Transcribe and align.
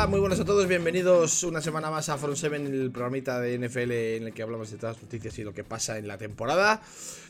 Hola, 0.00 0.08
muy 0.08 0.20
buenas 0.20 0.40
a 0.40 0.46
todos, 0.46 0.66
bienvenidos 0.66 1.42
una 1.42 1.60
semana 1.60 1.90
más 1.90 2.08
a 2.08 2.16
Front 2.16 2.36
7, 2.38 2.56
el 2.56 2.90
programita 2.90 3.38
de 3.38 3.58
NFL 3.58 3.92
en 3.92 4.22
el 4.28 4.32
que 4.32 4.42
hablamos 4.42 4.70
de 4.70 4.78
todas 4.78 4.96
las 4.96 5.02
noticias 5.02 5.38
y 5.38 5.44
lo 5.44 5.52
que 5.52 5.62
pasa 5.62 5.98
en 5.98 6.08
la 6.08 6.16
temporada. 6.16 6.80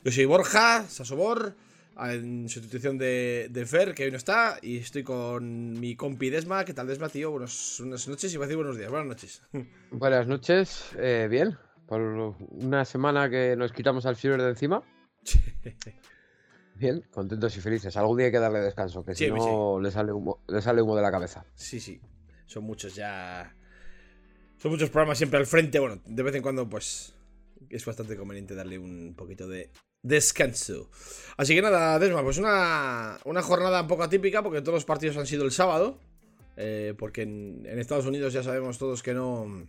Yo 0.05 0.13
soy 0.13 0.25
Borja, 0.25 0.85
Sasobor, 0.85 1.57
en 2.01 2.49
sustitución 2.49 2.97
de, 2.97 3.49
de 3.51 3.67
Fer, 3.67 3.93
que 3.93 4.05
hoy 4.05 4.13
no 4.13 4.17
está, 4.19 4.59
y 4.63 4.77
estoy 4.77 5.03
con 5.03 5.81
mi 5.81 5.97
compi 5.97 6.31
Desma. 6.31 6.65
¿Qué 6.65 6.73
tal, 6.73 6.87
Desma, 6.87 7.09
tío? 7.09 7.33
Buenos, 7.33 7.79
buenas 7.81 8.07
noches 8.07 8.33
y 8.33 8.37
voy 8.37 8.45
a 8.45 8.47
decir 8.47 8.57
buenos 8.57 8.79
días. 8.79 8.89
Buenas 8.89 9.09
noches. 9.09 9.43
Buenas 9.91 10.29
noches, 10.29 10.93
eh, 10.97 11.27
bien. 11.29 11.59
Por 11.89 12.01
una 12.01 12.85
semana 12.85 13.29
que 13.29 13.57
nos 13.57 13.73
quitamos 13.73 14.07
al 14.07 14.15
Fever 14.15 14.41
de 14.43 14.51
encima. 14.51 14.81
Bien, 16.77 17.03
contentos 17.11 17.57
y 17.57 17.61
felices. 17.61 17.97
Algún 17.97 18.19
día 18.19 18.27
hay 18.27 18.33
que 18.33 18.39
darle 18.39 18.61
descanso, 18.61 19.05
que 19.05 19.17
Sí, 19.17 19.25
si 19.25 19.31
no 19.33 19.81
le, 19.81 19.91
sale 19.91 20.13
humo, 20.13 20.45
le 20.47 20.63
sale 20.63 20.81
humo 20.81 20.95
de 20.95 21.03
la 21.03 21.11
cabeza. 21.11 21.45
Sí, 21.57 21.81
sí. 21.81 22.01
Son 22.51 22.65
muchos 22.65 22.95
ya. 22.97 23.55
Son 24.59 24.73
muchos 24.73 24.91
programas 24.91 25.19
siempre 25.19 25.39
al 25.39 25.47
frente. 25.47 25.79
Bueno, 25.79 26.03
de 26.05 26.23
vez 26.23 26.35
en 26.35 26.43
cuando, 26.43 26.69
pues. 26.69 27.15
Es 27.69 27.85
bastante 27.85 28.17
conveniente 28.17 28.55
darle 28.57 28.79
un 28.79 29.15
poquito 29.17 29.47
de 29.47 29.71
descanso. 30.03 30.91
Así 31.37 31.55
que 31.55 31.63
nada, 31.63 31.99
Desma, 32.01 32.23
pues 32.25 32.39
una, 32.39 33.19
una 33.25 33.43
jornada 33.43 33.83
un 33.83 33.87
poco 33.87 34.03
atípica 34.03 34.43
porque 34.43 34.61
todos 34.63 34.75
los 34.75 34.85
partidos 34.85 35.17
han 35.17 35.27
sido 35.27 35.45
el 35.45 35.53
sábado. 35.53 36.01
eh, 36.57 36.95
porque 36.99 37.23
en, 37.23 37.65
Estados 37.79 38.07
Unidos 38.07 38.33
ya 38.33 38.43
sabemos 38.43 38.79
todos 38.79 39.03
que 39.03 39.15
no. 39.15 39.69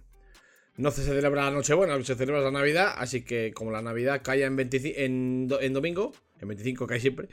No 0.77 0.89
se 0.89 1.03
celebra 1.03 1.43
la 1.43 1.51
Nochebuena, 1.51 2.01
se 2.03 2.15
celebra 2.15 2.41
la 2.41 2.49
Navidad. 2.49 2.93
Así 2.97 3.21
que 3.23 3.51
como 3.53 3.69
la 3.71 3.81
Navidad 3.83 4.21
cae 4.23 4.43
en, 4.43 4.55
25 4.55 4.97
en, 4.99 5.49
en 5.61 5.73
domingo, 5.73 6.13
en 6.39 6.47
25 6.47 6.87
cae 6.87 6.99
siempre. 6.99 7.27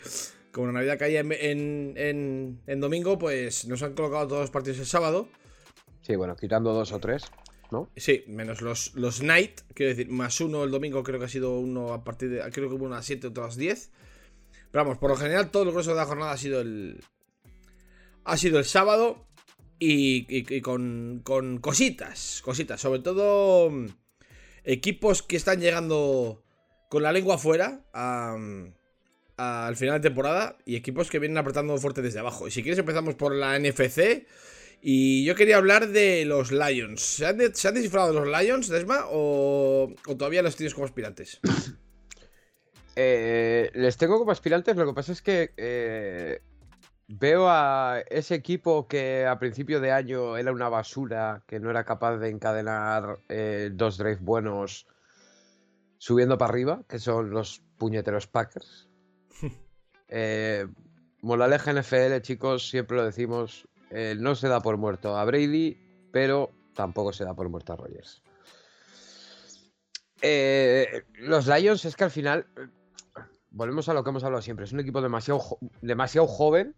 Como 0.52 0.66
la 0.66 0.72
Navidad 0.74 1.00
en- 1.02 1.94
en- 1.96 2.60
en 2.66 2.80
domingo, 2.80 3.16
pues 3.18 3.66
nos 3.68 3.82
han 3.82 3.94
colocado 3.94 4.26
todos 4.26 4.40
los 4.42 4.50
partidos 4.50 4.80
el 4.80 4.86
sábado. 4.86 5.28
Sí, 6.08 6.16
bueno, 6.16 6.36
quitando 6.36 6.72
dos 6.72 6.90
o 6.92 6.98
tres, 7.00 7.24
¿no? 7.70 7.90
Sí, 7.94 8.24
menos 8.28 8.62
los, 8.62 8.94
los 8.94 9.20
night, 9.20 9.60
quiero 9.74 9.90
decir, 9.90 10.08
más 10.08 10.40
uno 10.40 10.64
el 10.64 10.70
domingo, 10.70 11.02
creo 11.02 11.18
que 11.18 11.26
ha 11.26 11.28
sido 11.28 11.58
uno 11.58 11.92
a 11.92 12.02
partir 12.02 12.30
de. 12.30 12.50
Creo 12.50 12.70
que 12.70 12.76
hubo 12.76 12.86
unas 12.86 13.04
7, 13.04 13.26
otras 13.26 13.56
10. 13.56 13.90
Pero 14.70 14.84
vamos, 14.84 14.96
por 14.96 15.10
lo 15.10 15.16
general, 15.16 15.50
todo 15.50 15.64
el 15.64 15.70
grueso 15.70 15.90
de 15.90 15.96
la 15.96 16.06
jornada 16.06 16.32
ha 16.32 16.38
sido 16.38 16.62
el. 16.62 17.04
Ha 18.24 18.38
sido 18.38 18.58
el 18.58 18.64
sábado. 18.64 19.26
Y, 19.78 20.62
con, 20.62 21.20
con 21.22 21.58
cositas, 21.58 22.40
cositas. 22.42 22.80
Sobre 22.80 23.00
todo 23.00 23.70
mm, 23.70 23.88
equipos 24.64 25.22
que 25.22 25.36
están 25.36 25.60
llegando 25.60 26.42
con 26.88 27.02
la 27.02 27.12
lengua 27.12 27.34
afuera 27.34 27.84
al 27.92 29.76
final 29.76 30.00
de 30.00 30.08
temporada. 30.08 30.56
Y 30.64 30.74
equipos 30.76 31.10
que 31.10 31.18
vienen 31.18 31.36
apretando 31.36 31.76
fuerte 31.76 32.00
desde 32.00 32.20
abajo. 32.20 32.48
Y 32.48 32.50
si 32.50 32.62
quieres 32.62 32.78
empezamos 32.78 33.14
por 33.14 33.34
la 33.34 33.58
NFC. 33.58 34.26
Y 34.80 35.24
yo 35.24 35.34
quería 35.34 35.56
hablar 35.56 35.88
de 35.88 36.24
los 36.24 36.52
Lions. 36.52 37.00
¿Se 37.02 37.26
han, 37.26 37.38
de- 37.38 37.54
se 37.54 37.68
han 37.68 37.74
descifrado 37.74 38.12
los 38.12 38.26
Lions, 38.28 38.68
Desma? 38.68 39.06
¿O, 39.10 39.92
o 40.06 40.16
todavía 40.16 40.42
los 40.42 40.56
tienes 40.56 40.74
como 40.74 40.86
aspirantes? 40.86 41.40
Eh, 43.00 43.70
les 43.74 43.96
tengo 43.96 44.18
como 44.18 44.32
aspirantes, 44.32 44.74
lo 44.74 44.84
que 44.84 44.92
pasa 44.92 45.12
es 45.12 45.22
que 45.22 45.52
eh, 45.56 46.42
veo 47.06 47.48
a 47.48 48.02
ese 48.10 48.34
equipo 48.34 48.88
que 48.88 49.24
a 49.24 49.38
principio 49.38 49.78
de 49.78 49.92
año 49.92 50.36
era 50.36 50.50
una 50.50 50.68
basura, 50.68 51.44
que 51.46 51.60
no 51.60 51.70
era 51.70 51.84
capaz 51.84 52.16
de 52.16 52.28
encadenar 52.30 53.20
eh, 53.28 53.70
dos 53.72 53.98
drives 53.98 54.20
buenos 54.20 54.88
subiendo 55.98 56.38
para 56.38 56.50
arriba, 56.50 56.82
que 56.88 56.98
son 56.98 57.30
los 57.30 57.62
puñeteros 57.76 58.26
Packers. 58.26 58.88
Moraleja 61.22 61.72
NFL, 61.72 62.20
chicos, 62.22 62.68
siempre 62.68 62.96
lo 62.96 63.04
decimos, 63.04 63.68
eh, 63.90 64.14
no 64.18 64.34
se 64.34 64.48
da 64.48 64.60
por 64.60 64.76
muerto 64.76 65.16
a 65.16 65.24
Brady, 65.24 65.76
pero 66.12 66.50
tampoco 66.74 67.12
se 67.12 67.24
da 67.24 67.34
por 67.34 67.48
muerto 67.48 67.72
a 67.72 67.76
Rogers. 67.76 68.22
Eh, 70.20 71.04
los 71.20 71.46
Lions 71.46 71.84
es 71.84 71.96
que 71.96 72.04
al 72.04 72.10
final, 72.10 72.46
eh, 72.56 72.66
volvemos 73.50 73.88
a 73.88 73.94
lo 73.94 74.02
que 74.02 74.10
hemos 74.10 74.24
hablado 74.24 74.42
siempre, 74.42 74.64
es 74.64 74.72
un 74.72 74.80
equipo 74.80 75.00
demasiado, 75.00 75.58
demasiado 75.80 76.26
joven, 76.26 76.74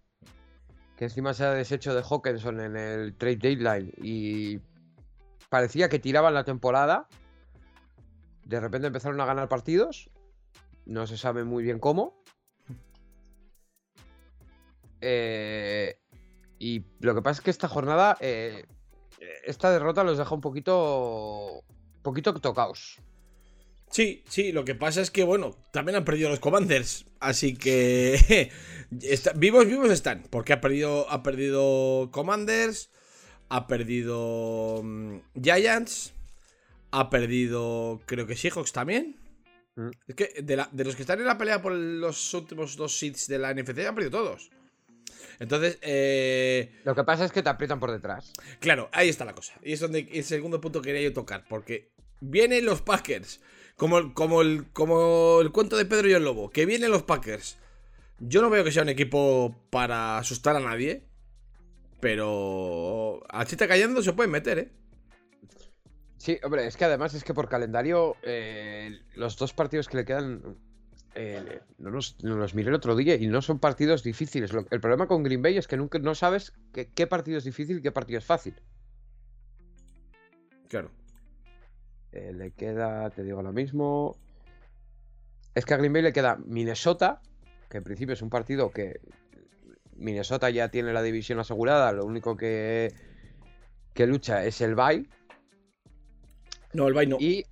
que 0.97 1.05
encima 1.05 1.33
se 1.33 1.45
ha 1.45 1.53
deshecho 1.53 1.95
de 1.95 2.03
Hawkinson 2.03 2.61
en 2.61 2.77
el 2.77 3.17
trade 3.17 3.37
deadline 3.37 3.93
y 3.97 4.61
parecía 5.49 5.89
que 5.89 5.99
tiraban 5.99 6.35
la 6.35 6.45
temporada, 6.45 7.09
de 8.45 8.61
repente 8.61 8.89
empezaron 8.89 9.21
a 9.21 9.25
ganar 9.25 9.49
partidos, 9.49 10.11
no 10.85 11.07
se 11.07 11.17
sabe 11.17 11.45
muy 11.45 11.63
bien 11.63 11.79
cómo. 11.79 12.23
Eh, 15.01 16.00
y 16.61 16.85
lo 17.01 17.15
que 17.17 17.23
pasa 17.23 17.41
es 17.41 17.45
que 17.45 17.51
esta 17.51 17.67
jornada, 17.67 18.17
eh, 18.21 18.65
esta 19.45 19.73
derrota 19.73 20.05
los 20.05 20.17
deja 20.19 20.33
un 20.35 20.41
poquito, 20.41 21.65
poquito 22.03 22.33
tocaos. 22.35 23.01
Sí, 23.91 24.23
sí, 24.29 24.53
lo 24.53 24.65
que 24.65 24.77
pasa 24.77 25.01
es 25.01 25.11
que, 25.11 25.25
bueno, 25.25 25.57
también 25.73 25.97
han 25.97 26.05
perdido 26.05 26.29
los 26.29 26.39
Commanders. 26.39 27.07
Así 27.19 27.57
que. 27.57 28.53
está- 29.03 29.33
vivos, 29.33 29.67
vivos 29.67 29.91
están. 29.91 30.23
Porque 30.31 30.53
ha 30.53 30.61
perdido, 30.61 31.11
ha 31.11 31.25
perdido 31.25 32.09
Commanders. 32.13 32.91
Ha 33.49 33.67
perdido 33.67 34.81
mm, 34.85 35.17
Giants. 35.43 36.13
Ha 36.93 37.11
perdido, 37.11 38.01
creo 38.07 38.29
que 38.29 38.37
Seahawks 38.37 38.71
también. 38.73 39.17
Mm. 39.75 39.91
Es 40.07 40.15
que 40.15 40.41
de, 40.41 40.57
la- 40.57 40.69
de 40.71 40.85
los 40.85 40.95
que 40.95 41.03
están 41.03 41.19
en 41.19 41.27
la 41.27 41.37
pelea 41.39 41.61
por 41.61 41.73
los 41.73 42.33
últimos 42.35 42.77
dos 42.77 42.97
seeds 42.97 43.27
de 43.27 43.39
la 43.41 43.53
NFC 43.53 43.87
han 43.89 43.95
perdido 43.97 44.13
todos. 44.23 44.51
Entonces, 45.39 45.79
eh, 45.83 46.81
Lo 46.85 46.95
que 46.95 47.05
pasa 47.05 47.25
es 47.25 47.33
que 47.33 47.43
te 47.43 47.49
aprietan 47.49 47.81
por 47.81 47.91
detrás. 47.91 48.33
Claro, 48.61 48.89
ahí 48.93 49.09
está 49.09 49.25
la 49.25 49.35
cosa. 49.35 49.55
Y 49.63 49.73
es 49.73 49.81
donde 49.81 50.09
el 50.13 50.25
segundo 50.25 50.61
punto 50.61 50.81
que 50.83 50.89
quería 50.93 51.09
yo 51.09 51.13
tocar. 51.13 51.45
Porque 51.49 51.93
vienen 52.21 52.65
los 52.67 52.83
Packers. 52.83 53.41
Como, 53.77 53.99
el- 53.99 54.13
como, 54.13 54.43
el, 54.43 54.67
como 54.73 55.41
el 55.41 55.51
cuento 55.53 55.77
de 55.77 55.87
Pedro 55.87 56.09
y 56.09 56.13
el 56.13 56.25
Lobo. 56.25 56.51
Que 56.51 56.67
vienen 56.67 56.91
los 56.91 57.03
Packers. 57.05 57.57
Yo 58.19 58.43
no 58.43 58.51
veo 58.51 58.63
que 58.65 58.73
sea 58.73 58.83
un 58.83 58.91
equipo 58.91 59.57
para 59.71 60.19
asustar 60.19 60.55
a 60.57 60.61
nadie. 60.61 61.05
Pero 62.01 63.23
a 63.29 63.45
chita 63.45 63.69
cayendo 63.69 64.03
se 64.03 64.13
pueden 64.13 64.31
meter, 64.31 64.59
¿eh? 64.59 64.69
Sí, 66.17 66.39
hombre, 66.43 66.67
es 66.67 66.77
que 66.77 66.85
además 66.85 67.15
es 67.15 67.25
que 67.25 67.33
por 67.35 67.49
calendario 67.49 68.17
eh, 68.23 69.01
los 69.15 69.37
dos 69.39 69.55
partidos 69.55 69.89
que 69.89 69.97
le 69.99 70.05
quedan 70.05 70.57
eh, 71.15 71.61
no, 71.79 71.91
los, 71.91 72.17
no 72.23 72.37
los 72.37 72.55
miré 72.55 72.69
el 72.69 72.75
otro 72.75 72.95
día 72.97 73.15
y 73.17 73.27
no 73.27 73.43
son 73.43 73.59
partidos 73.59 74.03
difíciles. 74.03 74.53
Lo- 74.53 74.67
el 74.71 74.81
problema 74.81 75.07
con 75.07 75.23
Green 75.23 75.43
Bay 75.43 75.57
es 75.57 75.67
que 75.67 75.77
nunca 75.77 75.99
no 75.99 76.15
sabes 76.15 76.53
qué, 76.73 76.89
qué 76.89 77.07
partido 77.07 77.39
es 77.39 77.45
difícil 77.45 77.79
y 77.79 77.83
qué 77.83 77.93
partido 77.93 78.19
es 78.19 78.25
fácil. 78.25 78.55
Claro. 80.69 80.91
Eh, 82.13 82.33
le 82.33 82.53
queda, 82.53 83.11
te 83.11 83.23
digo 83.25 83.43
lo 83.43 83.53
mismo. 83.53 84.17
Es 85.55 85.65
que 85.65 85.75
a 85.75 85.77
Green 85.77 85.93
Bay 85.93 86.03
le 86.03 86.13
queda 86.13 86.37
Minnesota, 86.45 87.21
que 87.69 87.79
en 87.79 87.85
principio 87.85 88.13
es 88.15 88.23
un 88.23 88.31
partido 88.31 88.71
que 88.71 89.01
Minnesota 89.97 90.49
ya 90.51 90.71
tiene 90.71 90.93
la 90.93 91.03
división 91.03 91.39
asegurada, 91.41 91.93
lo 91.93 92.05
único 92.05 92.37
que, 92.37 92.95
que 93.95 94.07
lucha 94.07 94.45
es 94.45 94.61
el 94.61 94.75
bye. 94.75 95.07
No, 96.73 96.87
el 96.87 96.95
Bay 96.95 97.07
no. 97.09 97.17
Y. 97.19 97.45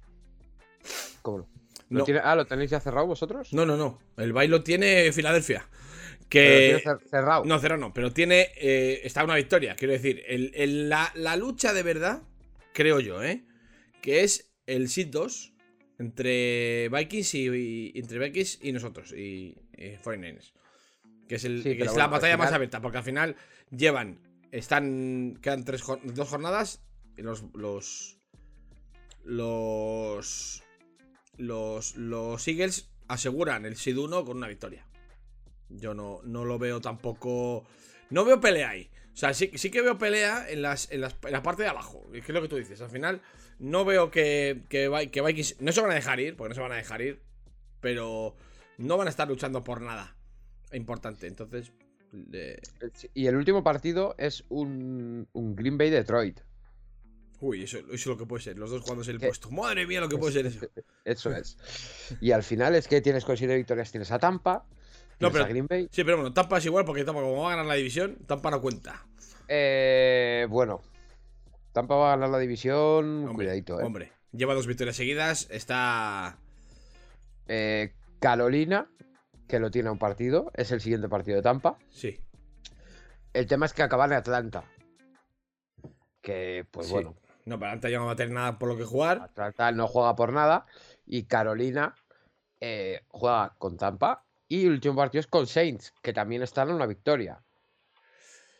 ¿Cómo 1.22 1.38
no? 1.38 1.48
¿Lo 1.90 2.00
No. 2.00 2.04
tiene- 2.04 2.20
Ah, 2.22 2.34
¿lo 2.36 2.46
tenéis 2.46 2.70
ya 2.70 2.80
cerrado 2.80 3.06
vosotros? 3.06 3.52
No, 3.52 3.64
no, 3.64 3.76
no. 3.76 3.98
El 4.16 4.32
Bay 4.32 4.46
lo 4.48 4.62
tiene 4.62 5.10
Filadelfia. 5.12 5.66
Que. 6.28 6.80
tiene 6.82 6.98
cer- 6.98 7.08
cerrado. 7.08 7.44
No, 7.46 7.58
cero 7.58 7.78
no, 7.78 7.94
pero 7.94 8.12
tiene. 8.12 8.48
eh, 8.56 9.00
está 9.04 9.24
una 9.24 9.36
victoria, 9.36 9.74
quiero 9.76 9.94
decir. 9.94 10.22
El, 10.26 10.52
el- 10.54 10.88
la, 10.90 11.10
la 11.14 11.36
lucha 11.36 11.72
de 11.72 11.82
verdad, 11.82 12.22
creo 12.74 13.00
yo, 13.00 13.22
¿eh? 13.22 13.44
Que 14.02 14.22
es 14.24 14.52
el 14.66 14.90
Seed 14.90 15.08
2 15.08 15.54
entre 15.98 16.90
Vikings 16.90 17.34
y, 17.34 17.48
y- 17.48 17.92
entre 17.98 18.18
Vikings 18.18 18.58
y 18.62 18.72
nosotros, 18.72 19.12
y, 19.12 19.56
y 19.76 19.96
49ers. 20.04 20.52
Que 21.26 21.36
es, 21.36 21.44
el, 21.44 21.62
Sí, 21.62 21.76
que 21.76 21.84
es 21.84 21.88
bueno, 21.88 21.98
la 21.98 22.06
batalla 22.08 22.34
al 22.34 22.38
más 22.38 22.52
abierta, 22.52 22.80
porque 22.82 22.98
al 22.98 23.04
final 23.04 23.36
llevan. 23.70 24.20
Están. 24.52 25.38
Quedan 25.42 25.64
tres, 25.64 25.82
dos 26.04 26.28
jornadas. 26.28 26.82
Y 27.16 27.22
los. 27.22 27.44
Los. 27.54 28.18
Los. 29.24 30.62
Los, 31.38 31.96
los 31.96 32.46
Eagles 32.46 32.90
aseguran 33.08 33.64
el 33.64 33.76
Seed 33.76 33.96
1 33.96 34.24
con 34.26 34.36
una 34.36 34.48
victoria. 34.48 34.84
Yo 35.70 35.94
no, 35.94 36.20
no 36.24 36.44
lo 36.44 36.58
veo 36.58 36.80
tampoco. 36.80 37.64
No 38.10 38.24
veo 38.24 38.40
pelea 38.40 38.70
ahí. 38.70 38.90
O 39.12 39.16
sea, 39.16 39.34
sí, 39.34 39.50
sí 39.54 39.70
que 39.70 39.82
veo 39.82 39.98
pelea 39.98 40.48
en, 40.50 40.62
las, 40.62 40.90
en, 40.92 41.00
las- 41.00 41.16
en 41.24 41.32
la 41.32 41.42
parte 41.42 41.62
de 41.62 41.68
abajo. 41.68 42.04
Es 42.12 42.24
que 42.24 42.32
es 42.32 42.34
lo 42.34 42.42
que 42.42 42.48
tú 42.48 42.56
dices. 42.56 42.80
Al 42.80 42.90
final, 42.90 43.20
no 43.58 43.84
veo 43.84 44.10
que, 44.10 44.62
que, 44.68 45.08
que 45.10 45.22
Vikings. 45.22 45.60
No 45.60 45.72
se 45.72 45.80
van 45.80 45.90
a 45.90 45.94
dejar 45.94 46.20
ir, 46.20 46.36
porque 46.36 46.50
no 46.50 46.54
se 46.54 46.60
van 46.60 46.72
a 46.72 46.76
dejar 46.76 47.00
ir. 47.02 47.20
Pero 47.80 48.34
no 48.78 48.96
van 48.96 49.06
a 49.06 49.10
estar 49.10 49.26
luchando 49.28 49.64
por 49.64 49.80
nada 49.80 50.14
importante. 50.72 51.26
Entonces. 51.26 51.72
Y 53.14 53.26
el 53.26 53.36
último 53.36 53.62
partido 53.62 54.14
es 54.18 54.44
un, 54.48 55.28
un 55.32 55.54
Green 55.56 55.76
Bay 55.78 55.90
Detroit. 55.90 56.40
Uy, 57.40 57.62
eso, 57.64 57.78
eso 57.78 57.92
es 57.92 58.06
lo 58.06 58.16
que 58.16 58.26
puede 58.26 58.42
ser. 58.42 58.58
Los 58.58 58.70
dos 58.70 58.82
jugándose 58.82 59.10
el 59.10 59.18
¿Qué? 59.18 59.26
puesto. 59.28 59.50
Madre 59.50 59.86
mía, 59.86 60.00
lo 60.00 60.08
que 60.08 60.16
puede 60.18 60.32
ser 60.32 60.46
eso. 60.46 60.66
Eso 61.04 61.30
es. 61.34 61.56
Y 62.20 62.32
al 62.32 62.42
final 62.42 62.74
es 62.74 62.88
que 62.88 63.00
tienes 63.00 63.24
con 63.24 63.36
siete 63.36 63.56
victorias, 63.56 63.90
tienes 63.90 64.10
a 64.10 64.18
Tampa, 64.18 64.64
No, 65.20 65.30
pero- 65.30 65.44
a 65.44 65.48
Green 65.48 65.66
Bay. 65.66 65.88
Sí, 65.90 66.04
pero 66.04 66.16
bueno, 66.18 66.32
Tampa 66.32 66.58
es 66.58 66.64
igual 66.66 66.84
porque 66.84 67.04
Tampa, 67.04 67.20
como 67.22 67.42
va 67.42 67.48
a 67.48 67.50
ganar 67.56 67.66
la 67.66 67.74
división, 67.74 68.16
Tampa 68.26 68.50
no 68.50 68.60
cuenta. 68.60 69.06
Eh, 69.48 70.46
bueno, 70.50 70.82
Tampa 71.72 71.94
va 71.96 72.12
a 72.12 72.16
ganar 72.16 72.30
la 72.30 72.38
división. 72.38 73.20
Hombre, 73.28 73.34
Cuidadito, 73.34 73.80
¿eh? 73.80 73.84
Hombre, 73.84 74.12
lleva 74.32 74.54
dos 74.54 74.66
victorias 74.66 74.96
seguidas. 74.96 75.48
Está. 75.50 76.38
Eh, 77.46 77.94
Carolina, 78.20 78.90
que 79.46 79.58
lo 79.58 79.70
tiene 79.70 79.88
a 79.88 79.92
un 79.92 79.98
partido. 79.98 80.50
Es 80.54 80.70
el 80.72 80.80
siguiente 80.80 81.08
partido 81.08 81.36
de 81.36 81.42
Tampa. 81.42 81.78
Sí. 81.90 82.20
El 83.32 83.46
tema 83.46 83.66
es 83.66 83.72
que 83.72 83.82
acaban 83.82 84.10
en 84.12 84.18
Atlanta. 84.18 84.64
Que, 86.20 86.66
pues 86.70 86.88
sí. 86.88 86.92
bueno, 86.92 87.14
No, 87.48 87.58
para 87.58 87.72
Atlanta 87.72 87.88
ya 87.90 87.98
no 87.98 88.06
va 88.06 88.12
a 88.12 88.16
tener 88.16 88.34
nada 88.34 88.58
por 88.58 88.68
lo 88.68 88.76
que 88.76 88.84
jugar. 88.84 89.20
Atlanta 89.22 89.72
no 89.72 89.86
juega 89.88 90.14
por 90.14 90.32
nada. 90.32 90.66
Y 91.06 91.24
Carolina 91.24 91.94
eh, 92.60 93.02
juega 93.08 93.54
con 93.58 93.76
Tampa. 93.76 94.24
Y 94.48 94.66
el 94.66 94.72
último 94.72 94.94
partido 94.96 95.20
es 95.20 95.26
con 95.26 95.46
Saints, 95.46 95.92
que 96.02 96.12
también 96.12 96.42
están 96.42 96.68
en 96.68 96.74
una 96.76 96.86
victoria. 96.86 97.40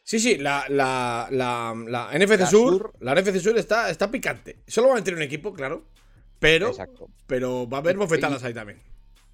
Sí, 0.02 0.18
sí, 0.18 0.38
la, 0.38 0.64
la, 0.68 1.28
la, 1.30 1.74
la 1.86 2.10
NFC 2.18 2.46
Sur, 2.46 2.72
Sur. 2.78 2.92
La 3.00 3.14
NFC 3.14 3.38
Sur 3.40 3.58
está, 3.58 3.90
está 3.90 4.10
picante. 4.10 4.62
Solo 4.66 4.88
va 4.88 4.94
a 4.94 4.96
meter 4.96 5.14
un 5.14 5.22
equipo, 5.22 5.52
claro. 5.52 5.84
Pero, 6.38 6.68
Exacto. 6.68 7.08
pero 7.26 7.68
va 7.68 7.78
a 7.78 7.80
haber 7.80 7.96
Y- 7.96 7.98
bofetadas 7.98 8.42
ahí 8.44 8.54
también. 8.54 8.80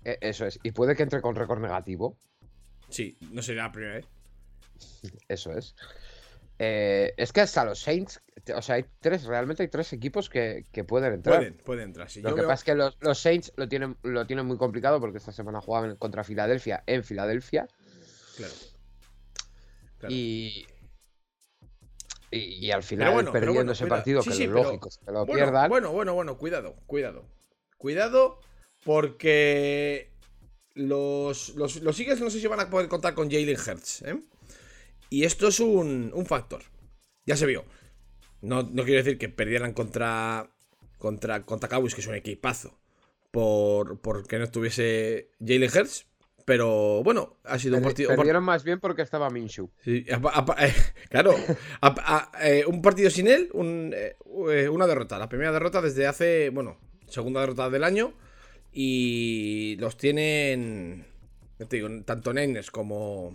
E- 0.05 0.19
Eso 0.21 0.47
es. 0.47 0.59
Y 0.63 0.73
puede 0.73 0.97
que 0.97 1.03
entre 1.05 1.21
con 1.21 1.37
récord 1.37 1.61
negativo. 1.61 2.19
Sí, 2.89 3.17
no 3.31 3.41
sería 3.43 3.65
la 3.65 3.73
primera 3.73 3.95
vez. 3.95 4.07
Eso 5.29 5.53
es. 5.53 5.77
Eh, 6.59 7.13
es 7.17 7.33
que 7.33 7.41
hasta 7.41 7.65
los 7.65 7.81
Saints, 7.81 8.21
o 8.55 8.63
sea, 8.63 8.77
hay 8.77 8.85
tres, 9.01 9.25
realmente 9.25 9.63
hay 9.65 9.69
tres 9.69 9.93
equipos 9.93 10.29
que, 10.31 10.65
que 10.73 10.85
pueden 10.85 11.13
entrar. 11.15 11.39
Pueden, 11.39 11.55
pueden 11.59 11.85
entrar. 11.87 12.09
Sí, 12.09 12.21
Lo 12.23 12.31
yo 12.31 12.35
que 12.37 12.41
veo- 12.43 12.49
pasa 12.49 12.61
es 12.61 12.65
que 12.65 12.75
los, 12.77 12.97
los 13.01 13.19
Saints 13.19 13.53
lo 13.57 13.69
tienen, 13.69 13.97
lo 14.03 14.27
tienen 14.27 14.47
muy 14.47 14.57
complicado 14.57 15.01
porque 15.01 15.19
esta 15.19 15.33
semana 15.33 15.61
juegan 15.61 15.97
contra 15.97 16.23
Filadelfia 16.23 16.85
en 16.87 17.03
Filadelfia. 17.03 17.67
Claro. 18.37 18.55
Claro. 19.99 20.15
Y, 20.15 20.67
y, 22.31 22.67
y 22.67 22.71
al 22.73 22.83
final 22.83 23.13
bueno, 23.15 23.33
perdiendo 23.33 23.55
bueno, 23.61 23.73
ese 23.73 23.87
partido, 23.87 24.23
Sí, 24.23 24.31
que 24.31 24.37
sí, 24.37 24.47
lo 24.47 24.53
pero- 24.55 24.65
lógico 24.65 24.89
es 24.89 24.99
que 24.99 25.07
lo 25.13 25.27
Bueno, 25.27 25.45
pierdan. 25.45 25.69
bueno, 25.69 25.93
bueno, 25.93 26.15
bueno, 26.15 26.39
cuidado, 26.39 26.77
cuidado. 26.87 27.25
Cuidado, 27.79 28.41
porque 28.85 30.11
los, 30.75 31.51
los, 31.57 31.77
los 31.83 32.01
Eagles 32.01 32.21
no 32.21 32.31
sé 32.31 32.41
si 32.41 32.47
van 32.47 32.61
a 32.61 32.71
poder 32.71 32.89
contar 32.89 33.15
con 33.15 33.31
Jalen 33.31 33.57
Hurts, 33.59 34.03
¿eh? 34.03 34.21
Y 35.15 35.25
esto 35.25 35.47
es 35.47 35.61
un, 35.61 36.11
un 36.13 36.27
factor. 36.27 36.63
Ya 37.25 37.37
se 37.37 37.47
vio. 37.47 37.65
No, 38.43 38.65
no 38.65 38.83
quiero 38.83 39.03
decir 39.03 39.17
que 39.17 39.29
perdieran 39.29 39.73
contra, 39.73 40.51
contra, 40.99 41.43
contra 41.43 41.69
Cowboys, 41.69 41.95
que 41.95 42.01
es 42.01 42.07
un 42.09 42.17
equipazo, 42.17 42.81
por, 43.31 44.01
porque 44.01 44.39
no 44.39 44.45
estuviese 44.45 45.31
Jalen 45.39 45.71
Hurts. 45.73 46.07
Pero 46.45 47.03
bueno, 47.05 47.39
ha 47.45 47.61
sido 47.61 47.77
un 47.77 47.85
partido. 47.85 48.11
un 48.11 48.17
Perdieron 48.17 48.43
más 48.43 48.65
bien 48.65 48.81
porque 48.81 49.03
estaba 49.03 49.31
Minshew. 49.31 49.71
Sí, 49.85 50.05
eh, 50.07 50.19
claro, 51.09 51.35
a- 51.81 52.33
eh, 52.43 52.65
un 52.67 52.83
partido 52.83 53.09
sin 53.09 53.29
él, 53.29 53.51
un, 53.55 53.95
eh, 53.95 54.69
una 54.69 54.89
derrota. 54.89 55.17
La 55.19 55.29
primera 55.29 55.53
derrota 55.53 55.81
desde 55.81 56.09
hace, 56.09 56.51
bueno, 56.51 56.77
segunda 57.07 57.41
derrota 57.41 57.71
del 57.71 57.85
año. 57.85 58.15
Y 58.73 59.77
los 59.79 59.97
tienen, 59.97 61.07
ya 61.61 61.67
te 61.67 61.77
digo, 61.77 61.89
tanto 62.05 62.33
Niners 62.35 62.73
como, 62.73 63.33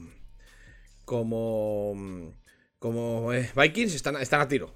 como, 1.09 2.35
como 2.77 3.33
eh, 3.33 3.49
Vikings 3.55 3.95
están, 3.95 4.17
están 4.17 4.41
a 4.41 4.47
tiro. 4.47 4.75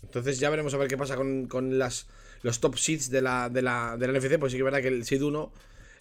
Entonces 0.00 0.38
ya 0.38 0.48
veremos 0.48 0.72
a 0.74 0.76
ver 0.76 0.86
qué 0.86 0.96
pasa 0.96 1.16
con, 1.16 1.48
con 1.48 1.76
las, 1.76 2.06
los 2.42 2.60
top 2.60 2.78
seeds 2.78 3.10
de 3.10 3.20
la, 3.20 3.48
de, 3.48 3.62
la, 3.62 3.96
de 3.96 4.06
la 4.06 4.16
NFC. 4.16 4.38
Pues 4.38 4.52
sí 4.52 4.58
que 4.58 4.62
es 4.62 4.64
verdad 4.64 4.80
que 4.80 4.86
el 4.86 5.04
seed 5.04 5.22
1 5.22 5.52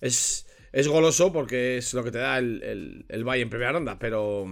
es, 0.01 0.45
es 0.71 0.87
goloso 0.87 1.33
porque 1.33 1.77
es 1.77 1.95
lo 1.95 2.03
que 2.03 2.11
te 2.11 2.19
da 2.19 2.37
el, 2.37 2.61
el, 2.61 3.05
el 3.09 3.23
bye 3.23 3.41
en 3.41 3.49
primera 3.49 3.71
ronda. 3.71 3.97
Pero. 3.97 4.45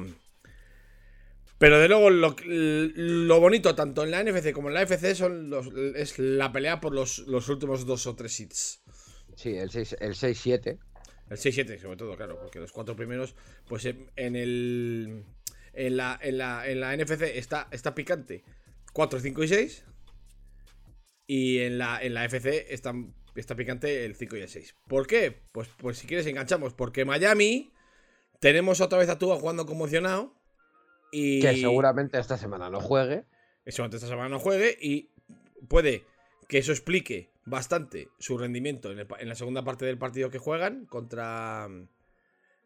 Pero 1.60 1.78
de 1.78 1.88
luego 1.88 2.10
lo, 2.10 2.36
lo 2.44 3.40
bonito, 3.40 3.76
tanto 3.76 4.04
en 4.04 4.10
la 4.10 4.24
NFC 4.24 4.52
como 4.52 4.70
en 4.70 4.74
la 4.74 4.82
FC, 4.82 5.14
son 5.14 5.54
es 5.96 6.18
la 6.18 6.52
pelea 6.52 6.80
por 6.80 6.96
los, 6.96 7.20
los 7.28 7.50
últimos 7.50 7.86
dos 7.86 8.08
o 8.08 8.16
tres 8.16 8.34
seeds. 8.34 8.82
Sí, 9.36 9.56
el 9.56 9.70
6 9.70 9.98
el 10.00 10.16
6-7. 10.16 10.80
El 11.30 11.38
6-7, 11.38 11.80
sobre 11.80 11.98
todo, 11.98 12.16
claro, 12.16 12.40
porque 12.40 12.60
los 12.60 12.72
cuatro 12.72 12.96
primeros, 12.96 13.36
pues 13.68 13.86
en 13.86 14.36
el. 14.36 15.26
En 15.74 15.98
la, 15.98 16.20
en 16.22 16.40
la, 16.40 16.68
en 16.68 16.80
la 16.80 16.98
NFC 16.98 17.22
está, 17.22 17.68
está 17.72 17.94
picante 17.94 18.44
4, 18.94 19.20
5 19.20 19.44
y 19.44 19.48
6. 19.48 19.86
Y 21.28 21.60
en 21.60 21.78
la, 21.78 22.02
en 22.02 22.14
la 22.16 22.26
FC 22.26 22.74
está, 22.74 22.94
está 23.36 23.56
picante 23.56 24.04
el 24.06 24.16
5 24.16 24.38
y 24.38 24.42
el 24.42 24.50
6. 24.50 24.76
¿Por 24.88 25.08
qué? 25.08 25.44
Pues, 25.52 25.70
pues 25.78 26.00
si 26.00 26.08
quieres 26.08 26.26
enganchamos. 26.26 26.74
Porque 26.74 27.06
Miami 27.06 27.72
tenemos 28.40 28.82
otra 28.82 28.98
vez 28.98 29.10
a 29.10 29.20
Tua 29.20 29.40
jugando 29.40 29.66
conmocionado. 29.66 30.36
Y 31.12 31.42
Que 31.42 31.56
seguramente 31.58 32.20
esta 32.20 32.38
semana 32.38 32.70
no 32.70 32.82
juegue. 32.82 33.26
eso 33.66 33.84
antes 33.84 33.98
esta 34.02 34.14
semana 34.14 34.30
no 34.30 34.40
juegue 34.40 34.78
y 34.80 35.12
puede 35.68 36.04
que 36.48 36.60
eso 36.60 36.72
explique 36.72 37.32
bastante 37.50 38.10
su 38.20 38.38
rendimiento 38.38 38.92
en, 38.92 39.00
el 39.00 39.08
pa- 39.08 39.20
en 39.20 39.28
la 39.30 39.36
segunda 39.36 39.64
parte 39.64 39.86
del 39.86 39.98
partido 39.98 40.30
que 40.30 40.38
juegan 40.38 40.86
contra 40.86 41.68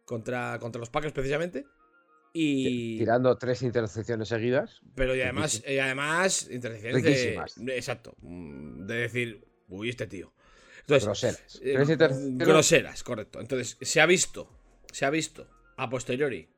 contra 0.05 0.59
contra 0.59 0.79
los 0.79 0.89
Packers 0.89 1.13
precisamente 1.13 1.65
y 2.33 2.97
Tirando 2.97 3.37
tres 3.37 3.61
intercepciones 3.61 4.27
seguidas. 4.27 4.81
pero 4.95 5.15
y 5.15 5.21
además 5.21 5.63
y 5.67 5.77
además 5.77 6.49
intercepciones 6.51 7.03
de- 7.57 7.75
exacto 7.77 8.15
mm, 8.21 8.85
de 8.87 8.95
decir 8.95 9.47
uy 9.69 9.89
este 9.89 10.07
tío 10.07 10.33
entonces 10.81 11.05
Groseras. 11.05 11.59
eh, 11.63 11.73
intercepciones. 11.73 12.37
groseras 12.37 13.03
correcto 13.03 13.39
entonces 13.39 13.77
se 13.81 14.01
ha 14.01 14.05
visto 14.05 14.49
se 14.91 15.05
ha 15.05 15.09
visto 15.09 15.47
a 15.77 15.89
posteriori 15.89 16.49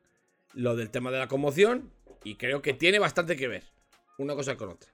lo 0.54 0.74
del 0.76 0.90
tema 0.90 1.10
de 1.10 1.18
la 1.18 1.28
conmoción 1.28 1.92
y 2.24 2.36
creo 2.36 2.62
que 2.62 2.72
tiene 2.74 2.98
bastante 2.98 3.36
que 3.36 3.46
ver 3.48 3.64
una 4.18 4.34
cosa 4.34 4.56
con 4.56 4.70
otra 4.70 4.90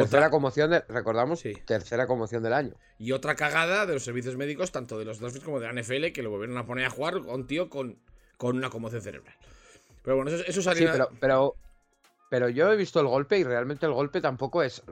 Tercera 0.00 0.22
Otra- 0.22 0.30
conmoción, 0.30 0.70
de, 0.70 0.80
recordamos, 0.88 1.40
Sí. 1.40 1.52
tercera 1.66 2.06
conmoción 2.06 2.42
del 2.42 2.52
año. 2.52 2.74
Y 2.98 3.12
otra 3.12 3.34
cagada 3.34 3.86
de 3.86 3.94
los 3.94 4.04
servicios 4.04 4.36
médicos, 4.36 4.72
tanto 4.72 4.98
de 4.98 5.04
los 5.04 5.18
Dolphins 5.20 5.44
como 5.44 5.60
de 5.60 5.66
la 5.66 5.72
NFL, 5.72 6.12
que 6.12 6.22
lo 6.22 6.30
volvieron 6.30 6.56
a 6.58 6.64
poner 6.66 6.84
a 6.86 6.90
jugar 6.90 7.14
a 7.14 7.18
un 7.34 7.46
tío 7.46 7.68
con, 7.68 7.98
con 8.36 8.56
una 8.56 8.70
conmoción 8.70 9.02
cerebral. 9.02 9.34
Pero 10.02 10.16
bueno, 10.16 10.30
eso, 10.30 10.44
eso 10.46 10.60
Sí, 10.60 10.64
salió. 10.64 10.92
pero, 10.92 11.08
pero, 11.20 11.54
pero 12.30 12.48
yo 12.48 12.72
he 12.72 12.76
visto 12.76 13.00
el 13.00 13.06
golpe 13.06 13.38
y 13.38 13.44
realmente 13.44 13.86
el 13.86 13.92
golpe 13.92 14.20
tampoco 14.20 14.62
es. 14.62 14.82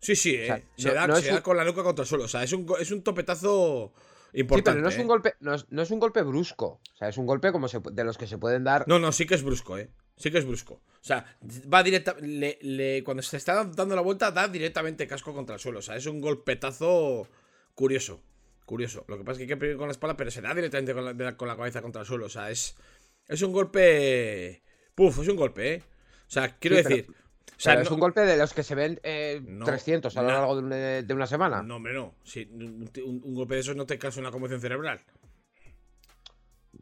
Sí, 0.00 0.14
sí, 0.14 0.34
eh, 0.36 0.46
sea, 0.46 0.62
se, 0.76 0.88
no- 0.88 0.94
da, 0.94 1.06
no 1.06 1.16
se 1.16 1.28
da 1.28 1.36
un- 1.36 1.40
con 1.42 1.56
la 1.56 1.64
nuca 1.64 1.82
contra 1.82 2.02
el 2.02 2.08
suelo. 2.08 2.24
O 2.24 2.28
sea, 2.28 2.42
es 2.42 2.52
un, 2.52 2.66
es 2.78 2.90
un 2.92 3.02
topetazo 3.02 3.92
Sí, 4.32 4.40
importante. 4.40 4.72
pero 4.76 4.82
no 4.82 4.88
es 4.90 4.96
eh. 4.98 5.00
un 5.00 5.08
golpe, 5.08 5.34
no 5.40 5.54
es, 5.54 5.66
no 5.70 5.82
es 5.82 5.90
un 5.90 5.98
golpe 6.00 6.22
brusco. 6.22 6.80
O 6.92 6.96
sea, 6.96 7.08
es 7.08 7.16
un 7.16 7.26
golpe 7.26 7.50
como 7.52 7.66
se 7.68 7.80
de 7.92 8.04
los 8.04 8.18
que 8.18 8.26
se 8.26 8.38
pueden 8.38 8.62
dar. 8.64 8.84
No, 8.86 8.98
no, 8.98 9.10
sí 9.12 9.26
que 9.26 9.34
es 9.34 9.42
brusco, 9.42 9.78
eh. 9.78 9.88
Sí 10.18 10.30
que 10.30 10.38
es 10.38 10.44
brusco. 10.44 10.74
O 10.74 11.04
sea, 11.08 11.24
va 11.72 11.82
directa. 11.82 12.16
Le, 12.20 12.58
le- 12.62 13.02
cuando 13.04 13.22
se 13.22 13.36
está 13.36 13.64
dando 13.64 13.94
la 13.94 14.02
vuelta, 14.02 14.30
da 14.32 14.48
directamente 14.48 15.06
casco 15.06 15.32
contra 15.32 15.54
el 15.54 15.60
suelo. 15.60 15.78
O 15.78 15.82
sea, 15.82 15.96
es 15.96 16.06
un 16.06 16.20
golpetazo 16.20 17.28
curioso. 17.74 18.20
Curioso. 18.66 19.04
Lo 19.08 19.16
que 19.16 19.24
pasa 19.24 19.32
es 19.32 19.38
que 19.38 19.42
hay 19.44 19.48
que 19.48 19.56
pegar 19.56 19.76
con 19.76 19.88
la 19.88 19.92
espalda, 19.92 20.16
pero 20.16 20.30
se 20.30 20.42
da 20.42 20.54
directamente 20.54 20.92
con 20.92 21.04
la, 21.18 21.36
con 21.36 21.48
la 21.48 21.56
cabeza 21.56 21.80
contra 21.80 22.02
el 22.02 22.06
suelo. 22.06 22.26
O 22.26 22.28
sea, 22.28 22.50
es. 22.50 22.74
Es 23.26 23.40
un 23.42 23.52
golpe. 23.52 24.62
Puf, 24.94 25.20
es 25.20 25.28
un 25.28 25.36
golpe, 25.36 25.74
eh. 25.74 25.82
O 26.26 26.30
sea, 26.30 26.56
quiero 26.58 26.76
Sí, 26.76 26.82
pero- 26.82 26.96
decir. 26.96 27.10
o 27.10 27.60
sea, 27.60 27.72
Pero 27.74 27.82
es 27.84 27.88
no- 27.90 27.94
un 27.94 28.00
golpe 28.00 28.20
de 28.22 28.36
los 28.36 28.52
que 28.52 28.62
se 28.62 28.74
ven 28.74 29.00
eh, 29.02 29.40
No, 29.46 29.64
300 29.64 30.16
a 30.16 30.22
lo 30.22 30.28
largo 30.28 30.56
de 30.56 30.62
una, 30.62 30.76
de 30.76 31.14
una 31.14 31.26
semana. 31.26 31.62
No, 31.62 31.76
hombre, 31.76 31.94
no. 31.94 32.14
Si 32.24 32.42
un, 32.52 32.90
un- 33.04 33.20
un 33.24 33.34
golpe 33.34 33.54
de 33.54 33.60
esos 33.60 33.76
no 33.76 33.86
te 33.86 33.98
causa 33.98 34.20
una 34.20 34.30
conmoción 34.30 34.60
cerebral. 34.60 35.00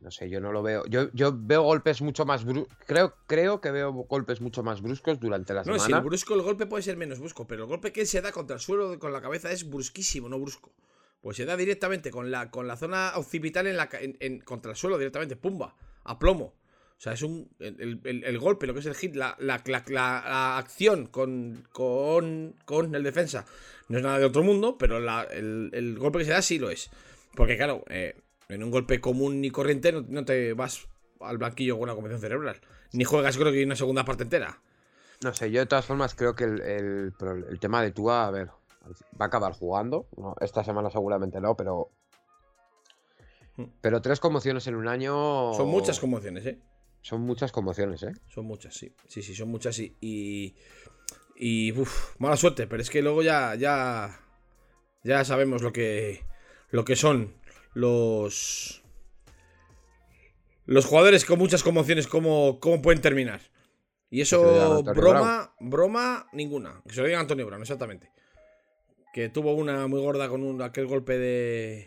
No 0.07 0.13
sé, 0.13 0.31
yo 0.31 0.41
no 0.41 0.53
lo 0.53 0.63
veo. 0.63 0.85
Yo, 0.87 1.11
yo 1.15 1.33
veo 1.37 1.63
golpes 1.63 2.01
mucho 2.01 2.25
más 2.25 2.45
bruscos. 2.45 2.73
Creo, 2.87 3.17
creo 3.27 3.61
que 3.61 3.73
veo 3.73 3.91
golpes 3.93 4.41
mucho 4.41 4.63
más 4.63 4.81
bruscos 4.81 5.19
durante 5.19 5.53
la 5.53 5.65
No, 5.65 5.75
si 5.75 5.81
semana. 5.81 5.97
el 5.99 6.05
brusco, 6.05 6.35
el 6.35 6.43
golpe 6.43 6.67
puede 6.67 6.85
ser 6.85 6.97
menos 6.97 7.19
brusco, 7.19 7.45
pero 7.49 7.65
el 7.65 7.69
golpe 7.69 7.91
que 7.93 8.07
se 8.07 8.21
da 8.21 8.31
contra 8.31 8.55
el 8.55 8.61
suelo 8.61 9.01
con 9.01 9.13
la 9.13 9.21
cabeza 9.21 9.51
es 9.51 9.69
brusquísimo, 9.69 10.29
no 10.29 10.39
brusco. 10.39 10.73
Pues 11.21 11.37
se 11.39 11.45
da 11.45 11.57
directamente 11.57 12.13
con 12.13 12.31
la, 12.31 12.53
con 12.53 12.69
la 12.69 12.77
zona 12.77 13.15
occipital 13.17 13.67
en 13.67 13.77
la, 13.77 13.89
en- 14.01 14.17
en- 14.21 14.39
contra 14.43 14.71
el 14.71 14.77
suelo, 14.77 14.97
directamente, 14.97 15.35
pumba, 15.35 15.75
a 16.05 16.17
plomo. 16.21 16.55
O 16.99 17.01
sea, 17.01 17.13
es 17.15 17.23
un. 17.23 17.51
El, 17.59 18.01
el- 18.05 18.23
el 18.23 18.39
golpe, 18.39 18.69
lo 18.69 18.75
que 18.75 18.81
es 18.81 18.87
el 18.87 18.95
hit, 18.95 19.17
la, 19.17 19.35
la- 19.41 19.61
la- 19.67 19.83
la- 19.89 20.23
la 20.25 20.57
acción 20.59 21.07
con, 21.07 21.67
con, 21.73 22.55
con 22.65 22.95
el 22.95 23.03
defensa, 23.03 23.45
no 23.89 23.99
es 23.99 24.05
nada 24.05 24.21
de 24.21 24.25
otro 24.27 24.45
mundo, 24.45 24.79
pero 24.79 24.99
el 24.99 25.99
golpe 25.99 26.21
que 26.21 26.27
se 26.27 26.31
da 26.31 26.43
sí 26.43 26.61
lo 26.61 26.71
es. 26.71 26.91
Porque, 27.35 27.57
claro, 27.57 27.85
eh, 27.89 28.15
en 28.49 28.63
un 28.63 28.71
golpe 28.71 29.01
común 29.01 29.45
y 29.45 29.51
corriente 29.51 29.93
no, 29.93 30.05
no 30.09 30.25
te 30.25 30.53
vas 30.53 30.89
al 31.21 31.39
banquillo 31.39 31.75
con 31.75 31.85
una 31.85 31.95
conmoción 31.95 32.21
cerebral. 32.21 32.61
Ni 32.93 33.05
juegas, 33.05 33.37
creo 33.37 33.53
que 33.53 33.65
una 33.65 33.77
segunda 33.77 34.05
parte 34.05 34.25
entera. 34.25 34.61
No 35.23 35.33
sé, 35.33 35.51
yo 35.51 35.61
de 35.61 35.67
todas 35.67 35.87
formas 35.87 36.15
creo 36.15 36.35
que 36.35 36.45
el, 36.45 36.61
el 36.61 37.59
tema 37.61 37.83
de 37.83 37.91
Tua, 37.91 38.27
a 38.27 38.31
ver, 38.31 38.51
va 39.21 39.25
a 39.25 39.29
acabar 39.29 39.53
jugando. 39.53 40.09
No, 40.17 40.35
esta 40.41 40.65
semana 40.65 40.91
seguramente 40.91 41.41
no, 41.41 41.57
pero. 41.57 41.91
Hmm. 43.57 43.67
Pero 43.81 44.03
tres 44.03 44.21
conmociones 44.21 44.67
en 44.67 44.75
un 44.75 44.89
año. 44.89 45.53
Son 45.55 45.69
muchas 45.69 45.99
conmociones, 45.99 46.47
¿eh? 46.47 46.61
Son 47.03 47.21
muchas 47.23 47.53
conmociones, 47.53 48.03
¿eh? 48.03 48.13
Son 48.27 48.45
muchas, 48.45 48.75
sí. 48.75 48.95
Sí, 49.07 49.23
sí, 49.23 49.35
son 49.35 49.49
muchas, 49.49 49.75
sí. 49.75 49.97
Y. 50.01 50.57
Y. 51.37 51.73
Uf, 51.79 52.17
mala 52.19 52.37
suerte, 52.37 52.67
pero 52.67 52.83
es 52.83 52.91
que 52.91 53.03
luego 53.03 53.23
ya. 53.23 53.55
Ya. 53.55 54.21
Ya 55.03 55.25
sabemos 55.25 55.63
lo 55.63 55.73
que. 55.73 56.25
Lo 56.71 56.85
que 56.85 56.97
son 56.97 57.35
los. 57.77 58.83
Los 60.65 60.85
jugadores 60.87 61.25
con 61.25 61.39
muchas 61.39 61.63
conmociones, 61.63 62.09
cómo, 62.09 62.59
cómo 62.59 62.83
pueden 62.83 63.01
terminar. 63.01 63.41
Y 64.11 64.23
eso, 64.23 64.83
broma, 64.83 65.55
broma, 65.61 66.27
ninguna. 66.33 66.83
Que 66.89 66.95
se 66.95 67.01
lo 67.01 67.07
digan 67.07 67.19
a 67.19 67.23
Antonio 67.23 67.47
Brown, 67.47 67.63
exactamente. 67.63 68.11
Que 69.13 69.29
tuvo 69.29 69.55
una 69.55 69.87
muy 69.87 70.01
gorda 70.01 70.29
con 70.29 70.43
un, 70.43 70.63
aquel 70.63 70.87
golpe 70.87 71.19
de. 71.19 71.87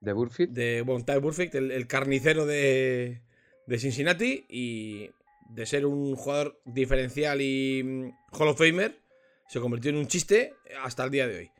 De 0.00 0.12
Burfitt. 0.12 0.50
de 0.50 0.82
bueno, 0.82 1.04
Burfict, 1.20 1.54
el, 1.54 1.70
el 1.70 1.86
carnicero 1.86 2.44
de, 2.44 3.22
de 3.66 3.78
Cincinnati. 3.78 4.44
Y 4.48 5.10
de 5.48 5.66
ser 5.66 5.86
un 5.86 6.14
jugador 6.16 6.60
diferencial 6.64 7.40
y 7.40 7.82
mm, 7.82 8.10
Hall 8.32 8.48
of 8.48 8.58
Famer, 8.58 9.00
se 9.48 9.60
convirtió 9.60 9.90
en 9.90 9.96
un 9.96 10.06
chiste 10.06 10.54
hasta 10.82 11.04
el 11.04 11.10
día 11.10 11.26
de 11.26 11.36
hoy. 11.38 11.53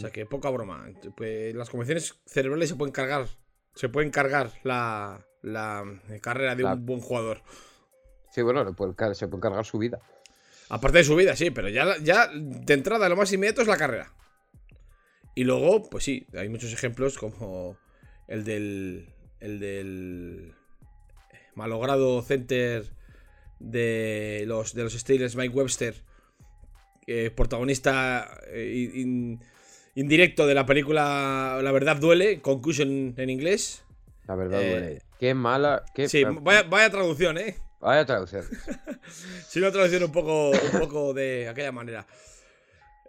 O 0.00 0.02
sea 0.02 0.10
que 0.10 0.26
poca 0.26 0.50
broma. 0.50 0.86
Pues 1.16 1.54
las 1.54 1.70
convenciones 1.70 2.14
cerebrales 2.26 2.68
se 2.70 2.76
pueden 2.76 2.92
cargar. 2.92 3.26
Se 3.74 3.88
pueden 3.88 4.10
cargar 4.10 4.52
la, 4.64 5.26
la 5.42 5.84
carrera 6.20 6.54
de 6.56 6.62
La- 6.64 6.74
un 6.74 6.86
buen 6.86 7.00
jugador. 7.00 7.42
Sí, 8.32 8.42
bueno, 8.42 8.74
puede 8.74 8.94
se 9.14 9.28
puede 9.28 9.42
cargar 9.42 9.64
su 9.64 9.78
vida. 9.78 10.00
Aparte 10.68 10.98
de 10.98 11.04
su 11.04 11.16
vida, 11.16 11.34
sí, 11.34 11.50
pero 11.50 11.68
ya, 11.68 11.96
ya 12.02 12.28
de 12.32 12.74
entrada 12.74 13.08
lo 13.08 13.16
más 13.16 13.32
inmediato 13.32 13.60
es 13.62 13.68
la 13.68 13.76
carrera. 13.76 14.12
Y 15.34 15.44
luego, 15.44 15.88
pues 15.90 16.04
sí, 16.04 16.26
hay 16.34 16.48
muchos 16.48 16.72
ejemplos 16.72 17.18
como 17.18 17.76
el 18.28 18.44
del. 18.44 19.12
El 19.40 19.58
del. 19.58 20.54
malogrado 21.54 22.22
center 22.22 22.84
de 23.58 24.44
los, 24.46 24.74
de 24.74 24.82
los 24.84 24.92
Steelers, 24.92 25.34
Mike 25.36 25.54
Webster, 25.54 25.94
eh, 27.06 27.30
protagonista 27.30 28.38
eh, 28.48 28.90
in- 28.94 29.40
indirecto 29.94 30.46
de 30.46 30.54
la 30.54 30.66
película 30.66 31.60
La 31.62 31.72
verdad 31.72 31.96
duele, 31.96 32.40
Concussion 32.40 33.14
en 33.16 33.30
inglés. 33.30 33.84
La 34.26 34.34
verdad, 34.36 34.62
Eh, 34.62 34.70
duele. 34.70 35.02
Qué 35.18 35.34
mala. 35.34 35.84
Qué 35.94 36.08
Sí, 36.08 36.24
vaya, 36.24 36.62
vaya 36.62 36.90
traducción, 36.90 37.38
¿eh? 37.38 37.56
Vaya 37.80 38.04
traducción. 38.06 38.44
Sí, 39.48 39.58
una 39.58 39.72
traducción 39.72 40.04
un 40.04 40.12
poco, 40.12 40.50
un 40.50 40.78
poco 40.80 41.12
de 41.12 41.48
aquella 41.48 41.72
manera. 41.72 42.06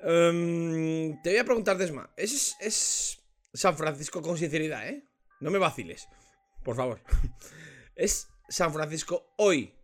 Em, 0.04 1.22
te 1.22 1.30
voy 1.30 1.38
a 1.40 1.46
preguntar, 1.46 1.78
Desma. 1.78 2.10
¿Es, 2.18 2.56
¿Es 2.60 3.22
San 3.54 3.78
Francisco 3.78 4.22
con 4.22 4.38
sinceridad, 4.38 4.88
eh? 4.88 5.04
No 5.40 5.52
me 5.52 5.60
vaciles, 5.60 6.08
por 6.64 6.76
favor. 6.76 7.02
¿Es 7.96 8.30
San 8.50 8.74
Francisco 8.74 9.32
hoy, 9.38 9.76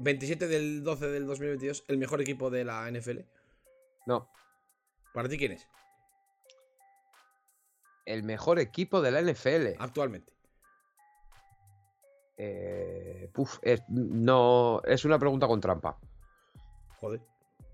27 0.00 0.46
del 0.46 0.82
12 0.82 1.06
del 1.08 1.26
2022, 1.26 1.84
el 1.88 1.96
mejor 1.98 2.20
equipo 2.20 2.50
de 2.50 2.64
la 2.64 2.90
NFL? 2.90 3.20
No. 4.06 4.30
¿Para 5.12 5.28
ti 5.28 5.36
quién 5.38 5.52
es? 5.52 5.68
El 8.06 8.22
mejor 8.22 8.58
equipo 8.58 9.00
de 9.02 9.10
la 9.10 9.20
NFL. 9.20 9.76
Actualmente. 9.78 10.32
Eh, 12.36 13.28
puf, 13.32 13.58
es, 13.62 13.82
no, 13.88 14.80
es 14.84 15.04
una 15.04 15.18
pregunta 15.18 15.46
con 15.46 15.60
trampa. 15.60 15.98
Joder, 16.96 17.20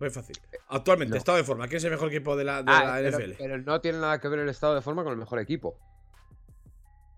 muy 0.00 0.10
fácil. 0.10 0.36
Actualmente, 0.68 1.12
no. 1.12 1.16
estado 1.18 1.38
de 1.38 1.44
forma. 1.44 1.68
¿Quién 1.68 1.78
es 1.78 1.84
el 1.84 1.92
mejor 1.92 2.08
equipo 2.08 2.36
de 2.36 2.44
la, 2.44 2.62
de 2.62 2.72
Ah, 2.72 2.84
la 3.00 3.10
pero, 3.10 3.18
NFL? 3.18 3.32
pero 3.38 3.58
no 3.58 3.80
tiene 3.80 3.98
nada 3.98 4.20
que 4.20 4.28
ver 4.28 4.40
el 4.40 4.48
estado 4.48 4.74
de 4.74 4.82
forma 4.82 5.04
con 5.04 5.12
el 5.12 5.18
mejor 5.18 5.38
equipo. 5.38 5.78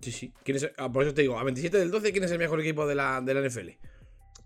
Sí, 0.01 0.13
sí. 0.13 0.33
¿Quién 0.45 0.59
es- 0.59 0.71
ah, 0.77 0.91
por 0.93 1.03
eso 1.05 1.15
te 1.15 1.23
digo, 1.23 1.39
a 1.39 1.45
27 1.45 1.79
del 1.79 1.91
12, 1.91 2.13
¿quién 2.13 2.25
es 2.25 2.31
el 2.31 2.39
mejor 2.39 2.61
equipo 2.61 2.87
de 2.87 2.95
la, 2.95 3.21
de 3.21 3.35
la 3.35 3.41
NFL? 3.41 3.71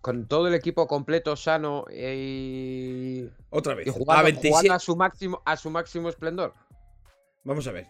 Con 0.03 0.27
todo 0.29 0.49
el 0.49 0.55
equipo 0.55 0.87
completo, 0.87 1.37
sano 1.37 1.87
y, 1.91 3.27
Otra 3.51 3.75
vez. 3.75 3.87
y 3.87 3.91
a 3.91 3.93
jugando, 3.93 4.25
27. 4.25 4.49
jugando 4.51 4.75
a 4.75 4.79
su 4.81 4.97
máximo 4.97 5.43
a 5.47 5.57
su 5.57 5.71
máximo 5.71 6.09
esplendor. 6.09 6.55
Vamos 7.45 7.67
a 7.67 7.73
ver. 7.73 7.87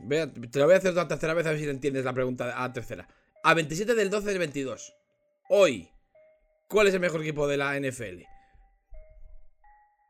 te 0.50 0.58
lo 0.58 0.66
voy 0.66 0.74
a 0.74 0.78
hacer 0.78 0.92
una 0.92 1.08
tercera 1.08 1.34
vez 1.34 1.46
a 1.46 1.50
ver 1.50 1.58
si 1.58 1.68
entiendes 1.68 2.04
la 2.04 2.12
pregunta 2.12 2.56
a 2.56 2.68
la 2.68 2.72
tercera. 2.72 3.08
A 3.42 3.54
27 3.54 3.94
del 3.94 4.10
12 4.10 4.26
del 4.28 4.38
22. 4.38 4.94
Hoy. 5.48 5.88
¿Cuál 6.68 6.86
es 6.86 6.94
el 6.94 7.00
mejor 7.00 7.20
equipo 7.22 7.46
de 7.48 7.56
la 7.56 7.76
NFL? 7.78 8.22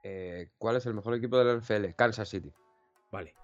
Eh, 0.05 0.49
¿Cuál 0.59 0.77
es 0.77 0.87
el 0.87 0.95
mejor 0.95 1.15
equipo 1.15 1.39
de 1.39 1.45
la 1.45 1.53
NFL? 1.55 1.95
Kansas 1.97 2.29
City. 2.29 2.53
Vale. 3.11 3.35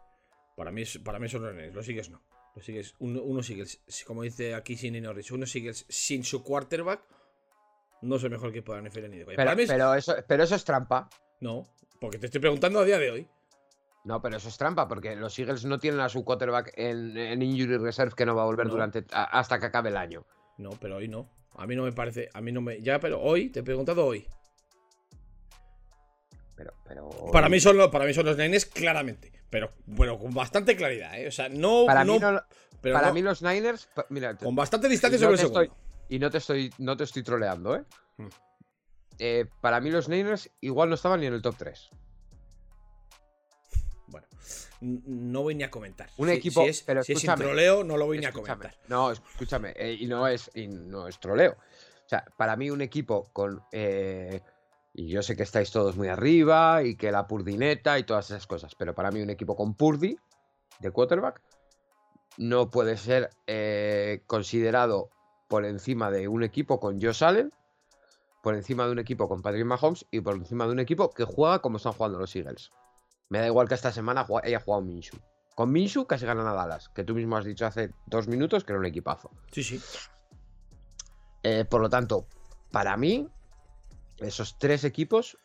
Para 0.57 0.71
mí, 0.73 0.83
es- 0.83 0.99
para 0.99 1.19
mí 1.19 1.29
son 1.29 1.43
los. 1.43 1.75
Los 1.75 1.89
Eagles 1.89 2.11
no. 2.11 2.23
Los 2.57 2.69
Eagles, 2.69 2.95
uno, 2.99 3.23
unos 3.23 3.49
Eagles, 3.51 3.81
como 4.07 4.23
dice 4.25 4.55
aquí 4.55 4.77
Sidney 4.77 5.01
Norris, 5.01 5.31
unos 5.31 5.55
Eagles 5.55 5.85
sin 5.89 6.25
su 6.25 6.43
quarterback 6.43 7.01
no 8.03 8.17
el 8.17 8.31
mejor 8.31 8.53
de 8.53 8.63
la 8.67 8.81
NFL 8.83 9.09
ni 9.11 9.19
de 9.19 9.25
coña. 9.25 9.37
Pero, 9.37 9.47
Para 9.49 9.55
mí 9.57 9.63
es- 9.63 9.69
pero 9.69 9.95
eso, 9.95 10.15
pero 10.27 10.43
eso 10.45 10.55
es 10.55 10.65
trampa. 10.65 11.09
No, 11.41 11.67
porque 12.01 12.19
te 12.19 12.27
estoy 12.27 12.41
preguntando 12.41 12.81
a 12.81 12.85
día 12.85 12.99
de 12.99 13.11
hoy. 13.11 13.29
No, 14.05 14.23
pero 14.23 14.37
eso 14.37 14.49
es 14.49 14.57
trampa, 14.57 14.89
porque 14.89 15.17
los 15.17 15.39
Eagles 15.39 15.65
no 15.65 15.79
tienen 15.79 16.01
a 16.01 16.09
su 16.09 16.25
quarterback 16.25 16.73
en, 16.77 17.17
en 17.17 17.43
Injury 17.43 17.77
Reserve 17.79 18.13
que 18.17 18.25
no 18.25 18.35
va 18.35 18.43
a 18.43 18.47
volver 18.47 18.67
No. 18.67 18.73
durante 18.73 19.05
a- 19.13 19.39
hasta 19.39 19.59
que 19.59 19.67
acabe 19.67 19.91
el 19.91 19.97
año. 19.97 20.25
No, 20.57 20.71
pero 20.81 20.97
hoy 20.97 21.09
no. 21.09 21.29
A 21.57 21.67
mí 21.67 21.75
no 21.77 21.83
me 21.83 21.93
parece. 21.93 22.29
A 22.33 22.41
mí 22.41 22.53
no 22.53 22.61
me. 22.61 22.81
Ya, 22.81 23.01
pero 23.01 23.21
hoy, 23.21 23.51
te 23.51 23.61
he 23.61 23.63
preguntado 23.63 24.07
hoy. 24.07 24.27
Pero, 26.57 26.73
pero. 26.87 27.09
Para 27.33 27.49
mí 27.49 27.61
son 27.61 27.77
los, 27.77 27.89
para 27.91 28.05
mí 28.05 28.15
son 28.15 28.27
los 28.27 28.37
Niners, 28.37 28.67
claramente. 28.67 29.33
Pero 29.51 29.73
bueno, 29.87 30.19
con 30.19 30.33
bastante 30.35 30.77
claridad, 30.77 31.19
¿eh? 31.21 31.29
O 31.29 31.33
sea, 31.33 31.49
no. 31.49 31.85
Para 31.87 32.05
no- 32.05 32.15
mí, 32.15 32.19
no- 32.21 32.43
pero 32.81 32.95
para 32.95 33.13
mí 33.13 33.23
los 33.23 33.43
Niners. 33.43 33.89
Mira, 34.09 34.37
Con 34.37 34.55
bastante 34.55 34.89
distancia 34.89 35.19
sobre 35.19 35.35
el 35.35 35.41
estoy- 35.41 35.67
segundo. 35.67 35.88
Y 36.09 36.19
no 36.19 36.31
te 36.31 36.39
estoy, 36.39 36.73
no 36.79 36.97
te 36.97 37.05
estoy 37.05 37.23
troleando, 37.23 37.77
¿eh? 37.77 37.85
Hmm. 38.17 38.29
Eh, 39.19 39.47
Para 39.61 39.81
mí 39.81 39.91
los 39.91 40.09
Niners 40.09 40.51
igual 40.61 40.89
no 40.89 40.95
estaban 40.95 41.21
ni 41.21 41.27
en 41.27 41.35
el 41.35 41.43
top 41.43 41.57
3. 41.59 41.91
Bueno, 44.07 44.27
no 44.81 45.43
voy 45.43 45.55
ni 45.55 45.65
a 45.65 45.71
comentar. 45.71 46.09
Un 46.17 46.29
Si- 46.29 46.35
equipo- 46.35 46.63
Si 46.63 46.69
es, 46.69 46.83
pero 46.83 47.03
si 47.03 47.13
es 47.13 47.21
sin 47.21 47.35
troleo, 47.35 47.85
no 47.85 47.97
lo 47.97 48.07
voy 48.07 48.19
ni 48.19 48.25
a 48.27 48.33
comentar. 48.33 48.75
No, 48.89 49.11
escúchame, 49.11 49.75
eh, 49.77 49.97
y 49.99 50.07
no 50.07 50.27
es, 50.27 50.51
y 50.55 50.67
no 50.69 51.09
es 51.09 51.19
troleo. 51.21 51.53
O 51.53 52.09
sea, 52.09 52.25
para 52.37 52.57
mí 52.57 52.71
un 52.71 52.81
equipo 52.81 53.29
con... 53.33 53.63
eh, 53.73 54.41
y 54.95 55.09
yo 55.09 55.23
sé 55.23 55.37
que 55.37 55.43
estáis 55.43 55.71
todos 55.71 55.97
muy 55.97 56.09
arriba 56.09 56.83
y 56.83 56.97
que 56.97 57.13
la 57.13 57.27
Purdineta 57.27 57.99
y 57.99 58.05
todas 58.05 58.31
esas 58.31 58.47
cosas, 58.47 58.75
pero 58.75 58.95
para 58.95 59.11
mí 59.11 59.21
un 59.21 59.31
equipo 59.31 59.55
con 59.55 59.75
Purdy 59.75 60.17
de 60.81 60.91
quarterback 60.91 61.43
no 62.39 62.71
puede 62.71 62.97
ser 62.97 63.31
considerado 64.27 65.11
por 65.49 65.65
encima 65.65 66.11
de 66.11 66.29
un 66.29 66.43
equipo 66.43 66.79
con 66.79 67.01
Josh 67.01 67.25
Allen, 67.25 67.53
por 68.43 68.55
encima 68.55 68.87
de 68.87 68.93
un 68.93 68.99
equipo 68.99 69.29
con 69.29 69.43
Patrick 69.43 69.65
Mahomes 69.65 70.07
y 70.11 70.21
por 70.21 70.35
encima 70.35 70.67
de 70.67 70.73
un 70.73 70.79
equipo 70.79 71.11
que 71.11 71.25
juega 71.25 71.61
como 71.61 71.79
están 71.79 71.93
jugando 71.93 72.19
los 72.19 72.35
Eagles. 72.37 72.71
Me 73.31 73.41
da 73.41 73.47
igual 73.47 73.69
que 73.69 73.75
esta 73.75 73.93
semana 73.93 74.27
haya 74.43 74.61
jugado 74.61 74.83
Minshew. 74.83 75.19
Con 75.55 75.73
Minshew 75.73 76.07
casi 76.07 76.25
ganan 76.25 76.47
a 76.47 76.53
Dallas, 76.53 76.89
que 76.91 77.03
tú 77.03 77.15
mismo 77.15 77.37
has 77.37 77.45
dicho 77.45 77.67
hace 77.67 77.91
dos 78.07 78.29
minutos 78.29 78.65
que 78.65 78.73
era 78.73 78.79
un 78.79 78.87
equipazo. 78.87 79.31
Sí, 79.51 79.65
sí. 79.65 79.81
Eh, 81.43 81.65
por 81.65 81.81
lo 81.81 81.91
tanto, 81.91 82.27
para 82.71 82.97
mí, 82.97 83.29
esos 84.19 84.59
tres 84.59 84.85
equipos 84.85 85.37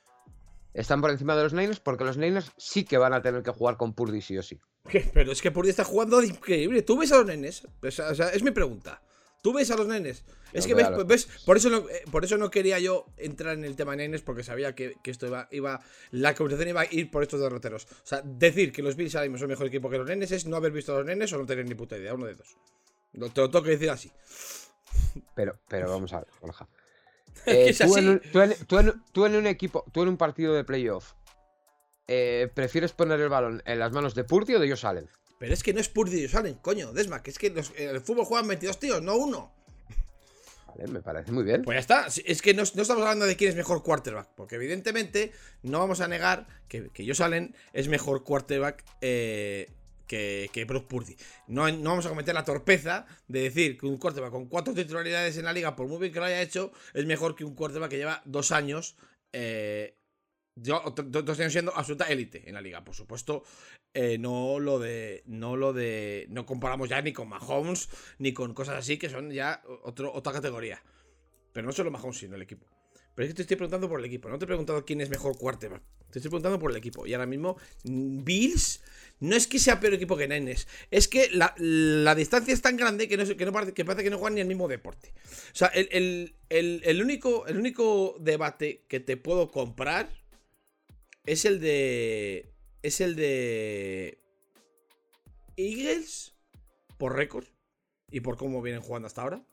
están 0.73 1.01
por 1.01 1.11
encima 1.11 1.35
de 1.35 1.43
los 1.43 1.53
Niners 1.53 1.79
porque 1.79 2.03
los 2.03 2.17
Niners 2.17 2.51
sí 2.57 2.83
que 2.83 2.97
van 2.97 3.13
a 3.13 3.21
tener 3.21 3.43
que 3.43 3.51
jugar 3.51 3.77
con 3.77 3.93
Purdy 3.93 4.21
sí 4.21 4.37
o 4.37 4.43
sí. 4.43 4.59
Pero 5.13 5.31
es 5.31 5.41
que 5.41 5.51
Purdy 5.51 5.69
está 5.69 5.83
jugando 5.83 6.21
increíble. 6.21 6.81
¿Tú 6.81 6.97
ves 6.97 7.11
a 7.11 7.17
los? 7.17 7.67
O 7.81 7.91
sea, 7.91 8.09
o 8.09 8.15
sea, 8.15 8.29
es 8.29 8.43
mi 8.43 8.51
pregunta. 8.51 9.01
¿Tú 9.43 9.53
ves 9.53 9.69
a 9.71 9.75
los 9.75 9.87
nenes? 9.87 10.23
Es 10.53 10.65
que 10.65 10.73
ves, 10.73 10.89
los 10.89 11.05
ves- 11.05 11.27
por, 11.45 11.57
eso 11.57 11.69
no, 11.69 11.89
eh, 11.89 12.03
por 12.11 12.23
eso 12.23 12.37
no 12.37 12.49
quería 12.49 12.79
yo 12.79 13.05
entrar 13.17 13.53
en 13.55 13.65
el 13.65 13.75
tema 13.75 13.95
nenes 13.95 14.21
porque 14.21 14.41
sabía 14.43 14.73
que, 14.73 14.95
que 15.03 15.11
esto 15.11 15.27
iba, 15.27 15.47
iba. 15.51 15.81
La 16.11 16.33
conversación 16.33 16.69
iba 16.69 16.81
a 16.81 16.85
ir 16.89 17.11
por 17.11 17.23
estos 17.23 17.41
derroteros. 17.41 17.83
O 17.85 18.05
sea, 18.05 18.21
decir 18.23 18.71
que 18.71 18.81
los 18.81 18.95
Bills 18.95 19.13
ahora 19.15 19.25
mismo 19.27 19.37
son 19.39 19.49
mejor 19.49 19.67
equipo 19.67 19.89
que 19.89 19.97
los 19.97 20.07
nenes 20.07 20.31
es 20.31 20.45
no 20.45 20.55
haber 20.55 20.71
visto 20.71 20.93
a 20.93 20.99
los 20.99 21.05
nenes 21.05 21.31
o 21.33 21.37
no 21.37 21.45
tener 21.45 21.65
ni 21.67 21.75
puta 21.75 21.97
idea. 21.97 22.13
Uno 22.13 22.25
de 22.25 22.35
dos. 22.35 22.55
Lo- 23.11 23.29
te 23.29 23.41
lo 23.41 23.49
tengo 23.51 23.63
que 23.63 23.71
decir 23.71 23.89
así. 23.89 24.11
Pero, 25.35 25.59
pero 25.67 25.89
vamos 25.89 26.13
a 26.13 26.19
ver, 26.19 26.27
Borja. 26.41 26.67
Eh, 27.45 27.75
tú, 27.77 27.97
en 27.97 28.09
un, 28.09 28.19
tú 28.31 28.39
en- 28.41 28.55
tú 28.67 28.79
en- 28.79 29.03
tú 29.11 29.25
en 29.25 29.35
un 29.35 29.47
equipo, 29.47 29.83
tú 29.91 30.03
en 30.03 30.07
un 30.09 30.17
partido 30.17 30.53
de 30.53 30.63
playoff, 30.63 31.13
eh, 32.07 32.49
¿prefieres 32.53 32.93
poner 32.93 33.19
el 33.19 33.27
balón 33.27 33.61
en 33.65 33.79
las 33.79 33.91
manos 33.91 34.15
de 34.15 34.23
Purdy 34.23 34.55
o 34.55 34.59
de 34.59 34.67
ellos 34.67 34.85
Allen? 34.85 35.09
Pero 35.43 35.53
es 35.55 35.61
que 35.61 35.73
no 35.73 35.81
es 35.81 35.89
Purdy 35.89 36.23
y 36.23 36.27
salen, 36.29 36.53
coño, 36.55 36.93
Desma, 36.93 37.21
que 37.21 37.29
es 37.31 37.37
que 37.37 37.49
los- 37.49 37.73
el 37.75 37.99
fútbol 37.99 38.23
juegan 38.23 38.47
22 38.47 38.79
tíos, 38.79 39.01
no 39.01 39.17
uno. 39.17 39.51
Vale, 40.67 40.87
me 40.87 41.01
parece 41.01 41.33
muy 41.33 41.43
bien. 41.43 41.63
Pues 41.63 41.75
ya 41.75 41.79
está. 41.81 42.07
Es 42.25 42.41
que 42.41 42.53
no, 42.53 42.63
no 42.75 42.81
estamos 42.81 43.01
hablando 43.03 43.25
de 43.25 43.35
quién 43.35 43.49
es 43.49 43.55
mejor 43.57 43.83
quarterback. 43.83 44.29
Porque 44.37 44.55
evidentemente 44.55 45.33
no 45.63 45.79
vamos 45.79 45.99
a 45.99 46.07
negar 46.07 46.47
que, 46.69 46.89
que 46.91 47.05
Josh 47.05 47.21
Allen 47.21 47.53
es 47.73 47.89
mejor 47.89 48.23
quarterback 48.23 48.85
eh, 49.01 49.69
que, 50.07 50.49
que 50.53 50.63
Brock 50.63 50.87
Purdy. 50.87 51.17
No, 51.47 51.69
no 51.69 51.89
vamos 51.89 52.05
a 52.05 52.09
cometer 52.09 52.33
la 52.33 52.45
torpeza 52.45 53.05
de 53.27 53.41
decir 53.41 53.77
que 53.77 53.85
un 53.85 53.97
quarterback 53.97 54.31
con 54.31 54.47
cuatro 54.47 54.73
titularidades 54.73 55.35
en 55.37 55.43
la 55.43 55.51
liga, 55.51 55.75
por 55.75 55.87
muy 55.87 55.97
bien 55.99 56.13
que 56.13 56.19
lo 56.19 56.25
haya 56.25 56.41
hecho, 56.41 56.71
es 56.93 57.05
mejor 57.05 57.35
que 57.35 57.43
un 57.43 57.53
quarterback 57.53 57.91
que 57.91 57.97
lleva 57.97 58.21
dos 58.23 58.53
años. 58.53 58.95
eh, 59.33 59.97
yo- 60.55 60.83
do- 60.95 61.03
do- 61.03 61.21
dos 61.23 61.39
años 61.39 61.53
siendo 61.53 61.75
absoluta 61.75 62.05
élite 62.05 62.47
en 62.47 62.53
la 62.55 62.61
liga. 62.61 62.83
Por 62.83 62.95
supuesto, 62.95 63.43
eh, 63.93 64.17
no 64.17 64.59
lo 64.59 64.79
de. 64.79 65.23
No 65.25 65.55
lo 65.55 65.73
de. 65.73 66.25
No 66.29 66.45
comparamos 66.45 66.89
ya 66.89 67.01
ni 67.01 67.13
con 67.13 67.29
Mahomes, 67.29 67.89
ni 68.19 68.33
con 68.33 68.53
cosas 68.53 68.75
así 68.77 68.97
que 68.97 69.09
son 69.09 69.31
ya 69.31 69.61
otro, 69.83 70.11
otra 70.13 70.33
categoría. 70.33 70.81
Pero 71.51 71.67
no 71.67 71.73
solo 71.73 71.91
Mahomes, 71.91 72.17
sino 72.17 72.35
el 72.35 72.41
equipo. 72.41 72.65
Pero 73.15 73.27
es 73.27 73.33
que 73.33 73.35
te 73.37 73.41
estoy 73.43 73.57
preguntando 73.57 73.87
por 73.87 73.99
el 73.99 74.05
equipo. 74.05 74.27
No 74.27 74.39
te 74.39 74.45
he 74.45 74.47
preguntado 74.47 74.83
quién 74.85 74.99
es 75.01 75.09
mejor 75.09 75.37
quarterback. 75.37 75.83
Te 76.09 76.17
estoy 76.19 76.29
preguntando 76.29 76.57
por 76.57 76.71
el 76.71 76.77
equipo. 76.77 77.05
Y 77.05 77.13
ahora 77.13 77.27
mismo, 77.27 77.57
Bills 77.83 78.81
no 79.19 79.35
es 79.35 79.45
que 79.47 79.59
sea 79.59 79.79
peor 79.79 79.93
equipo 79.93 80.17
que 80.17 80.27
Niners. 80.27 80.67
Es 80.89 81.07
que 81.07 81.29
la, 81.31 81.53
la 81.57 82.15
distancia 82.15 82.53
es 82.53 82.61
tan 82.63 82.75
grande 82.75 83.07
que, 83.07 83.17
no, 83.17 83.25
que, 83.25 83.45
no 83.45 83.73
que 83.73 83.85
parece 83.85 84.03
que 84.03 84.09
no 84.09 84.17
juegan 84.17 84.33
ni 84.35 84.41
el 84.41 84.47
mismo 84.47 84.67
deporte. 84.67 85.13
O 85.27 85.55
sea, 85.55 85.67
el, 85.67 85.87
el- 85.91 86.35
el, 86.49 86.81
el 86.85 87.01
único, 87.03 87.45
el 87.45 87.57
único 87.57 88.15
debate 88.19 88.85
que 88.87 88.99
te 88.99 89.15
puedo 89.15 89.51
comprar 89.51 90.09
es 91.25 91.45
el 91.45 91.59
de. 91.59 92.49
Es 92.81 93.01
el 93.01 93.15
de. 93.15 94.19
Eagles 95.55 96.33
por 96.97 97.15
récord 97.15 97.45
y 98.09 98.21
por 98.21 98.37
cómo 98.37 98.61
vienen 98.61 98.81
jugando 98.81 99.07
hasta 99.07 99.21
ahora. 99.21 99.45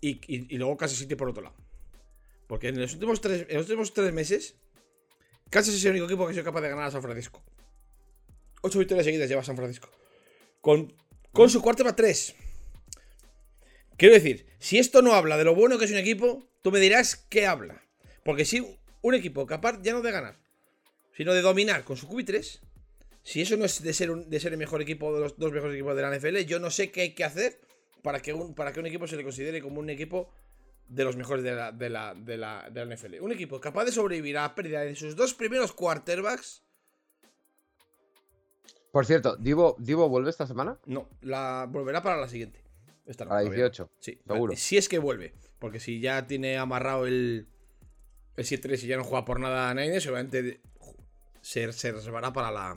Y, 0.00 0.10
y- 0.26 0.54
y 0.54 0.58
luego 0.58 0.76
Kansas 0.76 0.98
City 0.98 1.14
por 1.14 1.28
otro 1.28 1.42
lado. 1.42 1.56
Porque 2.46 2.68
en 2.68 2.78
los 2.80 2.92
últimos 2.92 3.20
tres, 3.20 3.46
en 3.48 3.56
los 3.56 3.64
últimos 3.66 3.92
tres 3.94 4.12
meses, 4.12 4.56
Kansas 5.50 5.74
es 5.74 5.84
el 5.84 5.92
único 5.92 6.06
equipo 6.06 6.24
que 6.26 6.30
ha 6.30 6.34
sido 6.34 6.44
capaz 6.44 6.60
de 6.60 6.68
ganar 6.68 6.84
a 6.84 6.90
San 6.90 7.02
Francisco. 7.02 7.42
Ocho 8.62 8.78
victorias 8.78 9.04
seguidas 9.06 9.28
lleva 9.28 9.42
San 9.42 9.56
Francisco. 9.56 9.90
Con, 10.60 10.94
con 11.32 11.48
su 11.50 11.60
cuarto 11.62 11.84
va 11.84 11.96
tres. 11.96 12.34
Quiero 13.96 14.14
decir, 14.14 14.46
si 14.58 14.78
esto 14.78 15.02
no 15.02 15.14
habla 15.14 15.36
de 15.38 15.44
lo 15.44 15.54
bueno 15.54 15.78
que 15.78 15.84
es 15.86 15.90
un 15.90 15.98
equipo, 15.98 16.48
tú 16.62 16.70
me 16.70 16.80
dirás 16.80 17.16
qué 17.16 17.46
habla. 17.46 17.82
Porque 18.24 18.44
si 18.44 18.78
un 19.04 19.14
equipo 19.14 19.46
capaz 19.46 19.80
ya 19.82 19.92
no 19.92 20.00
de 20.02 20.10
ganar, 20.10 20.36
sino 21.12 21.32
de 21.34 21.42
dominar 21.42 21.84
con 21.84 21.96
su 21.96 22.08
QB3, 22.08 22.60
si 23.22 23.40
eso 23.42 23.56
no 23.56 23.64
es 23.64 23.82
de 23.82 23.92
ser, 23.92 24.10
un- 24.10 24.28
de 24.30 24.40
ser 24.40 24.52
el 24.52 24.58
mejor 24.58 24.80
equipo 24.82 25.14
de 25.14 25.20
los 25.20 25.38
dos 25.38 25.52
mejores 25.52 25.74
equipos 25.74 25.94
de 25.94 26.02
la 26.02 26.08
NFL, 26.16 26.44
yo 26.46 26.58
no 26.58 26.70
sé 26.70 26.90
qué 26.90 27.02
hay 27.02 27.14
que 27.14 27.24
hacer 27.24 27.60
para 28.02 28.20
que 28.20 28.32
un, 28.32 28.54
para 28.54 28.72
que 28.72 28.80
un 28.80 28.86
equipo 28.86 29.06
se 29.06 29.16
le 29.16 29.22
considere 29.22 29.60
como 29.62 29.80
un 29.80 29.90
equipo 29.90 30.30
de 30.88 31.04
los 31.04 31.16
mejores 31.16 31.44
de 31.44 31.54
la, 31.54 31.72
de 31.72 31.88
la, 31.90 32.14
de 32.14 32.36
la, 32.36 32.68
de 32.70 32.84
la 32.84 32.94
NFL. 32.96 33.20
Un 33.20 33.32
equipo 33.32 33.60
capaz 33.60 33.84
de 33.84 33.92
sobrevivir 33.92 34.36
a 34.38 34.42
la 34.42 34.54
pérdida 34.54 34.80
de 34.82 34.94
sus 34.94 35.16
dos 35.16 35.34
primeros 35.34 35.72
quarterbacks. 35.72 36.62
Por 38.92 39.06
cierto, 39.06 39.36
Divo, 39.36 39.76
Divo 39.78 40.08
vuelve 40.08 40.30
esta 40.30 40.46
semana. 40.46 40.78
No, 40.86 41.08
la 41.22 41.66
volverá 41.70 42.02
para 42.02 42.16
la 42.18 42.28
siguiente. 42.28 42.62
Esta 43.06 43.24
no, 43.24 43.32
A 43.32 43.34
la 43.36 43.40
todavía 43.42 43.64
no. 43.64 43.70
18. 43.70 43.90
Sí, 43.98 44.20
seguro. 44.26 44.52
Si 44.56 44.76
es 44.76 44.88
que 44.88 44.98
vuelve. 44.98 45.34
Porque 45.58 45.80
si 45.80 46.00
ya 46.00 46.26
tiene 46.26 46.58
amarrado 46.58 47.06
el, 47.06 47.48
el 48.36 48.44
7-3 48.44 48.82
y 48.82 48.86
ya 48.88 48.96
no 48.96 49.04
juega 49.04 49.24
por 49.24 49.40
nada 49.40 49.70
a 49.70 49.74
Niners, 49.74 50.02
seguramente 50.04 50.60
se, 51.40 51.72
se 51.72 51.92
reservará 51.92 52.32
para 52.32 52.50
la, 52.50 52.76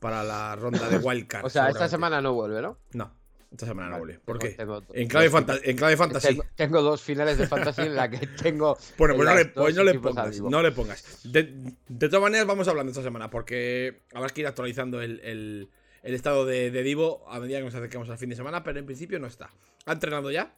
para 0.00 0.22
la 0.24 0.56
ronda 0.56 0.88
de 0.88 0.98
Wildcard. 1.04 1.44
O 1.44 1.50
sea, 1.50 1.68
esta 1.68 1.88
semana 1.88 2.20
no 2.20 2.32
vuelve, 2.34 2.60
¿no? 2.62 2.78
No, 2.92 3.12
esta 3.52 3.66
semana 3.66 3.90
no 3.90 3.98
vuelve. 3.98 4.18
¿Por 4.24 4.38
qué? 4.38 4.56
En 4.94 5.08
clave, 5.08 5.30
en 5.64 5.76
clave 5.76 5.96
fantasy. 5.96 6.28
Tengo, 6.28 6.44
tengo 6.56 6.82
dos 6.82 7.02
finales 7.02 7.38
de 7.38 7.46
fantasy 7.46 7.82
en 7.82 7.94
la 7.94 8.10
que 8.10 8.26
tengo. 8.42 8.76
Bueno, 8.98 9.14
pues 9.16 9.28
no, 9.28 9.34
le, 9.34 9.44
pues 9.46 9.74
no 9.76 9.84
le 9.84 9.94
pongas. 10.00 10.40
No 10.40 10.62
le 10.62 10.72
pongas. 10.72 11.20
De, 11.24 11.72
de 11.88 12.08
todas 12.08 12.22
maneras, 12.22 12.46
vamos 12.46 12.66
hablando 12.68 12.90
esta 12.90 13.02
semana, 13.02 13.30
porque 13.30 14.02
habrá 14.12 14.28
que 14.30 14.40
ir 14.40 14.46
actualizando 14.46 15.00
el, 15.00 15.20
el- 15.20 15.70
el 16.02 16.12
estado 16.12 16.44
de, 16.44 16.70
de 16.70 16.82
Divo 16.82 17.24
a 17.30 17.40
medida 17.40 17.56
que 17.60 17.64
nos 17.64 17.74
acercamos 17.74 18.10
al 18.10 18.18
fin 18.18 18.28
de 18.28 18.36
semana, 18.36 18.62
pero 18.62 18.78
en 18.78 18.84
principio 18.84 19.18
no 19.18 19.26
está. 19.26 19.50
Ha 19.86 19.92
entrenado 19.92 20.30
ya. 20.30 20.54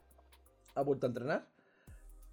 Ha 0.74 0.82
vuelto 0.82 1.06
a 1.06 1.08
entrenar. 1.08 1.46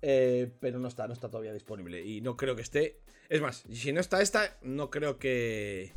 Eh, 0.06 0.52
pero 0.60 0.80
no 0.80 0.90
está, 0.90 1.08
no 1.08 1.14
está 1.14 1.30
todavía 1.30 1.54
disponible. 1.54 2.02
Y 2.06 2.20
no 2.20 2.36
creo 2.36 2.56
que 2.58 2.62
esté. 2.62 3.00
Es 3.30 3.40
más, 3.42 3.64
si 3.72 3.94
no 3.94 4.02
está 4.02 4.22
esta, 4.22 4.58
no 4.62 4.90
creo 4.90 5.18
que. 5.18 5.94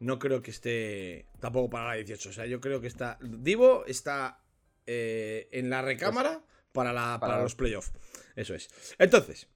No 0.00 0.18
creo 0.18 0.42
que 0.42 0.50
esté 0.50 1.26
tampoco 1.40 1.70
para 1.70 1.90
la 1.90 1.94
18. 1.94 2.28
O 2.28 2.32
sea, 2.32 2.46
yo 2.46 2.60
creo 2.60 2.80
que 2.80 2.88
está. 2.88 3.18
Divo 3.22 3.84
está 3.86 4.42
eh, 4.86 5.48
en 5.52 5.70
la 5.70 5.80
recámara 5.80 6.42
para, 6.72 6.92
la, 6.92 7.18
para 7.20 7.34
para- 7.34 7.42
los 7.44 7.54
playoffs. 7.54 7.92
Eso 8.34 8.54
es. 8.56 8.68
Entonces, 8.98 9.48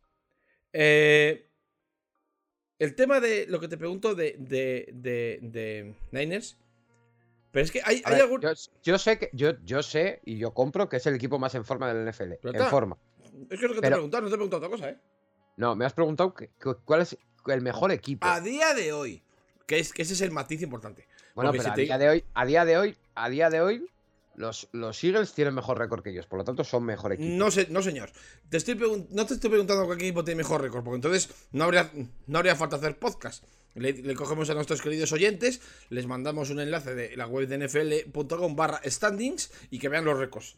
eh, 0.72 1.50
el 2.78 2.94
tema 2.94 3.18
de 3.18 3.46
lo 3.48 3.58
que 3.58 3.66
te 3.66 3.76
pregunto 3.76 4.14
de, 4.14 4.36
de, 4.38 4.88
de, 4.92 5.40
de 5.42 5.94
Niners. 6.12 6.56
Pero 7.50 7.64
es 7.64 7.72
que 7.72 7.80
hay, 7.84 8.02
hay 8.04 8.12
ver, 8.12 8.22
algún. 8.22 8.40
yo, 8.40 8.50
yo 8.84 8.98
sé 8.98 9.18
que 9.18 9.30
yo, 9.32 9.60
yo 9.64 9.82
sé 9.82 10.20
y 10.24 10.38
yo 10.38 10.54
compro 10.54 10.88
que 10.88 10.98
es 10.98 11.06
el 11.06 11.14
equipo 11.16 11.38
más 11.40 11.54
en 11.56 11.64
forma 11.64 11.92
del 11.92 12.08
NFL. 12.08 12.34
En 12.44 12.66
forma. 12.66 12.96
Es 13.50 13.58
que 13.58 13.66
es 13.66 13.70
lo 13.70 13.74
que 13.74 13.80
te 13.80 13.86
he 13.86 13.90
preguntado, 13.90 14.22
no 14.22 14.28
te 14.28 14.34
he 14.34 14.38
preguntado 14.38 14.58
otra 14.66 14.70
cosa, 14.70 14.90
¿eh? 14.90 14.98
No, 15.56 15.74
me 15.76 15.84
has 15.84 15.92
preguntado 15.92 16.34
que- 16.34 16.48
que- 16.60 16.74
cuál 16.84 17.02
es 17.02 17.16
el 17.46 17.60
mejor 17.62 17.90
equipo. 17.92 18.26
A 18.26 18.40
día 18.40 18.74
de 18.74 18.92
hoy. 18.92 19.22
Que, 19.66 19.78
es, 19.78 19.92
que 19.92 20.02
ese 20.02 20.14
es 20.14 20.20
el 20.22 20.30
matiz 20.30 20.62
importante. 20.62 21.06
bueno, 21.34 21.50
porque 21.50 21.58
pero 21.62 21.62
si 21.62 21.70
a 21.70 21.74
te- 21.74 21.82
día 21.82 21.98
de 21.98 22.08
hoy, 22.08 22.24
a 22.34 22.46
día 22.46 22.64
de 22.64 22.78
hoy, 22.78 22.96
a 23.14 23.28
día 23.28 23.50
de 23.50 23.60
hoy, 23.60 23.86
los, 24.36 24.68
los 24.72 25.02
Eagles 25.02 25.32
tienen 25.34 25.52
mejor 25.54 25.78
récord 25.78 26.02
que 26.02 26.10
ellos, 26.10 26.26
por 26.26 26.38
lo 26.38 26.44
tanto 26.44 26.62
son 26.64 26.84
mejor 26.84 27.12
equipo. 27.12 27.28
No 27.36 27.50
sé, 27.50 27.66
no 27.70 27.82
señor. 27.82 28.10
Te 28.48 28.56
estoy 28.56 28.76
no 29.10 29.26
te 29.26 29.34
estoy 29.34 29.50
preguntando 29.50 29.86
qué 29.88 29.94
equipo 30.04 30.22
tiene 30.24 30.38
mejor 30.38 30.62
récord, 30.62 30.84
porque 30.84 30.96
entonces 30.96 31.28
no 31.52 31.64
habría, 31.64 31.90
no 32.28 32.38
habría 32.38 32.54
falta 32.56 32.76
hacer 32.76 32.98
podcast. 32.98 33.44
Le, 33.74 33.92
le 33.92 34.14
cogemos 34.14 34.48
a 34.50 34.54
nuestros 34.54 34.80
queridos 34.80 35.12
oyentes, 35.12 35.60
les 35.90 36.06
mandamos 36.06 36.50
un 36.50 36.60
enlace 36.60 36.94
de 36.94 37.16
la 37.16 37.26
web 37.26 37.46
de 37.48 37.58
nfl.com 37.58 38.56
barra 38.56 38.80
standings 38.84 39.50
y 39.70 39.78
que 39.78 39.88
vean 39.88 40.04
los 40.04 40.18
récords. 40.18 40.56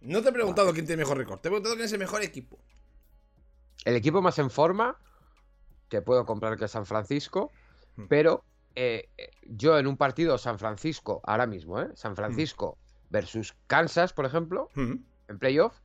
No 0.00 0.22
te 0.22 0.28
he 0.28 0.32
preguntado 0.32 0.72
quién 0.72 0.86
tiene 0.86 1.02
mejor 1.02 1.18
récord, 1.18 1.40
te 1.40 1.48
he 1.48 1.50
preguntado 1.50 1.74
quién 1.74 1.86
es 1.86 1.92
el 1.92 1.98
mejor 1.98 2.22
equipo. 2.22 2.58
El 3.84 3.96
equipo 3.96 4.22
más 4.22 4.38
en 4.38 4.50
forma, 4.50 4.96
te 5.88 6.02
puedo 6.02 6.24
comprar 6.26 6.56
que 6.56 6.66
es 6.66 6.70
San 6.70 6.86
Francisco, 6.86 7.50
Hmm. 7.96 8.06
pero 8.08 8.44
eh, 8.76 9.08
yo 9.48 9.76
en 9.78 9.88
un 9.88 9.96
partido 9.96 10.38
San 10.38 10.58
Francisco, 10.58 11.20
ahora 11.24 11.46
mismo, 11.46 11.80
¿eh? 11.80 11.88
San 11.94 12.14
Francisco 12.14 12.78
versus 13.10 13.56
Kansas, 13.66 14.12
por 14.12 14.24
ejemplo, 14.24 14.68
Hmm. 14.74 14.94
en 15.28 15.38
playoff, 15.38 15.80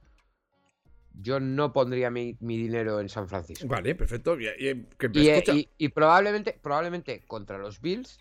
yo 1.16 1.40
no 1.40 1.74
pondría 1.74 2.12
mi, 2.12 2.38
mi 2.40 2.58
dinero 2.58 3.00
en 3.00 3.10
San 3.10 3.28
Francisco. 3.28 3.68
Vale, 3.68 3.96
perfecto. 3.96 4.40
Y, 4.40 4.48
y- 4.48 4.86
que- 4.98 5.10
Y, 5.14 5.28
eh, 5.30 5.44
y- 5.54 5.70
y 5.78 5.90
probablemente, 5.90 6.60
probablemente 6.62 7.24
contra 7.26 7.58
los 7.58 7.82
Bills 7.82 8.20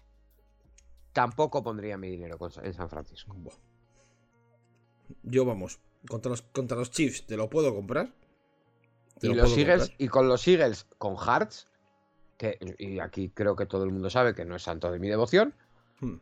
tampoco 1.12 1.62
pondría 1.62 1.98
mi 1.98 2.10
dinero 2.10 2.38
en 2.62 2.72
San 2.72 2.88
Francisco. 2.88 3.34
Buah. 3.34 3.54
Yo 5.22 5.44
vamos, 5.44 5.78
contra 6.08 6.30
los, 6.30 6.42
contra 6.42 6.76
los 6.76 6.90
Chiefs, 6.90 7.26
¿te 7.26 7.36
lo 7.36 7.48
puedo 7.50 7.74
comprar? 7.74 8.12
Te 9.20 9.26
Y 9.26 9.30
lo 9.30 9.36
los 9.36 9.50
puedo 9.52 9.60
Eagles, 9.60 9.82
comprar. 9.88 9.96
y 10.02 10.08
con 10.08 10.28
los 10.28 10.48
Eagles 10.48 10.86
con 10.98 11.16
Hearts, 11.16 11.68
que 12.38 12.58
y 12.78 12.98
aquí 12.98 13.30
creo 13.30 13.54
que 13.56 13.66
todo 13.66 13.84
el 13.84 13.92
mundo 13.92 14.10
sabe 14.10 14.34
que 14.34 14.44
no 14.44 14.56
es 14.56 14.62
santo 14.62 14.90
de 14.90 14.98
mi 14.98 15.08
devoción, 15.08 15.54
Hmm. 16.00 16.16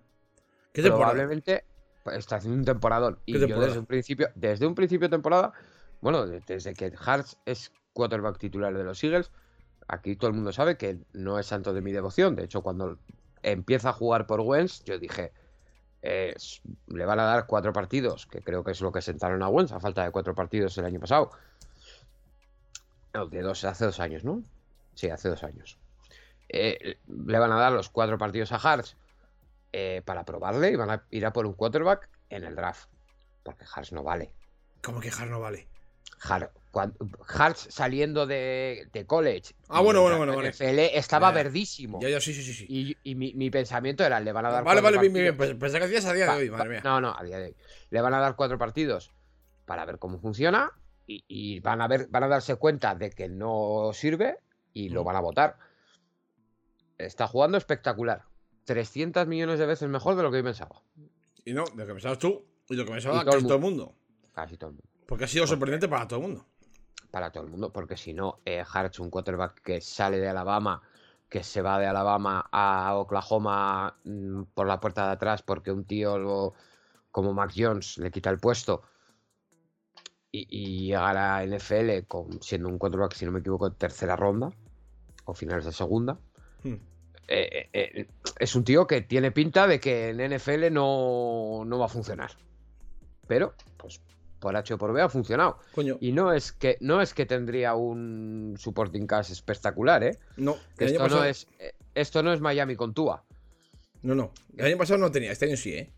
¿Qué 0.73 0.83
temporada? 0.83 1.13
probablemente 1.13 1.65
pues, 2.05 2.19
está 2.19 2.37
haciendo 2.37 2.59
un 2.59 2.65
temporadón. 2.67 3.19
Y 3.25 3.33
¿Qué 3.33 3.39
yo 3.41 3.47
temporada? 3.47 3.67
desde 3.69 3.81
un 3.81 3.87
principio, 3.87 4.29
desde 4.35 4.67
un 4.67 4.75
principio 4.75 5.09
de 5.09 5.13
temporada, 5.13 5.53
bueno, 6.03 6.27
de- 6.27 6.43
desde 6.47 6.75
que 6.75 6.91
Hearts 6.97 7.39
es 7.47 7.73
quarterback 7.95 8.39
titular 8.39 8.77
de 8.77 8.85
los 8.85 9.03
Eagles, 9.03 9.31
aquí 9.89 10.17
todo 10.17 10.29
el 10.29 10.37
mundo 10.37 10.53
sabe 10.53 10.77
que 10.77 10.99
no 11.15 11.39
es 11.39 11.47
santo 11.47 11.73
de 11.73 11.81
mi 11.81 11.93
devoción. 11.93 12.37
De 12.37 12.45
hecho, 12.45 12.63
cuando 12.63 12.99
empieza 13.43 13.89
a 13.89 13.93
jugar 13.95 14.27
por 14.27 14.41
Wentz, 14.41 14.85
yo 14.85 14.99
dije, 14.99 15.33
le 16.03 17.05
van 17.05 17.21
a 17.21 17.25
dar 17.25 17.47
cuatro 17.47 17.73
partidos, 17.73 18.27
que 18.27 18.41
creo 18.41 18.65
que 18.65 18.73
es 18.73 18.81
lo 18.81 18.93
que 18.93 19.03
sentaron 19.03 19.43
a 19.43 19.49
Wentz, 19.49 19.73
a 19.73 19.81
falta 19.81 20.05
de 20.05 20.11
cuatro 20.11 20.35
partidos 20.35 20.77
el 20.79 20.85
año 20.85 21.01
pasado. 21.01 21.31
De 23.31 23.43
dos, 23.43 23.65
hace 23.65 23.85
dos 23.85 24.01
años, 24.01 24.25
¿no? 24.25 24.43
Sí, 24.95 25.11
hace 25.11 25.29
dos 25.29 25.43
años. 25.43 25.79
Eh, 26.49 26.99
le 27.07 27.39
van 27.39 27.53
a 27.53 27.57
dar 27.57 27.73
los 27.73 27.91
cuatro 27.91 28.19
partidos 28.19 28.53
a 28.53 28.59
Hearts 28.59 28.97
eh, 29.73 30.03
para 30.05 30.25
probarle 30.25 30.71
y 30.71 30.77
van 30.77 30.91
a 30.91 31.05
ir 31.11 31.27
a 31.27 31.33
por 31.33 31.47
un 31.47 31.55
quarterback 31.55 32.09
en 32.29 32.45
el 32.45 32.55
draft. 32.55 32.89
Porque 33.43 33.65
Hearts 33.65 33.93
no 33.93 34.03
vale. 34.03 34.33
¿Cómo 34.83 35.01
que 35.01 35.11
Har 35.11 35.29
no 35.29 35.41
vale? 35.41 35.67
Har- 36.23 36.53
cuan- 36.71 36.95
Hearts 37.29 37.69
saliendo 37.71 38.27
de, 38.27 38.89
de 38.93 39.07
college. 39.07 39.55
Ah, 39.69 39.81
bueno, 39.81 40.03
bueno, 40.03 40.19
bueno, 40.19 40.37
vale. 40.37 40.51
NFL 40.51 40.79
estaba 40.97 41.31
verdísimo. 41.33 41.99
Ya, 42.03 42.09
ya, 42.11 42.21
sí, 42.21 42.35
sí, 42.35 42.43
sí. 42.53 42.67
Y, 42.69 42.97
y 43.03 43.15
mi, 43.15 43.33
mi 43.35 43.51
pensamiento 43.51 44.05
era, 44.05 44.21
le 44.21 44.33
van 44.33 44.47
a 44.47 44.51
dar 44.51 44.65
Vale, 44.65 44.81
vale, 44.81 44.99
bien, 44.99 45.13
bien, 45.13 45.37
bien. 45.37 45.59
pensé 45.59 45.79
que 45.79 45.85
hacías 45.85 46.05
a 46.05 46.13
día 46.13 46.25
de 46.25 46.31
Pa- 46.31 46.37
hoy, 46.37 46.51
madre 46.51 46.69
mía. 46.69 46.81
No, 46.85 47.01
no, 47.01 47.15
a 47.17 47.23
día 47.25 47.39
de 47.39 47.47
hoy. 47.47 47.57
Le 47.91 48.01
van 48.01 48.15
a 48.15 48.21
dar 48.21 48.37
cuatro 48.37 48.59
partidos 48.59 49.11
para 49.65 49.85
ver 49.87 49.99
cómo 49.99 50.19
funciona 50.19 50.73
y, 51.07 51.25
y 51.27 51.61
van 51.61 51.81
a 51.81 51.89
ver, 51.89 52.09
van 52.11 52.25
a 52.25 52.29
darse 52.29 52.57
cuenta 52.57 52.95
de 52.95 53.11
que 53.11 53.29
no 53.29 53.91
sirve 53.95 54.39
y 54.73 54.91
lo 54.91 55.03
Mm. 55.03 55.07
van 55.07 55.17
a 55.17 55.21
votar. 55.21 55.57
Está 56.99 57.27
jugando 57.27 57.57
espectacular. 57.57 58.25
300 58.65 59.27
millones 59.27 59.59
de 59.59 59.67
veces 59.67 59.89
mejor 59.89 60.17
de 60.17 60.23
lo 60.23 60.31
que 60.31 60.39
yo 60.39 60.45
pensaba. 60.45 60.83
Y 61.45 61.53
no, 61.55 61.65
de 61.65 61.77
lo 61.77 61.87
que 61.87 61.93
pensabas 61.95 62.19
tú 62.19 62.45
y 62.69 62.77
lo 62.77 62.85
que 62.85 62.93
pensaba 62.93 63.25
casi 63.25 63.43
todo 63.43 63.55
el 63.55 63.61
mundo. 63.61 63.95
Casi 64.35 64.57
todo 64.57 64.71
el 64.71 64.77
mundo. 64.77 64.90
Porque 65.11 65.25
ha 65.25 65.29
sido 65.29 65.45
sorprendente 65.45 65.89
para 65.89 66.07
todo 66.07 66.21
el 66.21 66.27
mundo. 66.29 66.47
Para 67.11 67.33
todo 67.33 67.43
el 67.43 67.51
mundo, 67.51 67.73
porque 67.73 67.97
si 67.97 68.15
no, 68.15 68.39
eh, 68.45 68.63
Hartz, 68.73 69.01
un 69.01 69.11
quarterback 69.11 69.61
que 69.61 69.81
sale 69.81 70.19
de 70.21 70.29
Alabama, 70.29 70.81
que 71.29 71.43
se 71.43 71.63
va 71.63 71.81
de 71.81 71.87
Alabama 71.87 72.49
a 72.53 72.95
Oklahoma 72.95 73.97
mm, 74.05 74.43
por 74.55 74.69
la 74.69 74.79
puerta 74.79 75.07
de 75.07 75.13
atrás 75.15 75.43
porque 75.43 75.73
un 75.73 75.85
tío 75.85 76.17
lo- 76.17 76.55
como 77.11 77.35
Mac 77.35 77.53
Jones 77.57 77.99
le 77.99 78.13
quita 78.13 78.31
el 78.31 78.39
puesto 78.39 78.83
y, 80.31 80.47
y 80.49 80.87
llegar 80.87 81.17
a 81.17 81.43
NFL 81.45 82.07
con, 82.07 82.41
siendo 82.41 82.69
un 82.69 82.79
quarterback, 82.79 83.15
si 83.15 83.27
no 83.27 83.33
me 83.33 83.41
equivoco, 83.41 83.67
en 83.67 83.75
tercera 83.75 84.15
ronda 84.15 84.51
o 85.25 85.35
finales 85.35 85.65
de 85.65 85.73
segunda. 85.73 86.17
Hmm. 86.63 86.75
eh, 87.27 87.69
eh, 87.73 87.91
eh, 87.97 88.09
es 88.39 88.55
un 88.55 88.63
tío 88.63 88.87
que 88.87 89.01
tiene 89.01 89.33
pinta 89.33 89.67
de 89.67 89.81
que 89.81 90.11
en 90.11 90.21
NFL 90.21 90.71
no, 90.73 91.65
no 91.67 91.79
va 91.81 91.87
a 91.87 91.89
funcionar. 91.89 92.31
Pero, 93.27 93.55
pues, 93.77 94.01
por 94.41 94.57
H 94.57 94.75
o 94.75 94.79
por 94.79 94.93
B 94.93 95.01
ha 95.01 95.09
funcionado. 95.09 95.59
Coño, 95.75 95.99
Y 96.01 96.13
no 96.13 96.33
es 96.33 96.51
que 96.53 96.77
no 96.81 97.01
es 97.01 97.15
que 97.15 97.27
tendría 97.27 97.75
un 97.75 98.57
supporting 98.59 99.07
cast 99.07 99.31
espectacular, 99.31 100.03
¿eh? 100.03 100.19
no. 100.37 100.57
Esto 100.79 100.99
pasado, 100.99 101.21
no 101.21 101.27
es 101.27 101.47
eh, 101.59 101.75
esto 101.95 102.23
no 102.23 102.33
es 102.33 102.41
Miami 102.41 102.75
con 102.75 102.95
Tua. 102.95 103.23
no, 104.03 104.15
no. 104.15 104.33
El 104.57 104.67
año 104.67 104.79
pasado 104.79 104.99
no 104.99 105.11
tenía, 105.11 105.31
este 105.31 105.47
año 105.47 105.57
sí, 105.57 105.75
¿eh? 105.75 105.91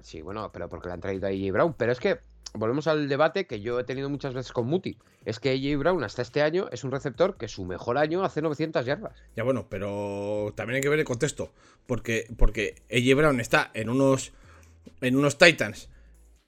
Sí, 0.00 0.22
bueno, 0.22 0.50
pero 0.52 0.68
porque 0.68 0.88
le 0.88 0.94
han 0.94 1.00
traído 1.00 1.26
a 1.26 1.30
AJ 1.30 1.52
Brown, 1.52 1.74
pero 1.74 1.90
es 1.90 1.98
que 1.98 2.20
volvemos 2.52 2.86
al 2.86 3.08
debate 3.08 3.46
que 3.46 3.60
yo 3.60 3.80
he 3.80 3.84
tenido 3.84 4.08
muchas 4.10 4.34
veces 4.34 4.52
con 4.52 4.66
Muti. 4.66 4.98
Es 5.24 5.40
que 5.40 5.50
AJ 5.50 5.78
Brown 5.78 6.04
hasta 6.04 6.22
este 6.22 6.42
año 6.42 6.68
es 6.70 6.84
un 6.84 6.90
receptor 6.90 7.36
que 7.36 7.48
su 7.48 7.64
mejor 7.64 7.98
año 7.98 8.22
hace 8.22 8.42
900 8.42 8.84
yardas. 8.84 9.16
Ya 9.34 9.42
bueno, 9.42 9.66
pero 9.68 10.52
también 10.54 10.76
hay 10.76 10.82
que 10.82 10.88
ver 10.90 10.98
el 10.98 11.04
contexto. 11.04 11.52
Porque, 11.86 12.26
porque 12.36 12.82
AJ 12.90 13.16
Brown 13.16 13.40
está 13.40 13.70
en 13.74 13.88
unos, 13.88 14.32
en 15.00 15.16
unos 15.16 15.38
Titans 15.38 15.88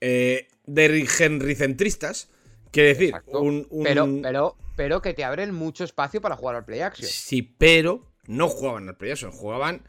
eh, 0.00 0.48
de 0.66 1.08
Henry 1.18 1.54
centristas. 1.54 2.28
Quiere 2.70 2.90
decir, 2.90 3.14
un, 3.28 3.66
un- 3.70 3.84
Pero, 3.84 4.08
pero, 4.22 4.56
pero 4.76 5.02
que 5.02 5.14
te 5.14 5.24
abren 5.24 5.54
mucho 5.54 5.84
espacio 5.84 6.20
para 6.20 6.36
jugar 6.36 6.56
al 6.56 6.64
play 6.64 6.80
action. 6.80 7.08
Sí, 7.08 7.42
pero 7.42 8.12
no 8.26 8.48
jugaban 8.48 8.88
al 8.88 8.96
play 8.96 9.12
action, 9.12 9.30
jugaban 9.30 9.82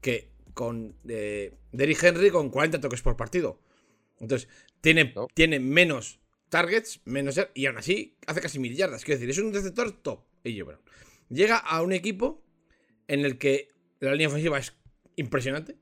que 0.00 0.30
con 0.54 0.96
eh, 1.08 1.54
Derrick 1.72 2.02
Henry 2.02 2.30
con 2.30 2.50
40 2.50 2.80
toques 2.80 3.02
por 3.02 3.16
partido. 3.16 3.60
Entonces, 4.18 4.48
tiene, 4.80 5.12
No. 5.14 5.28
tiene 5.34 5.60
menos 5.60 6.18
targets, 6.48 7.00
menos 7.04 7.38
y 7.54 7.66
aún 7.66 7.78
así 7.78 8.16
hace 8.26 8.40
casi 8.40 8.58
mil 8.58 8.74
yardas. 8.76 9.04
Quiero 9.04 9.18
decir, 9.20 9.30
es 9.30 9.38
un 9.38 9.52
receptor 9.54 9.92
top. 9.92 10.20
Brown. 10.44 10.80
Llega 11.28 11.56
a 11.56 11.80
un 11.82 11.92
equipo 11.92 12.42
en 13.08 13.24
el 13.24 13.38
que 13.38 13.68
la 14.00 14.12
línea 14.12 14.28
ofensiva 14.28 14.58
es 14.58 14.74
impresionante. 15.16 15.76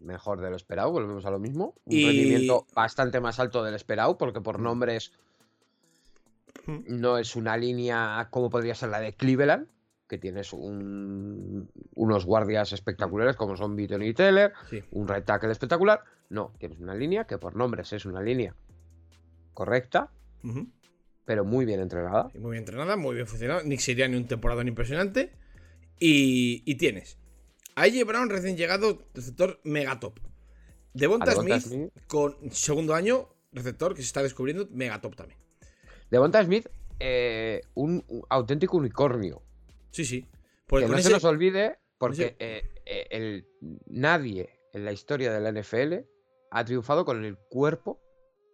Mejor 0.00 0.40
de 0.40 0.50
lo 0.50 0.56
esperado, 0.56 0.90
volvemos 0.90 1.24
a 1.26 1.30
lo 1.30 1.38
mismo. 1.38 1.74
Un 1.84 1.92
Y- 1.96 2.04
rendimiento 2.06 2.66
bastante 2.74 3.20
más 3.20 3.38
alto 3.38 3.62
del 3.62 3.74
esperado, 3.74 4.16
porque 4.18 4.40
por 4.40 4.58
nombres 4.58 5.12
Mm. 6.66 6.78
no 7.00 7.18
es 7.18 7.36
una 7.36 7.56
línea 7.56 8.28
como 8.30 8.50
podría 8.50 8.74
ser 8.74 8.88
la 8.90 9.00
de 9.00 9.12
Cleveland, 9.14 9.66
que 10.08 10.18
tienes 10.18 10.52
un- 10.52 11.70
unos 11.94 12.26
guardias 12.26 12.72
espectaculares 12.72 13.36
como 13.36 13.56
son 13.56 13.76
Beaton 13.76 14.02
y 14.02 14.12
Taylor, 14.12 14.52
Sí. 14.68 14.82
un 14.90 15.06
tackle 15.06 15.52
espectacular. 15.52 16.02
No, 16.28 16.52
tienes 16.58 16.80
una 16.80 16.94
línea 16.94 17.24
que 17.26 17.38
por 17.38 17.54
nombres 17.56 17.92
es 17.92 18.04
una 18.06 18.20
línea 18.20 18.54
correcta, 19.54 20.10
pero 21.24 21.44
muy 21.44 21.64
bien 21.64 21.80
entrenada. 21.80 22.24
Muy 22.34 22.52
bien 22.52 22.62
entrenada, 22.62 22.96
muy 22.96 23.14
bien 23.14 23.26
funcionada. 23.26 23.62
Nick 23.62 23.80
Sirianni 23.80 24.16
un 24.16 24.26
temporada 24.26 24.62
impresionante. 24.62 25.32
Y, 26.02 26.62
y 26.64 26.74
tienes 26.76 27.18
AJ 27.76 28.04
Brown 28.06 28.28
recién 28.30 28.56
llegado, 28.56 29.02
receptor 29.14 29.60
megatop. 29.64 30.18
Devonta 30.92 31.26
A 31.26 31.34
Devonta 31.34 31.60
Smith, 31.60 31.72
Smith. 31.90 31.92
con 32.06 32.36
segundo 32.52 32.94
año, 32.94 33.28
receptor 33.52 33.94
que 33.94 34.02
se 34.02 34.06
está 34.06 34.22
descubriendo, 34.22 34.66
megatop 34.70 35.14
también. 35.14 35.38
Devonta 36.10 36.42
Smith, 36.44 36.66
eh, 36.98 37.60
un, 37.74 38.04
un 38.08 38.22
auténtico 38.28 38.76
unicornio. 38.76 39.42
Sí, 39.90 40.04
sí. 40.04 40.26
Porque 40.66 40.86
que 40.86 40.92
no 40.92 40.98
ese- 40.98 41.08
se 41.08 41.14
nos 41.14 41.24
olvide, 41.24 41.78
porque 41.98 42.36
eh, 42.38 42.62
eh, 42.86 43.06
el- 43.10 43.46
nadie 43.86 44.50
en 44.72 44.84
la 44.84 44.92
historia 44.92 45.32
de 45.32 45.40
la 45.40 45.50
NFL 45.52 46.04
ha 46.50 46.64
triunfado 46.64 47.04
con 47.04 47.24
el 47.24 47.36
cuerpo 47.36 48.00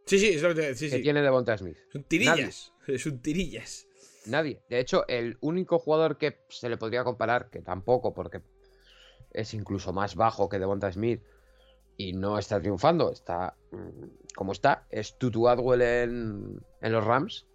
Sí, 0.06 0.20
sí, 0.20 0.28
es 0.28 0.42
lo 0.42 0.54
que 0.54 0.74
sí, 0.76 0.88
que 0.88 1.00
tiene 1.00 1.20
Devonta 1.20 1.58
Smith. 1.58 1.76
Son 1.92 2.04
tirillas. 2.04 2.72
Son 2.98 3.20
tirillas. 3.20 3.88
Nadie. 4.26 4.62
De 4.68 4.78
hecho, 4.78 5.04
el 5.08 5.36
único 5.40 5.78
jugador 5.80 6.16
que 6.16 6.38
se 6.48 6.68
le 6.68 6.76
podría 6.76 7.02
comparar, 7.02 7.50
que 7.50 7.60
tampoco, 7.60 8.14
porque 8.14 8.40
es 9.36 9.54
incluso 9.54 9.92
más 9.92 10.14
bajo 10.16 10.48
que 10.48 10.58
Devonta 10.58 10.90
Smith 10.92 11.22
y 11.96 12.12
no 12.12 12.38
está 12.38 12.60
triunfando, 12.60 13.10
está 13.12 13.56
mm, 13.70 14.34
como 14.34 14.52
está, 14.52 14.86
es 14.90 15.16
Tutu 15.18 15.48
Atwell 15.48 15.82
en, 15.82 16.60
en 16.80 16.92
los 16.92 17.04
Rams, 17.04 17.46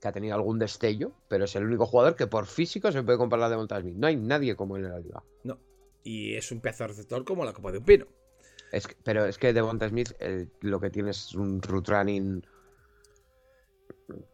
que 0.00 0.08
ha 0.08 0.12
tenido 0.12 0.34
algún 0.34 0.58
destello, 0.58 1.12
pero 1.28 1.44
es 1.44 1.54
el 1.56 1.64
único 1.64 1.86
jugador 1.86 2.16
que 2.16 2.26
por 2.26 2.46
físico 2.46 2.90
se 2.92 3.02
puede 3.02 3.18
comparar 3.18 3.46
a 3.46 3.50
Devonta 3.50 3.80
Smith. 3.80 3.94
No 3.96 4.06
hay 4.06 4.16
nadie 4.16 4.56
como 4.56 4.76
él 4.76 4.84
en 4.86 4.90
la 4.92 4.98
liga. 5.00 5.22
No. 5.44 5.58
Y 6.04 6.34
es 6.34 6.50
un 6.50 6.60
pedazo 6.60 6.84
de 6.84 6.88
receptor 6.88 7.24
como 7.24 7.44
la 7.44 7.52
copa 7.52 7.70
de 7.72 7.78
un 7.78 7.84
pino. 7.84 8.06
Es 8.72 8.86
que- 8.88 8.96
pero 9.04 9.24
es 9.26 9.38
que 9.38 9.52
Devonta 9.52 9.88
Smith 9.88 10.12
el- 10.18 10.50
lo 10.60 10.80
que 10.80 10.90
tiene 10.90 11.10
es 11.10 11.34
un 11.34 11.60
route 11.62 11.92
running 11.92 12.44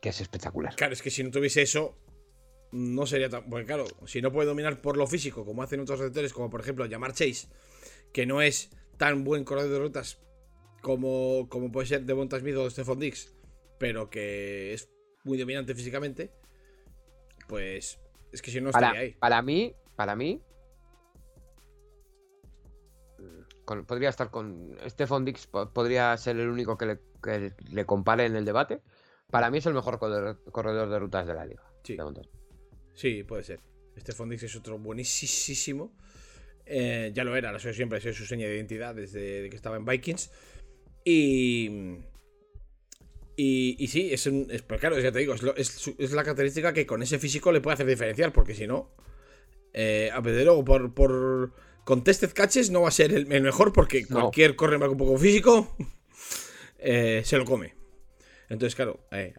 que 0.01 0.09
es 0.09 0.21
espectacular. 0.21 0.75
Claro, 0.77 0.93
es 0.93 1.03
que 1.03 1.11
si 1.11 1.23
no 1.23 1.31
tuviese 1.31 1.63
eso, 1.63 1.95
no 2.73 3.07
sería 3.07 3.29
tan. 3.29 3.49
Porque 3.49 3.67
claro, 3.67 3.85
si 4.07 4.21
no 4.23 4.33
puede 4.33 4.49
dominar 4.49 4.81
por 4.81 4.97
lo 4.97 5.07
físico, 5.07 5.45
como 5.45 5.63
hacen 5.63 5.81
otros 5.81 5.99
receptores, 6.01 6.33
como 6.33 6.51
por 6.51 6.61
ejemplo 6.61 6.87
Llamar 6.87 7.13
Chase, 7.13 7.49
que 8.13 8.27
no 8.27 8.43
es 8.43 8.71
tan 8.97 9.25
buen 9.25 9.45
corredor 9.45 9.71
de 9.71 9.79
rutas 9.79 10.21
como, 10.83 11.49
como 11.49 11.71
puede 11.73 11.87
ser 11.87 12.05
Devonta 12.05 12.39
Smith 12.39 12.57
o 12.57 12.69
Stephon 12.71 12.99
Diggs, 12.99 13.35
pero 13.79 14.11
que 14.11 14.73
es 14.73 14.89
muy 15.25 15.39
dominante 15.39 15.75
físicamente, 15.75 16.31
pues 17.49 17.99
es 18.33 18.43
que 18.43 18.51
si 18.51 18.61
no 18.61 18.71
estaría 18.71 18.89
Para, 18.91 19.01
ahí. 19.01 19.13
para 19.19 19.43
mí, 19.43 19.75
para 19.97 20.15
mí, 20.17 20.43
con- 23.65 23.85
podría 23.85 24.09
estar 24.09 24.31
con 24.31 24.77
Stephon 24.87 25.25
Dix, 25.25 25.47
po- 25.47 25.71
podría 25.71 26.17
ser 26.17 26.39
el 26.39 26.49
único 26.49 26.79
que 26.79 26.87
le, 26.87 27.01
que 27.23 27.53
le 27.71 27.85
compare 27.87 28.27
en 28.27 28.37
el 28.37 28.45
debate. 28.45 28.83
Para 29.31 29.51
mí 29.51 29.59
es 29.59 29.67
el 29.67 29.75
mejor 29.75 29.99
corredor, 29.99 30.43
corredor 30.51 30.89
de 30.89 30.99
rutas 30.99 31.27
de 31.27 31.35
la 31.35 31.45
liga. 31.45 31.63
Sí. 31.85 31.97
Sí, 32.99 33.23
puede 33.23 33.45
ser. 33.45 33.61
Stephon 33.97 34.29
Diggs 34.29 34.43
es 34.43 34.57
otro 34.57 34.77
buenísimo. 34.77 35.93
Eh, 36.67 37.13
ya 37.15 37.23
lo 37.23 37.37
era, 37.37 37.53
lo 37.53 37.61
sido 37.61 37.73
siempre, 37.73 37.99
ha 37.99 38.01
sido 38.01 38.13
su 38.13 38.27
seña 38.27 38.49
de 38.49 38.57
identidad 38.57 38.93
desde 38.93 39.49
que 39.49 39.55
estaba 39.55 39.77
en 39.77 39.85
Vikings. 39.85 40.31
Y. 41.05 41.71
Y, 43.37 43.77
y 43.79 43.87
sí, 43.87 44.13
es 44.13 44.27
un. 44.27 44.49
Es, 44.51 44.63
pero 44.63 44.81
claro, 44.81 44.99
ya 44.99 45.13
te 45.13 45.21
digo, 45.21 45.33
es, 45.35 45.43
lo- 45.43 45.55
es 45.57 46.13
la 46.13 46.25
característica 46.25 46.73
que 46.73 46.87
con 46.87 47.01
ese 47.05 47.21
físico 47.21 47.53
le 47.53 47.61
puede 47.61 47.75
hacer 47.75 47.87
diferencial, 47.87 48.33
porque 48.33 48.55
si 48.55 48.67
no. 48.67 48.91
Eh, 49.73 50.11
a 50.13 50.21
ver, 50.21 50.45
luego, 50.45 50.65
por, 50.65 50.93
por 50.93 51.53
contested 51.85 52.33
catches 52.35 52.71
no 52.71 52.83
va 52.83 52.89
a 52.89 52.91
ser 52.91 53.13
el, 53.13 53.31
el 53.31 53.43
mejor, 53.43 53.73
porque 53.73 54.03
No. 54.09 54.21
cualquier 54.23 54.57
cornerback 54.57 54.91
un 54.91 54.99
poco 54.99 55.17
físico 55.19 55.77
eh, 56.81 57.23
se 57.25 57.37
lo 57.39 57.45
come. 57.45 57.75
Entonces, 58.49 58.75
claro, 58.75 59.07
eh, 59.13 59.35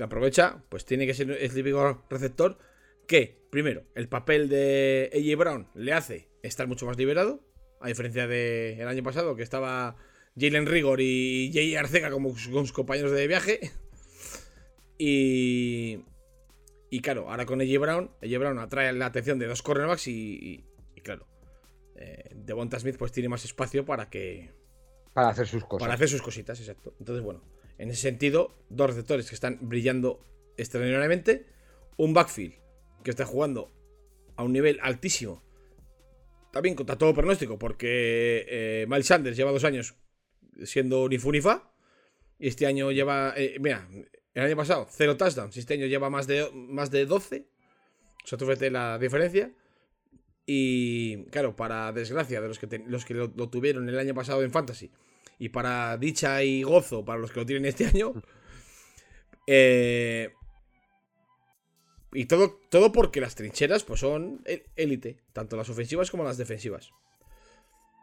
aprovecha, 0.00 0.62
pues 0.70 0.86
tiene 0.86 1.06
que 1.06 1.12
ser 1.12 1.30
el 1.30 1.52
típico 1.52 2.02
receptor 2.08 2.56
que, 3.06 3.46
primero, 3.50 3.84
el 3.94 4.08
papel 4.08 4.48
de 4.48 5.10
AJ 5.12 5.36
Brown 5.38 5.68
le 5.74 5.92
hace 5.92 6.28
estar 6.42 6.66
mucho 6.66 6.86
más 6.86 6.96
liberado, 6.96 7.40
a 7.80 7.88
diferencia 7.88 8.26
del 8.26 8.86
año 8.88 9.02
pasado, 9.02 9.36
que 9.36 9.42
estaba 9.42 9.96
Jalen 10.38 10.66
Rigor 10.66 11.00
y 11.00 11.50
Jay 11.52 11.74
Arcega 11.76 12.10
como 12.10 12.36
sus- 12.36 12.72
compañeros 12.72 13.12
de 13.12 13.26
viaje. 13.26 13.60
Y. 14.98 16.04
Y 16.90 17.00
claro, 17.00 17.28
ahora 17.28 17.44
con 17.44 17.60
AJ 17.60 17.78
Brown, 17.80 18.10
AJ 18.22 18.38
Brown 18.38 18.58
atrae 18.60 18.92
la 18.92 19.06
atención 19.06 19.38
de 19.40 19.46
dos 19.46 19.62
cornerbacks 19.62 20.06
y, 20.06 20.12
y- 20.12 20.64
y 20.94 21.00
claro, 21.00 21.26
eh, 21.96 22.30
Devonta 22.36 22.78
Smith 22.78 22.96
pues 22.96 23.10
tiene 23.10 23.28
más 23.28 23.44
espacio 23.44 23.84
para 23.84 24.08
que, 24.08 24.52
Para 25.12 25.30
hacer 25.30 25.48
sus 25.48 25.64
cosas. 25.64 25.80
para 25.82 25.94
hacer 25.94 26.08
sus 26.08 26.22
cositas, 26.22 26.60
exacto. 26.60 26.94
Entonces, 27.00 27.24
bueno, 27.24 27.42
en 27.78 27.90
ese 27.90 28.02
sentido, 28.02 28.54
dos 28.68 28.90
receptores 28.90 29.28
que 29.28 29.34
están 29.34 29.58
brillando 29.62 30.24
extraordinariamente. 30.56 31.46
Un 31.96 32.14
backfield 32.14 32.54
que 33.04 33.10
está 33.10 33.24
jugando 33.24 33.72
a 34.36 34.42
un 34.42 34.52
nivel 34.52 34.80
altísimo. 34.82 35.44
También 36.50 36.74
contra 36.74 36.96
todo 36.96 37.14
pronóstico, 37.14 37.58
porque 37.58 38.46
eh, 38.48 38.86
Miles 38.88 39.06
Sanders 39.06 39.36
lleva 39.36 39.52
dos 39.52 39.64
años 39.64 39.94
siendo 40.64 41.08
ni 41.08 41.18
fu 41.18 41.30
ni 41.30 41.40
fa. 41.40 41.70
Y 42.38 42.48
este 42.48 42.66
año 42.66 42.90
lleva. 42.90 43.34
eh, 43.36 43.58
mira, 43.60 43.88
el 44.34 44.42
año 44.42 44.56
pasado, 44.56 44.88
cero 44.90 45.16
touchdowns. 45.16 45.56
Este 45.56 45.74
año 45.74 45.86
lleva 45.86 46.10
más 46.10 46.26
de, 46.26 46.50
más 46.52 46.90
de 46.90 47.06
12. 47.06 47.46
O 48.24 48.26
sea, 48.26 48.38
tú 48.38 48.46
fíjate 48.46 48.70
la 48.70 48.98
diferencia. 48.98 49.52
Y 50.46 51.24
claro, 51.26 51.56
para 51.56 51.92
desgracia 51.92 52.40
de 52.40 52.48
los 52.48 52.58
que, 52.58 52.82
los 52.86 53.04
que 53.04 53.14
lo, 53.14 53.32
lo 53.34 53.48
tuvieron 53.48 53.88
el 53.88 53.98
año 53.98 54.14
pasado 54.14 54.42
en 54.42 54.50
Fantasy, 54.50 54.90
y 55.38 55.48
para 55.48 55.96
dicha 55.96 56.42
y 56.42 56.62
gozo 56.62 57.04
para 57.04 57.18
los 57.18 57.32
que 57.32 57.40
lo 57.40 57.46
tienen 57.46 57.64
este 57.64 57.86
año, 57.86 58.12
eh, 59.46 60.32
y 62.14 62.24
todo, 62.26 62.58
todo 62.70 62.92
porque 62.92 63.20
las 63.20 63.34
trincheras 63.34 63.84
pues 63.84 64.00
son 64.00 64.42
élite, 64.76 65.18
tanto 65.32 65.56
las 65.56 65.68
ofensivas 65.68 66.10
como 66.10 66.24
las 66.24 66.38
defensivas. 66.38 66.90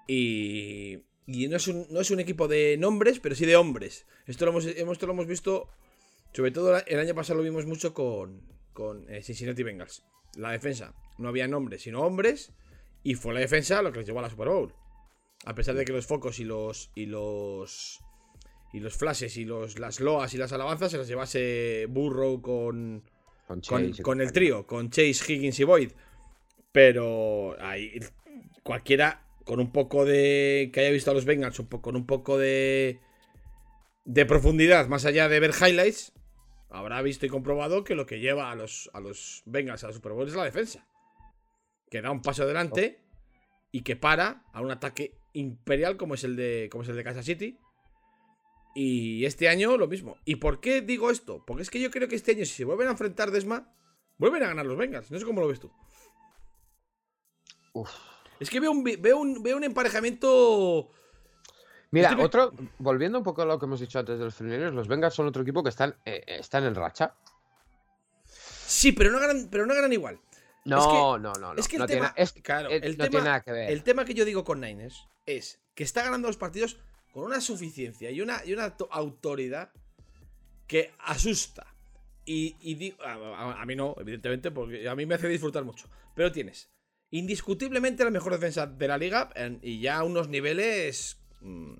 Y, 0.07 0.99
y 1.27 1.47
no, 1.47 1.57
es 1.57 1.67
un, 1.67 1.87
no 1.89 2.01
es 2.01 2.11
un 2.11 2.19
equipo 2.19 2.47
de 2.47 2.77
nombres, 2.77 3.19
pero 3.19 3.35
sí 3.35 3.45
de 3.45 3.55
hombres. 3.55 4.05
Esto 4.27 4.45
lo 4.45 4.51
hemos, 4.51 4.65
hemos- 4.65 4.93
esto 4.93 5.07
lo 5.07 5.13
hemos 5.13 5.27
visto, 5.27 5.69
sobre 6.33 6.51
todo 6.51 6.77
el 6.85 6.99
año 6.99 7.15
pasado 7.15 7.37
lo 7.37 7.43
vimos 7.43 7.65
mucho 7.65 7.93
con, 7.93 8.41
con 8.73 9.09
eh, 9.09 9.21
Cincinnati 9.23 9.63
Bengals. 9.63 10.03
La 10.35 10.51
defensa 10.51 10.93
no 11.17 11.29
había 11.29 11.47
nombres, 11.47 11.83
sino 11.83 12.01
hombres, 12.01 12.51
y 13.03 13.15
fue 13.15 13.33
la 13.33 13.39
defensa 13.39 13.81
lo 13.81 13.91
que 13.91 13.99
les 13.99 14.07
llevó 14.07 14.19
a 14.19 14.23
la 14.23 14.29
Super 14.29 14.47
Bowl. 14.49 14.73
A 15.45 15.55
pesar 15.55 15.75
de 15.75 15.85
que 15.85 15.91
los 15.93 16.05
focos 16.05 16.39
y 16.39 16.43
los. 16.43 16.91
y 16.95 17.05
los. 17.07 17.99
y 18.73 18.79
los 18.79 18.95
flashes 18.95 19.37
y 19.37 19.45
los, 19.45 19.79
las 19.79 19.99
loas 19.99 20.33
y 20.33 20.37
las 20.37 20.51
alabanzas 20.53 20.91
se 20.91 20.97
las 20.97 21.07
llevase 21.07 21.85
Burrow 21.89 22.41
con. 22.41 23.03
Con, 23.59 23.61
Chase 23.91 24.23
el 24.23 24.31
trío, 24.31 24.65
con 24.65 24.89
Chase, 24.89 25.33
Higgins 25.33 25.59
y 25.59 25.63
Boyd. 25.63 25.91
Pero 26.71 27.55
ahí 27.59 27.99
cualquiera 28.63 29.25
con 29.43 29.59
un 29.59 29.71
poco 29.71 30.05
de. 30.05 30.69
que 30.73 30.79
haya 30.79 30.91
visto 30.91 31.11
a 31.11 31.13
los 31.13 31.25
Bengals, 31.25 31.59
un 31.59 31.67
poco, 31.67 31.81
con 31.81 31.95
un 31.95 32.05
poco 32.05 32.37
de. 32.37 32.99
de 34.05 34.25
profundidad, 34.25 34.87
más 34.87 35.05
allá 35.05 35.27
de 35.27 35.39
ver 35.39 35.51
highlights, 35.51 36.13
habrá 36.69 37.01
visto 37.01 37.25
y 37.25 37.29
comprobado 37.29 37.83
que 37.83 37.95
lo 37.95 38.05
que 38.05 38.19
lleva 38.19 38.51
a 38.51 38.55
los, 38.55 38.89
a 38.93 38.99
los 38.99 39.43
Bengals 39.45 39.83
a 39.83 39.87
la 39.87 39.93
Super 39.93 40.13
Bowl 40.13 40.27
es 40.27 40.35
la 40.35 40.45
defensa. 40.45 40.87
Que 41.89 42.01
da 42.01 42.11
un 42.11 42.21
paso 42.21 42.43
adelante 42.43 43.01
y 43.71 43.81
que 43.81 43.95
para 43.95 44.43
a 44.53 44.61
un 44.61 44.71
ataque 44.71 45.17
imperial 45.33 45.97
como 45.97 46.13
es 46.13 46.23
el 46.23 46.35
de, 46.35 46.69
como 46.71 46.83
es 46.83 46.89
el 46.89 46.95
de 46.95 47.03
Kansas 47.03 47.25
City. 47.25 47.57
Y 48.73 49.25
este 49.25 49.49
año 49.49 49.75
lo 49.77 49.87
mismo. 49.87 50.17
¿Y 50.25 50.37
por 50.37 50.59
qué 50.61 50.81
digo 50.81 51.09
esto? 51.11 51.43
Porque 51.45 51.63
es 51.63 51.69
que 51.69 51.79
yo 51.79 51.91
creo 51.91 52.07
que 52.07 52.15
este 52.15 52.31
año, 52.31 52.45
si 52.45 52.53
se 52.53 52.65
vuelven 52.65 52.87
a 52.87 52.91
enfrentar 52.91 53.31
Desma, 53.31 53.73
vuelven 54.17 54.43
a 54.43 54.47
ganar 54.47 54.65
los 54.65 54.77
Bengals. 54.77 55.11
No 55.11 55.19
sé 55.19 55.25
cómo 55.25 55.41
lo 55.41 55.47
ves 55.47 55.59
tú. 55.59 55.71
Uf. 57.73 57.89
Es 58.39 58.49
que 58.49 58.59
veo 58.59 58.71
un, 58.71 58.83
veo 58.83 59.17
un, 59.19 59.43
veo 59.43 59.57
un 59.57 59.63
emparejamiento. 59.63 60.89
Mira, 61.91 62.17
otro, 62.19 62.53
volviendo 62.79 63.17
un 63.17 63.23
poco 63.23 63.41
a 63.41 63.45
lo 63.45 63.59
que 63.59 63.65
hemos 63.65 63.79
dicho 63.81 63.99
antes 63.99 64.17
de 64.17 64.25
los 64.25 64.33
Frineros, 64.33 64.73
los 64.73 64.87
Bengals 64.87 65.13
son 65.13 65.27
otro 65.27 65.41
equipo 65.43 65.61
que 65.61 65.69
están, 65.69 65.95
eh, 66.05 66.23
están 66.25 66.63
en 66.63 66.73
racha. 66.73 67.13
Sí, 68.25 68.93
pero 68.93 69.11
no 69.11 69.19
ganan, 69.19 69.49
pero 69.51 69.65
no 69.65 69.75
ganan 69.75 69.91
igual. 69.91 70.19
No, 70.63 71.17
no, 71.17 71.33
no, 71.33 71.53
no. 71.53 71.59
es 71.59 71.67
que 71.67 71.75
el 71.75 71.81
no 71.81 71.87
tema- 71.87 72.13
tiene, 72.13 72.23
es- 72.23 72.33
claro, 72.41 72.69
eh, 72.69 72.79
el 72.83 72.91
no 72.97 73.03
tema- 73.03 73.09
tiene 73.09 73.25
nada 73.25 73.41
que 73.41 73.51
ver. 73.51 73.71
El 73.71 73.83
tema 73.83 74.05
que 74.05 74.13
yo 74.13 74.23
digo 74.25 74.43
con 74.45 74.61
Niners 74.61 75.07
es 75.25 75.59
que 75.75 75.83
está 75.83 76.03
ganando 76.03 76.27
los 76.27 76.37
partidos 76.37 76.77
con 77.11 77.23
una 77.23 77.41
suficiencia 77.41 78.09
y 78.11 78.21
una, 78.21 78.45
y 78.45 78.53
una 78.53 78.75
to- 78.77 78.89
autoridad 78.91 79.71
que 80.67 80.91
asusta. 80.99 81.67
Y, 82.25 82.55
y 82.61 82.75
di- 82.75 82.95
a, 83.03 83.65
mí 83.65 83.75
no, 83.75 83.95
evidentemente, 83.99 84.51
porque 84.51 84.87
a 84.87 84.95
mí 84.95 85.05
me 85.05 85.15
hace 85.15 85.27
disfrutar 85.27 85.63
mucho. 85.63 85.89
Pero 86.15 86.31
tienes 86.31 86.69
indiscutiblemente 87.13 88.05
la 88.05 88.09
mejor 88.09 88.31
defensa 88.31 88.65
de 88.67 88.87
la 88.87 88.97
liga 88.97 89.29
y 89.61 89.81
ya 89.81 90.01
unos 90.03 90.29
niveles 90.29 91.17
mm, 91.41 91.73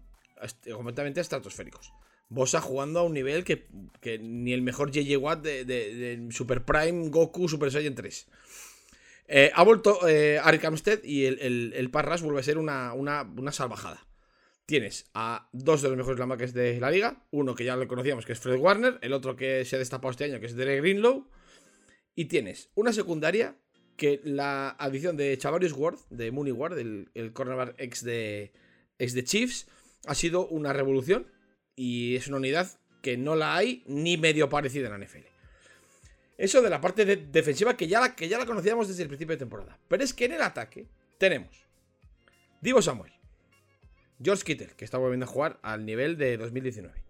completamente 0.73 1.21
estratosféricos. 1.21 1.93
Bosa 2.27 2.59
jugando 2.59 2.99
a 2.99 3.03
un 3.03 3.13
nivel 3.13 3.43
que, 3.45 3.67
que 4.01 4.17
ni 4.19 4.51
el 4.53 4.61
mejor 4.61 4.91
JJ 4.91 5.17
Watt 5.17 5.41
de, 5.41 5.63
de- 5.65 5.95
de 5.95 6.31
Super 6.33 6.65
Prime 6.65 7.09
Goku 7.09 7.47
Super 7.47 7.71
Saiyan 7.71 7.95
3. 7.95 8.27
Eh, 9.27 9.51
ha 9.53 9.63
vuelto 9.63 10.05
eh, 10.07 10.39
Arik 10.43 10.63
y 11.05 11.25
el, 11.25 11.39
el, 11.39 11.73
el 11.75 11.89
pass 11.91 12.05
rush 12.05 12.21
vuelve 12.21 12.41
a 12.41 12.43
ser 12.43 12.57
una, 12.57 12.91
una, 12.93 13.21
una 13.23 13.51
salvajada. 13.53 14.05
Tienes 14.71 15.11
a 15.13 15.49
dos 15.51 15.81
de 15.81 15.89
los 15.89 15.97
mejores 15.97 16.17
linebackers 16.17 16.53
de 16.53 16.79
la 16.79 16.89
liga. 16.89 17.25
Uno 17.31 17.55
que 17.55 17.65
ya 17.65 17.75
lo 17.75 17.89
conocíamos, 17.89 18.25
que 18.25 18.31
es 18.31 18.39
Fred 18.39 18.57
Warner. 18.57 18.99
El 19.01 19.11
otro 19.11 19.35
que 19.35 19.65
se 19.65 19.75
ha 19.75 19.79
destapado 19.79 20.11
este 20.11 20.23
año, 20.23 20.39
que 20.39 20.45
es 20.45 20.55
Derek 20.55 20.79
Greenlow. 20.79 21.27
Y 22.15 22.25
tienes 22.25 22.69
una 22.75 22.93
secundaria 22.93 23.57
que 23.97 24.21
la 24.23 24.69
adición 24.69 25.17
de 25.17 25.37
Chavarius 25.37 25.73
Ward, 25.73 25.97
de 26.09 26.31
Mooney 26.31 26.53
Ward, 26.53 26.79
el, 26.79 27.09
el 27.15 27.33
cornerback 27.33 27.75
ex 27.79 28.01
de, 28.05 28.53
ex 28.97 29.13
de 29.13 29.25
Chiefs, 29.25 29.67
ha 30.07 30.15
sido 30.15 30.47
una 30.47 30.71
revolución. 30.71 31.27
Y 31.75 32.15
es 32.15 32.29
una 32.29 32.37
unidad 32.37 32.71
que 33.01 33.17
no 33.17 33.35
la 33.35 33.57
hay 33.57 33.83
ni 33.87 34.15
medio 34.15 34.47
parecida 34.47 34.87
en 34.87 34.97
la 34.97 35.05
NFL. 35.05 35.25
Eso 36.37 36.61
de 36.61 36.69
la 36.69 36.79
parte 36.79 37.03
de- 37.03 37.17
defensiva 37.17 37.75
que 37.75 37.89
ya, 37.89 37.99
la, 37.99 38.15
que 38.15 38.29
ya 38.29 38.37
la 38.37 38.45
conocíamos 38.45 38.87
desde 38.87 39.03
el 39.03 39.09
principio 39.09 39.35
de 39.35 39.39
temporada. 39.39 39.77
Pero 39.89 40.01
es 40.01 40.13
que 40.13 40.23
en 40.23 40.31
el 40.31 40.41
ataque 40.41 40.87
tenemos 41.17 41.65
Divo 42.61 42.81
Samuel, 42.81 43.11
George 44.23 44.43
Kittle, 44.43 44.75
que 44.77 44.85
está 44.85 44.97
volviendo 44.97 45.25
a 45.25 45.29
jugar 45.29 45.59
al 45.63 45.85
nivel 45.85 46.17
de 46.17 46.37
2019, 46.37 47.03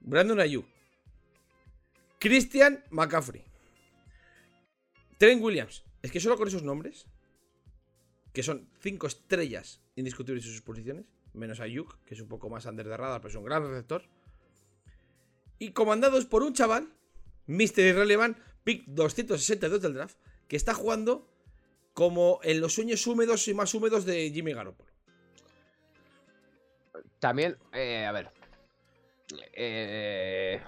Brandon 0.00 0.40
Ayuk, 0.40 0.66
Christian 2.18 2.84
McCaffrey, 2.90 3.44
Trent 5.18 5.42
Williams. 5.42 5.84
Es 6.02 6.10
que 6.10 6.20
solo 6.20 6.36
con 6.36 6.48
esos 6.48 6.62
nombres, 6.62 7.06
que 8.32 8.42
son 8.42 8.68
cinco 8.80 9.06
estrellas 9.06 9.80
indiscutibles 9.96 10.44
en 10.44 10.52
sus 10.52 10.62
posiciones, 10.62 11.06
menos 11.32 11.60
Ayuk, 11.60 11.98
que 12.04 12.14
es 12.14 12.20
un 12.20 12.28
poco 12.28 12.50
más 12.50 12.66
under 12.66 12.86
the 12.86 12.96
radar, 12.96 13.20
pero 13.20 13.30
es 13.30 13.36
un 13.36 13.44
gran 13.44 13.62
receptor, 13.62 14.04
y 15.58 15.70
comandados 15.70 16.26
por 16.26 16.42
un 16.42 16.52
chaval 16.52 16.92
Mr. 17.46 17.80
Irrelevant, 17.80 18.38
pick 18.64 18.84
262 18.86 19.80
del 19.80 19.94
draft, 19.94 20.18
que 20.48 20.56
está 20.56 20.74
jugando 20.74 21.30
como 21.92 22.40
en 22.42 22.60
los 22.60 22.74
sueños 22.74 23.06
húmedos 23.06 23.46
y 23.48 23.54
más 23.54 23.72
húmedos 23.72 24.04
de 24.04 24.30
Jimmy 24.30 24.52
Garoppolo. 24.52 24.93
También, 27.24 27.56
eh, 27.72 28.04
a 28.04 28.12
ver. 28.12 28.28
Eh, 29.54 30.60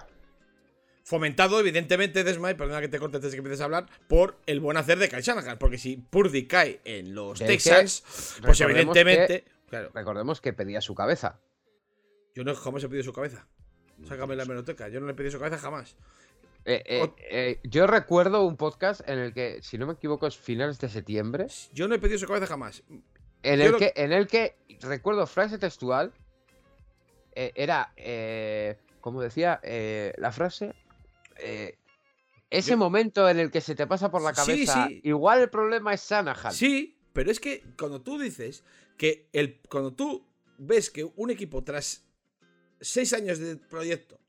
Fomentado, 1.03 1.59
evidentemente, 1.59 2.23
Desmay, 2.23 2.57
perdona 2.57 2.81
que 2.81 2.87
te 2.87 2.97
corte 2.97 3.17
antes 3.17 3.29
de 3.31 3.35
que 3.35 3.41
empieces 3.41 3.61
a 3.61 3.65
hablar, 3.65 3.85
por 4.07 4.39
el 4.47 4.59
buen 4.59 4.75
hacer 4.75 4.97
de 4.97 5.07
Kyle 5.07 5.21
Shanahan. 5.21 5.59
Porque 5.59 5.77
si 5.77 5.97
Purdy 5.97 6.47
cae 6.47 6.81
en 6.83 7.13
los 7.13 7.37
Texans, 7.37 8.39
pues 8.41 8.59
evidentemente. 8.61 9.45
Claro, 9.69 9.91
recordemos 9.93 10.41
que 10.41 10.51
pedía 10.51 10.81
su 10.81 10.95
cabeza. 10.95 11.39
yo 12.33 12.43
no 12.43 12.55
jamás 12.55 12.83
he 12.83 12.89
pedido 12.89 13.03
su 13.03 13.13
cabeza. 13.13 13.47
Sácame 14.07 14.35
la 14.35 14.41
hemeroteca. 14.41 14.89
Yo 14.89 14.99
no 14.99 15.05
le 15.05 15.11
he 15.11 15.15
pedido 15.15 15.33
su 15.33 15.37
cabeza 15.39 15.59
jamás. 15.59 15.95
Eh, 16.65 16.81
eh, 16.87 17.09
eh, 17.29 17.59
yo 17.65 17.85
recuerdo 17.85 18.43
un 18.47 18.57
podcast 18.57 19.07
en 19.07 19.19
el 19.19 19.31
que, 19.31 19.59
si 19.61 19.77
no 19.77 19.85
me 19.85 19.93
equivoco, 19.93 20.25
es 20.25 20.35
finales 20.35 20.79
de 20.79 20.89
septiembre. 20.89 21.45
Yo 21.71 21.87
no 21.87 21.93
he 21.93 21.99
pedido 21.99 22.17
su 22.17 22.25
cabeza 22.25 22.47
jamás. 22.47 22.83
En 23.43 23.59
Yo 23.59 23.65
el, 23.67 23.71
lo- 23.73 23.77
que, 23.77 23.93
en 23.95 24.11
el 24.11 24.25
que, 24.27 24.55
recuerdo 24.81 25.25
frase 25.27 25.59
textual, 25.59 26.11
eh, 27.39 27.51
era, 27.55 27.93
eh, 27.95 28.77
como 28.99 29.21
decía 29.21 29.59
eh, 29.63 30.11
la 30.17 30.31
frase, 30.31 30.73
ese 32.49 32.71
Yo- 32.71 32.77
momento 32.77 33.29
en 33.29 33.37
el 33.39 33.51
que 33.51 33.61
se 33.61 33.75
te 33.75 33.85
pasa 33.85 34.09
por 34.09 34.21
la 34.23 34.33
Sí, 34.33 34.65
cabeza, 34.65 34.87
sí. 34.87 35.01
igual 35.03 35.41
el 35.41 35.49
problema 35.49 35.93
es 35.93 36.01
Shanahan. 36.09 36.51
Sí, 36.51 36.97
pero 37.13 37.29
es 37.29 37.39
que 37.39 37.63
cuando 37.77 38.01
tú 38.01 38.17
dices 38.17 38.63
que 38.97 39.29
el, 39.33 39.59
cuando 39.69 39.93
tú 39.93 40.25
ves 40.57 40.89
que 40.89 41.03
un 41.03 41.29
equipo 41.29 41.63
tras 41.63 42.03
seis 42.81 43.13
años 43.13 43.37
de 43.39 43.57
proyecto 43.57 44.19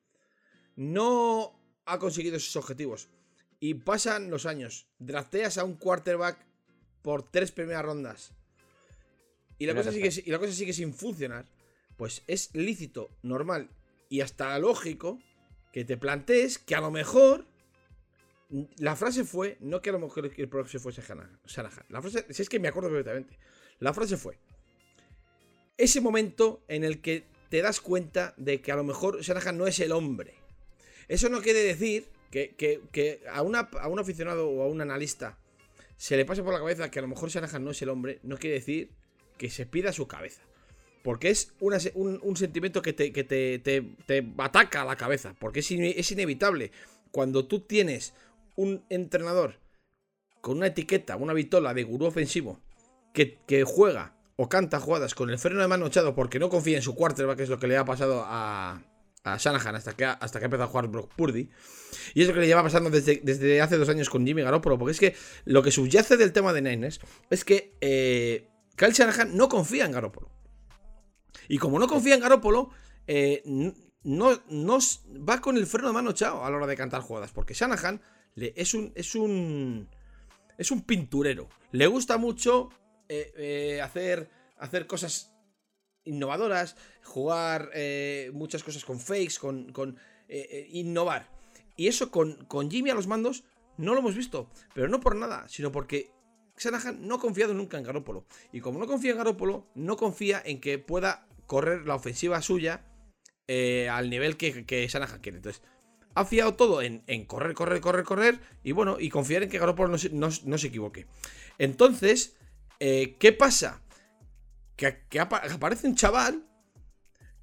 no 0.77 1.59
ha 1.87 1.99
conseguido 1.99 2.39
sus 2.39 2.57
objetivos 2.57 3.09
y 3.61 3.75
pasan 3.75 4.31
los 4.31 4.47
años, 4.47 4.87
drafteas 4.99 5.57
a 5.59 5.65
un 5.65 5.75
quarterback 5.77 6.45
por 7.03 7.23
tres 7.31 7.53
primeras 7.53 7.85
rondas 7.85 8.33
y 9.59 9.67
la, 9.67 9.75
cosa 9.75 9.91
sigue, 9.93 10.11
y 10.25 10.31
la 10.31 10.39
cosa 10.39 10.53
sigue 10.53 10.73
sin 10.73 10.93
funcionar, 10.95 11.47
pues 11.99 12.23
es 12.27 12.55
lícito, 12.55 13.11
normal 13.23 13.69
y 14.09 14.23
hasta 14.23 14.59
lógico 14.59 15.19
que 15.73 15.85
te 15.85 15.99
plantees 15.99 16.59
que 16.59 16.75
a 16.75 16.81
lo 16.81 16.91
mejor 16.91 17.45
la 18.79 18.97
frase 18.97 19.25
fue, 19.25 19.59
no 19.61 19.83
que 19.83 19.91
a 19.91 19.93
lo 19.93 19.99
mejor 19.99 20.31
el 20.35 20.49
próximo 20.49 20.83
fuese 20.83 21.03
Shanahan. 21.03 21.85
La 21.91 22.01
frase, 22.01 22.25
si 22.31 22.41
es 22.43 22.49
que 22.49 22.59
me 22.59 22.69
acuerdo 22.69 22.89
perfectamente. 22.89 23.37
La 23.81 23.93
frase 23.93 24.17
fue, 24.17 24.39
ese 25.77 26.01
momento 26.01 26.63
en 26.69 26.85
el 26.85 27.01
que 27.03 27.25
te 27.51 27.61
das 27.63 27.81
cuenta 27.81 28.33
de 28.37 28.61
que 28.61 28.73
a 28.73 28.77
lo 28.77 28.85
mejor 28.85 29.21
Shanahan 29.21 29.59
no 29.59 29.67
es 29.67 29.79
el 29.81 29.93
hombre. 29.93 30.35
Eso 31.09 31.29
no 31.29 31.41
quiere 31.43 31.63
decir 31.63 32.07
que 32.31 33.23
a, 33.31 33.43
una- 33.43 33.69
a 33.81 33.89
un 33.89 33.99
aficionado 33.99 34.49
o 34.49 34.63
a 34.63 34.67
un 34.69 34.81
analista 34.81 35.39
se 35.97 36.17
le 36.17 36.25
pase 36.25 36.43
por 36.43 36.53
la 36.53 36.61
cabeza 36.61 36.91
que 36.91 36.99
a 36.99 37.03
lo 37.03 37.09
mejor 37.09 37.29
Shanahan 37.29 37.65
no 37.65 37.71
es 37.73 37.83
el 37.83 37.89
hombre, 37.89 38.21
no 38.23 38.39
quiere 38.39 38.55
decir 38.57 38.93
que 39.37 39.51
se 39.51 39.67
pida 39.67 39.93
su 39.93 40.07
cabeza. 40.07 40.43
Porque 41.03 41.31
es 41.31 41.53
un, 41.61 42.21
un 42.23 42.37
sentimiento 42.37 42.83
que, 42.83 42.93
te, 42.93 43.13
que 43.13 43.25
te, 43.25 43.59
te- 43.61 43.95
te 44.07 44.33
ataca 44.39 44.83
a 44.83 44.85
la 44.85 44.97
cabeza. 44.97 45.35
Porque 45.39 45.61
es, 45.61 45.71
es 45.71 46.11
inevitable. 46.13 46.71
Cuando 47.11 47.47
tú 47.47 47.61
tienes 47.61 48.15
un 48.57 48.85
entrenador 48.89 49.61
con 50.41 50.59
una 50.59 50.67
etiqueta, 50.67 51.17
una 51.17 51.33
vitola 51.33 51.75
de 51.75 51.85
gurú 51.85 52.07
ofensivo, 52.07 52.61
que, 53.13 53.39
que 53.47 53.65
juega 53.65 54.15
o 54.37 54.49
canta 54.49 54.79
jugadas 54.81 55.15
con 55.15 55.31
el 55.31 55.39
freno 55.39 55.61
de 55.61 55.67
mano 55.69 55.87
echado 55.87 56.15
porque 56.15 56.39
no 56.39 56.49
confía 56.49 56.77
en 56.77 56.83
su 56.83 56.95
quarterback, 56.95 57.37
que 57.39 57.43
es 57.45 57.49
lo 57.49 57.59
que 57.59 57.67
le 57.67 57.77
ha 57.77 57.85
pasado 57.85 58.23
a, 58.27 58.83
a 59.25 59.37
Shanahan 59.37 59.75
hasta 59.75 59.95
que, 59.95 60.05
ha- 60.05 60.13
hasta 60.13 60.39
que 60.39 60.45
ha 60.45 60.47
empezado 60.47 60.69
a 60.69 60.71
jugar 60.71 60.89
Brock 60.89 61.13
Purdy. 61.15 61.49
Y 62.15 62.23
es 62.23 62.29
lo 62.29 62.35
que 62.35 62.41
le 62.41 62.47
lleva 62.47 62.63
pasando 62.63 62.91
desde, 62.91 63.21
desde 63.25 63.61
hace 63.61 63.77
dos 63.79 63.89
años 63.89 64.09
con 64.11 64.27
Jimmy 64.27 64.43
Garoppolo. 64.43 64.79
Porque 64.79 64.93
es 64.93 65.01
que 65.01 65.15
lo 65.45 65.63
que 65.63 65.71
subyace 65.71 66.17
del 66.17 66.33
tema 66.33 66.53
de 66.53 66.63
Niners 66.63 67.01
es 67.31 67.45
que 67.45 67.75
eh, 67.81 68.49
Kyle 68.77 68.93
Shanahan 68.93 69.37
no 69.37 69.49
confía 69.49 69.87
en 69.87 69.93
Garoppolo. 69.93 70.31
Y 71.49 71.59
como 71.59 71.79
no 71.79 71.89
confía 71.89 72.15
en 72.15 72.21
Garoppolo, 72.21 72.71
eh, 73.07 73.43
no, 74.05 74.43
no 74.49 74.79
va 75.29 75.41
con 75.41 75.57
el 75.57 75.67
freno 75.67 75.89
de 75.89 75.95
mano 75.95 76.11
echado 76.11 76.45
a 76.45 76.51
la 76.51 76.57
hora 76.57 76.67
de 76.67 76.77
cantar 76.77 77.01
jugadas. 77.01 77.33
Porque 77.33 77.55
Shanahan 77.55 78.01
es 78.37 78.75
un. 78.75 78.93
es 78.95 79.15
un. 79.15 79.89
es 80.59 80.71
un 80.71 80.83
pinturero. 80.83 81.49
Le 81.73 81.87
gusta 81.87 82.19
mucho 82.19 82.69
eh, 83.09 83.33
eh, 83.37 83.81
hacer. 83.83 84.31
hacer 84.59 84.87
cosas 84.87 85.33
innovadoras. 86.05 86.77
Jugar 87.03 87.71
muchas 88.33 88.63
cosas 88.63 88.85
con 88.85 89.01
fakes. 89.01 89.39
Con. 89.41 89.73
con, 89.73 89.99
innovar. 90.71 91.31
Y 91.77 91.89
eso 91.89 92.11
con, 92.11 92.45
con 92.47 92.71
Jimmy 92.71 92.91
a 92.91 92.95
los 92.95 93.07
mandos 93.07 93.45
no 93.79 93.95
lo 93.95 94.01
hemos 94.01 94.15
visto. 94.15 94.51
Pero 94.75 94.89
no 94.89 95.01
por 95.01 95.17
nada, 95.17 95.49
sino 95.49 95.73
porque 95.73 96.11
Shanahan 96.59 97.07
no 97.07 97.15
ha 97.15 97.21
confiado 97.21 97.55
nunca 97.55 97.79
en 97.79 97.85
Garoppolo. 97.85 98.27
Y 98.53 98.61
como 98.61 98.79
no 98.79 98.87
confía 98.87 99.13
en 99.13 99.19
Garoppolo, 99.19 99.69
no 99.75 99.97
confía 99.97 100.43
en 100.45 100.61
que 100.61 100.79
pueda 100.79 101.27
correr 101.49 101.85
la 101.87 101.97
ofensiva 101.97 102.41
suya 102.41 102.85
eh, 103.49 103.89
al 103.89 104.09
nivel 104.11 104.37
que, 104.37 104.65
que 104.65 104.87
Shanahan 104.87 105.19
quiere. 105.21 105.39
Entonces, 105.39 105.63
ha 106.15 106.25
fiado 106.25 106.55
todo 106.55 106.81
en, 106.83 107.03
en 107.09 107.25
correr, 107.25 107.55
correr, 107.55 107.81
correr, 107.81 108.05
correr. 108.05 108.39
Y 108.63 108.71
bueno, 108.71 108.99
y 109.01 109.09
confiar 109.09 109.43
en 109.43 109.49
que 109.51 109.59
Garoppolo 109.59 109.89
no 109.89 109.99
se, 109.99 110.11
no- 110.11 110.29
no 110.45 110.59
se 110.59 110.67
equivoque. 110.69 111.07
Entonces, 111.59 112.37
eh, 112.79 113.17
¿qué 113.19 113.33
pasa? 113.33 113.83
Que, 114.77 115.05
que 115.09 115.19
apa- 115.19 115.43
aparece 115.53 115.89
un 115.89 115.97
chaval 115.97 116.45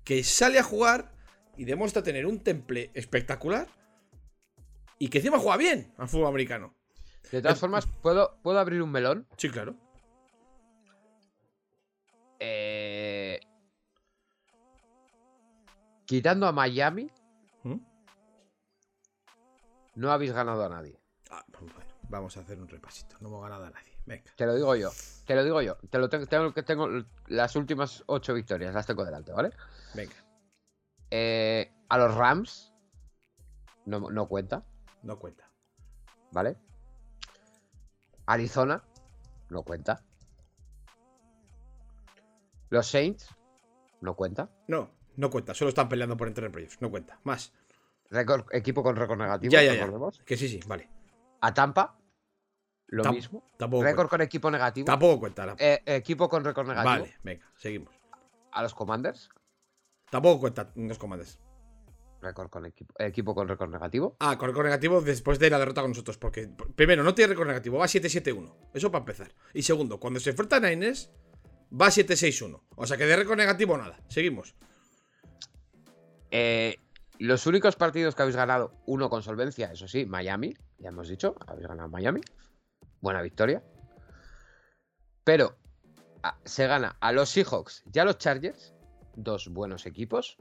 que 0.06 0.24
sale 0.24 0.60
a 0.60 0.64
jugar 0.64 1.12
y 1.58 1.66
demuestra 1.66 2.04
tener 2.04 2.26
un 2.26 2.40
temple 2.40 2.92
espectacular. 2.94 3.68
Y 5.00 5.10
que 5.10 5.18
encima 5.18 5.40
juega 5.40 5.58
bien 5.58 5.94
al 5.98 6.08
fútbol 6.08 6.28
americano. 6.28 6.74
De 7.32 7.42
todas 7.42 7.60
formas, 7.60 7.88
¿puedo, 8.02 8.38
¿puedo 8.44 8.60
abrir 8.60 8.82
un 8.82 8.92
melón? 8.92 9.28
Sí, 9.36 9.50
claro. 9.50 9.76
Eh, 12.40 13.15
quitando 16.06 16.48
a 16.48 16.52
Miami, 16.52 17.12
¿Mm? 17.64 17.78
no 19.96 20.12
habéis 20.12 20.32
ganado 20.34 20.64
a 20.66 20.70
nadie. 20.70 21.00
Ah, 21.30 21.44
bueno, 21.50 21.74
vamos 22.10 22.38
a 22.38 22.42
hacer 22.42 22.60
un 22.60 22.68
repasito. 22.68 23.18
No 23.22 23.28
hemos 23.30 23.44
ganado 23.44 23.66
a 23.66 23.70
nadie. 23.70 23.92
Venga. 24.06 24.32
Te 24.36 24.46
lo 24.46 24.54
digo 24.54 24.76
yo. 24.76 24.92
Te 25.26 25.36
lo 25.36 25.44
digo 25.44 25.62
yo. 25.62 25.78
Te 25.90 25.98
lo 25.98 26.10
tengo, 26.10 26.54
tengo 26.54 26.88
las 27.28 27.56
últimas 27.56 28.04
ocho 28.06 28.34
victorias, 28.34 28.74
las 28.74 28.86
tengo 28.86 29.04
delante, 29.04 29.32
¿vale? 29.32 29.50
Venga. 29.96 30.14
Eh, 31.10 31.72
a 31.90 31.98
los 31.98 32.14
Rams 32.16 32.74
no, 33.86 34.00
no 34.12 34.28
cuenta, 34.28 34.64
No 35.04 35.18
cuenta. 35.20 35.50
¿vale? 36.32 36.58
Arizona 38.28 38.84
no 39.50 39.64
cuenta. 39.64 40.04
Los 42.70 42.88
Saints 42.88 43.30
no 44.02 44.16
cuenta. 44.16 44.50
No, 44.68 44.90
no 45.18 45.30
cuenta. 45.30 45.54
Solo 45.54 45.70
están 45.70 45.90
peleando 45.90 46.18
por 46.18 46.28
entrar 46.28 46.46
en 46.46 46.52
playoffs. 46.52 46.82
No 46.82 46.90
cuenta. 46.90 47.20
Más. 47.24 47.54
Récord- 48.10 48.46
equipo 48.52 48.84
con 48.84 48.96
récord 48.96 49.18
negativo. 49.20 49.52
Ya, 49.52 49.64
ya, 49.64 49.74
ya. 49.74 49.90
Que 50.26 50.38
sí, 50.38 50.48
sí, 50.48 50.60
vale. 50.68 50.90
A 51.42 51.54
Tampa, 51.54 51.98
lo 52.88 53.12
mismo. 53.12 53.44
Tampoco 53.58 53.84
Récord 53.84 53.96
cuenta. 53.98 54.10
con 54.10 54.22
equipo 54.22 54.52
negativo. 54.52 54.86
Tampoco 54.86 55.20
cuenta. 55.20 55.46
la- 55.46 55.56
Eh, 55.58 55.82
equipo 55.86 56.30
con 56.30 56.44
récord 56.44 56.68
negativo. 56.68 56.92
Vale, 56.92 57.16
venga, 57.24 57.52
seguimos. 57.58 57.94
A 58.52 58.62
los 58.64 58.74
Commanders, 58.74 59.30
Tampoco 60.10 60.40
cuenta 60.40 60.72
los 60.76 60.98
comandos. 60.98 61.40
récord 62.22 62.50
con 62.50 62.66
equipo, 62.66 62.94
equipo 62.98 63.36
con 63.36 63.48
récord 63.48 63.70
negativo. 63.72 64.16
Ah, 64.20 64.38
con 64.38 64.48
récord 64.50 64.66
negativo 64.66 65.02
después 65.02 65.38
de 65.40 65.50
la 65.50 65.60
derrota 65.60 65.82
con 65.82 65.92
nosotros. 65.92 66.18
Porque, 66.18 66.48
primero, 66.76 67.04
no 67.04 67.14
tiene 67.14 67.30
récord 67.34 67.48
negativo, 67.48 67.78
va 67.80 67.88
7-7-1. 67.88 68.56
Eso 68.74 68.92
para 68.92 69.02
empezar. 69.02 69.34
Y 69.54 69.64
segundo, 69.64 70.00
cuando 70.00 70.20
se 70.20 70.30
enfrenta 70.32 70.56
a 70.58 70.60
Niners, 70.60 71.12
va 71.72 71.92
7-6-1. 71.92 72.64
O 72.76 72.86
sea 72.88 72.98
que 72.98 73.06
de 73.06 73.16
récord 73.16 73.38
negativo 73.38 73.78
nada. 73.78 74.00
Seguimos. 74.08 74.56
Eh, 76.32 76.80
los 77.20 77.46
únicos 77.48 77.76
partidos 77.76 78.16
que 78.16 78.22
habéis 78.24 78.36
ganado, 78.36 78.74
uno 78.86 79.10
con 79.10 79.24
solvencia, 79.24 79.72
eso 79.72 79.88
sí, 79.88 80.06
Miami, 80.06 80.54
ya 80.80 80.90
hemos 80.90 81.08
dicho, 81.08 81.36
habéis 81.48 81.68
ganado 81.68 81.90
Miami. 81.90 82.22
Buena 83.02 83.22
victoria. 83.22 83.64
Pero 85.24 85.56
a- 86.24 86.38
se 86.44 86.68
gana 86.68 86.98
a 87.00 87.12
los 87.12 87.30
Seahawks 87.30 87.84
y 87.94 88.00
a 88.00 88.06
los 88.06 88.18
Chargers, 88.18 88.74
dos 89.16 89.48
buenos 89.50 89.86
equipos, 89.86 90.38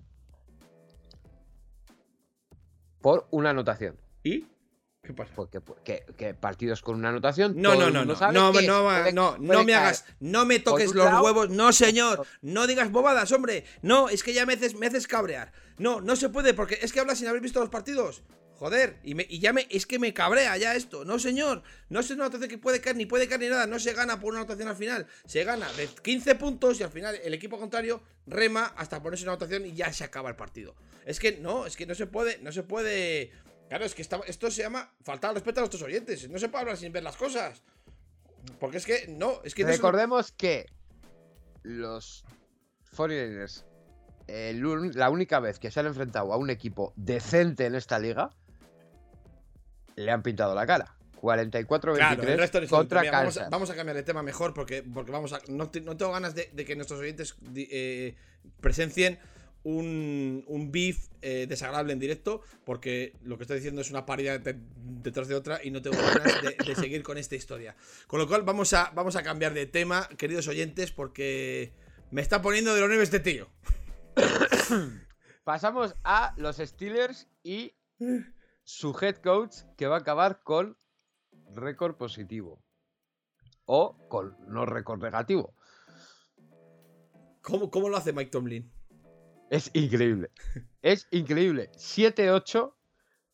por 3.01 3.29
una 3.31 3.51
anotación. 3.51 3.97
¿Y? 4.23 4.47
¿Qué 5.05 5.13
pasa? 5.13 5.33
Porque, 5.35 5.61
que, 5.85 6.05
que 6.17 6.33
partidos 6.35 6.81
con 6.81 6.97
una 6.97 7.11
anotación. 7.11 7.55
No, 7.57 7.75
no, 7.75 7.91
no, 7.91 8.05
no, 8.05 8.15
no, 8.33 8.53
que 8.53 8.67
no, 8.67 8.83
puede- 8.85 9.13
no, 9.13 9.37
no 9.39 9.65
me 9.65 9.73
caer. 9.73 9.85
hagas, 9.85 10.05
no 10.21 10.47
me 10.47 10.59
toques 10.61 10.95
los 10.95 11.05
huevos, 11.23 11.51
no 11.51 11.73
señor, 11.73 12.27
no 12.41 12.67
digas 12.67 12.91
bobadas, 12.91 13.31
hombre, 13.33 13.65
no, 13.83 14.09
es 14.09 14.23
que 14.23 14.33
ya 14.33 14.47
me 14.47 14.55
haces, 14.55 14.75
me 14.77 14.87
haces 14.87 15.07
cabrear, 15.07 15.53
no, 15.77 16.01
no 16.01 16.17
se 16.17 16.31
puede, 16.31 16.55
porque 16.55 16.79
es 16.81 16.93
que 16.93 17.01
hablas 17.01 17.19
sin 17.19 17.29
haber 17.29 17.43
visto 17.43 17.61
los 17.61 17.69
partidos, 17.69 18.23
joder, 18.55 18.97
y, 19.05 19.15
me- 19.15 19.27
y 19.29 19.41
ya 19.41 19.53
me, 19.53 19.67
es 19.69 19.85
que 19.85 19.99
me 19.99 20.15
cabrea 20.15 20.57
ya 20.57 20.75
esto, 20.75 21.05
no 21.05 21.19
señor, 21.19 21.63
no 21.91 22.01
es 22.01 22.11
una 22.11 22.25
anotación 22.25 22.49
que 22.49 22.57
puede 22.57 22.81
caer, 22.81 22.97
ni 22.97 23.05
puede 23.05 23.29
caer 23.29 23.41
ni 23.43 23.49
nada, 23.49 23.67
no 23.67 23.79
se 23.79 23.93
gana 23.93 24.19
por 24.21 24.31
una 24.33 24.39
anotación 24.41 24.69
al 24.69 24.77
final, 24.77 25.07
se 25.27 25.45
gana 25.45 25.71
de 25.75 25.87
15 25.87 26.35
puntos 26.37 26.81
y 26.81 26.83
al 26.83 26.91
final 26.91 27.15
el 27.23 27.35
equipo 27.35 27.59
contrario 27.61 28.01
rema 28.27 28.73
hasta 28.77 29.03
ponerse 29.03 29.25
una 29.25 29.33
anotación 29.33 29.67
y 29.67 29.75
ya 29.75 29.93
se 29.93 30.05
acaba 30.05 30.31
el 30.31 30.37
partido, 30.37 30.75
es 31.05 31.21
que 31.21 31.33
no, 31.37 31.67
es 31.67 31.77
que 31.77 31.85
no 31.85 31.95
se 31.95 32.07
puede, 32.07 32.39
no 32.39 32.51
se 32.53 32.63
puede... 32.63 33.31
Claro, 33.69 33.85
es 33.85 33.95
que 33.95 34.03
esta- 34.03 34.21
esto 34.27 34.51
se 34.51 34.63
llama 34.63 34.93
faltar 35.03 35.31
al 35.31 35.37
respeto 35.37 35.61
a 35.61 35.63
nuestros 35.63 35.83
oyentes. 35.83 36.29
No 36.29 36.39
se 36.39 36.49
puede 36.49 36.63
hablar 36.63 36.77
sin 36.77 36.93
ver 36.93 37.03
las 37.03 37.17
cosas. 37.17 37.63
Porque 38.61 38.77
es 38.77 38.85
que 38.87 39.07
no, 39.09 39.41
es 39.43 39.55
que 39.55 39.63
no 39.65 39.71
Recordemos 39.71 40.31
que 40.33 40.67
los 41.63 42.25
49ers, 42.95 43.65
el 44.27 44.65
un- 44.67 44.93
la 44.95 45.09
única 45.11 45.41
vez 45.41 45.59
que 45.59 45.71
se 45.71 45.81
han 45.81 45.87
enfrentado 45.87 46.33
a 46.33 46.37
un 46.37 46.51
equipo 46.51 46.93
decente 46.97 47.65
en 47.67 47.75
esta 47.75 47.99
liga, 47.99 48.31
le 49.97 50.11
han 50.11 50.23
pintado 50.23 50.55
la 50.55 50.67
cara. 50.67 50.95
44-23 51.23 52.51
Claro, 52.51 52.69
contra 52.69 53.01
Mira, 53.01 53.13
vamos, 53.13 53.37
a, 53.37 53.41
Kansas. 53.41 53.51
vamos 53.51 53.71
a 53.71 53.75
cambiar 53.75 53.97
de 53.97 54.03
tema 54.03 54.23
mejor 54.23 54.53
porque, 54.53 54.83
porque 54.83 55.11
vamos 55.11 55.33
a. 55.33 55.41
No, 55.49 55.71
no 55.83 55.97
tengo 55.97 56.13
ganas 56.13 56.35
de, 56.35 56.51
de 56.53 56.65
que 56.67 56.77
nuestros 56.77 57.01
oyentes 57.01 57.35
eh, 57.57 58.15
presencien 58.61 59.19
un, 59.65 60.45
un 60.47 60.71
beef 60.71 61.09
eh, 61.23 61.47
desagradable 61.49 61.93
en 61.93 61.99
directo. 61.99 62.41
Porque 62.65 63.13
lo 63.23 63.37
que 63.37 63.43
estoy 63.45 63.57
diciendo 63.57 63.81
es 63.81 63.91
una 63.91 64.07
paridad 64.07 64.39
de- 64.41 64.59
detrás 65.03 65.27
de 65.29 65.35
otra 65.35 65.61
y 65.65 65.71
no 65.71 65.83
tengo 65.83 65.97
ganas 65.97 66.41
de, 66.43 66.57
de 66.65 66.75
seguir 66.77 67.03
con 67.03 67.19
esta 67.19 67.35
historia. 67.35 67.75
Con 68.07 68.21
lo 68.21 68.29
cual, 68.29 68.43
vamos 68.43 68.73
a, 68.73 68.91
vamos 68.95 69.17
a 69.17 69.23
cambiar 69.23 69.53
de 69.55 69.67
tema, 69.67 70.09
queridos 70.17 70.47
oyentes, 70.49 70.93
porque 70.93 71.73
me 72.11 72.23
está 72.23 72.41
poniendo 72.41 72.75
de 72.75 72.81
los 72.81 72.89
nervios 72.89 73.09
este 73.13 73.21
tío. 73.21 73.49
Pasamos 75.45 75.95
a 76.05 76.35
los 76.37 76.57
Steelers 76.57 77.29
y 77.43 77.75
su 78.63 78.97
head 79.01 79.17
coach 79.17 79.57
que 79.77 79.87
va 79.87 79.97
a 79.97 80.01
acabar 80.01 80.43
con 80.43 80.77
récord 81.55 81.97
positivo. 81.97 82.63
O 83.67 83.97
con 84.09 84.37
no 84.49 84.67
récord 84.67 85.03
negativo. 85.03 85.55
¿Cómo, 87.43 87.71
cómo 87.71 87.89
lo 87.89 87.97
hace 87.97 88.13
Mike 88.13 88.31
Tomlin? 88.31 88.71
Es 89.55 89.71
increíble. 89.73 90.31
Es 90.83 91.07
increíble. 91.13 91.71
7-8. 91.77 92.75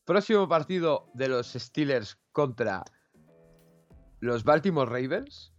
Próximo 0.05 0.47
partido 0.49 1.07
de 1.15 1.29
los 1.29 1.53
Steelers 1.55 2.19
contra 2.33 2.85
los 4.21 4.45
Baltimore 4.45 4.91
Ravens. 4.91 5.55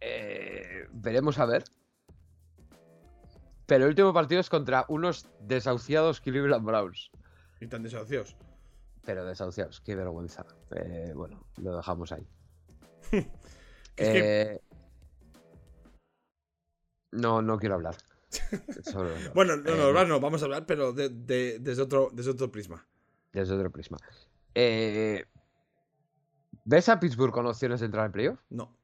Eh, 0.00 0.86
veremos 0.92 1.38
a 1.40 1.46
ver. 1.46 1.64
Pero 3.66 3.84
el 3.84 3.88
último 3.90 4.12
partido 4.12 4.40
es 4.40 4.48
contra 4.50 4.84
unos 4.88 5.26
desahuciados 5.40 6.20
Cleveland 6.20 6.64
Browns. 6.64 7.10
Y 7.60 7.66
tan 7.66 7.82
desahuciados. 7.82 8.36
Pero 9.04 9.24
desahuciados, 9.24 9.80
qué 9.80 9.96
vergüenza. 9.96 10.46
Eh, 10.76 11.12
bueno, 11.14 11.44
lo 11.56 11.76
dejamos 11.76 12.12
ahí. 12.12 12.26
Es 13.98 14.08
que- 14.10 14.42
Eh, 14.52 14.60
No, 17.12 17.42
no 17.42 17.58
quiero 17.58 17.74
hablar. 17.76 17.96
sobre 18.82 19.28
Bueno, 19.34 19.54
Browns. 19.62 19.64
no, 19.78 19.88
Eh, 19.90 19.92
no, 19.92 20.04
no, 20.06 20.20
vamos 20.20 20.42
a 20.42 20.44
hablar, 20.46 20.66
pero 20.66 20.92
de- 20.92 21.08
de- 21.10 21.58
desde, 21.60 21.82
otro, 21.82 22.10
desde 22.12 22.30
otro 22.32 22.50
prisma. 22.50 22.86
Desde 23.32 23.54
otro 23.54 23.70
prisma. 23.70 23.98
Eh, 24.54 25.24
¿Ves 26.64 26.88
a 26.88 26.98
Pittsburgh 26.98 27.32
con 27.32 27.46
opciones 27.46 27.80
de 27.80 27.86
entrar 27.86 28.06
en 28.06 28.12
playoff? 28.12 28.40
No. 28.50 28.76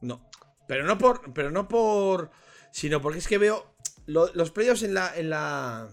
No. 0.00 0.28
Pero 0.66 0.84
no 0.86 0.98
por. 0.98 1.32
Pero 1.32 1.50
no 1.50 1.68
por. 1.68 2.30
Sino 2.72 3.00
porque 3.00 3.18
es 3.18 3.28
que 3.28 3.38
veo. 3.38 3.74
lo- 4.06 4.32
los 4.34 4.50
playoffs 4.50 4.82
en 4.82 4.94
la. 4.94 5.16
En 5.16 5.30
la. 5.30 5.88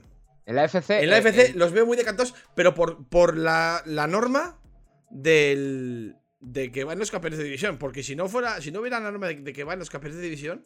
En 0.45 0.56
la 0.56 0.63
FC. 0.65 1.04
En 1.04 1.10
la 1.10 1.17
eh, 1.17 1.19
FC 1.19 1.41
eh, 1.47 1.54
los 1.56 1.71
veo 1.71 1.86
muy 1.86 1.97
decantados. 1.97 2.34
Pero 2.56 2.73
por, 2.73 3.08
por 3.08 3.38
la, 3.38 3.82
la 3.86 4.08
norma 4.08 4.60
del. 5.10 6.15
De 6.39 6.71
que 6.71 6.84
van 6.84 6.97
los 6.99 7.12
campeones 7.12 7.38
de 7.39 7.45
división. 7.45 7.78
Porque 7.78 8.02
si 8.04 8.15
no 8.15 8.28
fuera. 8.30 8.62
Si 8.62 8.71
no 8.71 8.80
hubiera 8.80 8.99
la 8.99 9.12
norma 9.12 9.28
de, 9.28 9.36
de 9.36 9.54
que 9.54 9.63
van 9.63 9.80
los 9.80 9.89
campeones 9.89 10.17
de 10.17 10.23
división. 10.23 10.65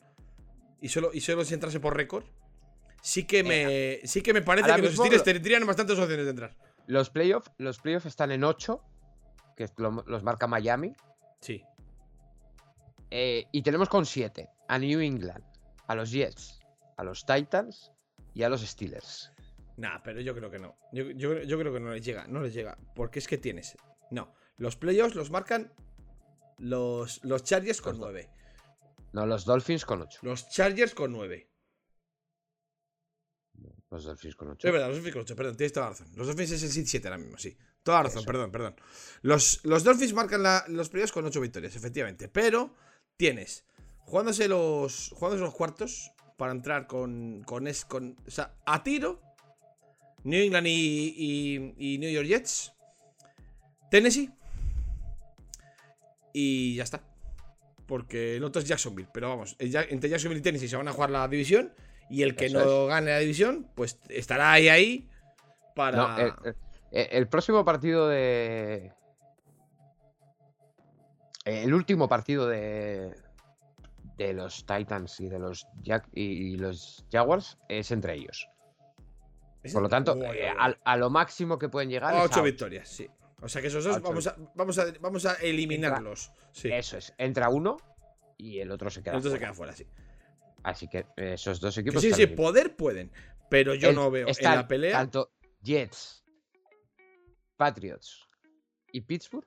Y 0.81 0.89
solo, 0.89 1.11
y 1.13 1.21
solo 1.21 1.43
si 1.45 1.53
entrase 1.53 1.79
por 1.79 1.95
récord. 1.95 2.25
Sí 3.01 3.25
que 3.25 3.43
me. 3.43 3.99
Sí 4.07 4.21
que 4.21 4.33
me 4.33 4.41
parece 4.41 4.67
que 4.75 4.81
los 4.81 4.95
Steelers 4.95 5.23
tendrían 5.23 5.65
bastantes 5.65 5.97
opciones 5.99 6.25
de 6.25 6.29
entrar. 6.31 6.55
los 6.87 7.09
playoffs 7.09 7.51
los 7.57 7.79
playoff 7.79 8.05
están 8.05 8.31
en 8.31 8.43
8, 8.43 8.81
que 9.57 9.67
lo- 9.77 10.03
los 10.07 10.23
marca 10.23 10.47
Miami. 10.47 10.93
Sí. 11.41 11.63
eh, 13.11 13.45
y 13.51 13.61
tenemos 13.61 13.89
con 13.89 14.05
7 14.05 14.49
a 14.67 14.79
New 14.79 14.99
England, 15.01 15.43
a 15.87 15.95
los 15.95 16.11
Jets, 16.11 16.61
a 16.97 17.03
los 17.03 17.25
Titans 17.25 17.91
y 18.33 18.43
a 18.43 18.49
los 18.49 18.61
Steelers. 18.61 19.31
Nah, 19.77 19.99
pero 20.03 20.21
yo 20.21 20.35
creo 20.35 20.49
que 20.49 20.59
no. 20.59 20.75
Yo, 20.91 21.09
yo- 21.11 21.41
yo 21.43 21.57
creo 21.59 21.73
que 21.73 21.79
no 21.79 21.91
les 21.91 22.03
llega, 22.05 22.25
no 22.27 22.41
les 22.41 22.53
llega. 22.53 22.77
Porque 22.95 23.19
es 23.19 23.27
que 23.27 23.37
tienes. 23.37 23.75
No. 24.11 24.33
Los 24.57 24.75
playoffs 24.75 25.15
los 25.15 25.31
marcan 25.31 25.73
los, 26.57 27.23
los 27.23 27.43
Chargers 27.43 27.81
con 27.81 27.93
Los 27.93 27.99
do- 27.99 28.05
9. 28.11 28.29
No, 29.13 29.25
los 29.25 29.45
Dolphins 29.45 29.85
con 29.85 30.01
8. 30.01 30.19
Los 30.23 30.49
Chargers 30.49 30.93
con 30.95 31.11
9. 31.11 31.49
Los 33.89 34.03
Dolphins 34.05 34.35
con 34.35 34.49
8. 34.49 34.67
Es 34.67 34.73
verdad, 34.73 34.87
los 34.87 34.95
Dolphins 34.97 35.13
con 35.13 35.21
8, 35.21 35.35
perdón, 35.35 35.55
tienes 35.57 35.73
toda 35.73 35.85
la 35.87 35.89
razón. 35.91 36.07
Los 36.15 36.27
Dolphins 36.27 36.51
es 36.51 36.63
el 36.63 36.69
Seed 36.71 36.85
7 36.87 37.07
ahora 37.07 37.17
mismo, 37.19 37.37
sí. 37.37 37.55
Toda 37.83 37.97
la 37.99 38.03
razón, 38.03 38.19
Eso. 38.21 38.25
perdón, 38.27 38.51
perdón. 38.51 38.75
Los, 39.21 39.59
los 39.65 39.83
Dolphins 39.83 40.13
marcan 40.13 40.41
la- 40.41 40.65
los 40.67 40.89
playoffs 40.89 41.11
con 41.11 41.25
8 41.25 41.39
victorias, 41.41 41.75
efectivamente. 41.75 42.27
Pero 42.27 42.73
tienes, 43.17 43.65
jugándose 43.99 44.47
los, 44.47 45.09
jugándose 45.13 45.43
los 45.43 45.53
cuartos 45.53 46.11
para 46.37 46.51
entrar 46.53 46.87
con, 46.87 47.43
con, 47.43 47.67
es, 47.67 47.85
con 47.85 48.17
o 48.25 48.31
sea, 48.31 48.55
a 48.65 48.81
tiro, 48.83 49.21
New 50.23 50.41
England 50.43 50.65
y, 50.67 51.13
y- 51.77 51.93
y 51.93 51.97
New 51.99 52.09
York 52.09 52.25
Jets, 52.27 52.73
Tennessee 53.91 54.31
y 56.33 56.75
ya 56.75 56.83
está. 56.83 57.01
Porque 57.87 58.35
el 58.37 58.43
otro 58.43 58.61
es 58.61 58.67
Jacksonville, 58.67 59.09
pero 59.13 59.29
vamos, 59.29 59.55
entre 59.59 60.09
Jacksonville 60.09 60.39
y 60.39 60.43
Tennessee 60.43 60.67
se 60.67 60.75
van 60.77 60.87
a 60.87 60.91
jugar 60.93 61.09
la 61.09 61.27
división 61.27 61.73
y 62.09 62.23
el 62.23 62.35
que 62.35 62.45
Eso 62.47 62.63
no 62.63 62.85
gane 62.87 63.11
la 63.11 63.19
división, 63.19 63.67
pues 63.75 63.99
estará 64.09 64.51
ahí 64.51 64.67
ahí 64.69 65.09
para... 65.75 65.97
No, 65.97 66.17
el, 66.17 66.33
el- 66.45 66.55
el 67.11 67.27
próximo 67.27 67.65
partido 67.65 68.07
de. 68.07 68.91
El 71.45 71.73
último 71.73 72.07
partido 72.07 72.47
de. 72.47 73.13
de 74.17 74.33
los 74.33 74.65
Titans 74.65 75.19
y 75.19 75.27
de 75.27 75.39
los, 75.39 75.67
Jack 75.81 76.07
y 76.13 76.55
los 76.55 77.05
Jaguars 77.11 77.57
es 77.67 77.91
entre 77.91 78.13
ellos. 78.15 78.47
Por 79.73 79.81
lo 79.81 79.89
tanto, 79.89 80.15
eh, 80.23 80.49
a, 80.49 80.73
a 80.83 80.97
lo 80.97 81.09
máximo 81.09 81.57
que 81.57 81.67
pueden 81.69 81.89
llegar 81.89 82.13
A 82.13 82.17
es 82.17 82.21
a 82.21 82.23
ocho 82.25 82.33
ocho. 82.35 82.43
victorias, 82.43 82.87
sí. 82.87 83.09
O 83.43 83.49
sea 83.49 83.61
que 83.61 83.67
esos 83.67 83.83
dos 83.83 83.97
Ocho 83.97 84.03
vamos 84.03 84.27
a, 84.27 84.35
vamos, 84.55 84.77
a, 84.79 84.85
vamos 85.01 85.25
a 85.25 85.33
eliminarlos. 85.35 86.31
Sí. 86.53 86.69
Eso 86.71 86.97
es, 86.97 87.13
entra 87.17 87.49
uno 87.49 87.77
y 88.37 88.59
el 88.59 88.71
otro 88.71 88.89
se 88.89 89.01
queda. 89.03 89.15
Entonces 89.15 89.33
se 89.33 89.37
fuera. 89.37 89.47
queda 89.51 89.53
fuera, 89.55 89.73
sí. 89.75 89.87
Así 90.63 90.87
que 90.87 91.05
esos 91.17 91.59
dos 91.59 91.75
Que 91.75 91.81
equipos. 91.81 92.01
sí, 92.01 92.13
sí, 92.13 92.25
poder 92.27 92.75
pueden. 92.75 93.11
Pero 93.49 93.75
yo 93.75 93.89
El- 93.89 93.95
no 93.95 94.09
veo 94.09 94.27
en 94.27 94.43
la 94.43 94.67
pelea. 94.67 94.93
Tanto 94.99 95.33
Jets, 95.61 96.23
Patriots 97.57 98.25
y 98.91 99.01
Pittsburgh 99.01 99.45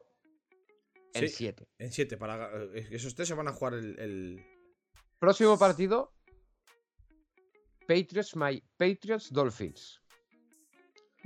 en 1.14 1.28
Sí. 1.28 1.34
7. 1.34 1.66
En 1.78 1.90
7. 1.90 2.16
Para, 2.18 2.50
eh, 2.74 2.88
esos 2.90 3.14
tres 3.14 3.26
se 3.28 3.34
van 3.34 3.48
a 3.48 3.52
jugar 3.52 3.74
el. 3.74 3.98
el- 3.98 4.46
Próximo 5.18 5.58
partido: 5.58 6.12
Patriots, 7.88 8.36
My, 8.36 8.62
Patriots 8.76 9.32
Dolphins. 9.32 10.00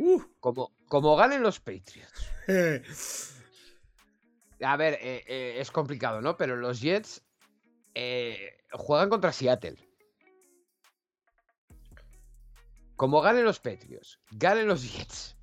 Uh. 0.03 0.23
Como, 0.41 0.73
como 0.89 1.15
ganen 1.17 1.43
los 1.43 1.61
Patriots. 1.61 2.31
A 4.63 4.77
ver, 4.77 4.95
eh, 5.01 5.25
eh, 5.27 5.57
es 5.59 5.71
complicado, 5.71 6.21
¿no? 6.23 6.37
Pero 6.37 6.57
los 6.57 6.81
Jets 6.81 7.23
eh, 7.95 8.59
juegan 8.73 9.09
contra 9.11 9.33
Seattle. 9.33 9.77
Como 12.97 13.21
ganen 13.23 13.45
los 13.45 13.59
Patriots, 13.61 14.21
ganen 14.31 14.67
los 14.67 14.83
Jets 14.93 15.37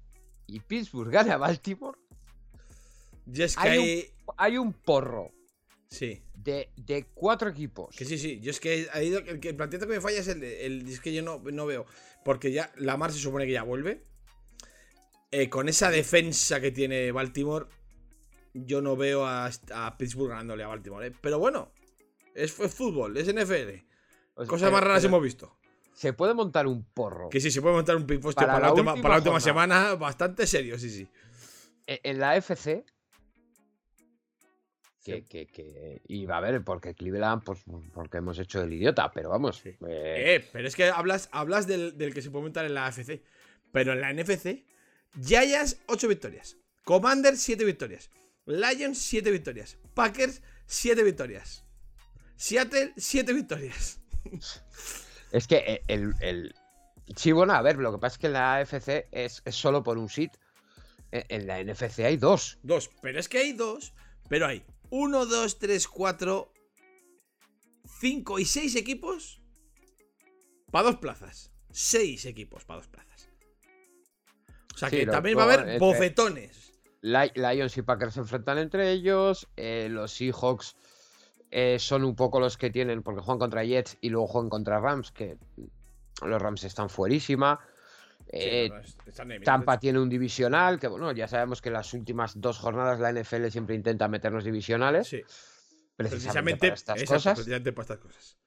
y 0.45 0.59
Pittsburgh 0.59 1.09
gane 1.11 1.31
a 1.31 1.37
Baltimore, 1.37 1.97
y 3.25 3.41
es 3.41 3.55
que 3.55 3.67
Hay 3.69 3.77
un- 3.79 4.33
hay. 4.37 4.57
un 4.57 4.73
porro 4.73 5.31
Sí. 5.89 6.21
de, 6.35 6.69
de 6.75 7.05
cuatro 7.13 7.49
equipos. 7.49 7.95
Que 7.95 8.05
sí, 8.05 8.17
sí. 8.17 8.39
Yo 8.41 8.51
es 8.51 8.59
que 8.59 8.87
ahí 8.93 9.07
el, 9.13 9.27
el 9.27 9.39
planteamiento 9.39 9.87
que 9.87 9.93
me 9.95 10.01
falla 10.01 10.19
es 10.19 10.27
el, 10.27 10.39
de- 10.39 10.65
el- 10.65 10.87
es 10.87 10.99
que 10.99 11.13
yo 11.13 11.21
no, 11.23 11.39
no 11.39 11.65
veo. 11.65 11.85
Porque 12.23 12.51
ya 12.51 12.71
Lamar 12.77 13.11
se 13.11 13.19
supone 13.19 13.45
que 13.45 13.53
ya 13.53 13.63
vuelve. 13.63 14.03
Eh, 15.31 15.49
con 15.49 15.67
esa 15.69 15.91
defensa 15.91 16.61
que 16.61 16.71
tiene 16.71 17.11
Baltimore, 17.11 17.65
yo 18.53 18.81
no 18.81 18.95
veo 18.95 19.25
a, 19.25 19.49
a 19.73 19.97
Pittsburgh 19.97 20.29
ganándole 20.29 20.63
a 20.63 20.67
Baltimore. 20.67 21.07
¿eh? 21.07 21.13
Pero 21.21 21.37
bueno, 21.39 21.71
es, 22.33 22.57
es 22.59 22.73
fútbol, 22.73 23.17
es 23.17 23.27
NFL. 23.27 23.83
O 24.35 24.41
sea, 24.43 24.47
Cosas 24.47 24.61
pero- 24.67 24.71
más 24.71 24.83
raras 24.83 25.03
hemos 25.03 25.21
visto. 25.21 25.57
Se 25.93 26.13
puede 26.13 26.35
montar 26.35 26.67
un 26.67 26.83
porro 26.85 27.27
Que 27.29 27.39
sí, 27.41 27.49
se 27.49 27.59
puede 27.59 27.73
montar 27.73 27.95
un 27.95 28.05
ping 28.05 28.19
Para 28.19 28.33
para, 28.35 28.59
la 28.59 28.71
última, 28.71 28.93
para 28.97 29.09
la 29.09 29.17
última 29.17 29.39
semana 29.39 29.95
bastante 29.95 30.45
serio, 30.45 30.77
sí, 30.77 30.91
sí. 30.91 31.07
e- 31.87 31.99
en 32.03 32.19
la 32.19 32.35
FC. 32.37 32.85
Que, 35.03 35.23
que, 35.23 35.47
que- 35.47 36.01
y 36.07 36.25
va 36.25 36.37
a 36.37 36.41
ver, 36.41 36.63
porque 36.63 36.93
Cleveland, 36.93 37.41
pues 37.43 37.63
porque 37.93 38.17
hemos 38.17 38.37
hecho 38.39 38.61
el 38.61 38.73
idiota, 38.73 39.09
pero 39.11 39.29
vamos. 39.29 39.57
Sí. 39.57 39.69
eh, 39.87 40.35
Eh, 40.35 40.49
pero 40.51 40.67
es 40.67 40.75
que 40.75 40.85
hablas, 40.89 41.29
hablas 41.31 41.65
del, 41.65 41.97
del 41.97 42.13
que 42.13 42.21
se 42.21 42.29
puede 42.29 42.43
montar 42.43 42.65
en 42.65 42.73
la 42.73 42.85
AFC. 42.87 43.23
Pero 43.71 43.93
en 43.93 44.01
la 44.01 44.11
NFC, 44.13 44.65
Giants 45.15 45.77
8 45.87 46.07
victorias. 46.07 46.57
Commanders 46.83 47.39
7 47.41 47.65
victorias. 47.65 48.09
Lions 48.45 48.97
7 48.99 49.29
victorias. 49.31 49.77
Packers 49.93 50.41
7 50.67 51.03
victorias. 51.03 51.63
Seattle 52.35 52.93
7 52.97 53.33
victorias. 53.33 53.99
Es 55.31 55.47
que 55.47 55.57
eh, 55.57 55.83
el, 55.87 56.13
el- 56.21 56.55
Sí, 57.15 57.31
bueno, 57.31 57.53
a 57.53 57.61
ver, 57.61 57.77
lo 57.77 57.93
que 57.93 57.99
pasa 57.99 58.15
es 58.15 58.19
que 58.19 58.27
en 58.27 58.33
la 58.33 58.57
AFC 58.57 59.07
es, 59.11 59.41
es 59.45 59.55
solo 59.55 59.81
por 59.81 59.97
un 59.97 60.09
sit. 60.09 60.31
En, 61.11 61.23
en 61.29 61.47
la 61.47 61.63
NFC 61.63 61.99
hay 61.99 62.17
dos. 62.17 62.59
Dos. 62.63 62.89
Pero 63.01 63.19
es 63.19 63.29
que 63.29 63.37
hay 63.39 63.53
dos. 63.53 63.93
Pero 64.27 64.45
hay 64.47 64.65
1, 64.89 65.25
2, 65.25 65.59
3, 65.59 65.87
4, 65.87 66.53
5 68.01 68.39
y 68.39 68.45
6 68.45 68.75
equipos. 68.75 69.41
Para 70.71 70.87
dos 70.91 70.97
plazas. 70.97 71.51
6 71.71 72.25
equipos 72.25 72.65
para 72.65 72.79
dos 72.81 72.87
plazas. 72.89 73.06
O 74.77 74.79
sea 74.79 74.89
Sí, 74.91 74.97
que 74.97 75.05
también 75.07 75.35
va 75.39 75.41
a 75.41 75.45
haber 75.45 75.59
es 75.61 75.73
que- 75.73 75.79
bofetones. 75.79 76.71
Li- 77.01 77.31
Lions 77.33 77.75
y 77.77 77.81
Packers 77.81 78.13
se 78.13 78.19
enfrentan 78.19 78.59
entre 78.59 78.91
ellos. 78.91 79.47
eh, 79.57 79.87
los 79.89 80.11
Seahawks 80.13 80.75
eh, 81.49 81.79
son 81.79 82.03
un 82.03 82.15
poco 82.15 82.39
los 82.39 82.57
que 82.57 82.69
tienen, 82.69 83.01
porque 83.01 83.21
juegan 83.21 83.39
contra 83.39 83.63
Jets 83.63 83.97
y 84.01 84.09
luego 84.09 84.27
juegan 84.27 84.49
contra 84.51 84.79
Rams, 84.79 85.11
que 85.11 85.37
los 86.21 86.39
Rams 86.39 86.63
están 86.63 86.89
fuerísima. 86.91 87.59
Eh, 88.29 88.69
Sí, 88.85 88.93
no, 89.25 89.39
Tampa 89.43 89.79
tiene 89.79 89.99
un 89.99 90.09
divisional, 90.09 90.79
que 90.79 90.87
bueno, 90.87 91.11
ya 91.13 91.27
sabemos 91.27 91.59
que 91.61 91.69
en 91.69 91.73
las 91.73 91.91
últimas 91.95 92.39
dos 92.39 92.59
jornadas 92.59 92.99
la 92.99 93.09
NFL 93.11 93.49
siempre 93.49 93.73
intenta 93.75 94.07
meternos 94.07 94.43
divisionales, 94.43 95.07
Sí. 95.07 95.21
precisamente, 95.95 96.67
Precisamente 96.67 96.67
para 96.85 96.99
estas 97.01 97.03
cosas. 97.05 97.35
precisamente 97.35 97.71
para 97.73 97.83
estas 97.83 97.97
cosas. 97.99 98.37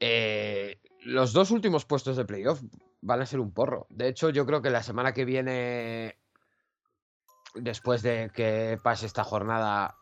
Eh, 0.00 0.78
los 1.02 1.32
dos 1.32 1.50
últimos 1.50 1.84
puestos 1.84 2.16
de 2.16 2.24
playoff 2.24 2.60
van 3.00 3.20
a 3.20 3.26
ser 3.26 3.40
un 3.40 3.52
porro. 3.52 3.86
De 3.90 4.08
hecho, 4.08 4.30
yo 4.30 4.46
creo 4.46 4.62
que 4.62 4.70
la 4.70 4.82
semana 4.82 5.12
que 5.12 5.24
viene, 5.24 6.18
después 7.54 8.02
de 8.02 8.30
que 8.34 8.78
pase 8.82 9.06
esta 9.06 9.24
jornada, 9.24 9.96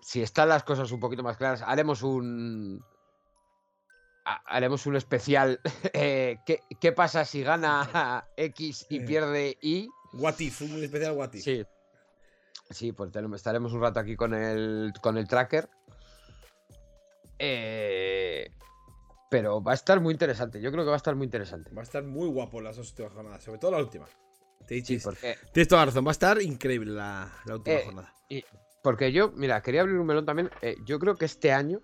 si 0.00 0.22
están 0.22 0.48
las 0.48 0.64
cosas 0.64 0.90
un 0.92 1.00
poquito 1.00 1.22
más 1.22 1.36
claras, 1.36 1.62
haremos 1.62 2.02
un. 2.02 2.84
ha- 4.24 4.42
Haremos 4.46 4.86
un 4.86 4.96
especial. 4.96 5.60
eh, 5.92 6.38
¿qué, 6.46 6.60
qué 6.80 6.92
pasa 6.92 7.24
si 7.24 7.42
gana 7.42 8.26
X 8.36 8.86
y 8.90 8.98
Eh. 8.98 9.00
pierde 9.06 9.58
Y? 9.60 9.88
What 10.14 10.38
if, 10.40 10.60
un 10.62 10.82
especial 10.84 11.16
What 11.16 11.32
if. 11.34 11.42
Sí. 11.44 11.64
Sí, 12.70 12.92
pues 12.92 13.10
tenemos- 13.12 13.36
estaremos 13.36 13.72
un 13.72 13.80
rato 13.82 14.00
aquí 14.00 14.16
con 14.16 14.32
el, 14.34 14.92
con 15.02 15.18
el 15.18 15.26
tracker. 15.28 15.68
Eh, 17.38 18.50
pero 19.32 19.62
va 19.62 19.72
a 19.72 19.74
estar 19.74 19.98
muy 19.98 20.12
interesante. 20.12 20.60
Yo 20.60 20.70
creo 20.70 20.84
que 20.84 20.88
va 20.90 20.96
a 20.96 20.98
estar 20.98 21.14
muy 21.16 21.24
interesante. 21.24 21.70
Va 21.74 21.80
a 21.80 21.84
estar 21.84 22.04
muy 22.04 22.28
guapo 22.28 22.60
las 22.60 22.76
dos 22.76 22.90
últimas 22.90 23.14
jornadas, 23.14 23.42
sobre 23.42 23.58
todo 23.58 23.70
la 23.70 23.78
última. 23.78 24.04
Te 24.66 24.74
Sí, 24.82 24.96
dices- 24.96 25.04
porque, 25.04 25.36
Tienes 25.54 25.68
toda 25.68 25.80
la 25.80 25.86
razón, 25.86 26.04
va 26.04 26.10
a 26.10 26.12
estar 26.12 26.42
increíble 26.42 26.92
la, 26.92 27.32
la 27.46 27.54
última 27.56 27.76
Eh, 27.78 27.82
jornada. 27.82 28.12
porque 28.82 29.10
yo, 29.10 29.32
mira, 29.32 29.62
quería 29.62 29.80
abrir 29.80 29.96
un 29.96 30.06
melón 30.06 30.26
también. 30.26 30.50
eh, 30.60 30.76
yo 30.84 30.98
creo 30.98 31.16
que 31.16 31.24
este 31.24 31.50
año, 31.50 31.80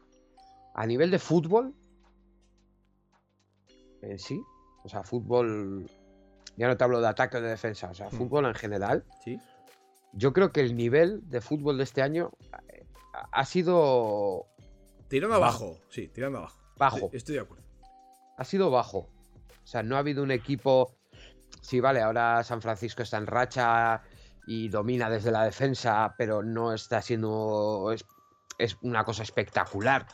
a 0.74 0.84
nivel 0.84 1.10
de 1.10 1.18
fútbol, 1.18 1.74
en 4.02 4.18
sí, 4.18 4.40
o 4.84 4.88
sea, 4.90 5.02
fútbol, 5.02 5.90
ya 6.56 6.68
no 6.68 6.76
te 6.76 6.84
hablo 6.84 7.00
de 7.00 7.08
ataque 7.08 7.38
o 7.38 7.40
de 7.40 7.48
defensa, 7.48 7.88
o 7.90 7.94
sea, 7.94 8.08
Hmm. 8.10 8.16
fútbol 8.18 8.44
en 8.44 8.54
general, 8.54 9.04
Sí. 9.24 9.40
yo 10.12 10.34
creo 10.34 10.52
que 10.52 10.60
el 10.60 10.76
nivel 10.76 11.28
de 11.30 11.40
fútbol 11.40 11.78
de 11.78 11.84
este 11.84 12.02
año 12.02 12.30
eh, 12.68 12.84
ha 13.32 13.44
sido 13.46 14.44
Tirando 15.08 15.36
abajo, 15.36 15.78
sí, 15.88 16.08
tirando 16.08 16.38
abajo. 16.38 16.58
Bajo. 16.78 17.10
Estoy 17.12 17.34
de 17.34 17.40
acuerdo. 17.40 17.64
ha 18.36 18.44
sido 18.44 18.70
bajo. 18.70 18.98
O 18.98 19.66
sea, 19.66 19.82
no 19.82 19.96
ha 19.96 19.98
habido 19.98 20.22
un 20.22 20.30
equipo. 20.30 20.96
Sí, 21.60 21.80
vale, 21.80 22.00
ahora 22.00 22.42
San 22.44 22.62
Francisco 22.62 23.02
está 23.02 23.18
en 23.18 23.26
racha 23.26 24.02
y 24.46 24.68
domina 24.68 25.10
desde 25.10 25.30
la 25.30 25.44
defensa, 25.44 26.14
pero 26.16 26.42
no 26.42 26.72
está 26.72 27.02
siendo. 27.02 27.90
Es, 27.92 28.04
es 28.58 28.78
una 28.82 29.04
cosa 29.04 29.22
espectacular. 29.22 30.06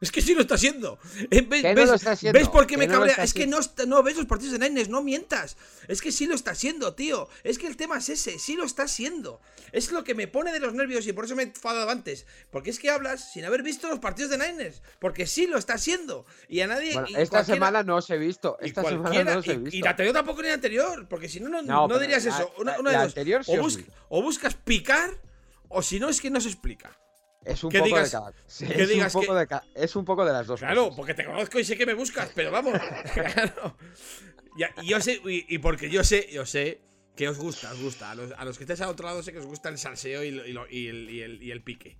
Es 0.00 0.12
que 0.12 0.22
sí 0.22 0.32
lo 0.32 0.42
está 0.42 0.54
haciendo. 0.54 0.98
Eh, 1.30 1.40
¿Ves, 1.42 1.64
no 1.64 1.74
ves- 1.74 1.90
está 1.90 2.12
haciendo, 2.12 2.38
¿ves 2.38 2.48
por 2.48 2.68
qué 2.68 2.76
me 2.76 2.86
no 2.86 2.92
cabrea? 2.94 3.16
Es 3.16 3.34
que 3.34 3.48
no, 3.48 3.58
no 3.88 4.02
ves 4.04 4.16
los 4.16 4.26
partidos 4.26 4.58
de 4.58 4.68
Niners, 4.68 4.88
no 4.88 5.02
mientas. 5.02 5.56
Es 5.88 6.00
que 6.00 6.12
sí 6.12 6.26
lo 6.26 6.36
está 6.36 6.52
haciendo, 6.52 6.94
tío. 6.94 7.28
Es 7.42 7.58
que 7.58 7.66
el 7.66 7.76
tema 7.76 7.98
es 7.98 8.08
ese, 8.08 8.38
sí 8.38 8.54
lo 8.54 8.64
está 8.64 8.84
haciendo. 8.84 9.40
Es 9.72 9.90
lo 9.90 10.04
que 10.04 10.14
me 10.14 10.28
pone 10.28 10.52
de 10.52 10.60
los 10.60 10.72
nervios 10.72 11.04
y 11.08 11.12
por 11.12 11.24
eso 11.24 11.34
me 11.34 11.42
he 11.42 11.46
enfadado 11.46 11.90
antes. 11.90 12.26
Porque 12.50 12.70
es 12.70 12.78
que 12.78 12.90
hablas 12.90 13.32
sin 13.32 13.44
haber 13.44 13.64
visto 13.64 13.88
los 13.88 13.98
partidos 13.98 14.30
de 14.30 14.38
Niners. 14.38 14.82
Porque 15.00 15.26
sí 15.26 15.48
lo 15.48 15.58
está 15.58 15.74
haciendo. 15.74 16.26
Y 16.48 16.60
a 16.60 16.68
nadie. 16.68 16.92
Bueno, 16.92 17.08
y 17.10 17.16
esta 17.16 17.44
semana 17.44 17.82
no 17.82 17.96
os 17.96 18.08
he 18.10 18.18
visto. 18.18 18.56
y 18.62 18.66
Esta 18.68 18.84
semana 18.84 19.24
no 19.24 19.38
os 19.40 19.48
he 19.48 19.52
y- 19.54 19.56
visto. 19.56 19.76
Y, 19.78 19.82
la 19.82 19.90
anterior 19.90 20.14
tampoco 20.14 20.42
ni 20.42 20.48
la 20.48 20.54
anterior. 20.54 21.08
Porque 21.08 21.28
si 21.28 21.40
no, 21.40 21.48
no, 21.48 21.60
No, 21.62 21.98
dirías 21.98 22.24
la- 22.24 22.36
eso. 22.36 22.54
Una, 22.58 22.72
la- 22.74 22.80
una 22.80 22.90
de 22.90 22.96
la 22.98 23.02
dos. 23.02 23.10
anterior 23.12 23.44
sí 23.44 23.52
o, 23.56 24.16
o 24.18 24.22
buscas 24.22 24.54
picar, 24.54 25.10
o 25.68 25.82
si 25.82 25.98
no, 25.98 26.08
es 26.08 26.20
que 26.20 26.30
no 26.30 26.40
se 26.40 26.48
explica. 26.50 26.96
Es 27.52 27.64
un 27.64 27.70
poco 27.72 27.84
digas- 27.84 28.04
de 28.04 28.10
cada. 28.18 28.32
Sí, 28.46 28.66
es, 28.74 28.88
digas 28.88 29.14
un 29.14 29.22
poco 29.22 29.34
que- 29.34 29.54
de 29.54 29.84
es 29.84 29.96
un 29.96 30.04
poco 30.04 30.24
de 30.24 30.32
las 30.32 30.46
dos. 30.46 30.60
Claro, 30.60 30.82
cosas. 30.84 30.96
porque 30.96 31.14
te 31.14 31.24
conozco 31.24 31.58
y 31.58 31.64
sé 31.64 31.76
que 31.76 31.86
me 31.86 31.94
buscas, 31.94 32.30
pero 32.34 32.50
vamos. 32.50 32.78
claro. 33.14 33.76
Y 34.82 34.88
yo 34.88 35.00
sé, 35.00 35.20
y, 35.24 35.46
y 35.54 35.58
porque 35.58 35.88
yo 35.90 36.02
sé, 36.04 36.28
yo 36.32 36.44
sé 36.44 36.80
que 37.16 37.28
os 37.28 37.38
gusta, 37.38 37.72
os 37.72 37.80
gusta. 37.80 38.10
A 38.10 38.14
los, 38.14 38.32
a 38.32 38.44
los 38.44 38.56
que 38.58 38.64
estáis 38.64 38.80
al 38.80 38.88
otro 38.90 39.06
lado 39.06 39.22
sé 39.22 39.32
que 39.32 39.38
os 39.38 39.46
gusta 39.46 39.68
el 39.68 39.78
salseo 39.78 40.22
y, 40.24 40.30
lo- 40.30 40.46
y 40.46 40.52
lo- 40.52 40.68
y 40.68 40.88
el, 40.88 41.10
y 41.10 41.20
el- 41.22 41.42
y 41.42 41.50
el 41.50 41.62
pique. 41.62 41.96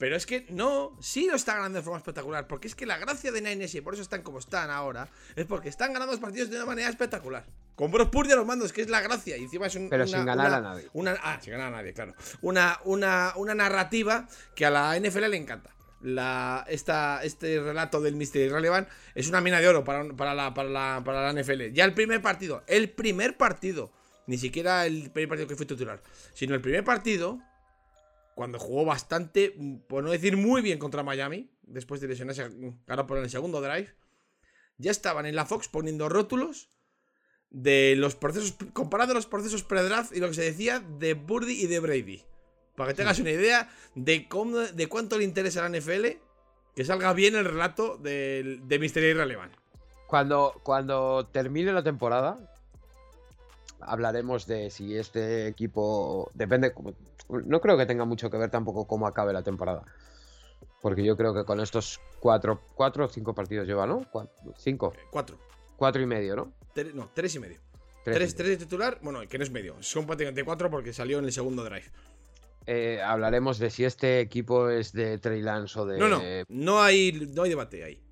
Pero 0.00 0.16
es 0.16 0.24
que 0.26 0.46
no, 0.48 0.96
sí 1.00 1.26
lo 1.28 1.36
está 1.36 1.54
ganando 1.54 1.78
de 1.78 1.84
forma 1.84 1.98
espectacular. 1.98 2.48
Porque 2.48 2.66
es 2.68 2.74
que 2.74 2.86
la 2.86 2.96
gracia 2.98 3.30
de 3.30 3.42
Niners 3.42 3.74
y 3.74 3.82
por 3.82 3.92
eso 3.94 4.02
están 4.02 4.22
como 4.22 4.38
están 4.38 4.70
ahora, 4.70 5.08
es 5.36 5.44
porque 5.44 5.68
están 5.68 5.92
ganando 5.92 6.10
los 6.12 6.20
partidos 6.20 6.48
de 6.50 6.56
una 6.56 6.64
manera 6.64 6.88
espectacular. 6.88 7.44
Con 7.74 7.90
Brock 7.92 8.10
Purdy 8.10 8.32
a 8.32 8.36
los 8.36 8.46
mandos, 8.46 8.72
que 8.72 8.80
es 8.80 8.88
la 8.88 9.00
gracia. 9.02 9.36
Y 9.36 9.42
encima 9.44 9.66
es 9.66 9.74
un, 9.76 9.90
Pero 9.90 10.04
una- 10.04 10.16
sin 10.16 10.24
ganar 10.26 10.48
una- 10.48 10.56
a 10.56 10.60
nadie. 10.62 10.88
una, 10.94 11.16
ah, 11.22 11.38
sin 11.42 11.52
ganar 11.52 11.68
a 11.68 11.76
nadie, 11.76 11.92
claro. 11.92 12.14
Una, 12.40 12.80
una, 12.84 13.34
una 13.36 13.54
narrativa 13.54 14.26
que 14.56 14.64
a 14.66 14.70
la 14.70 14.96
NFL 14.96 15.28
le 15.28 15.36
encanta. 15.36 15.70
La, 16.00 16.64
esta, 16.66 17.22
este 17.22 17.60
relato 17.60 18.00
del 18.00 18.16
Mystery 18.16 18.48
Relevant 18.48 18.88
es 19.14 19.28
una 19.28 19.42
mina 19.42 19.60
de 19.60 19.68
oro 19.68 19.84
para, 19.84 20.02
para, 20.14 20.34
la, 20.34 20.54
para, 20.54 20.70
la, 20.70 21.02
para 21.04 21.30
la 21.30 21.38
NFL. 21.42 21.72
Ya 21.74 21.84
el 21.84 21.92
primer 21.92 22.22
partido, 22.22 22.62
el 22.68 22.88
primer 22.88 23.36
partido, 23.36 23.92
ni 24.26 24.38
siquiera 24.38 24.86
el 24.86 25.10
primer 25.10 25.28
partido 25.28 25.46
que 25.46 25.56
fue 25.56 25.66
titular, 25.66 26.02
sino 26.32 26.54
el 26.54 26.62
primer 26.62 26.84
partido, 26.84 27.38
cuando 28.34 28.58
jugó 28.58 28.84
bastante, 28.84 29.54
por 29.88 30.02
no 30.04 30.10
decir 30.10 30.36
muy 30.36 30.62
bien 30.62 30.78
contra 30.78 31.02
Miami, 31.02 31.50
después 31.62 32.00
de 32.00 32.08
lesionarse, 32.08 32.48
ganó 32.86 33.06
por 33.06 33.18
el 33.18 33.30
segundo 33.30 33.60
drive, 33.60 33.94
ya 34.78 34.90
estaban 34.90 35.26
en 35.26 35.36
la 35.36 35.46
Fox 35.46 35.68
poniendo 35.68 36.08
rótulos 36.08 36.70
de 37.50 37.94
los 37.96 38.14
procesos, 38.14 38.54
comparando 38.72 39.14
los 39.14 39.26
procesos 39.26 39.62
pre-draft 39.62 40.14
y 40.14 40.20
lo 40.20 40.28
que 40.28 40.34
se 40.34 40.42
decía 40.42 40.80
de 40.80 41.14
Burdy 41.14 41.62
y 41.62 41.66
de 41.66 41.80
Brady. 41.80 42.22
Para 42.76 42.90
que 42.90 42.96
tengas 42.96 43.18
una 43.18 43.30
idea 43.30 43.68
de, 43.94 44.26
cómo, 44.28 44.58
de 44.58 44.86
cuánto 44.86 45.18
le 45.18 45.24
interesa 45.24 45.64
a 45.64 45.68
la 45.68 45.78
NFL 45.78 46.06
que 46.74 46.84
salga 46.84 47.12
bien 47.12 47.34
el 47.34 47.44
relato 47.44 47.98
de, 47.98 48.60
de 48.62 48.78
Misterio 48.78 49.10
Irrelevant. 49.10 49.52
Cuando, 50.06 50.60
cuando 50.62 51.28
termine 51.30 51.72
la 51.72 51.82
temporada, 51.82 52.49
hablaremos 53.82 54.46
de 54.46 54.70
si 54.70 54.96
este 54.96 55.46
equipo. 55.46 56.30
Depende. 56.34 56.72
No 57.28 57.60
creo 57.60 57.76
que 57.76 57.86
tenga 57.86 58.04
mucho 58.04 58.30
que 58.30 58.36
ver 58.36 58.50
tampoco 58.50 58.86
cómo 58.86 59.06
acabe 59.06 59.32
la 59.32 59.42
temporada. 59.42 59.84
Porque 60.80 61.04
yo 61.04 61.16
creo 61.16 61.34
que 61.34 61.44
con 61.44 61.60
estos 61.60 62.00
cuatro, 62.20 62.60
cuatro 62.74 63.04
o 63.04 63.08
cinco 63.08 63.34
partidos 63.34 63.66
lleva, 63.66 63.86
¿no? 63.86 64.06
cinco. 64.56 64.92
Cuatro. 65.10 65.38
Cuatro 65.76 66.02
y 66.02 66.06
medio, 66.06 66.36
¿no? 66.36 66.52
no, 66.94 67.10
tres 67.14 67.34
y 67.34 67.38
medio. 67.38 67.60
Tres, 68.04 68.34
tres, 68.34 68.48
de 68.48 68.56
titular, 68.56 68.98
bueno, 69.02 69.20
que 69.28 69.36
no 69.36 69.44
es 69.44 69.50
medio. 69.50 69.76
Son 69.82 70.06
prácticamente 70.06 70.42
cuatro 70.42 70.70
porque 70.70 70.92
salió 70.92 71.18
en 71.18 71.26
el 71.26 71.32
segundo 71.32 71.64
drive. 71.64 71.84
Eh, 72.66 73.00
hablaremos 73.02 73.58
de 73.58 73.70
si 73.70 73.84
este 73.84 74.20
equipo 74.20 74.70
es 74.70 74.92
de 74.92 75.18
Trey 75.18 75.42
Lance 75.42 75.78
o 75.78 75.86
de. 75.86 75.98
No, 75.98 76.08
no. 76.08 76.22
No 76.48 76.82
hay, 76.82 77.28
no 77.34 77.42
hay 77.42 77.50
debate 77.50 77.84
ahí. 77.84 78.02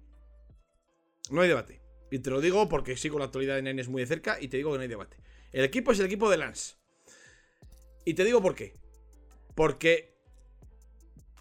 No 1.31 1.41
hay 1.41 1.49
debate. 1.49 1.81
Y 2.11 2.19
te 2.21 2.31
lo 2.31 2.41
digo 2.41 2.69
porque 2.69 2.97
sigo 2.97 3.19
la 3.19 3.27
actualidad 3.27 3.57
de 3.57 3.63
Nenes 3.63 3.89
muy 3.89 4.03
de 4.03 4.07
cerca 4.07 4.41
y 4.41 4.49
te 4.49 4.57
digo 4.57 4.73
que 4.73 4.79
no 4.79 4.83
hay 4.83 4.89
debate. 4.89 5.17
El 5.53 5.65
equipo 5.65 5.93
es 5.93 5.99
el 5.99 6.07
equipo 6.07 6.31
de 6.31 6.39
Lance. 6.39 6.77
Y 8.05 8.15
te 8.15 8.25
digo 8.25 8.41
por 8.43 8.55
qué. 8.55 8.75
Porque 9.55 10.17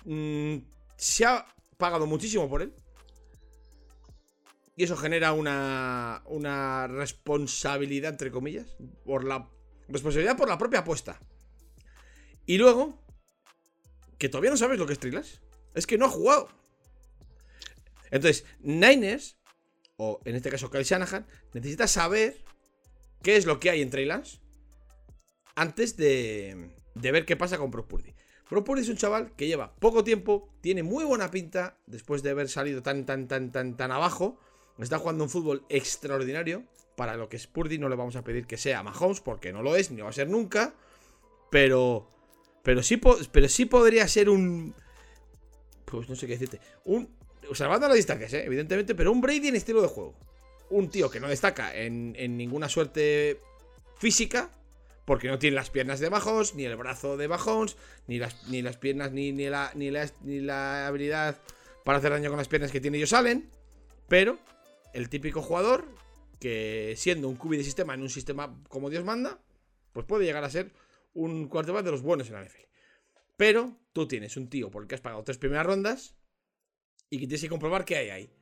mm, 0.05 0.57
se 0.97 1.25
ha 1.25 1.45
pagado 1.77 2.05
muchísimo 2.05 2.49
por 2.49 2.61
él. 2.61 2.73
Y 4.75 4.83
eso 4.83 4.95
genera 4.95 5.33
una, 5.33 6.21
una 6.25 6.87
responsabilidad, 6.87 8.11
entre 8.11 8.31
comillas. 8.31 8.77
Por 9.05 9.23
la 9.23 9.49
responsabilidad 9.87 10.37
por 10.37 10.49
la 10.49 10.57
propia 10.57 10.79
apuesta. 10.79 11.19
Y 12.45 12.57
luego, 12.57 13.03
que 14.17 14.29
todavía 14.29 14.51
no 14.51 14.57
sabes 14.57 14.79
lo 14.79 14.85
que 14.85 14.93
es 14.93 14.99
Trilas. 14.99 15.41
Es 15.73 15.87
que 15.87 15.97
no 15.97 16.05
ha 16.05 16.09
jugado. 16.09 16.49
Entonces, 18.11 18.45
Niners, 18.59 19.37
o 19.97 20.21
en 20.25 20.35
este 20.35 20.49
caso 20.49 20.69
Kyle 20.69 20.83
Shanahan, 20.83 21.27
necesita 21.53 21.87
saber 21.87 22.43
qué 23.21 23.37
es 23.37 23.45
lo 23.45 23.59
que 23.59 23.69
hay 23.69 23.81
en 23.81 23.89
Trailers 23.89 24.41
antes 25.55 25.97
de, 25.97 26.71
de 26.95 27.11
ver 27.11 27.25
qué 27.25 27.35
pasa 27.35 27.57
con 27.57 27.71
Brock 27.71 27.87
Purdy. 27.87 28.13
Brock 28.49 28.65
Purdy 28.65 28.81
es 28.81 28.89
un 28.89 28.97
chaval 28.97 29.33
que 29.35 29.47
lleva 29.47 29.75
poco 29.75 30.03
tiempo, 30.03 30.53
tiene 30.61 30.83
muy 30.83 31.03
buena 31.03 31.29
pinta 31.31 31.77
después 31.85 32.23
de 32.23 32.29
haber 32.29 32.47
salido 32.49 32.81
tan, 32.81 33.05
tan, 33.05 33.27
tan, 33.27 33.51
tan, 33.51 33.75
tan 33.75 33.91
abajo. 33.91 34.39
Está 34.79 34.99
jugando 34.99 35.23
un 35.23 35.29
fútbol 35.29 35.65
extraordinario. 35.69 36.63
Para 36.95 37.15
lo 37.15 37.29
que 37.29 37.37
es 37.37 37.45
Purdy 37.45 37.77
no 37.77 37.89
le 37.89 37.95
vamos 37.95 38.15
a 38.15 38.23
pedir 38.23 38.47
que 38.47 38.57
sea 38.57 38.83
Mahomes, 38.83 39.21
porque 39.21 39.51
no 39.51 39.61
lo 39.61 39.75
es, 39.75 39.91
ni 39.91 40.01
va 40.01 40.09
a 40.09 40.13
ser 40.13 40.29
nunca. 40.29 40.73
Pero, 41.51 42.09
pero 42.63 42.81
sí, 42.81 42.97
pero 43.31 43.49
sí 43.49 43.65
podría 43.65 44.07
ser 44.07 44.29
un... 44.29 44.73
Pues 45.85 46.09
no 46.09 46.15
sé 46.15 46.25
qué 46.25 46.33
decirte. 46.33 46.59
Un... 46.85 47.09
Salvando 47.53 47.87
las 47.87 47.97
distancias, 47.97 48.33
evidentemente, 48.33 48.95
pero 48.95 49.11
un 49.11 49.21
Brady 49.21 49.47
en 49.47 49.55
estilo 49.55 49.81
de 49.81 49.87
juego. 49.87 50.15
Un 50.69 50.89
tío 50.89 51.09
que 51.09 51.19
no 51.19 51.27
destaca 51.27 51.75
en, 51.75 52.13
ninguna 52.37 52.69
suerte 52.69 53.39
física, 53.97 54.51
porque 55.05 55.29
no 55.29 55.39
tiene 55.39 55.55
las 55.55 55.69
piernas 55.69 55.99
de 55.99 56.09
Mahomes, 56.09 56.55
ni 56.55 56.65
el 56.65 56.75
brazo 56.75 57.15
de 57.15 57.27
Mahomes, 57.27 57.77
ni 58.07 58.17
las, 58.17 58.47
ni 58.47 58.61
las 58.61 58.77
piernas, 58.77 59.11
ni, 59.11 59.31
ni, 59.31 59.47
la, 59.49 59.71
ni 59.73 59.91
la 60.41 60.87
habilidad 60.87 61.39
para 61.85 61.99
hacer 61.99 62.11
daño 62.11 62.29
con 62.29 62.37
las 62.37 62.49
piernas 62.49 62.71
que 62.71 62.81
tiene 62.81 62.97
ellos 62.97 63.11
salen. 63.11 63.49
Pero 64.09 64.39
el 64.93 65.09
típico 65.09 65.41
jugador 65.41 65.85
que 66.39 66.93
siendo 66.97 67.29
un 67.29 67.35
cubi 67.35 67.57
de 67.57 67.63
sistema 67.63 67.93
en 67.93 68.01
un 68.01 68.09
sistema 68.09 68.61
como 68.67 68.89
Dios 68.89 69.03
manda, 69.03 69.39
pues 69.93 70.05
puede 70.05 70.25
llegar 70.25 70.43
a 70.43 70.49
ser 70.49 70.71
un 71.13 71.47
quarterback 71.47 71.85
de 71.85 71.91
los 71.91 72.01
buenos 72.01 72.27
en 72.27 72.33
la 72.33 72.43
NFL. 72.43 72.67
Pero 73.37 73.77
tú 73.93 74.07
tienes 74.07 74.37
un 74.37 74.49
tío 74.49 74.69
por 74.69 74.83
el 74.83 74.87
que 74.87 74.95
has 74.95 75.01
pagado 75.01 75.23
tres 75.23 75.37
primeras 75.37 75.65
rondas 75.65 76.15
y 77.09 77.19
que 77.19 77.27
tienes 77.27 77.41
que 77.41 77.49
comprobar 77.49 77.85
qué 77.85 77.97
hay 77.97 78.09
ahí. 78.09 78.36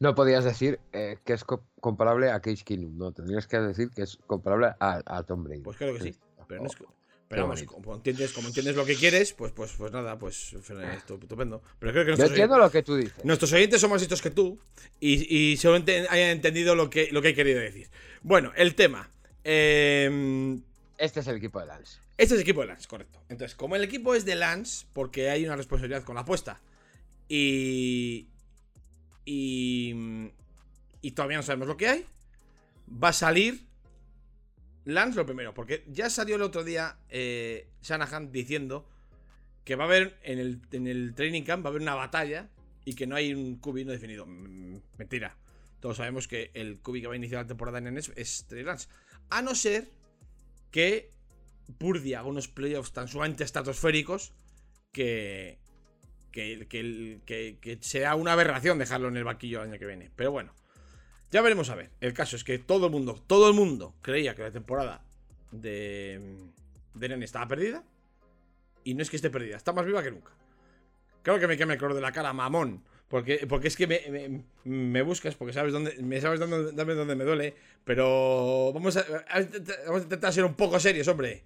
No 0.00 0.14
podías 0.14 0.44
decir 0.44 0.80
eh, 0.92 1.18
que 1.24 1.34
es 1.34 1.44
comparable 1.44 2.30
a 2.30 2.40
Case 2.40 2.64
Keenum, 2.64 2.96
no, 2.96 3.12
tendrías 3.12 3.46
que 3.46 3.58
decir 3.60 3.90
que 3.90 4.02
es 4.02 4.18
comparable 4.26 4.72
a, 4.80 5.22
Tom 5.24 5.44
Brady. 5.44 5.60
Pues 5.60 5.76
creo 5.76 5.94
que 5.94 6.00
sí, 6.00 6.14
pero 6.48 6.62
no 6.62 6.66
es, 6.66 6.76
pero 7.30 7.46
vamos, 7.46 7.62
como 7.62 7.94
entiendes, 7.94 8.32
como 8.32 8.48
entiendes 8.48 8.74
lo 8.74 8.84
que 8.84 8.96
quieres, 8.96 9.32
pues, 9.34 9.52
pues, 9.52 9.70
pues 9.78 9.92
nada, 9.92 10.18
pues 10.18 10.52
estupendo. 10.52 11.62
Pero 11.78 11.92
creo 11.92 12.04
que 12.04 12.16
Yo 12.16 12.26
entiendo 12.26 12.58
lo 12.58 12.68
que 12.72 12.82
tú 12.82 12.96
dices. 12.96 13.24
Nuestros 13.24 13.52
oyentes 13.52 13.80
son 13.80 13.90
más 13.90 14.00
listos 14.00 14.20
que 14.20 14.30
tú 14.30 14.58
y, 14.98 15.56
seguramente 15.56 16.08
hayan 16.10 16.30
entendido 16.30 16.74
lo 16.74 16.90
que, 16.90 17.08
lo 17.12 17.22
que 17.22 17.28
he 17.28 17.34
querido 17.36 17.60
decir. 17.60 17.88
Bueno, 18.22 18.50
el 18.56 18.74
tema. 18.74 19.08
Em, 19.44 20.60
este 20.98 21.20
es 21.20 21.28
el 21.28 21.36
equipo 21.36 21.60
de 21.60 21.66
Lance. 21.66 22.00
Este 22.18 22.34
es 22.34 22.40
el 22.40 22.40
equipo 22.40 22.62
de 22.62 22.66
Lance, 22.66 22.88
correcto. 22.88 23.20
Entonces, 23.28 23.54
como 23.54 23.76
el 23.76 23.84
equipo 23.84 24.16
es 24.16 24.24
de 24.24 24.34
Lance, 24.34 24.86
porque 24.92 25.30
hay 25.30 25.44
una 25.44 25.54
responsabilidad 25.54 26.02
con 26.02 26.16
la 26.16 26.22
apuesta 26.22 26.60
y. 27.28 28.26
Y. 29.24 29.94
Y 31.02 31.12
todavía 31.12 31.38
no 31.38 31.42
sabemos 31.42 31.66
lo 31.66 31.78
que 31.78 31.88
hay, 31.88 32.06
va 32.90 33.08
a 33.08 33.12
salir 33.14 33.70
Lance 34.84 35.16
lo 35.16 35.26
primero, 35.26 35.54
porque 35.54 35.84
ya 35.88 36.08
salió 36.08 36.36
el 36.36 36.42
otro 36.42 36.64
día 36.64 36.96
eh, 37.10 37.68
Shanahan 37.82 38.32
diciendo 38.32 38.86
que 39.64 39.76
va 39.76 39.84
a 39.84 39.86
haber 39.86 40.18
en 40.22 40.38
el, 40.86 41.14
training 41.14 41.42
camp, 41.42 41.64
va 41.64 41.68
a 41.68 41.70
haber 41.70 41.82
una 41.82 41.94
batalla 41.94 42.48
y 42.84 42.94
que 42.94 43.06
no 43.06 43.14
hay 43.14 43.34
un 43.34 43.56
cubi 43.56 43.84
no 43.84 43.92
definido. 43.92 44.26
mentira. 44.26 45.36
Todos 45.80 45.98
sabemos 45.98 46.28
que 46.28 46.50
el 46.54 46.80
cubi 46.80 47.00
que 47.00 47.06
va 47.06 47.14
a 47.14 47.16
iniciar 47.16 47.42
la 47.42 47.46
temporada 47.46 47.78
en 47.78 47.94
NES 47.94 48.12
es 48.16 48.46
Trey 48.46 48.62
Lance. 48.62 48.88
A 49.30 49.42
no 49.42 49.54
ser 49.54 49.88
que 50.70 51.10
Purdy 51.78 52.14
haga 52.14 52.28
unos 52.28 52.48
playoffs 52.48 52.92
tan 52.92 53.08
sumamente 53.08 53.44
estratosféricos 53.44 54.32
que, 54.92 55.58
que, 56.30 56.66
que, 56.68 57.58
que, 57.60 57.78
sea 57.80 58.14
una 58.14 58.32
aberración 58.32 58.78
dejarlo 58.78 59.08
en 59.08 59.16
el 59.16 59.24
banquillo 59.24 59.62
el 59.62 59.70
año 59.70 59.78
que 59.78 59.86
viene. 59.86 60.10
Pero 60.16 60.32
bueno, 60.32 60.52
ya 61.30 61.42
veremos 61.42 61.70
a 61.70 61.74
ver. 61.74 61.90
El 62.00 62.12
caso 62.12 62.36
es 62.36 62.44
que 62.44 62.58
todo 62.58 62.86
el 62.86 62.92
mundo, 62.92 63.22
todo 63.26 63.48
el 63.48 63.54
mundo 63.54 63.94
creía 64.02 64.34
que 64.34 64.42
la 64.42 64.50
temporada 64.50 65.02
de, 65.50 66.20
de 66.94 67.08
Nene 67.08 67.24
estaba 67.24 67.46
perdida. 67.48 67.84
Y 68.84 68.94
no 68.94 69.02
es 69.02 69.10
que 69.10 69.16
esté 69.16 69.30
perdida, 69.30 69.56
está 69.56 69.72
más 69.72 69.84
viva 69.84 70.02
que 70.02 70.10
nunca. 70.10 70.32
Claro 71.22 71.38
que 71.38 71.46
me 71.46 71.56
queme 71.56 71.74
el 71.74 71.78
color 71.78 71.94
de 71.94 72.00
la 72.00 72.12
cara, 72.12 72.32
mamón. 72.32 72.82
Porque, 73.08 73.44
porque 73.48 73.66
es 73.66 73.76
que 73.76 73.88
me, 73.88 74.44
me, 74.64 75.02
buscas, 75.02 75.34
porque 75.34 75.52
sabes 75.52 75.72
dónde, 75.72 75.96
me 76.00 76.20
sabes 76.20 76.38
dónde, 76.38 76.72
dónde 76.72 77.16
me 77.16 77.24
duele. 77.24 77.56
Pero 77.84 78.72
vamos 78.72 78.96
a, 78.96 79.04
vamos 79.84 80.00
a 80.00 80.04
intentar 80.04 80.32
ser 80.32 80.44
un 80.44 80.54
poco 80.54 80.78
serios, 80.78 81.08
hombre. 81.08 81.42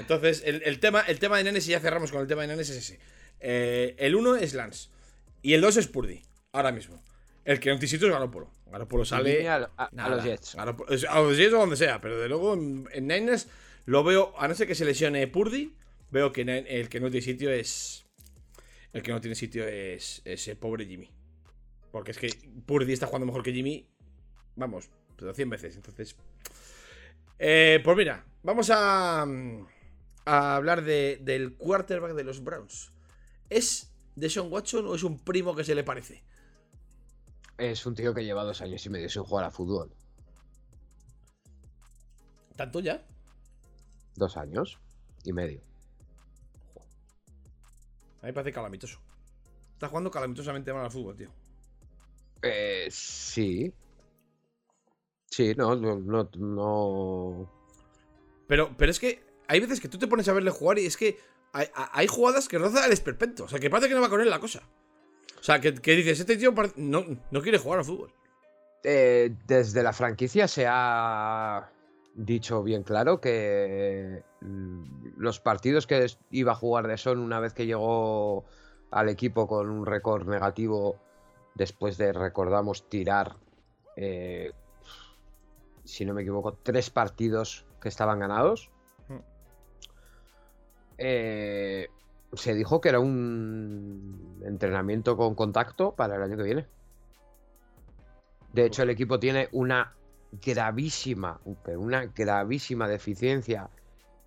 Entonces, 0.00 0.42
el, 0.44 0.80
tema, 0.80 1.00
el 1.02 1.18
tema 1.18 1.38
de 1.38 1.44
Nenes, 1.44 1.68
y 1.68 1.70
ya 1.70 1.80
cerramos 1.80 2.10
con 2.10 2.20
el 2.20 2.26
tema 2.26 2.42
de 2.42 2.48
Nenes, 2.48 2.70
es 2.70 2.76
ese. 2.76 2.98
Eh, 3.40 3.94
el 3.98 4.14
1 4.14 4.36
es 4.36 4.54
Lance. 4.54 4.88
Y 5.42 5.54
el 5.54 5.60
2 5.60 5.76
es 5.78 5.86
Purdy. 5.86 6.22
Ahora 6.52 6.72
mismo. 6.72 7.00
El 7.44 7.58
que 7.58 7.70
necesito 7.70 8.06
es 8.06 8.12
Garoppolo. 8.12 8.50
Garoppolo 8.70 9.04
sale. 9.04 9.48
A, 9.48 9.58
los 10.08 10.24
Jets. 10.24 10.56
a 10.56 10.64
los 10.64 11.36
Jets 11.36 11.54
o 11.54 11.58
donde 11.58 11.76
sea. 11.76 12.00
Pero 12.00 12.20
de 12.20 12.28
luego 12.28 12.54
en, 12.54 13.06
Niners 13.06 13.48
lo 13.86 14.04
veo. 14.04 14.34
A 14.38 14.46
no 14.48 14.54
ser 14.54 14.66
que 14.66 14.74
se 14.74 14.84
lesione 14.84 15.26
Purdy. 15.26 15.74
Veo 16.10 16.32
que 16.32 16.42
el 16.42 16.88
que 16.88 17.00
no 17.00 17.10
tiene 17.10 17.24
sitio 17.24 17.50
es. 17.50 18.04
El 18.92 19.02
que 19.02 19.12
no 19.12 19.20
tiene 19.20 19.34
sitio 19.34 19.66
es 19.66 20.20
ese 20.24 20.56
pobre 20.56 20.84
Jimmy. 20.86 21.10
Porque 21.92 22.10
es 22.10 22.18
que 22.18 22.30
Purdy 22.66 22.92
está 22.92 23.06
jugando 23.06 23.26
mejor 23.26 23.42
que 23.42 23.52
Jimmy. 23.52 23.88
Vamos, 24.56 24.90
pero 25.16 25.32
100 25.32 25.50
veces. 25.50 25.76
Entonces. 25.76 26.16
Eh, 27.38 27.80
pues 27.82 27.96
mira, 27.96 28.24
vamos 28.42 28.70
a. 28.72 29.26
A 30.30 30.54
hablar 30.54 30.82
de, 30.82 31.18
del 31.22 31.56
quarterback 31.56 32.14
de 32.14 32.24
los 32.24 32.44
Browns. 32.44 32.92
¿Es 33.48 33.92
de 34.14 34.30
Sean 34.30 34.52
Watson 34.52 34.86
o 34.86 34.94
es 34.94 35.02
un 35.02 35.18
primo 35.18 35.56
que 35.56 35.64
se 35.64 35.74
le 35.74 35.82
parece? 35.82 36.22
es 37.60 37.84
un 37.84 37.94
tío 37.94 38.14
que 38.14 38.24
lleva 38.24 38.42
dos 38.42 38.60
años 38.62 38.84
y 38.86 38.90
medio 38.90 39.08
sin 39.08 39.22
jugar 39.22 39.44
a 39.44 39.50
fútbol. 39.50 39.90
¿Tanto 42.56 42.80
ya? 42.80 43.06
Dos 44.16 44.36
años 44.36 44.78
y 45.24 45.32
medio. 45.32 45.60
A 48.22 48.26
mí 48.26 48.28
me 48.28 48.32
parece 48.32 48.52
calamitoso. 48.52 48.98
Está 49.74 49.88
jugando 49.88 50.10
calamitosamente 50.10 50.72
mal 50.72 50.84
al 50.84 50.90
fútbol, 50.90 51.16
tío. 51.16 51.30
Eh, 52.42 52.88
sí. 52.90 53.72
Sí, 55.26 55.54
no, 55.54 55.76
no, 55.76 56.28
no, 56.36 57.52
Pero, 58.46 58.76
pero 58.76 58.90
es 58.90 58.98
que 58.98 59.29
hay 59.50 59.58
veces 59.58 59.80
que 59.80 59.88
tú 59.88 59.98
te 59.98 60.06
pones 60.06 60.28
a 60.28 60.32
verle 60.32 60.52
jugar 60.52 60.78
y 60.78 60.86
es 60.86 60.96
que 60.96 61.18
hay, 61.52 62.06
jugadas 62.06 62.46
que 62.46 62.56
rozan 62.56 62.84
el 62.84 62.92
esperpento. 62.92 63.44
O 63.44 63.48
sea, 63.48 63.58
que 63.58 63.68
parece 63.68 63.88
que 63.88 63.96
no 63.96 64.00
va 64.00 64.08
con 64.08 64.20
él 64.20 64.30
la 64.30 64.38
cosa. 64.38 64.62
O 65.40 65.42
sea, 65.42 65.60
que, 65.60 65.72
dices, 65.72 66.20
este 66.20 66.36
tío 66.36 66.54
no, 66.76 67.42
quiere 67.42 67.58
jugar 67.58 67.80
al 67.80 67.84
fútbol. 67.84 68.12
Eh, 68.84 69.34
desde 69.48 69.82
la 69.82 69.92
franquicia 69.92 70.46
se 70.46 70.66
ha 70.68 71.68
dicho 72.14 72.62
bien 72.62 72.84
claro 72.84 73.20
que 73.20 74.22
mm, 74.40 74.84
los 75.16 75.40
partidos 75.40 75.88
que 75.88 76.06
iba 76.30 76.52
a 76.52 76.54
jugar 76.54 76.86
de 76.86 76.96
Son 76.96 77.18
una 77.18 77.40
vez 77.40 77.52
que 77.52 77.66
llegó 77.66 78.44
al 78.92 79.08
equipo 79.08 79.48
con 79.48 79.68
un 79.68 79.84
récord 79.84 80.28
negativo 80.28 80.96
después 81.56 81.98
de, 81.98 82.12
recordamos, 82.12 82.88
tirar, 82.88 83.34
eh, 83.96 84.52
si 85.82 86.04
no 86.04 86.14
me 86.14 86.22
equivoco, 86.22 86.52
tres 86.54 86.88
partidos 86.90 87.66
que 87.80 87.88
estaban 87.88 88.20
ganados. 88.20 88.70
Eh, 91.02 91.88
se 92.34 92.54
dijo 92.54 92.80
que 92.80 92.90
era 92.90 93.00
un 93.00 94.42
entrenamiento 94.44 95.16
con 95.16 95.34
contacto 95.34 95.94
para 95.94 96.16
el 96.16 96.22
año 96.22 96.36
que 96.36 96.42
viene. 96.42 96.66
De 98.52 98.66
hecho, 98.66 98.82
el 98.82 98.90
equipo 98.90 99.18
tiene 99.18 99.48
una 99.52 99.94
gravísima, 100.30 101.40
una 101.76 102.04
gravísima 102.04 102.86
deficiencia 102.86 103.70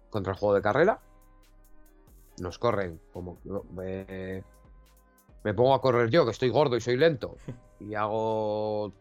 contra 0.09 0.33
el 0.33 0.39
juego 0.39 0.55
de 0.55 0.61
carrera. 0.61 0.99
Nos 2.39 2.57
corren 2.57 2.99
como 3.13 3.37
me 5.43 5.53
pongo 5.53 5.73
a 5.73 5.81
correr 5.81 6.09
yo, 6.09 6.25
que 6.25 6.31
estoy 6.31 6.49
gordo 6.49 6.77
y 6.77 6.81
soy 6.81 6.97
lento, 6.97 7.37
y 7.79 7.95
hago 7.95 8.93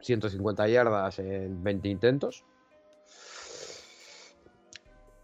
150 0.00 0.66
yardas 0.68 1.18
en 1.18 1.62
20 1.62 1.88
intentos. 1.88 2.44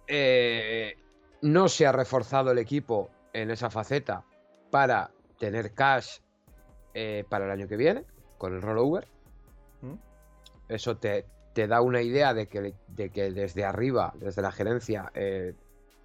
Eh, 0.06 0.94
no 1.42 1.68
se 1.68 1.86
ha 1.86 1.92
reforzado 1.92 2.50
el 2.50 2.58
equipo 2.58 3.10
en 3.32 3.50
esa 3.50 3.70
faceta 3.70 4.24
para 4.70 5.10
tener 5.38 5.72
cash 5.74 6.18
eh, 6.94 7.24
para 7.28 7.44
el 7.44 7.50
año 7.50 7.68
que 7.68 7.76
viene 7.76 8.04
con 8.38 8.54
el 8.54 8.62
rollover. 8.62 9.06
¿Mm? 9.82 9.94
Eso 10.68 10.96
te, 10.96 11.26
te 11.52 11.66
da 11.66 11.80
una 11.80 12.02
idea 12.02 12.34
de 12.34 12.48
que, 12.48 12.74
de 12.88 13.10
que 13.10 13.30
desde 13.30 13.64
arriba, 13.64 14.12
desde 14.16 14.42
la 14.42 14.52
gerencia, 14.52 15.10
eh, 15.14 15.54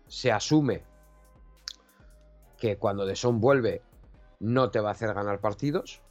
se 0.07 0.31
asume 0.31 0.83
que 2.57 2.77
cuando 2.77 3.05
De 3.05 3.15
Son 3.15 3.41
vuelve 3.41 3.81
no 4.39 4.69
te 4.71 4.79
va 4.79 4.89
a 4.89 4.91
hacer 4.93 5.13
ganar 5.13 5.39
partidos. 5.39 6.01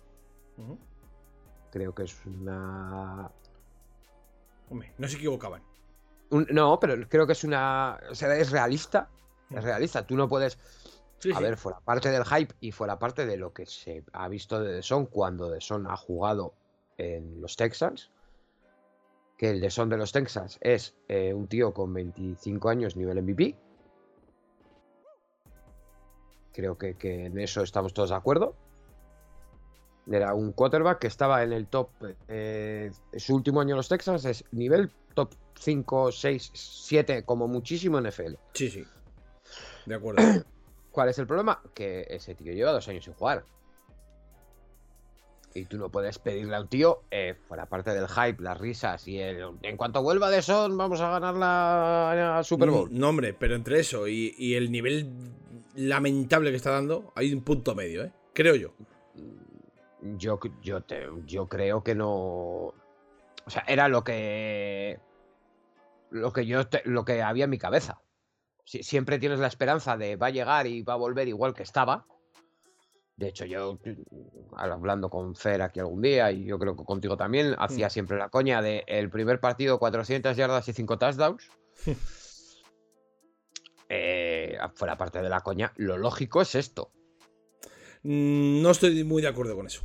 Creo 1.70 1.94
que 1.94 2.02
es 2.02 2.26
una. 2.26 3.30
Hombre, 4.68 4.92
no 4.98 5.08
se 5.08 5.16
equivocaban. 5.16 5.62
Un- 6.30 6.46
no, 6.50 6.78
pero 6.80 6.94
creo 7.08 7.26
que 7.26 7.32
es 7.32 7.44
una. 7.44 7.98
O 8.10 8.14
sea, 8.14 8.34
es 8.36 8.50
realista. 8.50 9.08
Es 9.50 9.62
Mm. 9.62 9.66
realista. 9.66 10.06
Tú 10.06 10.16
no 10.16 10.28
puedes. 10.28 10.58
Sí, 11.18 11.32
A 11.32 11.36
sí. 11.36 11.42
ver, 11.42 11.56
fuera 11.58 11.80
parte 11.80 12.10
del 12.10 12.24
hype 12.24 12.54
y 12.60 12.72
fuera 12.72 12.98
parte 12.98 13.26
de 13.26 13.36
lo 13.36 13.52
que 13.52 13.66
se 13.66 14.02
ha 14.12 14.28
visto 14.28 14.58
de 14.60 14.72
Deson 14.72 15.06
cuando 15.06 15.50
Deson 15.50 15.86
ha 15.86 15.96
jugado 15.96 16.54
en 16.96 17.40
los 17.42 17.56
Texans. 17.56 18.10
Que 19.36 19.50
el 19.50 19.60
Deson 19.60 19.88
de 19.88 19.96
los 19.98 20.12
Texans 20.12 20.58
es 20.62 20.94
eh, 21.08 21.32
un 21.34 21.46
tío 21.46 21.72
con 21.74 21.92
25 21.92 22.68
años, 22.70 22.96
nivel 22.96 23.18
MVP. 23.22 23.56
Creo 26.52 26.76
que, 26.76 26.94
que 26.96 27.26
en 27.26 27.38
eso 27.38 27.62
estamos 27.62 27.94
todos 27.94 28.10
de 28.10 28.16
acuerdo. 28.16 28.54
Era 30.10 30.34
un 30.34 30.52
quarterback 30.52 30.98
que 30.98 31.06
estaba 31.06 31.42
en 31.42 31.52
el 31.52 31.68
top. 31.68 31.90
eh, 32.28 32.90
su 33.16 33.34
último 33.34 33.60
año 33.60 33.74
en 33.74 33.76
los 33.76 33.88
Texans 33.88 34.24
es 34.24 34.44
nivel 34.52 34.90
top 35.14 35.34
5, 35.58 36.12
6, 36.12 36.50
7, 36.54 37.24
como 37.24 37.46
muchísimo 37.48 38.00
NFL. 38.00 38.34
Sí, 38.54 38.70
sí. 38.70 38.84
De 39.86 39.94
acuerdo. 39.94 40.22
¿Cuál 40.90 41.08
es 41.08 41.18
el 41.18 41.26
problema? 41.26 41.62
Que 41.74 42.06
ese 42.10 42.34
tío 42.34 42.52
lleva 42.52 42.72
dos 42.72 42.88
años 42.88 43.04
sin 43.04 43.14
jugar. 43.14 43.44
Y 45.52 45.64
tú 45.64 45.78
no 45.78 45.88
puedes 45.90 46.18
pedirle 46.20 46.54
a 46.54 46.60
un 46.60 46.68
tío, 46.68 47.02
eh, 47.10 47.34
fuera 47.48 47.66
parte 47.66 47.90
del 47.92 48.06
hype, 48.08 48.40
las 48.40 48.56
risas 48.58 49.06
y 49.08 49.18
el. 49.18 49.44
En 49.62 49.76
cuanto 49.76 50.00
vuelva 50.00 50.30
de 50.30 50.42
Son, 50.42 50.76
vamos 50.76 51.00
a 51.00 51.10
ganar 51.10 51.34
la 51.34 52.40
Super 52.44 52.70
Bowl. 52.70 52.88
No, 52.92 53.08
hombre, 53.08 53.34
pero 53.34 53.56
entre 53.56 53.80
eso 53.80 54.06
y, 54.06 54.32
y 54.38 54.54
el 54.54 54.70
nivel 54.70 55.10
lamentable 55.74 56.50
que 56.50 56.56
está 56.56 56.70
dando, 56.70 57.12
hay 57.16 57.32
un 57.34 57.42
punto 57.42 57.74
medio, 57.74 58.04
¿eh? 58.04 58.12
Creo 58.32 58.54
yo. 58.54 58.70
Yo, 60.16 60.38
yo, 60.62 60.80
te- 60.82 61.08
yo 61.26 61.48
creo 61.48 61.82
que 61.82 61.96
no. 61.96 62.72
O 63.50 63.52
sea, 63.52 63.64
era 63.66 63.88
lo 63.88 64.04
que. 64.04 65.00
Lo 66.10 66.32
que 66.32 66.46
yo. 66.46 66.68
te- 66.68 66.82
lo 66.84 67.04
que 67.04 67.20
había 67.20 67.44
en 67.44 67.50
mi 67.50 67.58
cabeza. 67.58 68.00
Si- 68.64 68.84
siempre 68.84 69.18
tienes 69.18 69.40
la 69.40 69.48
esperanza 69.48 69.96
de 69.96 70.14
va 70.14 70.28
a 70.28 70.30
llegar 70.30 70.68
y 70.68 70.82
va 70.82 70.92
a 70.92 70.96
volver 70.96 71.26
igual 71.26 71.52
que 71.52 71.64
estaba. 71.64 72.06
De 73.16 73.26
hecho, 73.26 73.44
yo 73.46 73.74
mm, 73.84 74.54
hablando 74.56 75.10
con 75.10 75.34
Fer 75.34 75.62
aquí 75.62 75.80
algún 75.80 76.00
día, 76.00 76.30
y 76.30 76.44
yo 76.44 76.60
creo 76.60 76.76
que 76.76 76.84
contigo 76.84 77.16
también, 77.16 77.56
hacía 77.58 77.90
siempre 77.90 78.18
la 78.18 78.28
coña 78.28 78.62
de 78.62 78.84
el 78.86 79.10
primer 79.10 79.40
partido 79.40 79.80
400 79.80 80.36
yardas 80.36 80.68
y 80.68 80.72
5 80.72 80.96
touchdowns. 80.96 81.50
Eh, 83.92 84.56
fuera 84.76 84.96
parte 84.96 85.20
de 85.20 85.28
la 85.28 85.40
coña, 85.40 85.72
lo 85.74 85.98
lógico 85.98 86.40
es 86.42 86.54
esto. 86.54 86.92
Mm, 88.04 88.62
No 88.62 88.70
estoy 88.70 89.02
muy 89.02 89.20
de 89.20 89.26
acuerdo 89.26 89.56
con 89.56 89.66
eso. 89.66 89.82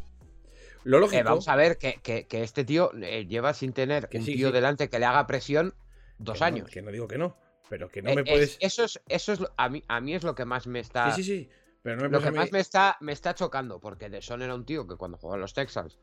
Lo 0.86 1.00
lógico. 1.00 1.20
Eh, 1.20 1.24
vamos 1.24 1.48
a 1.50 1.56
ver 1.58 1.78
que, 1.78 2.00
que- 2.02 2.26
que 2.28 2.42
este 2.44 2.64
tío 2.64 2.92
eh, 3.02 3.26
lleva 3.28 3.54
sin 3.54 3.74
tener 3.74 4.08
Que 4.08 4.20
un 4.20 4.24
sí, 4.26 4.36
tío 4.36 4.48
sí. 4.48 4.54
delante 4.54 4.90
que 4.90 4.98
le 5.00 5.06
haga 5.06 5.28
presión 5.28 5.74
dos 6.18 6.36
que 6.36 6.40
no, 6.40 6.46
años. 6.46 6.70
que 6.72 6.82
no 6.82 6.92
digo 6.92 7.08
que 7.08 7.18
no. 7.18 7.36
Pero 7.70 7.90
que 7.90 8.02
no 8.02 8.12
Eh, 8.12 8.16
me 8.16 8.22
es- 8.22 8.30
puedes. 8.30 8.58
eso 8.62 8.84
es, 8.86 9.02
eso 9.10 9.34
es 9.34 9.40
lo- 9.42 9.54
a, 9.58 9.68
mí, 9.70 9.84
a 9.88 10.00
mí 10.00 10.14
es 10.16 10.24
lo 10.24 10.34
que 10.36 10.46
más 10.46 10.66
me 10.68 10.80
está. 10.80 11.12
Sí, 11.12 11.24
sí, 11.24 11.40
sí. 11.42 11.50
Pero 11.82 11.98
no 11.98 12.04
me 12.04 12.10
Lo 12.10 12.22
que 12.24 12.32
mí- 12.32 12.38
más 12.38 12.52
me 12.52 12.60
está, 12.60 12.98
me 13.02 13.12
está 13.12 13.34
chocando, 13.36 13.80
porque 13.82 14.10
De 14.10 14.22
Son 14.22 14.42
era 14.42 14.56
un 14.56 14.66
tío 14.66 14.88
que 14.88 14.96
cuando 14.96 15.18
jugaba 15.18 15.36
en 15.38 15.42
los 15.42 15.54
Texans 15.54 16.00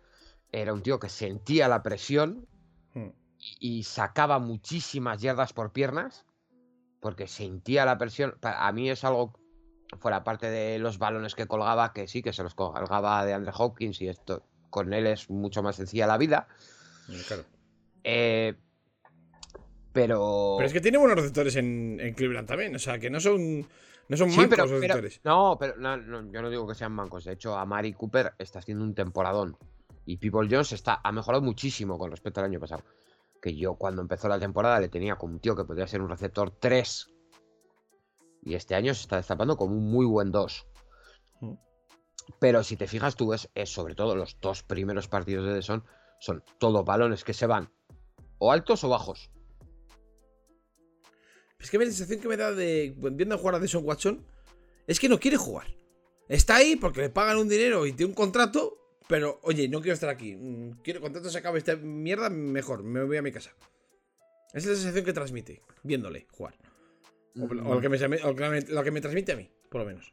era 0.52 0.72
un 0.74 0.82
tío 0.82 0.98
que 1.00 1.08
sentía 1.08 1.66
la 1.68 1.82
presión 1.82 2.46
Mm. 2.94 3.08
y, 3.38 3.78
y 3.78 3.82
sacaba 3.84 4.38
muchísimas 4.38 5.22
yardas 5.22 5.52
por 5.52 5.72
piernas, 5.72 6.26
porque 7.00 7.26
sentía 7.26 7.84
la 7.84 7.96
presión. 7.98 8.36
A 8.42 8.70
mí 8.72 8.90
es 8.90 9.02
algo, 9.04 9.32
fuera 9.98 10.22
parte 10.24 10.50
de 10.50 10.78
los 10.78 10.98
balones 10.98 11.34
que 11.34 11.46
colgaba, 11.46 11.92
que 11.92 12.06
sí, 12.06 12.22
que 12.22 12.32
se 12.32 12.42
los 12.42 12.54
colgaba 12.54 13.24
de 13.24 13.32
Andre 13.34 13.52
Hopkins 13.56 14.00
y 14.02 14.08
esto 14.08 14.44
con 14.72 14.92
él 14.92 15.06
es 15.06 15.30
mucho 15.30 15.62
más 15.62 15.76
sencilla 15.76 16.08
la 16.08 16.18
vida. 16.18 16.48
Mm, 17.06 17.12
Claro. 17.28 17.44
Eh, 18.02 18.54
pero. 19.92 20.54
Pero 20.56 20.66
es 20.66 20.72
que 20.72 20.80
tiene 20.80 20.98
buenos 20.98 21.16
receptores 21.18 21.54
en, 21.56 21.98
en 22.00 22.14
Cleveland 22.14 22.48
también. 22.48 22.74
O 22.74 22.78
sea, 22.78 22.98
que 22.98 23.10
no 23.10 23.20
son. 23.20 23.60
No 24.08 24.16
son 24.16 24.30
Sí, 24.30 24.36
mancos 24.38 24.50
pero, 24.50 24.62
los 24.64 24.70
pero- 24.80 24.80
receptores. 24.94 25.20
no, 25.24 25.56
pero 25.60 25.76
no, 25.76 25.96
no, 25.96 26.32
yo 26.32 26.42
no 26.42 26.50
digo 26.50 26.66
que 26.66 26.74
sean 26.74 26.92
mancos. 26.92 27.24
De 27.24 27.32
hecho, 27.34 27.56
Amari 27.56 27.92
Cooper 27.92 28.32
está 28.38 28.58
haciendo 28.58 28.82
un 28.84 28.94
temporadón. 28.94 29.56
Y 30.04 30.16
People 30.16 30.48
Jones 30.50 30.72
está, 30.72 31.00
ha 31.04 31.12
mejorado 31.12 31.42
muchísimo 31.44 31.96
con 31.98 32.10
respecto 32.10 32.40
al 32.40 32.46
año 32.46 32.58
pasado. 32.58 32.82
Que 33.40 33.54
yo 33.54 33.74
cuando 33.76 34.02
empezó 34.02 34.28
la 34.28 34.38
temporada 34.40 34.80
le 34.80 34.88
tenía 34.88 35.16
como 35.16 35.34
un 35.34 35.40
tío 35.40 35.54
que 35.54 35.64
podría 35.64 35.86
ser 35.86 36.00
un 36.02 36.08
receptor 36.08 36.50
3. 36.50 37.08
Y 38.44 38.54
este 38.54 38.74
año 38.74 38.92
se 38.94 39.02
está 39.02 39.16
destapando 39.16 39.56
como 39.56 39.74
un 39.76 39.90
muy 39.90 40.04
buen 40.06 40.32
2. 40.32 40.66
Mm. 42.28 42.32
Pero 42.38 42.62
si 42.64 42.76
te 42.76 42.86
fijas, 42.86 43.16
tú 43.16 43.32
es 43.34 43.48
sobre 43.64 43.94
todo 43.94 44.14
los 44.16 44.38
dos 44.40 44.62
primeros 44.62 45.08
partidos 45.08 45.46
de 45.46 45.54
Deson 45.54 45.84
son 46.20 46.42
todos 46.58 46.84
balones 46.84 47.24
que 47.24 47.34
se 47.34 47.46
van 47.46 47.70
o 48.38 48.52
altos 48.52 48.84
o 48.84 48.88
bajos. 48.88 49.30
Es 51.58 51.70
que 51.70 51.78
la 51.78 51.84
sensación 51.84 52.20
que 52.20 52.28
me 52.28 52.36
da 52.36 52.52
de 52.52 52.94
viendo 52.96 53.38
jugar 53.38 53.54
a 53.56 53.58
Deson 53.60 53.84
Watson 53.84 54.24
es 54.86 54.98
que 54.98 55.08
no 55.08 55.18
quiere 55.20 55.36
jugar. 55.36 55.66
Está 56.28 56.56
ahí 56.56 56.76
porque 56.76 57.02
le 57.02 57.10
pagan 57.10 57.36
un 57.38 57.48
dinero 57.48 57.86
y 57.86 57.92
tiene 57.92 58.10
un 58.10 58.14
contrato, 58.16 58.78
pero 59.08 59.38
oye, 59.42 59.68
no 59.68 59.80
quiero 59.80 59.94
estar 59.94 60.08
aquí. 60.08 60.34
Mm, 60.34 60.80
Quiero 60.82 61.00
contrato 61.00 61.30
se 61.30 61.38
acabe 61.38 61.58
esta 61.58 61.76
mierda, 61.76 62.30
mejor, 62.30 62.82
me 62.82 63.04
voy 63.04 63.16
a 63.16 63.22
mi 63.22 63.30
casa. 63.30 63.50
Esa 64.48 64.58
es 64.58 64.66
la 64.66 64.74
sensación 64.76 65.04
que 65.04 65.12
transmite, 65.12 65.62
viéndole 65.82 66.26
jugar. 66.32 66.54
O, 67.38 67.44
o 67.44 67.74
lo, 67.74 67.80
que 67.80 67.88
me, 67.88 67.96
o 68.22 68.28
lo 68.28 68.34
que 68.36 68.48
me- 68.48 68.60
lo 68.62 68.82
que 68.84 68.90
me 68.90 69.00
transmite 69.00 69.32
a 69.32 69.36
mí, 69.36 69.48
por 69.70 69.80
lo 69.82 69.86
menos. 69.86 70.12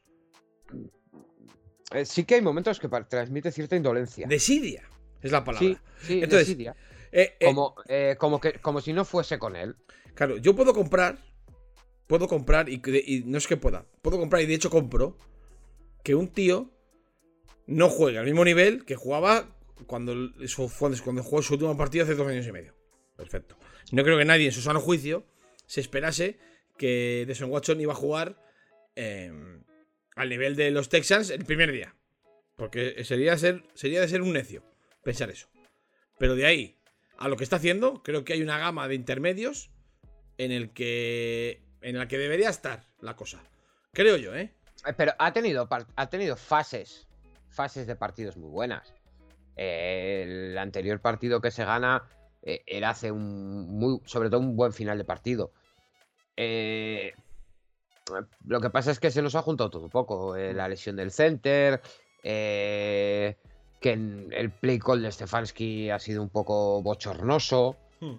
Eh, 1.92 2.06
sí 2.06 2.24
que 2.24 2.36
hay 2.36 2.42
momentos 2.42 2.80
que 2.80 2.88
transmite 2.88 3.52
cierta 3.52 3.76
indolencia. 3.76 4.28
Desidia 4.28 4.84
es 5.22 5.32
la 5.32 5.44
palabra. 5.44 5.68
sí, 5.68 5.78
sí, 6.02 6.14
Entonces, 6.22 6.48
desidia. 6.48 6.76
Eh, 7.12 7.36
eh, 7.40 7.46
como, 7.46 7.76
como, 8.18 8.40
que, 8.40 8.54
como 8.60 8.82
si 8.82 8.94
no 8.94 9.06
fuese 9.06 9.40
con 9.40 9.56
él. 9.56 9.76
Claro, 10.14 10.38
yo 10.38 10.56
puedo 10.56 10.74
comprar. 10.74 11.18
Puedo 12.08 12.28
comprar, 12.28 12.70
y, 12.70 12.82
y 13.06 13.24
no 13.26 13.38
es 13.38 13.48
que 13.48 13.58
pueda. 13.58 13.86
Puedo 14.02 14.18
comprar, 14.18 14.42
y 14.42 14.46
de 14.46 14.56
hecho 14.56 14.70
compro. 14.70 15.18
Que 16.04 16.16
un 16.16 16.30
tío 16.30 16.72
no 17.68 17.90
juegue 17.90 18.18
al 18.18 18.26
mismo 18.26 18.44
nivel 18.44 18.84
que 18.86 18.96
jugaba 18.96 19.48
cuando, 19.86 20.14
cuando 21.04 21.24
jugó 21.24 21.42
su 21.42 21.54
último 21.54 21.78
partido 21.78 22.04
hace 22.04 22.16
dos 22.16 22.28
años 22.28 22.48
y 22.48 22.52
medio. 22.52 22.74
Perfecto. 23.16 23.58
No 23.92 24.04
creo 24.04 24.18
que 24.18 24.26
nadie 24.26 24.48
en 24.48 24.52
su 24.52 24.62
sano 24.62 24.80
juicio 24.80 25.26
se 25.66 25.82
esperase 25.82 26.40
que 26.78 27.26
Deshaun 27.28 27.52
Watson 27.52 27.80
iba 27.82 27.94
a 27.94 27.96
jugar 27.96 28.42
eh, 28.96 29.32
al 30.20 30.28
nivel 30.28 30.58
de 30.58 30.70
los 30.70 30.90
Texans 30.90 31.30
el 31.30 31.46
primer 31.46 31.72
día. 31.72 31.96
Porque 32.58 33.06
sería, 33.06 33.38
ser, 33.38 33.64
sería 33.74 34.02
de 34.02 34.10
ser 34.10 34.22
un 34.22 34.34
necio 34.34 34.64
pensar 35.02 35.30
eso. 35.30 35.48
Pero 36.18 36.36
de 36.36 36.46
ahí 36.46 36.76
a 37.18 37.30
lo 37.30 37.38
que 37.38 37.46
está 37.46 37.56
haciendo, 37.56 38.04
creo 38.04 38.26
que 38.26 38.34
hay 38.34 38.42
una 38.42 38.58
gama 38.58 38.88
de 38.90 38.96
intermedios 38.96 39.72
en 40.38 40.52
el 40.52 40.72
que 40.72 41.64
en 41.82 41.98
la 41.98 42.10
que 42.10 42.18
debería 42.18 42.50
estar 42.50 42.84
la 43.00 43.16
cosa. 43.16 43.42
Creo 43.94 44.18
yo, 44.18 44.36
¿eh? 44.36 44.54
Eh, 44.86 44.94
Pero 44.98 45.14
ha 45.18 45.32
tenido, 45.32 45.70
ha 45.96 46.10
tenido 46.10 46.36
fases, 46.36 47.08
fases 47.50 47.88
de 47.88 47.96
partidos 47.96 48.36
muy 48.36 48.50
buenas. 48.50 48.94
Eh, 49.56 50.26
el 50.52 50.58
anterior 50.58 51.00
partido 51.00 51.40
que 51.40 51.52
se 51.52 51.64
gana 51.64 52.04
eh, 52.42 52.64
él 52.68 52.84
hace 52.84 53.12
un 53.12 53.80
muy, 53.80 54.02
sobre 54.06 54.30
todo 54.30 54.42
un 54.42 54.58
buen 54.58 54.74
final 54.74 54.98
de 54.98 55.06
partido. 55.06 55.54
Eh, 56.36 57.14
lo 58.46 58.62
que 58.62 58.70
pasa 58.70 58.92
es 58.92 59.00
que 59.00 59.12
se 59.12 59.22
nos 59.22 59.36
ha 59.36 59.42
juntado 59.42 59.70
todo 59.70 59.84
un 59.84 59.90
poco. 59.90 60.36
eh, 60.36 60.54
la 60.54 60.68
lesión 60.68 60.96
del 60.96 61.12
center, 61.12 61.82
eh, 62.24 63.38
que 63.80 63.94
el 63.94 64.52
play 64.52 64.78
call 64.80 65.02
de 65.02 65.12
Stefanski 65.12 65.90
ha 65.90 66.00
sido 66.00 66.22
un 66.22 66.30
poco 66.30 66.82
bochornoso. 66.82 67.76
Hmm. 68.02 68.16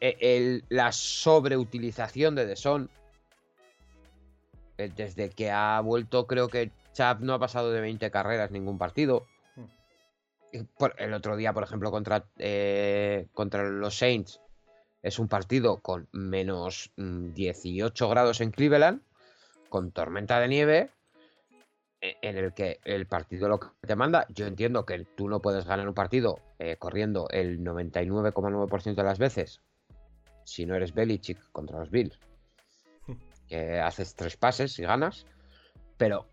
el- 0.00 0.64
la 0.68 0.90
sobreutilización 0.90 2.34
de 2.34 2.46
Deson. 2.46 2.90
Eh, 4.78 4.90
Desde 4.96 5.30
que 5.30 5.50
ha 5.50 5.80
vuelto, 5.80 6.26
creo 6.26 6.48
que 6.48 6.70
Chap 6.92 7.20
no 7.20 7.34
ha 7.34 7.38
pasado 7.38 7.70
de 7.70 7.80
20 7.80 8.10
carreras 8.10 8.50
ningún 8.50 8.78
partido. 8.78 9.26
Hmm. 9.54 10.64
Por- 10.76 10.94
el 10.98 11.14
otro 11.14 11.36
día, 11.36 11.52
por 11.52 11.62
ejemplo, 11.62 11.90
contra, 11.90 12.24
eh, 12.38 13.26
contra 13.32 13.62
los 13.68 13.96
Saints, 13.96 14.40
es 15.02 15.18
un 15.18 15.28
partido 15.28 15.78
con 15.80 16.08
menos 16.12 16.90
mm, 16.96 17.32
18 17.32 18.08
grados 18.08 18.40
en 18.40 18.50
Cleveland, 18.50 19.02
con 19.72 19.90
tormenta 19.90 20.38
de 20.38 20.48
nieve, 20.48 20.90
e- 22.02 22.18
en 22.20 22.36
el 22.36 22.52
que 22.52 22.78
el 22.84 23.06
partido 23.06 23.48
lo 23.48 23.58
que 23.58 23.68
te 23.86 23.96
manda, 23.96 24.26
yo 24.28 24.46
entiendo 24.46 24.84
que 24.84 25.06
tú 25.16 25.30
no 25.30 25.40
puedes 25.40 25.64
ganar 25.64 25.88
un 25.88 25.94
partido 25.94 26.40
eh, 26.58 26.76
corriendo 26.76 27.26
el 27.30 27.64
99,9% 27.64 28.96
de 28.96 29.02
las 29.02 29.18
veces, 29.18 29.62
si 30.44 30.66
no 30.66 30.74
eres 30.74 30.92
Belichick 30.92 31.38
contra 31.52 31.78
los 31.78 31.90
Bills, 31.90 32.18
que 33.48 33.80
haces 33.80 34.14
tres 34.14 34.36
pases 34.36 34.78
y 34.78 34.82
ganas, 34.82 35.24
pero, 35.96 36.26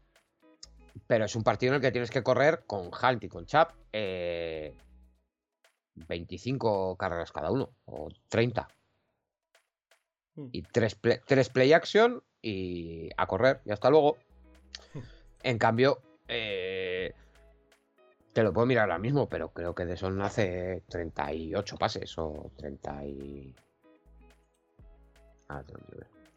pero 1.08 1.24
es 1.24 1.34
un 1.34 1.44
partido 1.44 1.72
en 1.72 1.76
el 1.76 1.82
que 1.82 1.92
tienes 1.94 2.12
que 2.12 2.24
correr 2.24 2.66
con 2.68 2.88
Hunt 2.88 3.24
y 3.24 3.30
con 3.30 3.46
Chap 3.46 3.72
eh, 3.94 4.76
25 5.96 6.98
carreras 6.98 7.32
cada 7.32 7.52
uno, 7.52 7.70
o 7.86 8.10
30 8.28 8.68
Hmm. 10.36 10.50
y 10.52 10.62
tres 10.62 10.94
play, 10.94 11.20
tres 11.26 11.50
play 11.50 11.74
action 11.74 12.22
y 12.42 13.10
a 13.18 13.28
correr 13.28 13.62
y 13.66 13.72
hasta 13.72 13.90
luego. 13.90 14.18
En 15.44 15.58
cambio, 15.58 16.02
eh, 16.28 17.14
te 18.34 18.44
lo 18.44 18.52
puedo 18.52 18.68
mirar 18.68 18.84
ahora 18.84 19.00
mismo, 19.00 19.30
pero 19.30 19.54
creo 19.54 19.74
que 19.74 19.86
de 19.86 19.96
Son 19.96 20.22
hace 20.22 20.84
38 20.90 21.78
pases 21.78 22.18
o 22.18 22.52
30 22.58 23.06
y... 23.06 23.56
Ah, 25.48 25.64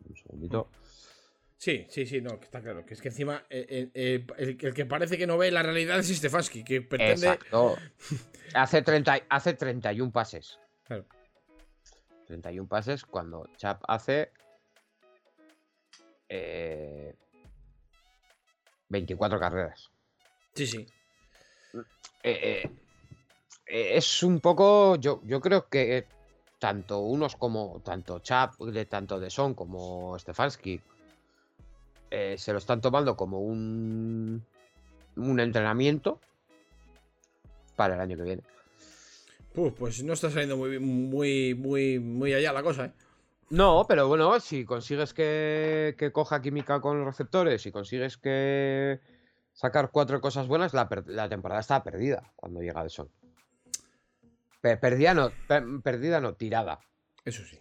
un 0.08 0.16
segundito. 0.16 0.68
Sí, 1.58 1.86
sí, 1.88 2.06
sí, 2.06 2.20
no, 2.20 2.34
está 2.34 2.60
claro. 2.60 2.84
Que 2.86 2.94
es 2.94 3.00
que 3.02 3.08
encima 3.08 3.44
eh, 3.50 3.90
eh, 3.94 4.26
el, 4.36 4.58
el 4.60 4.74
que 4.74 4.86
parece 4.86 5.18
que 5.18 5.26
no 5.26 5.36
ve 5.36 5.50
la 5.50 5.62
realidad 5.62 5.98
es 5.98 6.08
Stefanski, 6.08 6.64
que 6.64 6.82
pretende. 6.82 7.12
Exacto. 7.26 7.76
Hace, 8.54 8.82
30, 8.82 9.18
y- 9.18 9.22
hace 9.28 9.54
31 9.54 10.12
pases. 10.12 10.58
Claro. 10.84 11.06
31 12.26 12.68
pases 12.68 13.04
cuando 13.04 13.48
Chap 13.56 13.82
hace 13.88 14.30
eh, 16.34 17.14
24 18.88 19.38
carreras. 19.38 19.90
Sí, 20.54 20.66
sí. 20.66 20.86
Eh, 21.74 21.82
eh, 22.22 22.70
eh, 23.66 23.96
es 23.96 24.22
un 24.22 24.40
poco. 24.40 24.96
Yo, 24.96 25.20
yo 25.24 25.40
creo 25.40 25.68
que 25.68 26.06
tanto 26.58 27.00
unos 27.00 27.36
como. 27.36 27.80
Tanto 27.84 28.20
Chap, 28.20 28.58
de, 28.58 28.86
tanto 28.86 29.20
de 29.20 29.28
Son 29.28 29.54
como 29.54 30.18
Stefanski. 30.18 30.80
se 32.10 32.52
lo 32.52 32.58
están 32.58 32.80
tomando 32.80 33.14
como 33.16 33.40
un. 33.40 34.42
Un 35.16 35.40
entrenamiento. 35.40 36.18
Para 37.76 37.94
el 37.94 38.00
año 38.00 38.16
que 38.16 38.22
viene. 38.22 38.42
Uf, 39.54 39.74
pues 39.74 40.02
no 40.02 40.14
está 40.14 40.30
saliendo 40.30 40.56
muy, 40.56 40.78
muy, 40.78 41.54
muy, 41.54 41.98
muy 41.98 42.32
allá 42.32 42.54
la 42.54 42.62
cosa, 42.62 42.86
¿eh? 42.86 42.92
No, 43.52 43.84
pero 43.86 44.08
bueno, 44.08 44.40
si 44.40 44.64
consigues 44.64 45.12
que, 45.12 45.94
que 45.98 46.10
coja 46.10 46.40
química 46.40 46.80
con 46.80 46.96
los 46.96 47.06
receptores, 47.06 47.60
si 47.60 47.70
consigues 47.70 48.16
que 48.16 48.98
sacar 49.52 49.90
cuatro 49.90 50.22
cosas 50.22 50.48
buenas, 50.48 50.72
la, 50.72 50.88
temporada 51.28 51.60
está 51.60 51.84
perdida 51.84 52.32
cuando 52.34 52.62
llega 52.62 52.88
Son. 52.88 53.10
Pe- 54.62 54.78
perdida 54.78 55.12
no, 55.12 55.30
pe- 55.46 55.60
perdida 55.82 56.18
no, 56.18 56.32
tirada. 56.32 56.80
Eso 57.26 57.44
sí. 57.44 57.60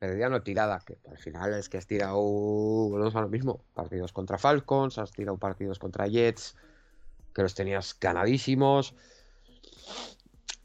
Perdida 0.00 0.28
no, 0.28 0.42
tirada. 0.42 0.80
Que 0.84 0.98
al 1.08 1.18
final 1.18 1.54
es 1.54 1.68
que 1.68 1.78
has 1.78 1.86
tirado, 1.86 2.16
volvemos 2.16 3.14
a 3.14 3.20
lo 3.20 3.28
mismo, 3.28 3.64
partidos 3.74 4.12
contra 4.12 4.38
Falcons, 4.38 4.98
has 4.98 5.12
tirado 5.12 5.38
partidos 5.38 5.78
contra 5.78 6.08
Jets, 6.08 6.56
que 7.32 7.42
los 7.42 7.54
tenías 7.54 7.96
ganadísimos. 8.00 8.96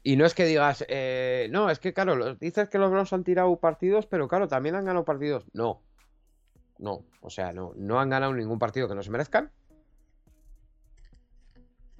Y 0.02 0.16
no 0.16 0.26
es 0.26 0.34
que 0.34 0.44
digas, 0.44 0.84
eh, 0.88 1.48
no, 1.50 1.70
es 1.70 1.78
que 1.78 1.92
claro, 1.92 2.34
dices 2.34 2.68
que 2.68 2.78
los 2.78 2.90
Browns 2.90 3.12
han 3.12 3.22
tirado 3.22 3.56
partidos, 3.56 4.06
pero 4.06 4.26
claro, 4.26 4.48
también 4.48 4.74
han 4.74 4.84
ganado 4.84 5.04
partidos. 5.04 5.44
No, 5.52 5.80
no, 6.78 7.04
o 7.20 7.30
sea, 7.30 7.52
no, 7.52 7.72
no 7.76 8.00
han 8.00 8.10
ganado 8.10 8.34
ningún 8.34 8.58
partido 8.58 8.88
que 8.88 8.96
no 8.96 9.02
se 9.04 9.10
merezcan. 9.10 9.52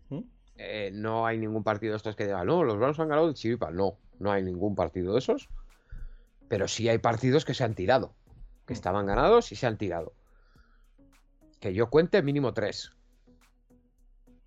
¿Mm? 0.09 0.22
Eh, 0.57 0.90
no 0.92 1.24
hay 1.24 1.38
ningún 1.38 1.62
partido 1.62 1.92
de 1.92 1.98
estos 1.98 2.16
que 2.16 2.24
digan, 2.24 2.46
no, 2.46 2.64
los 2.64 2.76
Browns 2.76 2.98
han 2.98 3.09
ganado 3.09 3.28
de 3.28 3.34
chiripa. 3.34 3.70
No, 3.70 3.98
no 4.18 4.32
hay 4.32 4.42
ningún 4.42 4.74
partido 4.74 5.12
de 5.12 5.20
esos. 5.20 5.48
Pero 6.48 6.66
sí 6.66 6.88
hay 6.88 6.98
partidos 6.98 7.44
que 7.44 7.55
se 7.55 7.62
han 7.62 7.76
tirado, 7.76 8.14
que 8.66 8.72
estaban 8.72 9.07
ganados 9.07 9.53
y 9.53 9.57
se 9.57 9.68
han 9.68 9.78
tirado. 9.78 10.12
Que 11.61 11.72
yo 11.72 11.88
cuente 11.88 12.20
mínimo 12.20 12.53
tres. 12.53 12.92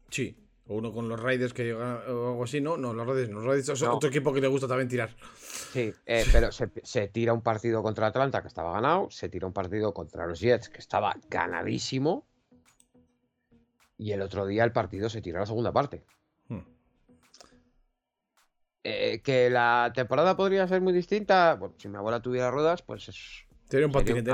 Sí. 0.09 0.37
O 0.67 0.75
uno 0.75 0.91
con 0.91 1.07
los 1.07 1.19
Raiders 1.19 1.53
que 1.53 1.63
llega 1.63 2.03
o 2.07 2.29
algo 2.29 2.43
así, 2.43 2.59
¿no? 2.59 2.75
No, 2.75 2.93
los 2.93 3.05
Raiders, 3.05 3.29
no, 3.29 3.35
los 3.35 3.45
Raiders 3.45 3.77
son 3.77 3.89
No. 3.89 3.95
otro 3.95 4.09
equipo 4.09 4.33
que 4.33 4.41
le 4.41 4.47
gusta 4.47 4.67
también 4.67 4.87
tirar. 4.87 5.15
Sí, 5.37 5.93
eh, 6.05 6.25
pero 6.31 6.51
se, 6.51 6.71
se 6.83 7.07
tira 7.07 7.33
un 7.33 7.41
partido 7.41 7.83
contra 7.83 8.07
Atlanta 8.07 8.41
que 8.41 8.47
estaba 8.47 8.71
ganado, 8.73 9.09
se 9.11 9.29
tira 9.29 9.45
un 9.45 9.53
partido 9.53 9.93
contra 9.93 10.25
los 10.25 10.39
Jets 10.39 10.69
que 10.69 10.79
estaba 10.79 11.15
ganadísimo. 11.29 12.25
Y 13.97 14.11
el 14.11 14.21
otro 14.21 14.45
día 14.47 14.63
el 14.63 14.71
partido 14.71 15.07
se 15.09 15.21
tiró 15.21 15.37
a 15.37 15.41
la 15.41 15.45
segunda 15.45 15.71
parte. 15.71 16.03
Hmm. 16.49 16.59
Eh, 18.83 19.21
que 19.23 19.49
la 19.49 19.91
temporada 19.95 20.35
podría 20.35 20.67
ser 20.67 20.81
muy 20.81 20.93
distinta. 20.93 21.55
Bueno, 21.55 21.75
si 21.77 21.87
mi 21.87 21.97
abuela 21.97 22.21
tuviera 22.21 22.51
ruedas, 22.51 22.81
pues 22.81 23.07
es. 23.09 23.45
Sería 23.69 23.85
un 23.87 23.91
patinete, 23.91 24.31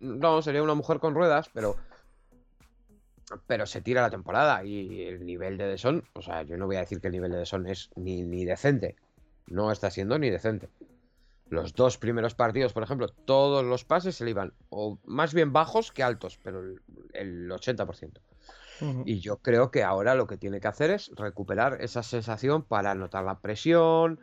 no, 0.00 0.42
sería 0.42 0.62
una 0.62 0.74
mujer 0.74 0.98
con 0.98 1.14
ruedas, 1.14 1.48
pero. 1.52 1.76
Pero 3.46 3.66
se 3.66 3.80
tira 3.80 4.02
la 4.02 4.10
temporada 4.10 4.64
y 4.64 5.02
el 5.02 5.24
nivel 5.24 5.56
de 5.56 5.66
Deson, 5.66 6.04
o 6.12 6.22
sea, 6.22 6.42
yo 6.42 6.56
no 6.56 6.66
voy 6.66 6.76
a 6.76 6.80
decir 6.80 7.00
que 7.00 7.08
el 7.08 7.12
nivel 7.12 7.32
de 7.32 7.38
Deson 7.38 7.66
es 7.66 7.90
ni, 7.96 8.22
ni 8.22 8.44
decente. 8.44 8.96
No 9.46 9.72
está 9.72 9.90
siendo 9.90 10.18
ni 10.18 10.30
decente. 10.30 10.68
Los 11.48 11.74
dos 11.74 11.98
primeros 11.98 12.34
partidos, 12.34 12.72
por 12.72 12.82
ejemplo, 12.82 13.08
todos 13.08 13.64
los 13.64 13.84
pases 13.84 14.16
se 14.16 14.24
le 14.24 14.30
iban 14.30 14.52
o 14.70 14.98
más 15.04 15.34
bien 15.34 15.52
bajos 15.52 15.92
que 15.92 16.02
altos, 16.02 16.38
pero 16.42 16.60
el, 16.60 16.80
el 17.12 17.50
80%. 17.50 18.20
Ujú. 18.80 19.02
Y 19.06 19.20
yo 19.20 19.38
creo 19.38 19.70
que 19.70 19.84
ahora 19.84 20.14
lo 20.14 20.26
que 20.26 20.36
tiene 20.36 20.60
que 20.60 20.68
hacer 20.68 20.90
es 20.90 21.10
recuperar 21.14 21.80
esa 21.80 22.02
sensación 22.02 22.62
para 22.62 22.94
notar 22.94 23.24
la 23.24 23.38
presión, 23.40 24.20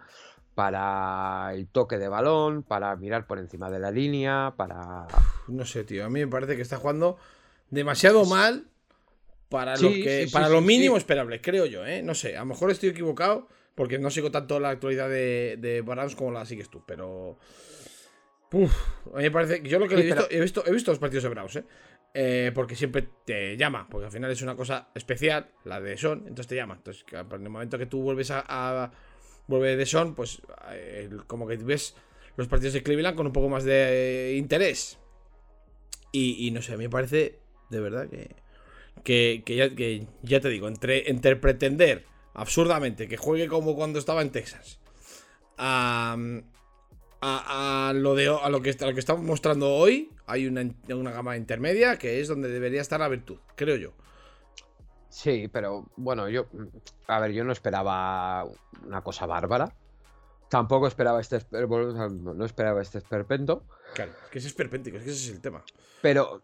para 0.56 1.52
el 1.54 1.68
toque 1.68 1.98
de 1.98 2.10
balón, 2.10 2.64
para 2.64 2.96
mirar 2.96 3.26
por 3.28 3.40
encima 3.40 3.70
de 3.70 3.80
la 3.80 3.92
línea, 3.92 4.54
para... 4.58 5.08
No 5.48 5.66
sé, 5.66 5.84
tío. 5.84 6.06
A 6.06 6.10
mí 6.10 6.20
me 6.20 6.28
parece 6.28 6.56
que 6.56 6.62
está 6.62 6.78
jugando 6.78 7.18
demasiado 7.70 8.26
mal 8.26 8.68
para 9.52 9.76
lo 9.78 9.90
que 9.90 10.26
sí, 10.26 10.32
para 10.34 10.48
sí, 10.48 10.54
lo 10.54 10.62
mínimo 10.62 10.98
esperable, 10.98 11.40
creo 11.42 11.68
yo, 11.68 11.86
¿eh? 11.86 12.02
No 12.02 12.16
sé, 12.16 12.36
a 12.36 12.40
lo 12.40 12.48
mejor 12.48 12.72
estoy 12.72 12.90
equivocado 12.90 13.48
porque 13.76 14.00
no 14.00 14.10
sigo 14.10 14.32
tanto 14.32 14.60
la 14.60 14.70
actualidad 14.70 15.10
de, 15.10 15.58
de 15.60 15.82
Browns 15.82 16.16
como 16.16 16.32
la 16.32 16.46
sigues 16.46 16.70
tú, 16.70 16.84
pero... 16.88 17.38
Uf, 18.54 18.74
a 19.14 19.18
mí 19.18 19.24
me 19.24 19.32
parece 19.32 19.62
yo 19.64 19.80
lo 19.80 19.88
que 19.88 19.96
he, 19.96 20.02
visto, 20.04 20.28
he 20.30 20.42
visto 20.42 20.64
he 20.66 20.72
visto 20.72 20.92
los 20.92 21.00
partidos 21.00 21.24
de 21.24 21.30
Browns, 21.30 21.56
¿eh? 21.58 21.64
Eh, 22.14 22.52
porque 22.54 22.76
siempre 22.76 23.08
te 23.26 23.56
llama, 23.56 23.88
porque 23.90 24.06
al 24.08 24.12
final 24.12 24.30
es 24.32 24.42
una 24.42 24.56
cosa 24.56 24.90
especial, 24.94 25.52
la 25.64 25.80
de 25.80 25.96
Son, 25.96 26.20
entonces 26.20 26.48
te 26.48 26.56
llama. 26.56 26.76
Entonces, 26.76 27.06
en 27.12 27.44
el 27.44 27.50
momento 27.50 27.78
que 27.78 27.86
tú 27.86 28.02
vuelves 28.02 28.32
a, 28.32 28.44
a- 28.48 28.92
vuelve 29.48 29.78
de 29.78 29.86
Son, 29.86 30.16
pues 30.16 30.42
eh, 30.72 31.10
como 31.28 31.48
que 31.48 31.56
ves 31.58 31.96
los 32.36 32.50
partidos 32.50 32.74
de 32.74 32.84
Cleveland 32.84 33.16
con 33.16 33.28
un 33.28 33.32
poco 33.34 33.48
más 33.48 33.64
de 33.64 34.36
interés. 34.38 34.98
Y, 36.12 36.46
y 36.46 36.52
no 36.52 36.62
sé, 36.62 36.74
a 36.74 36.78
mí 36.78 36.84
me 36.84 36.90
parece 36.90 37.40
de 37.70 37.80
verdad 37.80 38.10
que, 38.10 38.36
que, 39.04 39.44
que 39.46 39.56
ya, 39.56 39.74
que 39.76 40.08
ya 40.22 40.40
te 40.40 40.50
digo, 40.50 40.68
entre, 40.68 41.10
entre 41.10 41.36
pretender 41.36 42.06
absurdamente 42.34 43.08
que 43.08 43.18
juegue 43.18 43.48
como 43.48 43.76
cuando 43.76 44.00
estaba 44.00 44.22
en 44.22 44.32
Texas 44.32 44.80
a, 45.58 46.16
a, 47.22 47.90
a 47.90 47.94
lo, 47.94 48.16
de, 48.16 48.28
a, 48.28 48.50
lo, 48.50 48.62
que, 48.62 48.76
a 48.80 48.86
lo 48.86 48.94
que 48.94 49.00
estamos 49.00 49.24
mostrando 49.24 49.74
hoy, 49.74 50.10
hay 50.28 50.48
una, 50.48 50.64
una 50.90 51.12
gama 51.12 51.38
intermedia 51.38 51.98
que 51.98 52.20
es 52.20 52.28
donde 52.28 52.50
debería 52.50 52.82
estar 52.82 53.00
la 53.00 53.10
virtud, 53.10 53.38
creo 53.56 53.76
yo. 53.76 53.94
Sí, 55.10 55.50
pero 55.52 55.90
bueno, 55.98 56.30
yo... 56.30 56.46
A 57.08 57.20
ver, 57.20 57.34
yo 57.34 57.44
no 57.44 57.52
esperaba 57.52 58.46
una 58.86 59.02
cosa 59.04 59.26
bárbara. 59.26 59.76
Tampoco 60.50 60.88
esperaba 60.88 61.20
este... 61.20 61.38
esper- 61.38 61.68
No 62.34 62.46
esperaba 62.46 62.82
este 62.82 63.00
esperpento. 63.00 63.66
Claro, 63.94 64.14
es 64.24 64.30
que 64.30 64.40
ese 64.40 64.48
es 64.48 64.54
perpéntico, 64.54 64.96
es 64.98 65.04
que 65.04 65.10
ese 65.10 65.28
es 65.28 65.36
el 65.36 65.42
tema. 65.42 65.66
Pero, 66.02 66.42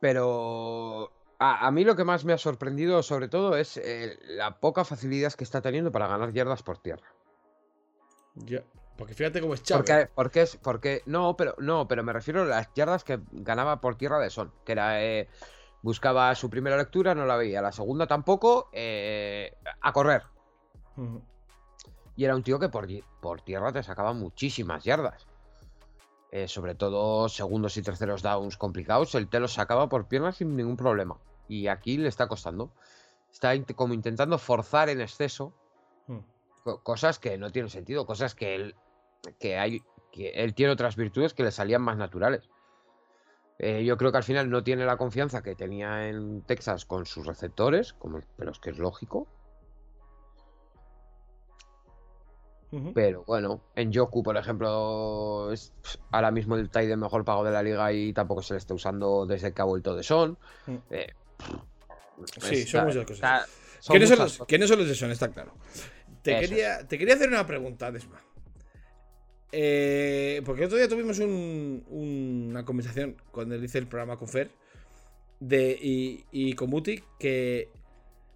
pero 0.00 1.10
a, 1.38 1.66
a 1.66 1.70
mí 1.70 1.84
lo 1.84 1.96
que 1.96 2.04
más 2.04 2.24
me 2.24 2.32
ha 2.32 2.38
sorprendido 2.38 3.02
sobre 3.02 3.28
todo 3.28 3.56
es 3.56 3.76
eh, 3.76 4.18
la 4.22 4.58
poca 4.58 4.84
facilidad 4.84 5.32
que 5.32 5.44
está 5.44 5.60
teniendo 5.60 5.92
para 5.92 6.06
ganar 6.06 6.32
yardas 6.32 6.62
por 6.62 6.78
tierra. 6.78 7.06
Ya. 8.34 8.62
Porque 8.96 9.14
fíjate 9.14 9.40
cómo 9.40 9.54
es 9.54 9.62
Chávez. 9.62 9.84
Porque, 9.86 10.10
porque 10.14 10.42
es, 10.42 10.56
porque, 10.56 11.02
no, 11.06 11.36
pero, 11.36 11.54
no, 11.58 11.86
pero 11.86 12.02
me 12.02 12.12
refiero 12.12 12.42
a 12.42 12.46
las 12.46 12.72
yardas 12.74 13.04
que 13.04 13.20
ganaba 13.32 13.80
por 13.80 13.96
tierra 13.96 14.18
de 14.18 14.30
Son, 14.30 14.52
que 14.64 14.72
era, 14.72 15.02
eh, 15.02 15.28
buscaba 15.82 16.34
su 16.34 16.48
primera 16.48 16.76
lectura, 16.76 17.14
no 17.14 17.26
la 17.26 17.36
veía, 17.36 17.60
la 17.60 17.72
segunda 17.72 18.06
tampoco, 18.06 18.70
eh, 18.72 19.54
a 19.80 19.92
correr. 19.92 20.22
Y 22.16 22.24
era 22.24 22.34
un 22.34 22.42
tío 22.42 22.58
que 22.58 22.70
por, 22.70 22.88
por 23.20 23.42
tierra 23.42 23.70
te 23.72 23.82
sacaba 23.82 24.14
muchísimas 24.14 24.82
yardas. 24.84 25.26
Eh, 26.36 26.48
sobre 26.48 26.74
todo 26.74 27.30
segundos 27.30 27.78
y 27.78 27.82
terceros 27.82 28.20
downs 28.20 28.58
complicados, 28.58 29.14
él 29.14 29.26
te 29.26 29.40
los 29.40 29.54
sacaba 29.54 29.88
por 29.88 30.06
piernas 30.06 30.36
sin 30.36 30.54
ningún 30.54 30.76
problema. 30.76 31.16
Y 31.48 31.68
aquí 31.68 31.96
le 31.96 32.08
está 32.08 32.28
costando. 32.28 32.72
Está 33.32 33.54
como 33.74 33.94
intentando 33.94 34.36
forzar 34.36 34.90
en 34.90 35.00
exceso 35.00 35.54
Mm. 36.08 36.18
co- 36.62 36.82
cosas 36.82 37.18
que 37.18 37.38
no 37.38 37.50
tienen 37.50 37.70
sentido, 37.70 38.04
cosas 38.04 38.34
que 38.34 38.54
él, 38.54 38.74
que 39.40 39.56
hay, 39.56 39.82
que 40.12 40.28
él 40.32 40.52
tiene 40.52 40.72
otras 40.72 40.94
virtudes 40.96 41.32
que 41.32 41.42
le 41.42 41.50
salían 41.50 41.80
más 41.80 41.96
naturales. 41.96 42.50
Eh, 43.58 43.86
yo 43.86 43.96
creo 43.96 44.10
que 44.12 44.18
al 44.18 44.22
final 44.24 44.50
no 44.50 44.62
tiene 44.62 44.84
la 44.84 44.98
confianza 44.98 45.42
que 45.42 45.54
tenía 45.54 46.08
en 46.10 46.42
Texas 46.42 46.84
con 46.84 47.06
sus 47.06 47.26
receptores, 47.26 47.94
como, 47.94 48.20
pero 48.36 48.50
es 48.50 48.58
que 48.58 48.68
es 48.68 48.78
lógico. 48.78 49.26
Pero 52.94 53.24
bueno, 53.26 53.60
en 53.74 53.92
Yoku, 53.92 54.22
por 54.22 54.36
ejemplo, 54.36 55.50
es 55.52 55.72
ahora 56.10 56.30
mismo 56.30 56.56
el 56.56 56.68
tight 56.70 56.88
de 56.88 56.96
mejor 56.96 57.24
pago 57.24 57.44
de 57.44 57.50
la 57.50 57.62
liga 57.62 57.92
y 57.92 58.12
tampoco 58.12 58.42
se 58.42 58.54
le 58.54 58.58
está 58.58 58.74
usando 58.74 59.26
desde 59.26 59.52
que 59.52 59.62
ha 59.62 59.64
vuelto 59.64 59.94
de 59.96 60.02
Son. 60.02 60.38
Mm. 60.66 60.76
Eh, 60.90 61.06
Sí, 62.40 62.54
está- 62.56 62.70
son 62.78 62.86
muchas 62.86 63.04
cosas. 63.06 63.16
está- 63.16 63.46
son 63.80 63.92
¿Quiénes 63.94 64.08
son, 64.08 64.18
los, 64.18 64.32
cosas. 64.32 64.46
quiénes 64.48 64.68
son 64.68 64.78
los 64.78 64.88
de 64.88 64.94
Son? 64.94 65.10
Está 65.10 65.28
claro. 65.28 65.52
Te 66.22 66.40
quería, 66.40 66.86
te 66.88 66.98
quería 66.98 67.14
hacer 67.14 67.28
una 67.28 67.46
pregunta, 67.46 67.92
Desma. 67.92 68.20
Eh, 69.52 70.42
porque 70.44 70.62
el 70.62 70.66
otro 70.66 70.78
día 70.78 70.88
tuvimos 70.88 71.18
un- 71.18 71.84
una 71.88 72.64
conversación 72.64 73.16
cuando 73.30 73.54
hice 73.56 73.78
el 73.78 73.86
programa 73.86 74.16
con 74.18 74.28
Fer 74.28 74.50
de, 75.40 75.78
y, 75.80 76.24
y 76.32 76.54
con 76.54 76.68
Muti 76.70 77.02
que 77.18 77.68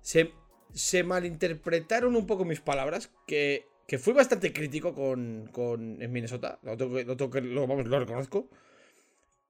se, 0.02 0.32
se 0.72 1.02
malinterpretaron 1.02 2.14
un 2.16 2.26
poco 2.26 2.44
mis 2.44 2.60
palabras. 2.60 3.10
Que, 3.26 3.66
que 3.90 3.98
fui 3.98 4.12
bastante 4.12 4.52
crítico 4.52 4.94
con, 4.94 5.48
con 5.50 6.00
en 6.00 6.12
Minnesota. 6.12 6.60
Lo, 6.62 6.76
tengo 6.76 7.40
lo, 7.40 7.66
vamos, 7.66 7.86
lo 7.88 7.98
reconozco. 7.98 8.48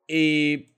Y. 0.09 0.76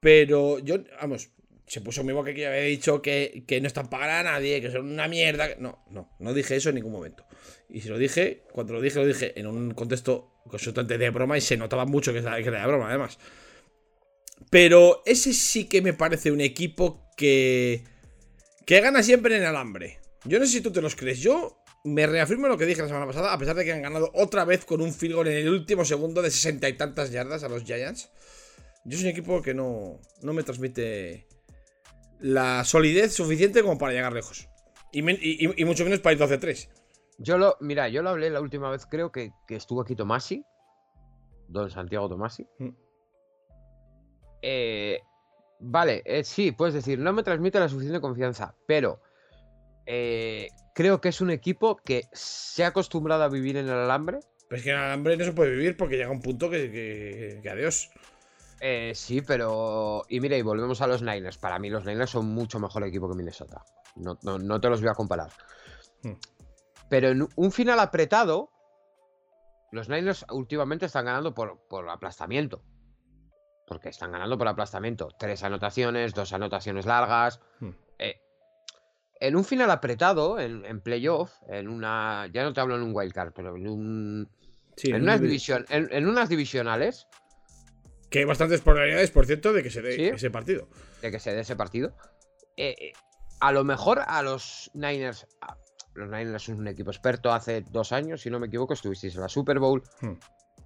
Pero 0.00 0.60
yo, 0.60 0.78
vamos, 0.98 1.28
se 1.66 1.82
puso 1.82 2.02
mi 2.04 2.14
boca 2.14 2.32
que 2.32 2.40
yo 2.40 2.48
había 2.48 2.62
dicho 2.62 3.02
que, 3.02 3.44
que 3.46 3.60
no 3.60 3.66
están 3.66 3.90
para 3.90 4.22
nadie, 4.22 4.62
que 4.62 4.70
son 4.70 4.90
una 4.90 5.08
mierda. 5.08 5.46
No, 5.58 5.84
no, 5.90 6.16
no 6.20 6.32
dije 6.32 6.56
eso 6.56 6.70
en 6.70 6.76
ningún 6.76 6.92
momento. 6.92 7.26
Y 7.68 7.82
si 7.82 7.90
lo 7.90 7.98
dije, 7.98 8.44
cuando 8.50 8.72
lo 8.72 8.80
dije, 8.80 8.98
lo 8.98 9.06
dije 9.06 9.38
en 9.38 9.46
un 9.46 9.74
contexto 9.74 10.40
absolutamente 10.50 10.96
de 10.96 11.10
broma 11.10 11.36
y 11.36 11.42
se 11.42 11.58
notaba 11.58 11.84
mucho 11.84 12.14
que 12.14 12.20
era 12.20 12.42
que 12.42 12.48
era 12.48 12.62
de 12.62 12.66
broma, 12.66 12.88
además. 12.88 13.18
Pero 14.48 15.02
ese 15.04 15.34
sí 15.34 15.68
que 15.68 15.82
me 15.82 15.92
parece 15.92 16.30
un 16.30 16.40
equipo 16.40 17.10
que. 17.14 17.84
que 18.64 18.80
gana 18.80 19.02
siempre 19.02 19.36
en 19.36 19.44
alambre. 19.44 19.98
Yo 20.24 20.38
no 20.38 20.46
sé 20.46 20.52
si 20.52 20.60
tú 20.62 20.72
te 20.72 20.80
los 20.80 20.96
crees. 20.96 21.20
Yo 21.20 21.62
me 21.84 22.06
reafirmo 22.06 22.48
lo 22.48 22.58
que 22.58 22.66
dije 22.66 22.82
la 22.82 22.88
semana 22.88 23.06
pasada, 23.06 23.32
a 23.32 23.38
pesar 23.38 23.56
de 23.56 23.64
que 23.64 23.72
han 23.72 23.82
ganado 23.82 24.10
otra 24.14 24.44
vez 24.44 24.64
con 24.64 24.80
un 24.80 24.92
field 24.92 25.14
goal 25.14 25.28
en 25.28 25.36
el 25.36 25.48
último 25.48 25.84
segundo 25.84 26.22
de 26.22 26.30
sesenta 26.30 26.68
y 26.68 26.76
tantas 26.76 27.10
yardas 27.10 27.44
a 27.44 27.48
los 27.48 27.64
Giants. 27.64 28.10
Yo 28.84 28.96
soy 28.96 29.06
un 29.06 29.12
equipo 29.12 29.42
que 29.42 29.54
no, 29.54 30.00
no 30.22 30.32
me 30.32 30.42
transmite 30.42 31.26
la 32.20 32.64
solidez 32.64 33.14
suficiente 33.14 33.62
como 33.62 33.78
para 33.78 33.92
llegar 33.92 34.12
lejos. 34.12 34.48
Y, 34.92 35.02
mucho 35.02 35.84
menos 35.84 36.00
para 36.00 36.14
ir 36.14 36.20
12-3. 36.20 36.68
Yo 37.18 37.38
lo, 37.38 37.56
mira, 37.60 37.88
yo 37.88 38.02
lo 38.02 38.10
hablé 38.10 38.30
la 38.30 38.40
última 38.40 38.70
vez, 38.70 38.86
creo 38.86 39.10
que, 39.10 39.32
que 39.46 39.56
estuvo 39.56 39.82
aquí 39.82 39.94
Tomasi, 39.94 40.44
don 41.48 41.70
Santiago 41.70 42.08
Tomasi. 42.08 42.46
Mm. 42.58 42.68
Eh, 44.42 45.00
vale, 45.60 46.02
eh, 46.04 46.24
sí, 46.24 46.52
puedes 46.52 46.74
decir, 46.74 46.98
no 46.98 47.12
me 47.12 47.22
transmite 47.22 47.58
la 47.58 47.68
suficiente 47.68 48.00
confianza, 48.00 48.54
pero 48.66 49.00
eh, 49.86 50.48
creo 50.74 51.00
que 51.00 51.08
es 51.08 51.20
un 51.20 51.30
equipo 51.30 51.76
que 51.76 52.02
se 52.12 52.64
ha 52.64 52.68
acostumbrado 52.68 53.22
a 53.22 53.28
vivir 53.28 53.56
en 53.56 53.66
el 53.66 53.72
alambre. 53.74 54.20
Pero 54.48 54.58
es 54.58 54.62
que 54.64 54.70
en 54.70 54.76
alambre 54.76 55.16
no 55.16 55.24
se 55.24 55.32
puede 55.32 55.50
vivir 55.52 55.76
porque 55.76 55.96
llega 55.96 56.10
un 56.10 56.20
punto 56.22 56.50
que, 56.50 56.70
que- 56.70 57.40
que 57.42 57.50
adiós. 57.50 57.90
Eh, 58.60 58.92
sí, 58.94 59.20
pero. 59.22 60.04
Y 60.08 60.20
mira, 60.20 60.36
y 60.36 60.42
volvemos 60.42 60.80
a 60.80 60.86
los 60.86 61.02
Niners. 61.02 61.36
Para 61.38 61.58
mí, 61.58 61.68
los 61.68 61.84
Niners 61.84 62.10
son 62.10 62.26
mucho 62.26 62.58
mejor 62.58 62.84
equipo 62.84 63.08
que 63.08 63.14
Minnesota. 63.16 63.62
No, 63.96 64.18
no- 64.22 64.38
no 64.38 64.60
te 64.60 64.68
los 64.70 64.80
voy 64.80 64.90
a 64.90 64.94
comparar. 64.94 65.30
Hmm. 66.02 66.14
Pero 66.88 67.08
en 67.08 67.26
un 67.36 67.52
final 67.52 67.80
apretado, 67.80 68.50
los 69.72 69.88
Niners 69.88 70.24
últimamente 70.30 70.86
están 70.86 71.04
ganando 71.06 71.34
por, 71.34 71.58
por 71.68 71.88
aplastamiento. 71.90 72.62
Porque 73.66 73.88
están 73.88 74.12
ganando 74.12 74.38
por 74.38 74.46
aplastamiento. 74.48 75.08
Tres 75.18 75.42
anotaciones, 75.42 76.14
dos 76.14 76.32
anotaciones 76.32 76.86
largas. 76.86 77.40
Hmm. 77.60 77.70
En 79.20 79.34
un 79.36 79.44
final 79.44 79.70
apretado, 79.70 80.38
en, 80.38 80.64
en 80.66 80.80
playoff, 80.80 81.32
en 81.48 81.68
una. 81.68 82.28
Ya 82.32 82.42
no 82.42 82.52
te 82.52 82.60
hablo 82.60 82.76
en 82.76 82.82
un 82.82 82.92
wildcard, 82.94 83.32
pero 83.32 83.56
en 83.56 83.66
un. 83.68 84.28
Sí, 84.76 84.90
en, 84.90 85.02
unas 85.02 85.20
división, 85.20 85.64
en, 85.70 85.88
en 85.90 86.06
unas 86.06 86.28
divisionales. 86.28 87.06
Que 88.10 88.20
hay 88.20 88.24
bastantes 88.26 88.60
probabilidades, 88.60 89.10
por 89.10 89.26
cierto, 89.26 89.52
de 89.52 89.62
que 89.62 89.70
se 89.70 89.80
dé 89.82 89.94
Sí. 89.96 90.04
ese 90.08 90.30
partido. 90.30 90.68
de 91.02 91.10
que 91.10 91.18
se 91.18 91.32
dé 91.34 91.40
ese 91.40 91.56
partido. 91.56 91.94
Eh, 92.56 92.74
eh, 92.78 92.92
a 93.40 93.52
lo 93.52 93.64
mejor 93.64 94.00
a 94.06 94.22
los 94.22 94.70
Niners. 94.74 95.26
a- 95.40 95.56
los 95.94 96.10
Niners 96.10 96.42
son 96.42 96.58
un 96.58 96.68
equipo 96.68 96.90
experto. 96.90 97.32
Hace 97.32 97.62
dos 97.70 97.92
años, 97.92 98.20
si 98.20 98.28
no 98.30 98.38
me 98.38 98.48
equivoco, 98.48 98.74
estuvisteis 98.74 99.14
en 99.14 99.22
la 99.22 99.28
Super 99.30 99.58
Bowl. 99.58 99.82
Hmm. 100.02 100.12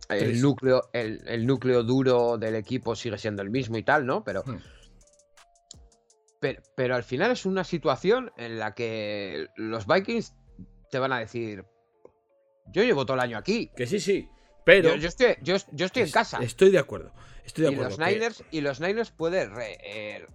El 0.09 0.41
núcleo, 0.43 0.91
el, 0.93 1.23
el 1.29 1.47
núcleo 1.47 1.85
duro 1.85 2.37
del 2.37 2.57
equipo 2.57 2.97
sigue 2.97 3.17
siendo 3.17 3.43
el 3.43 3.51
mismo 3.51 3.77
y 3.79 3.85
tal, 3.85 4.07
¿no? 4.07 4.25
Pero, 4.25 4.43
Hmm. 4.45 4.57
Pero, 6.41 6.63
pero 6.75 6.95
al 6.97 7.05
final 7.05 7.31
es 7.31 7.47
una 7.47 7.65
situación 7.65 8.33
en 8.37 8.59
la 8.59 8.75
que 8.75 9.47
los 9.57 9.87
Vikings 9.87 10.35
te 10.91 10.99
van 10.99 11.13
a 11.13 11.19
decir. 11.21 11.65
Yo 12.73 12.83
llevo 12.83 13.05
todo 13.05 13.15
el 13.17 13.21
año 13.21 13.39
aquí. 13.39 13.71
Que 13.77 13.87
sí, 13.87 14.01
sí. 14.01 14.29
Pero. 14.65 14.91
Yo, 14.91 14.97
yo 14.97 15.09
estoy, 15.09 15.37
yo, 15.43 15.57
yo 15.73 15.87
estoy 15.87 16.03
en 16.03 16.11
casa. 16.11 16.39
Estoy 16.43 16.71
de 16.71 16.79
acuerdo. 16.79 17.13
Estoy 17.45 17.65
de 17.65 17.71
y 17.71 17.75
acuerdo. 17.75 17.91
los 17.91 17.99
que- 17.99 18.13
Niners 18.15 18.45
y 18.51 18.61
los 18.61 18.81
Niners 18.81 19.11
puede 19.11 19.47
re- 19.47 19.79
eh, 19.83 20.27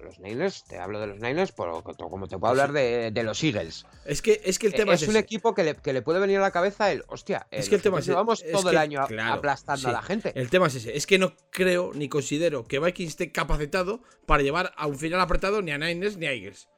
los 0.00 0.18
Niners 0.20 0.64
te 0.64 0.78
hablo 0.78 1.00
de 1.00 1.06
los 1.08 1.18
Niners 1.20 1.52
por, 1.52 1.82
como 1.96 2.26
te 2.28 2.38
puedo 2.38 2.50
hablar 2.50 2.72
de, 2.72 3.10
de 3.12 3.22
los 3.22 3.42
Eagles 3.42 3.84
es, 4.04 4.22
que, 4.22 4.40
es 4.44 4.58
que 4.58 4.66
el 4.68 4.74
Eh, 4.74 4.76
tema 4.76 4.94
es 4.94 5.02
es, 5.02 5.08
un 5.08 5.14
ese. 5.16 5.24
equipo 5.24 5.54
que 5.54 5.64
le, 5.64 5.76
que 5.76 5.92
le 5.92 6.02
puede 6.02 6.18
venir 6.20 6.38
a 6.38 6.40
la 6.42 6.50
cabeza 6.50 6.90
el 6.92 7.04
hostia 7.08 7.46
eh, 7.50 7.58
Es 7.58 7.68
que 7.68 7.74
el 7.76 7.82
tema 7.82 7.98
es- 7.98 8.06
llevamos 8.06 8.42
es 8.42 8.52
todo 8.52 8.64
que- 8.64 8.70
el 8.70 8.76
año 8.78 9.04
claro, 9.06 9.34
aplastando 9.34 9.88
a 9.88 9.92
la 9.92 10.02
gente 10.02 10.32
El 10.34 10.50
tema 10.50 10.66
es 10.68 10.74
ese. 10.76 10.96
Es 10.96 11.06
que 11.06 11.18
no 11.18 11.32
creo 11.50 11.92
ni 11.94 12.08
considero 12.08 12.64
que 12.64 12.78
Vikings 12.78 13.10
esté 13.10 13.32
capacitado 13.32 14.02
para 14.26 14.42
llevar 14.42 14.72
a 14.76 14.86
un 14.86 14.96
final 14.98 15.20
apretado 15.20 15.62
ni 15.62 15.70
a 15.72 15.78
Niners 15.78 16.16
ni 16.16 16.26
a 16.26 16.32
Eagles. 16.32 16.68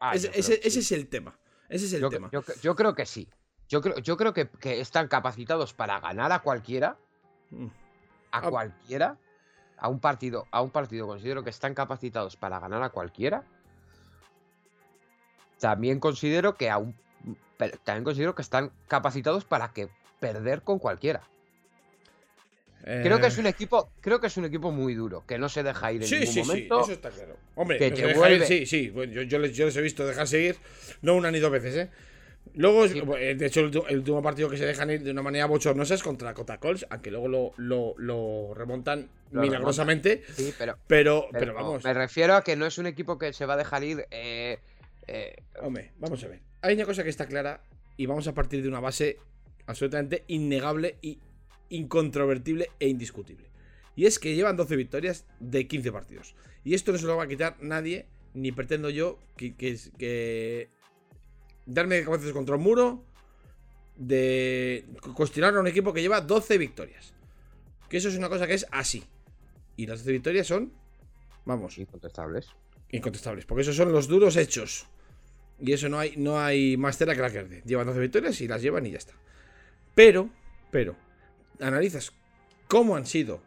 Ah, 0.00 0.14
ese, 0.14 0.30
sí. 0.42 0.60
es 0.62 0.92
el 0.92 1.08
tema. 1.08 1.38
Ese 1.68 1.86
es 1.86 1.92
el 1.94 2.00
yo, 2.02 2.10
tema. 2.10 2.28
yo- 2.32 2.42
yo 2.62 2.74
creo 2.76 2.94
que 2.94 3.06
sí 3.06 3.28
yo 3.68 3.80
creo, 3.80 3.98
yo 3.98 4.16
creo 4.16 4.32
que, 4.32 4.48
que 4.48 4.80
están 4.80 5.08
capacitados 5.08 5.74
para 5.74 5.98
ganar 5.98 6.30
a 6.32 6.38
cualquiera 6.40 6.98
Mm. 7.50 7.66
a 8.32 8.38
Ah. 8.38 8.50
cualquiera 8.50 9.18
a 9.78 9.88
un 9.88 10.00
partido 10.00 10.46
a 10.50 10.62
un 10.62 10.70
partido 10.70 11.06
considero 11.06 11.44
que 11.44 11.50
están 11.50 11.74
capacitados 11.74 12.36
para 12.36 12.58
ganar 12.60 12.82
a 12.82 12.90
cualquiera 12.90 13.44
también 15.58 16.00
considero 16.00 16.56
que 16.56 16.70
a 16.70 16.78
un 16.78 16.94
también 17.84 18.04
considero 18.04 18.34
que 18.34 18.42
están 18.42 18.70
capacitados 18.88 19.44
para 19.44 19.72
que 19.72 19.88
perder 20.20 20.62
con 20.62 20.78
cualquiera 20.78 21.22
creo 23.02 23.20
que 23.20 23.26
es 23.26 23.36
Eh, 23.36 23.40
un 23.40 23.46
equipo 23.46 23.90
creo 24.00 24.20
que 24.20 24.26
es 24.28 24.36
un 24.36 24.44
equipo 24.44 24.70
muy 24.70 24.94
duro 24.94 25.24
que 25.26 25.38
no 25.38 25.48
se 25.48 25.62
deja 25.62 25.92
ir 25.92 26.02
en 26.02 26.08
Sí, 26.08 26.18
ningún 26.20 26.34
sí, 26.34 26.40
momento 26.40 26.76
sí, 26.76 26.82
eso 26.82 26.92
está 26.92 27.10
claro. 27.10 27.36
Hombre, 27.56 27.78
que 27.78 27.90
te 27.90 28.14
vuelve- 28.14 28.36
ir, 28.36 28.44
sí, 28.44 28.66
sí. 28.66 28.90
Bueno, 28.90 29.12
yo, 29.14 29.22
yo 29.22 29.38
les, 29.38 29.56
yo 29.56 29.64
les 29.66 29.76
he 29.76 29.82
visto 29.82 30.06
dejar 30.06 30.28
seguir, 30.28 30.56
no 31.02 31.14
una 31.14 31.30
ni 31.30 31.38
dos 31.38 31.50
veces, 31.50 31.74
¿eh? 31.76 31.90
Luego, 32.54 32.88
Sí. 32.88 33.02
eh, 33.18 33.34
de 33.34 33.46
hecho, 33.46 33.60
el, 33.88 33.98
último 33.98 34.22
partido 34.22 34.48
que 34.48 34.56
se 34.56 34.64
dejan 34.64 34.90
ir 34.90 35.02
de 35.02 35.10
una 35.10 35.22
manera 35.22 35.46
bochornosa 35.46 35.94
es 35.94 36.02
contra 36.02 36.32
Cota 36.34 36.58
Colts, 36.58 36.86
aunque 36.90 37.10
luego 37.10 37.28
lo, 37.28 37.52
lo, 37.56 37.94
lo 37.98 38.54
remontan 38.54 39.08
Lo 39.30 39.42
milagrosamente. 39.42 40.22
sí 40.34 40.54
pero, 40.58 40.78
Pero, 40.86 41.26
pero 41.32 41.40
pero 41.40 41.54
vamos, 41.54 41.84
me 41.84 41.92
refiero 41.92 42.34
a 42.34 42.42
que 42.42 42.56
no 42.56 42.64
es 42.66 42.78
un 42.78 42.86
equipo 42.86 43.18
que 43.18 43.32
se 43.32 43.44
va 43.46 43.54
a 43.54 43.56
dejar 43.58 43.84
ir 43.84 44.06
eh, 44.10 44.58
eh, 45.06 45.36
hombre, 45.60 45.92
vamos 45.98 46.22
a 46.24 46.28
ver. 46.28 46.40
Hay 46.62 46.74
una 46.74 46.84
cosa 46.84 47.04
que 47.04 47.10
está 47.10 47.26
clara 47.26 47.60
y 47.96 48.06
vamos 48.06 48.26
a 48.26 48.34
partir 48.34 48.62
de 48.62 48.68
una 48.68 48.80
base 48.80 49.18
absolutamente 49.66 50.24
innegable 50.28 50.96
y 51.02 51.18
incontrovertible 51.68 52.70
e 52.80 52.88
indiscutible. 52.88 53.48
Y 53.94 54.06
es 54.06 54.18
que 54.18 54.34
llevan 54.34 54.56
12 54.56 54.76
victorias 54.76 55.26
de 55.40 55.66
15 55.66 55.92
partidos. 55.92 56.34
Y 56.64 56.74
esto 56.74 56.92
no 56.92 56.98
se 56.98 57.06
lo 57.06 57.16
va 57.16 57.24
a 57.24 57.28
quitar 57.28 57.56
nadie, 57.60 58.06
ni 58.34 58.52
pretendo 58.52 58.90
yo 58.90 59.18
que, 59.36 59.54
que, 59.56 59.78
que 59.98 60.68
darme 61.66 62.02
cabezas 62.04 62.32
contra 62.32 62.56
un 62.56 62.62
muro 62.62 63.04
de 63.96 64.86
cuestionar 65.14 65.54
a 65.56 65.60
un 65.60 65.66
equipo 65.66 65.92
que 65.92 66.00
lleva 66.00 66.20
12 66.20 66.58
victorias. 66.58 67.12
Que 67.88 67.98
eso 67.98 68.08
es 68.08 68.16
una 68.16 68.28
cosa 68.28 68.46
que 68.46 68.54
es 68.54 68.66
así. 68.70 69.04
Y 69.76 69.86
las 69.86 70.00
12 70.00 70.12
victorias 70.12 70.46
son, 70.46 70.72
vamos, 71.44 71.78
incontestables 71.78 72.48
incontestables. 72.90 73.46
Porque 73.46 73.62
esos 73.62 73.76
son 73.76 73.92
los 73.92 74.08
duros 74.08 74.36
hechos. 74.36 74.86
Y 75.58 75.72
eso 75.72 75.88
no 75.88 75.98
hay, 75.98 76.16
no 76.16 76.38
hay 76.38 76.76
más 76.76 76.98
tela 76.98 77.14
que 77.14 77.22
la 77.22 77.30
que 77.30 77.38
arde. 77.38 77.62
Llevan 77.64 77.86
12 77.86 78.00
victorias 78.00 78.40
y 78.40 78.48
las 78.48 78.62
llevan 78.62 78.86
y 78.86 78.90
ya 78.90 78.98
está. 78.98 79.14
Pero, 79.94 80.28
pero, 80.70 80.96
analizas 81.60 82.12
cómo 82.68 82.96
han 82.96 83.06
sido 83.06 83.42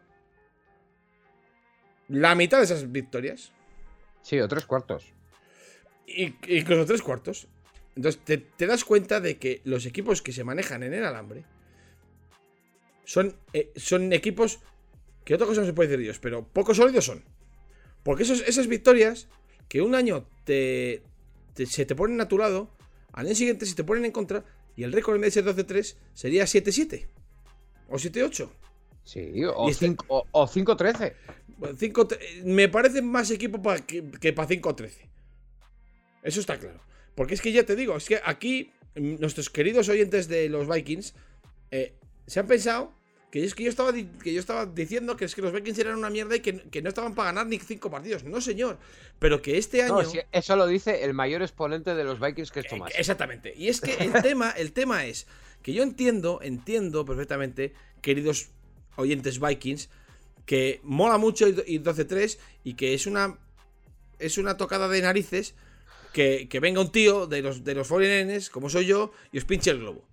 la 2.08 2.34
mitad 2.34 2.58
de 2.58 2.64
esas 2.64 2.90
victorias. 2.90 3.52
Sí, 4.22 4.40
o 4.40 4.48
tres 4.48 4.66
cuartos. 4.66 5.12
Y, 6.06 6.34
incluso 6.48 6.84
tres 6.84 7.02
cuartos. 7.02 7.46
Entonces 7.96 8.20
te, 8.24 8.66
das 8.66 8.84
cuenta 8.84 9.20
de 9.20 9.38
que 9.38 9.60
los 9.64 9.86
equipos 9.86 10.22
que 10.22 10.32
se 10.32 10.44
manejan 10.44 10.82
en 10.82 10.94
el 10.94 11.04
alambre 11.04 11.44
son, 13.04 13.34
eh, 13.52 13.72
son 13.76 14.12
equipos 14.12 14.60
que 15.24 15.34
otra 15.34 15.46
cosa 15.46 15.60
no 15.60 15.66
se 15.66 15.72
puede 15.72 15.88
decir 15.88 15.98
de 15.98 16.04
ellos, 16.04 16.18
pero 16.18 16.46
poco 16.46 16.74
sólidos 16.74 17.04
son. 17.04 17.24
Porque 18.02 18.22
esos, 18.22 18.40
esas 18.46 18.68
victorias 18.68 19.28
que 19.68 19.82
un 19.82 19.94
año 19.94 20.26
te, 20.44 21.02
se 21.54 21.84
te 21.84 21.94
ponen 21.94 22.20
a 22.20 22.28
tu 22.28 22.38
lado, 22.38 22.70
al 23.12 23.26
año 23.26 23.34
siguiente 23.34 23.66
se 23.66 23.74
te 23.74 23.84
ponen 23.84 24.04
en 24.04 24.12
contra 24.12 24.44
y 24.76 24.84
el 24.84 24.92
récord 24.92 25.16
en 25.16 25.22
vez 25.22 25.34
de 25.34 25.42
ser 25.42 25.66
12-3 25.66 25.96
sería 26.14 26.44
7-7 26.44 27.06
o 27.88 27.96
7-8. 27.96 28.48
Sí, 29.04 29.44
o 29.44 29.68
5-13. 29.68 31.14
Este 31.78 32.42
me 32.44 32.68
parece 32.68 33.02
más 33.02 33.30
equipo 33.30 33.60
que, 33.86 34.32
para 34.32 34.48
5-13. 34.48 34.90
Eso 36.22 36.40
está 36.40 36.58
claro. 36.58 36.80
Porque 37.20 37.34
es 37.34 37.42
que 37.42 37.52
ya 37.52 37.66
te 37.66 37.76
digo, 37.76 37.98
es 37.98 38.06
que 38.06 38.18
aquí 38.24 38.72
mm, 38.94 39.16
nuestros 39.20 39.50
queridos 39.50 39.90
oyentes 39.90 40.26
de 40.26 40.48
los 40.48 40.66
Vikings 40.66 41.12
eh, 41.70 41.92
se 42.26 42.40
han 42.40 42.46
pensado 42.46 42.94
que 43.30 43.44
es 43.44 43.54
que 43.54 43.62
yo 43.62 43.68
estaba, 43.68 43.92
que 43.92 44.32
yo 44.32 44.40
estaba 44.40 44.64
diciendo 44.64 45.18
que 45.18 45.26
es 45.26 45.34
que 45.34 45.42
los 45.42 45.52
Vikings 45.52 45.78
eran 45.80 45.98
una 45.98 46.08
mierda 46.08 46.36
y 46.36 46.40
que, 46.40 46.80
no 46.80 46.88
estaban 46.88 47.14
para 47.14 47.26
ganar 47.26 47.46
ni 47.46 47.58
cinco 47.58 47.90
partidos. 47.90 48.24
No, 48.24 48.40
señor. 48.40 48.78
Pero 49.18 49.42
que 49.42 49.58
este 49.58 49.82
año. 49.82 49.98
eso 50.32 50.56
lo 50.56 50.66
dice 50.66 51.04
el 51.04 51.12
mayor 51.12 51.42
exponente 51.42 51.94
de 51.94 52.04
los 52.04 52.18
Vikings 52.18 52.50
que 52.50 52.60
es 52.60 52.64
eh, 52.64 52.68
Tomás. 52.70 52.92
Exactamente. 52.96 53.52
Y 53.54 53.68
es 53.68 53.82
que 53.82 53.96
el 53.96 54.12
tema, 54.22 54.52
el 54.52 54.72
tema 54.72 55.04
es 55.04 55.26
que 55.60 55.74
yo 55.74 55.82
entiendo, 55.82 56.40
entiendo 56.40 57.04
perfectamente, 57.04 57.74
queridos 58.00 58.48
oyentes 58.96 59.38
Vikings, 59.38 59.90
que 60.46 60.80
mola 60.84 61.18
mucho 61.18 61.46
ir 61.48 61.82
12-3 61.82 62.38
y 62.64 62.72
que 62.76 62.94
es 62.94 63.06
una. 63.06 63.38
Es 64.18 64.38
una 64.38 64.56
tocada 64.56 64.88
de 64.88 65.02
narices 65.02 65.54
que, 66.12 66.48
venga 66.60 66.80
un 66.80 66.92
tío 66.92 67.26
de 67.26 67.42
los, 67.42 67.64
de 67.64 67.74
los 67.74 67.88
49 67.88 68.44
como 68.50 68.70
soy 68.70 68.86
yo, 68.86 69.12
y 69.32 69.38
os 69.38 69.44
pinche 69.44 69.70
el 69.70 69.78
globo. 69.78 70.08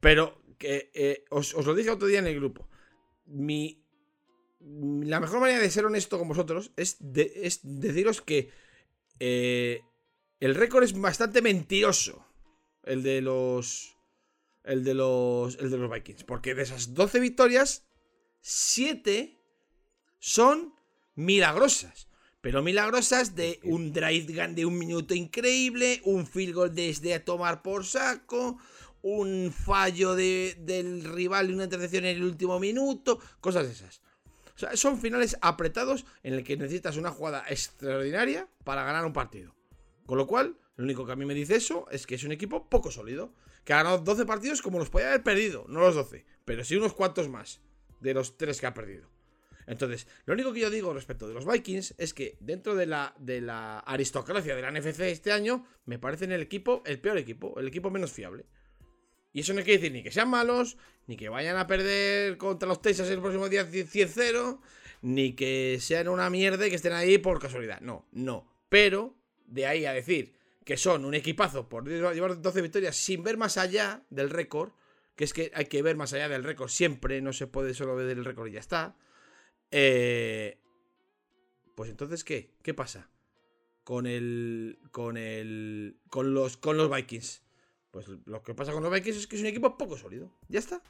Pero 0.00 0.40
que 0.58 0.90
eh, 0.94 1.24
os, 1.30 1.54
lo 1.54 1.74
dije 1.74 1.90
otro 1.90 2.08
día 2.08 2.18
en 2.18 2.26
el 2.26 2.36
grupo. 2.36 2.68
Mi, 3.26 3.82
la 4.60 5.20
mejor 5.20 5.40
manera 5.40 5.60
de 5.60 5.70
ser 5.70 5.86
honesto 5.86 6.18
con 6.18 6.28
vosotros 6.28 6.72
es, 6.76 6.98
deciros 7.00 8.20
que 8.20 8.50
eh, 9.18 9.82
el 10.38 10.54
récord 10.54 10.84
es 10.84 10.98
bastante 10.98 11.42
mentiroso. 11.42 12.26
El 12.82 13.02
de 13.02 13.20
los. 13.20 13.96
El 14.64 14.84
de 14.84 14.94
los. 14.94 15.56
El 15.58 15.70
de 15.70 15.78
los 15.78 15.90
Vikings. 15.90 16.24
Porque 16.24 16.54
de 16.54 16.62
esas 16.62 16.94
12 16.94 17.20
victorias, 17.20 17.86
7 18.40 19.38
son 20.18 20.74
milagrosas. 21.14 22.09
Pero 22.40 22.62
milagrosas 22.62 23.34
de 23.34 23.60
un 23.64 23.92
drive 23.92 24.32
gun 24.32 24.54
de 24.54 24.64
un 24.64 24.78
minuto 24.78 25.14
increíble, 25.14 26.00
un 26.04 26.26
field 26.26 26.54
goal 26.54 26.74
desde 26.74 27.14
a 27.14 27.24
tomar 27.24 27.62
por 27.62 27.84
saco, 27.84 28.58
un 29.02 29.52
fallo 29.52 30.14
del 30.14 31.04
rival 31.04 31.50
y 31.50 31.54
una 31.54 31.64
intercepción 31.64 32.04
en 32.04 32.16
el 32.16 32.24
último 32.24 32.58
minuto, 32.58 33.18
cosas 33.40 33.68
esas. 33.68 34.00
O 34.56 34.58
sea, 34.58 34.76
son 34.76 34.98
finales 34.98 35.36
apretados 35.40 36.04
en 36.22 36.34
el 36.34 36.44
que 36.44 36.56
necesitas 36.56 36.96
una 36.96 37.10
jugada 37.10 37.44
extraordinaria 37.48 38.48
para 38.64 38.84
ganar 38.84 39.04
un 39.04 39.12
partido. 39.12 39.54
Con 40.06 40.18
lo 40.18 40.26
cual, 40.26 40.58
lo 40.76 40.84
único 40.84 41.06
que 41.06 41.12
a 41.12 41.16
mí 41.16 41.24
me 41.24 41.34
dice 41.34 41.56
eso 41.56 41.86
es 41.90 42.06
que 42.06 42.14
es 42.14 42.24
un 42.24 42.32
equipo 42.32 42.68
poco 42.68 42.90
sólido. 42.90 43.32
Que 43.64 43.74
ha 43.74 43.76
ganado 43.76 43.98
12 43.98 44.24
partidos 44.24 44.62
como 44.62 44.78
los 44.78 44.88
podía 44.88 45.08
haber 45.08 45.22
perdido, 45.22 45.66
no 45.68 45.80
los 45.80 45.94
12, 45.94 46.24
pero 46.46 46.64
sí 46.64 46.76
unos 46.76 46.94
cuantos 46.94 47.28
más 47.28 47.60
de 48.00 48.14
los 48.14 48.38
3 48.38 48.58
que 48.58 48.66
ha 48.66 48.74
perdido. 48.74 49.10
Entonces, 49.70 50.08
lo 50.24 50.34
único 50.34 50.52
que 50.52 50.58
yo 50.58 50.68
digo 50.68 50.92
respecto 50.92 51.28
de 51.28 51.34
los 51.34 51.46
Vikings 51.46 51.94
es 51.96 52.12
que 52.12 52.36
dentro 52.40 52.74
de 52.74 52.86
la, 52.86 53.14
aristocracia 53.86 54.56
de 54.56 54.62
la 54.62 54.72
NFC 54.72 54.98
este 55.02 55.30
año, 55.30 55.64
me 55.84 56.00
parecen 56.00 56.32
el 56.32 56.40
equipo, 56.40 56.82
el 56.86 56.98
peor 56.98 57.18
equipo, 57.18 57.54
el 57.60 57.68
equipo 57.68 57.88
menos 57.88 58.10
fiable. 58.10 58.46
Y 59.32 59.40
eso 59.40 59.52
no 59.54 59.62
quiere 59.62 59.78
decir 59.78 59.92
ni 59.92 60.02
que 60.02 60.10
sean 60.10 60.28
malos, 60.28 60.76
ni 61.06 61.16
que 61.16 61.28
vayan 61.28 61.56
a 61.56 61.68
perder 61.68 62.36
contra 62.36 62.68
los 62.68 62.82
Texas 62.82 63.08
el 63.10 63.20
próximo 63.20 63.48
día 63.48 63.64
100-0, 63.64 64.60
ni 65.02 65.34
que 65.34 65.78
sean 65.80 66.08
una 66.08 66.28
mierda 66.30 66.66
y 66.66 66.70
que 66.70 66.76
estén 66.76 66.92
ahí 66.92 67.18
por 67.18 67.38
casualidad. 67.38 67.80
No, 67.80 68.08
no. 68.10 68.52
Pero, 68.68 69.14
de 69.46 69.66
ahí 69.66 69.84
a 69.84 69.92
decir 69.92 70.34
que 70.64 70.76
son 70.76 71.04
un 71.04 71.14
equipazo 71.14 71.68
por 71.68 71.88
llevar 71.88 72.42
12 72.42 72.60
victorias 72.60 72.96
sin 72.96 73.22
ver 73.22 73.36
más 73.36 73.56
allá 73.56 74.02
del 74.10 74.30
récord, 74.30 74.72
que 75.14 75.22
es 75.22 75.32
que 75.32 75.52
hay 75.54 75.66
que 75.66 75.80
ver 75.80 75.96
más 75.96 76.12
allá 76.12 76.28
del 76.28 76.42
récord 76.42 76.70
siempre, 76.70 77.20
no 77.20 77.32
se 77.32 77.46
puede 77.46 77.72
solo 77.72 77.94
ver 77.94 78.08
el 78.08 78.24
récord 78.24 78.48
y 78.48 78.52
ya 78.54 78.60
está. 78.60 78.96
Eh, 79.70 80.58
pues 81.74 81.90
entonces, 81.90 82.24
¿qué? 82.24 82.54
¿Qué 82.62 82.74
pasa? 82.74 83.10
Con 83.84 84.06
el. 84.06 84.78
Con 84.90 85.16
el. 85.16 85.98
Con 86.08 86.34
los. 86.34 86.56
Con 86.56 86.76
los 86.76 86.90
Vikings. 86.90 87.42
Pues 87.90 88.06
lo 88.26 88.42
que 88.42 88.54
pasa 88.54 88.72
con 88.72 88.82
los 88.82 88.92
Vikings 88.92 89.16
es 89.16 89.26
que 89.26 89.36
es 89.36 89.42
un 89.42 89.48
equipo 89.48 89.76
poco 89.76 89.96
sólido. 89.96 90.32
Ya 90.48 90.58
está. 90.58 90.82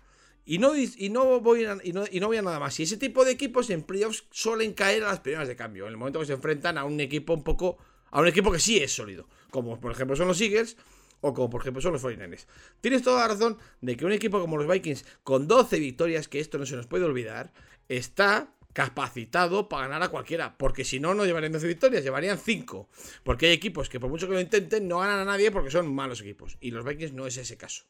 Y 0.45 0.59
no, 0.59 0.73
y 0.77 1.11
no, 1.11 1.41
voy, 1.41 1.65
a, 1.65 1.79
y 1.83 1.93
no, 1.93 2.05
y 2.11 2.19
no 2.19 2.27
voy 2.27 2.39
a 2.39 2.43
nada 2.43 2.59
más. 2.59 2.79
Y 2.81 2.85
ese 2.85 2.97
tipo 2.97 3.25
de 3.25 3.33
equipos 3.33 3.71
en 3.71 3.83
playoffs 3.83 4.25
suelen 4.31 4.73
caer 4.73 5.05
a 5.05 5.09
las 5.09 5.21
primeras 5.21 5.49
de 5.49 5.57
cambio. 5.57 5.85
En 5.85 5.93
el 5.93 5.97
momento 5.97 6.21
que 6.21 6.27
se 6.27 6.33
enfrentan 6.33 6.79
a 6.79 6.85
un 6.85 6.99
equipo 7.01 7.35
un 7.35 7.45
poco. 7.45 7.79
A 8.11 8.21
un 8.21 8.27
equipo 8.27 8.51
que 8.51 8.59
sí 8.59 8.79
es 8.79 8.93
sólido. 8.93 9.29
Como 9.51 9.79
por 9.79 9.93
ejemplo 9.93 10.17
son 10.17 10.29
los 10.29 10.41
Eagles. 10.41 10.77
O 11.21 11.35
como 11.35 11.51
por 11.51 11.61
ejemplo 11.61 11.81
son 11.81 11.93
los 11.93 12.03
49ers. 12.03 12.47
Tienes 12.81 13.03
toda 13.03 13.21
la 13.21 13.29
razón 13.29 13.59
de 13.81 13.97
que 13.97 14.05
un 14.05 14.13
equipo 14.13 14.41
como 14.41 14.57
los 14.57 14.67
Vikings, 14.67 15.05
con 15.23 15.47
12 15.47 15.79
victorias, 15.79 16.29
que 16.29 16.41
esto 16.41 16.59
no 16.59 16.67
se 16.67 16.77
nos 16.77 16.87
puede 16.87 17.05
olvidar, 17.05 17.53
está 17.89 18.55
capacitado 18.73 19.69
para 19.69 19.89
ganar 19.89 20.03
a 20.03 20.09
cualquiera. 20.09 20.57
Porque 20.57 20.85
si 20.85 21.01
no, 21.01 21.15
no 21.15 21.25
llevarían 21.25 21.53
12 21.53 21.67
victorias, 21.67 22.05
llevarían 22.05 22.39
5. 22.39 22.89
Porque 23.25 23.47
hay 23.47 23.53
equipos 23.53 23.89
que 23.89 24.01
por 24.01 24.11
mucho 24.11 24.29
que 24.29 24.35
lo 24.35 24.41
intenten, 24.41 24.89
no 24.89 24.99
ganan 24.99 25.21
a 25.21 25.25
nadie 25.25 25.51
porque 25.51 25.71
son 25.71 25.93
malos 25.95 26.21
equipos. 26.21 26.57
Y 26.61 26.71
los 26.71 26.85
Vikings 26.85 27.13
no 27.13 27.27
es 27.27 27.37
ese 27.37 27.57
caso. 27.57 27.85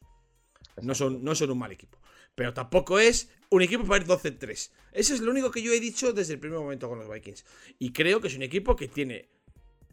No 0.81 0.95
son, 0.95 1.23
no 1.23 1.35
son 1.35 1.51
un 1.51 1.59
mal 1.59 1.71
equipo. 1.71 1.99
Pero 2.35 2.53
tampoco 2.53 2.99
es 2.99 3.29
un 3.49 3.61
equipo 3.61 3.83
para 3.85 4.03
ir 4.03 4.09
12-3. 4.09 4.71
Ese 4.93 5.13
es 5.13 5.21
lo 5.21 5.31
único 5.31 5.51
que 5.51 5.61
yo 5.61 5.73
he 5.73 5.79
dicho 5.79 6.13
desde 6.13 6.33
el 6.33 6.39
primer 6.39 6.59
momento 6.59 6.87
con 6.87 6.97
los 6.97 7.09
Vikings. 7.09 7.45
Y 7.77 7.91
creo 7.91 8.21
que 8.21 8.27
es 8.27 8.35
un 8.35 8.43
equipo 8.43 8.75
que 8.75 8.87
tiene 8.87 9.29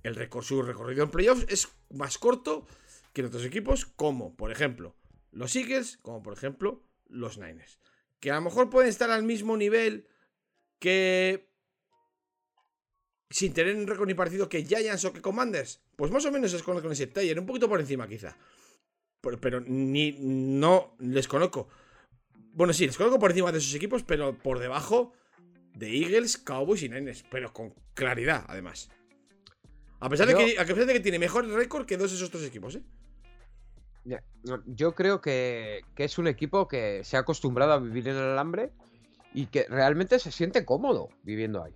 el 0.03 0.29
su 0.43 0.63
recorrido 0.63 1.03
en 1.03 1.11
playoffs 1.11 1.47
es 1.49 1.69
más 1.91 2.19
corto 2.19 2.67
que 3.13 3.25
otros 3.25 3.45
equipos 3.45 3.85
como, 3.85 4.35
por 4.37 4.53
ejemplo, 4.53 4.95
los 5.33 5.55
Eagles, 5.57 5.99
como 6.03 6.23
por 6.23 6.33
ejemplo 6.35 6.83
los 7.09 7.39
Niners. 7.39 7.79
Que 8.21 8.31
a 8.31 8.37
lo 8.37 8.43
mejor 8.43 8.71
pueden 8.71 8.89
estar 8.89 9.11
al 9.11 9.23
mismo 9.23 9.57
nivel 9.57 10.07
que 10.79 11.49
sin 13.31 13.53
tener 13.53 13.77
un 13.77 13.87
récord 13.87 14.07
ni 14.07 14.15
parecido 14.15 14.49
que 14.49 14.65
Giants 14.65 15.05
o 15.05 15.13
que 15.13 15.21
Commanders, 15.21 15.83
pues 15.97 16.11
más 16.11 16.25
o 16.25 16.33
menos 16.33 16.53
es 16.53 16.63
con 16.63 16.93
ese 16.93 17.07
taller, 17.07 17.39
un 17.39 17.47
poquito 17.47 17.69
por 17.69 17.81
encima 17.81 18.09
quizá. 18.09 18.37
Pero, 19.21 19.61
ni 19.61 20.13
no 20.19 20.95
les 21.01 21.29
conozco. 21.29 21.69
Bueno, 22.53 22.73
sí, 22.73 22.87
les 22.87 22.97
conozco 22.97 23.19
por 23.19 23.31
encima 23.31 23.53
de 23.53 23.59
esos 23.59 23.75
equipos, 23.75 24.03
pero 24.03 24.39
por 24.39 24.59
debajo 24.59 25.13
de 25.75 25.97
Eagles, 25.97 26.39
Cowboys 26.39 26.83
y 26.83 26.89
Niners, 26.89 27.25
pero 27.31 27.53
con 27.53 27.75
claridad, 27.95 28.45
además. 28.49 28.91
A 30.01 30.09
pesar, 30.09 30.29
de, 30.29 30.35
que, 30.35 30.59
a 30.59 30.65
pesar 30.65 30.87
de 30.87 30.93
que 30.93 31.01
tiene 31.01 31.19
mejor 31.19 31.47
récord 31.49 31.85
que 31.85 31.97
dos 31.97 32.11
de 32.11 32.17
esos 32.17 32.31
tres 32.31 32.45
equipos, 32.45 32.77
¿eh? 32.77 32.83
Yo 34.67 34.95
creo 34.95 35.21
que, 35.21 35.83
que, 35.95 36.05
es 36.05 36.17
un 36.17 36.29
equipo 36.29 36.67
que 36.67 37.05
se 37.05 37.17
ha 37.17 37.21
acostumbrado 37.21 37.73
a 37.73 37.79
vivir 37.79 38.09
en 38.09 38.17
el 38.17 38.23
alambre 38.23 38.73
y 39.35 39.47
que 39.47 39.67
realmente 39.69 40.19
se 40.19 40.33
siente 40.33 40.65
cómodo 40.65 41.11
viviendo 41.23 41.63
ahí. 41.63 41.75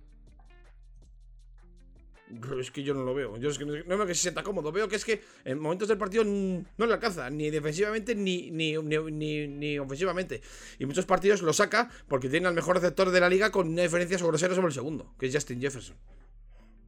Es 2.59 2.71
que 2.71 2.83
yo 2.83 2.93
no 2.93 3.03
lo 3.03 3.13
veo. 3.13 3.37
Yo 3.37 3.49
es 3.49 3.57
que 3.57 3.65
no 3.65 3.71
veo 3.71 4.07
que 4.07 4.15
se 4.15 4.21
sienta 4.21 4.43
cómodo. 4.43 4.71
Veo 4.71 4.87
que 4.87 4.95
es 4.95 5.05
que 5.05 5.21
en 5.45 5.59
momentos 5.59 5.87
del 5.87 5.97
partido 5.97 6.23
no 6.23 6.85
le 6.85 6.93
alcanza, 6.93 7.29
ni 7.29 7.49
defensivamente 7.51 8.15
ni, 8.15 8.49
ni, 8.49 8.75
ni, 8.77 9.79
ofensivamente. 9.79 10.41
Y 10.79 10.85
muchos 10.85 11.05
partidos 11.05 11.41
lo 11.41 11.53
saca 11.53 11.89
porque 12.07 12.29
tiene 12.29 12.47
al 12.47 12.55
mejor 12.55 12.75
receptor 12.75 13.11
de 13.11 13.19
la 13.19 13.29
liga 13.29 13.51
con 13.51 13.67
una 13.67 13.83
diferencia 13.83 14.17
sobre 14.17 14.37
sobre 14.37 14.65
el 14.65 14.73
segundo, 14.73 15.13
que 15.19 15.27
es 15.27 15.33
Justin 15.33 15.61
Jefferson. 15.61 15.95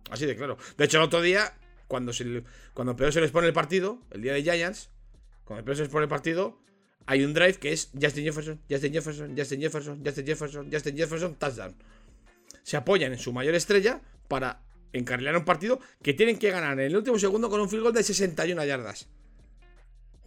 Así 0.09 0.25
de 0.25 0.35
claro. 0.35 0.57
De 0.77 0.85
hecho, 0.85 0.97
el 0.97 1.03
otro 1.03 1.21
día, 1.21 1.57
cuando, 1.87 2.11
cuando 2.73 2.95
peor 2.95 3.13
se 3.13 3.21
les 3.21 3.31
pone 3.31 3.47
el 3.47 3.53
partido, 3.53 4.01
el 4.11 4.21
día 4.21 4.33
de 4.33 4.43
Giants, 4.43 4.89
cuando 5.43 5.63
peor 5.63 5.77
se 5.77 5.83
les 5.83 5.91
pone 5.91 6.03
el 6.03 6.09
partido, 6.09 6.59
hay 7.05 7.23
un 7.23 7.33
drive 7.33 7.55
que 7.55 7.71
es 7.71 7.91
Justin 7.99 8.25
Jefferson, 8.25 8.61
Justin 8.69 8.93
Jefferson, 8.93 9.35
Justin 9.37 9.61
Jefferson, 9.61 10.01
Justin 10.03 10.25
Jefferson, 10.25 10.69
Justin 10.71 10.97
Jefferson, 10.97 11.35
touchdown. 11.35 11.75
Se 12.63 12.77
apoyan 12.77 13.11
en 13.13 13.19
su 13.19 13.31
mayor 13.31 13.53
estrella 13.53 14.01
para 14.27 14.61
encarrilar 14.91 15.35
un 15.35 15.45
partido 15.45 15.79
que 16.01 16.13
tienen 16.13 16.39
que 16.39 16.49
ganar 16.49 16.73
en 16.73 16.85
el 16.87 16.95
último 16.95 17.19
segundo 17.19 17.49
con 17.49 17.59
un 17.59 17.69
field 17.69 17.83
goal 17.83 17.93
de 17.93 18.03
61 18.03 18.65
yardas. 18.65 19.07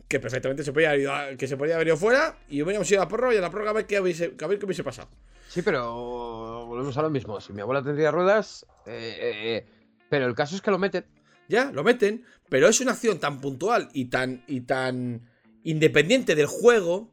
Que 0.07 0.21
perfectamente 0.21 0.63
se 0.63 0.73
podía 0.73 0.91
haber 0.91 1.01
ido, 1.01 1.13
que 1.37 1.49
se 1.49 1.57
podía 1.57 1.75
haber 1.75 1.89
ido 1.89 1.97
fuera 1.97 2.39
y 2.49 2.63
hubiéramos 2.63 2.91
ido 2.91 3.01
a 3.01 3.05
la 3.05 3.09
prórroga 3.09 3.35
y 3.35 3.39
a 3.39 3.41
la 3.41 3.51
prórroga 3.51 3.71
a 3.71 3.75
ver 3.75 3.87
qué 3.87 4.01
hubiese, 4.01 4.35
a 4.41 4.47
ver 4.47 4.59
qué 4.59 4.65
hubiese 4.65 4.85
pasado. 4.85 5.09
Sí, 5.49 5.63
pero 5.63 6.67
volvemos 6.67 6.97
a 6.97 7.03
lo 7.03 7.11
mismo. 7.11 7.41
Si 7.41 7.53
mi 7.53 7.61
abuela 7.61 7.83
tendría 7.83 8.11
ruedas, 8.11 8.67
eh, 8.87 9.17
eh, 9.21 9.57
eh, 9.57 9.67
pero 10.09 10.27
el 10.27 10.35
caso 10.35 10.55
es 10.55 10.63
que 10.63 10.71
lo 10.71 10.79
meten. 10.79 11.05
Ya, 11.49 11.73
lo 11.73 11.83
meten, 11.83 12.25
pero 12.49 12.69
es 12.69 12.81
una 12.81 12.93
acción 12.93 13.19
tan 13.19 13.41
puntual 13.41 13.89
y 13.95 14.07
tan 14.07 14.45
y 14.47 14.61
tan 14.61 15.29
independiente 15.65 16.35
del 16.35 16.47
juego, 16.47 17.13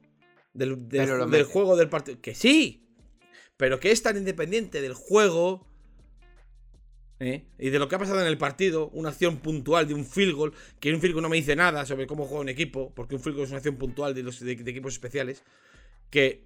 del, 0.54 0.76
juego 1.46 1.76
del 1.78 1.90
partido. 1.90 2.20
Que 2.22 2.36
sí, 2.36 2.88
pero 3.58 3.80
que 3.80 3.92
es 3.92 4.02
tan 4.02 4.18
independiente 4.18 4.82
del 4.82 4.94
juego. 4.94 5.68
¿eh? 7.20 7.46
Y 7.58 7.70
de 7.70 7.80
lo 7.80 7.88
que 7.88 7.96
ha 7.96 8.00
pasado 8.00 8.22
en 8.22 8.28
el 8.28 8.38
partido, 8.38 8.90
una 8.90 9.10
acción 9.10 9.38
puntual 9.38 9.88
de 9.88 9.94
un 9.94 10.06
field 10.06 10.34
goal, 10.36 10.54
que 10.80 10.94
un 10.94 11.00
field 11.02 11.14
goal 11.14 11.24
no 11.24 11.30
me 11.30 11.38
dice 11.38 11.56
nada 11.56 11.86
sobre 11.86 12.08
cómo 12.08 12.26
juega 12.26 12.42
un 12.42 12.50
equipo, 12.50 12.94
porque 12.94 13.16
un 13.16 13.22
field 13.22 13.36
goal 13.36 13.46
es 13.46 13.52
una 13.52 13.58
acción 13.58 13.78
puntual 13.78 14.14
de, 14.14 14.24
los, 14.24 14.40
de, 14.40 14.56
de 14.56 14.72
equipos 14.72 14.94
especiales, 14.94 15.44
que 16.10 16.44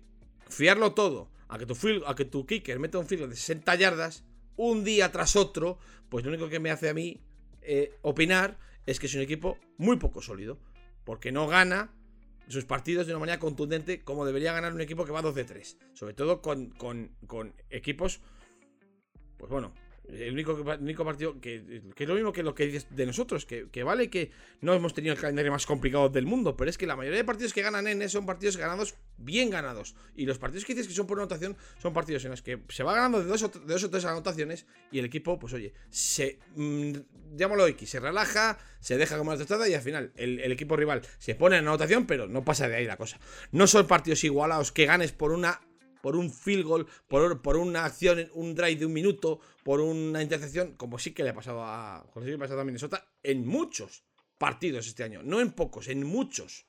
fiarlo 0.47 0.93
todo 0.93 1.31
a 1.47 1.57
que 1.57 1.65
tu, 1.65 1.73
field- 1.75 2.03
a 2.05 2.15
que 2.15 2.25
tu 2.25 2.45
kicker 2.45 2.79
meta 2.79 2.99
un 2.99 3.07
field 3.07 3.21
goal 3.21 3.29
de 3.31 3.35
60 3.35 3.75
yardas 3.75 4.23
un 4.55 4.83
día 4.83 5.11
tras 5.11 5.35
otro, 5.35 5.79
pues 6.09 6.23
lo 6.25 6.31
único 6.31 6.49
que 6.49 6.59
me 6.59 6.69
hace 6.69 6.89
a 6.89 6.93
mí 6.93 7.21
eh, 7.61 7.93
opinar 8.01 8.57
es 8.85 8.99
que 8.99 9.07
es 9.07 9.15
un 9.15 9.21
equipo 9.21 9.57
muy 9.77 9.97
poco 9.97 10.21
sólido, 10.21 10.59
porque 11.09 11.31
no 11.31 11.47
gana 11.47 11.89
sus 12.49 12.65
partidos 12.65 13.07
de 13.07 13.13
una 13.13 13.21
manera 13.21 13.39
contundente 13.39 14.03
como 14.03 14.27
debería 14.27 14.53
ganar 14.53 14.73
un 14.75 14.81
equipo 14.81 15.05
que 15.05 15.11
va 15.11 15.23
2 15.23 15.33
de 15.33 15.43
3. 15.43 15.77
Sobre 15.93 16.13
todo 16.13 16.39
con, 16.39 16.69
con- 16.69 17.15
con 17.25 17.55
equipos, 17.71 18.21
pues 19.39 19.49
bueno, 19.51 19.73
el 20.13 20.33
único, 20.33 21.05
partido 21.05 21.39
que, 21.39 21.81
que 21.95 22.03
es 22.03 22.09
lo 22.09 22.15
mismo 22.15 22.31
que 22.31 22.43
lo 22.43 22.55
que 22.55 22.65
dices 22.65 22.87
de 22.89 23.05
nosotros, 23.05 23.45
que, 23.45 23.69
que 23.69 23.83
vale 23.83 24.09
que 24.09 24.31
no 24.61 24.73
hemos 24.73 24.93
tenido 24.93 25.13
el 25.13 25.19
calendario 25.19 25.51
más 25.51 25.65
complicado 25.65 26.09
del 26.09 26.25
mundo, 26.25 26.55
pero 26.55 26.69
es 26.69 26.77
que 26.77 26.85
la 26.85 26.95
mayoría 26.95 27.19
de 27.19 27.23
partidos 27.23 27.53
que 27.53 27.61
ganan 27.61 27.87
N 27.87 28.07
son 28.09 28.25
partidos 28.25 28.57
ganados 28.57 28.95
bien 29.17 29.49
ganados. 29.49 29.95
Y 30.15 30.25
los 30.25 30.37
partidos 30.37 30.65
que 30.65 30.73
dices 30.73 30.87
que 30.87 30.93
son 30.93 31.07
por 31.07 31.19
anotación 31.19 31.57
son 31.81 31.93
partidos 31.93 32.23
en 32.25 32.31
los 32.31 32.41
que 32.41 32.59
se 32.69 32.83
va 32.83 32.93
ganando 32.93 33.19
de 33.19 33.25
dos 33.25 33.43
o, 33.43 33.89
tres 33.89 34.05
anotaciones 34.05 34.65
y 34.91 34.99
el 34.99 35.05
equipo, 35.05 35.39
pues 35.39 35.53
oye, 35.53 35.73
se. 35.89 36.39
mm, 36.55 36.93
llámalo 37.35 37.67
X, 37.67 37.89
se 37.89 37.99
relaja, 37.99 38.57
se 38.79 38.97
deja 38.97 39.17
como 39.17 39.31
la 39.31 39.37
tostada 39.37 39.67
y 39.67 39.73
al 39.73 39.81
final 39.81 40.11
el 40.15 40.51
equipo 40.51 40.75
rival 40.75 41.01
se 41.17 41.35
pone 41.35 41.57
en 41.57 41.67
anotación, 41.67 42.05
pero 42.05 42.27
no 42.27 42.43
pasa 42.43 42.67
de 42.67 42.75
ahí 42.75 42.85
la 42.85 42.97
cosa. 42.97 43.19
No 43.51 43.67
son 43.67 43.87
partidos 43.87 44.23
igualados 44.23 44.71
que 44.71 44.85
ganes 44.85 45.11
por 45.11 45.31
una. 45.31 45.61
Por 46.01 46.15
un 46.15 46.31
field 46.31 46.65
goal, 46.65 46.87
por, 47.07 47.41
por 47.41 47.57
una 47.57 47.85
acción, 47.85 48.29
un 48.33 48.55
drive 48.55 48.77
de 48.77 48.85
un 48.85 48.93
minuto, 48.93 49.39
por 49.63 49.81
una 49.81 50.21
intercepción, 50.21 50.73
como 50.75 50.97
sí 50.99 51.13
que 51.13 51.23
le 51.23 51.29
ha 51.31 51.33
pasado 51.33 51.63
a. 51.63 52.05
Como 52.13 52.23
sí 52.25 52.27
que 52.27 52.31
le 52.31 52.35
ha 52.37 52.45
pasado 52.45 52.61
a 52.61 52.63
Minnesota 52.63 53.05
en 53.23 53.45
muchos 53.45 54.03
partidos 54.37 54.87
este 54.87 55.03
año. 55.03 55.21
No 55.23 55.41
en 55.41 55.51
pocos, 55.51 55.87
en 55.89 56.05
muchos. 56.05 56.65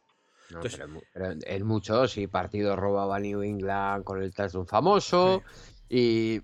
No, 0.50 0.56
Entonces- 0.56 0.80
pero, 1.12 1.30
en 1.30 1.38
pero 1.40 1.64
muchos, 1.64 2.16
y 2.18 2.26
partidos 2.26 2.76
robaba 2.76 3.20
New 3.20 3.42
England 3.42 4.02
con 4.04 4.20
el 4.22 4.34
touchdown 4.34 4.66
famoso. 4.66 5.42
Y 5.88 6.40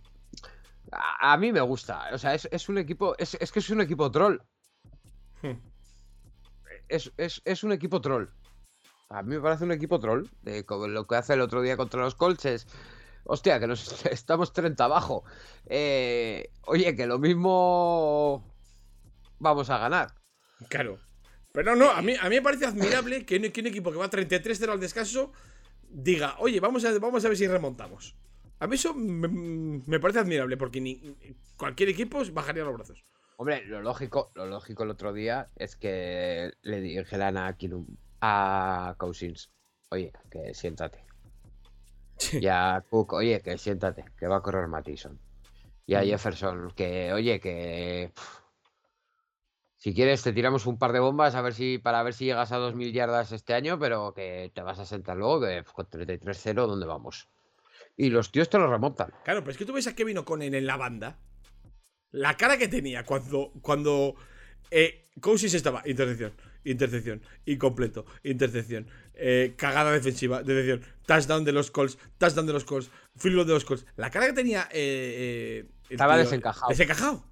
a, 0.92 1.32
a 1.32 1.36
mí 1.36 1.52
me 1.52 1.60
gusta. 1.60 2.10
O 2.12 2.18
sea, 2.18 2.34
es, 2.34 2.48
es 2.52 2.68
un 2.68 2.78
equipo. 2.78 3.16
Es, 3.18 3.36
es 3.40 3.50
que 3.50 3.58
es 3.58 3.70
un 3.70 3.80
equipo 3.80 4.10
troll. 4.12 4.38
Hmm. 5.42 5.58
Es, 6.88 7.12
es- 7.16 7.42
es 7.44 7.64
un 7.64 7.72
equipo 7.72 8.00
troll. 8.00 8.26
A 9.08 9.22
mí 9.22 9.36
me 9.36 9.40
parece 9.40 9.64
un 9.64 9.72
equipo 9.72 10.00
troll. 10.00 10.26
Como 10.66 10.88
lo 10.88 11.06
que 11.06 11.16
hace 11.16 11.34
el 11.34 11.40
otro 11.40 11.62
día 11.62 11.76
contra 11.76 12.00
los 12.00 12.14
Colts 12.14 12.44
es. 12.44 12.66
Hostia, 13.24 13.58
que 13.58 13.66
nos 13.66 14.04
estamos 14.06 14.52
30 14.52 14.84
abajo. 14.84 15.24
Eh, 15.66 16.50
oye, 16.62 16.94
que 16.96 17.06
lo 17.06 17.18
mismo. 17.18 18.44
Vamos 19.38 19.70
a 19.70 19.78
ganar. 19.78 20.14
Claro. 20.68 20.98
Pero 21.52 21.74
no, 21.74 21.90
a 21.90 22.02
mí, 22.02 22.14
a 22.20 22.28
mí 22.28 22.36
me 22.36 22.42
parece 22.42 22.66
admirable 22.66 23.24
que 23.26 23.36
un, 23.36 23.50
que 23.50 23.60
un 23.60 23.66
equipo 23.66 23.90
que 23.90 23.98
va 23.98 24.10
33-0 24.10 24.70
al 24.70 24.80
descanso 24.80 25.32
diga, 25.88 26.36
oye, 26.38 26.60
vamos 26.60 26.84
a, 26.84 26.98
vamos 26.98 27.24
a 27.24 27.28
ver 27.28 27.36
si 27.36 27.46
remontamos. 27.46 28.14
A 28.58 28.66
mí 28.66 28.74
eso 28.74 28.94
me, 28.94 29.28
me 29.28 30.00
parece 30.00 30.18
admirable, 30.18 30.56
porque 30.56 30.80
ni, 30.80 31.16
cualquier 31.56 31.90
equipo 31.90 32.22
bajaría 32.32 32.64
los 32.64 32.74
brazos. 32.74 33.04
Hombre, 33.38 33.64
lo 33.66 33.82
lógico, 33.82 34.32
lo 34.34 34.46
lógico 34.46 34.84
el 34.84 34.90
otro 34.90 35.12
día 35.12 35.50
es 35.56 35.76
que 35.76 36.52
le 36.62 36.80
dijeran 36.80 37.36
a 37.36 37.54
Kinum, 37.56 37.86
a 38.20 38.94
Cousins, 38.98 39.50
oye, 39.90 40.12
que 40.30 40.54
siéntate. 40.54 41.04
Y 42.32 42.46
a 42.46 42.82
Cook, 42.88 43.12
oye, 43.14 43.40
que 43.42 43.58
siéntate, 43.58 44.04
que 44.18 44.26
va 44.26 44.36
a 44.36 44.40
correr 44.42 44.68
Mattison. 44.68 45.18
Y 45.86 45.94
a 45.94 46.00
Mm. 46.02 46.04
Jefferson, 46.06 46.70
que, 46.74 47.12
oye, 47.12 47.38
que 47.40 48.12
si 49.76 49.94
quieres 49.94 50.22
te 50.22 50.32
tiramos 50.32 50.66
un 50.66 50.78
par 50.78 50.92
de 50.92 50.98
bombas 50.98 51.34
a 51.34 51.42
ver 51.42 51.54
si 51.54 51.78
para 51.78 52.02
ver 52.02 52.14
si 52.14 52.24
llegas 52.24 52.50
a 52.50 52.56
2000 52.56 52.92
yardas 52.92 53.30
este 53.32 53.54
año, 53.54 53.78
pero 53.78 54.12
que 54.14 54.50
te 54.54 54.62
vas 54.62 54.78
a 54.78 54.86
sentar 54.86 55.16
luego, 55.16 55.42
que 55.42 55.62
con 55.72 55.86
33-0, 55.86 56.66
¿dónde 56.66 56.86
vamos? 56.86 57.28
Y 57.96 58.10
los 58.10 58.32
tíos 58.32 58.48
te 58.50 58.58
lo 58.58 58.70
remontan. 58.70 59.12
Claro, 59.24 59.40
pero 59.40 59.52
es 59.52 59.58
que 59.58 59.64
tú 59.64 59.72
ves 59.72 59.86
a 59.86 59.94
Kevin 59.94 60.18
O'Connell 60.18 60.54
en 60.54 60.66
la 60.66 60.76
banda. 60.76 61.18
La 62.10 62.36
cara 62.36 62.56
que 62.58 62.68
tenía 62.68 63.04
cuando, 63.04 63.52
cuando 63.62 64.16
eh, 64.70 65.04
Cousins 65.20 65.54
estaba. 65.54 65.82
Intercepción, 65.86 66.32
intercepción, 66.70 67.22
incompleto, 67.46 68.04
intercepción, 68.22 68.86
eh, 69.14 69.54
cagada 69.56 69.92
defensiva, 69.92 70.42
decepción, 70.42 70.82
touchdown 71.06 71.44
de 71.44 71.52
los 71.52 71.70
Colts, 71.70 71.98
touchdown 72.18 72.46
de 72.46 72.52
los 72.52 72.64
Colts, 72.64 72.90
field 73.16 73.36
goal 73.36 73.46
de 73.46 73.54
los 73.54 73.64
Colts. 73.64 73.86
La 73.96 74.10
cara 74.10 74.26
que 74.26 74.32
tenía. 74.34 74.68
eh, 74.72 75.64
eh, 75.64 75.70
Estaba 75.88 76.14
tío, 76.14 76.24
desencajado. 76.24 76.68
Desencajado. 76.68 77.24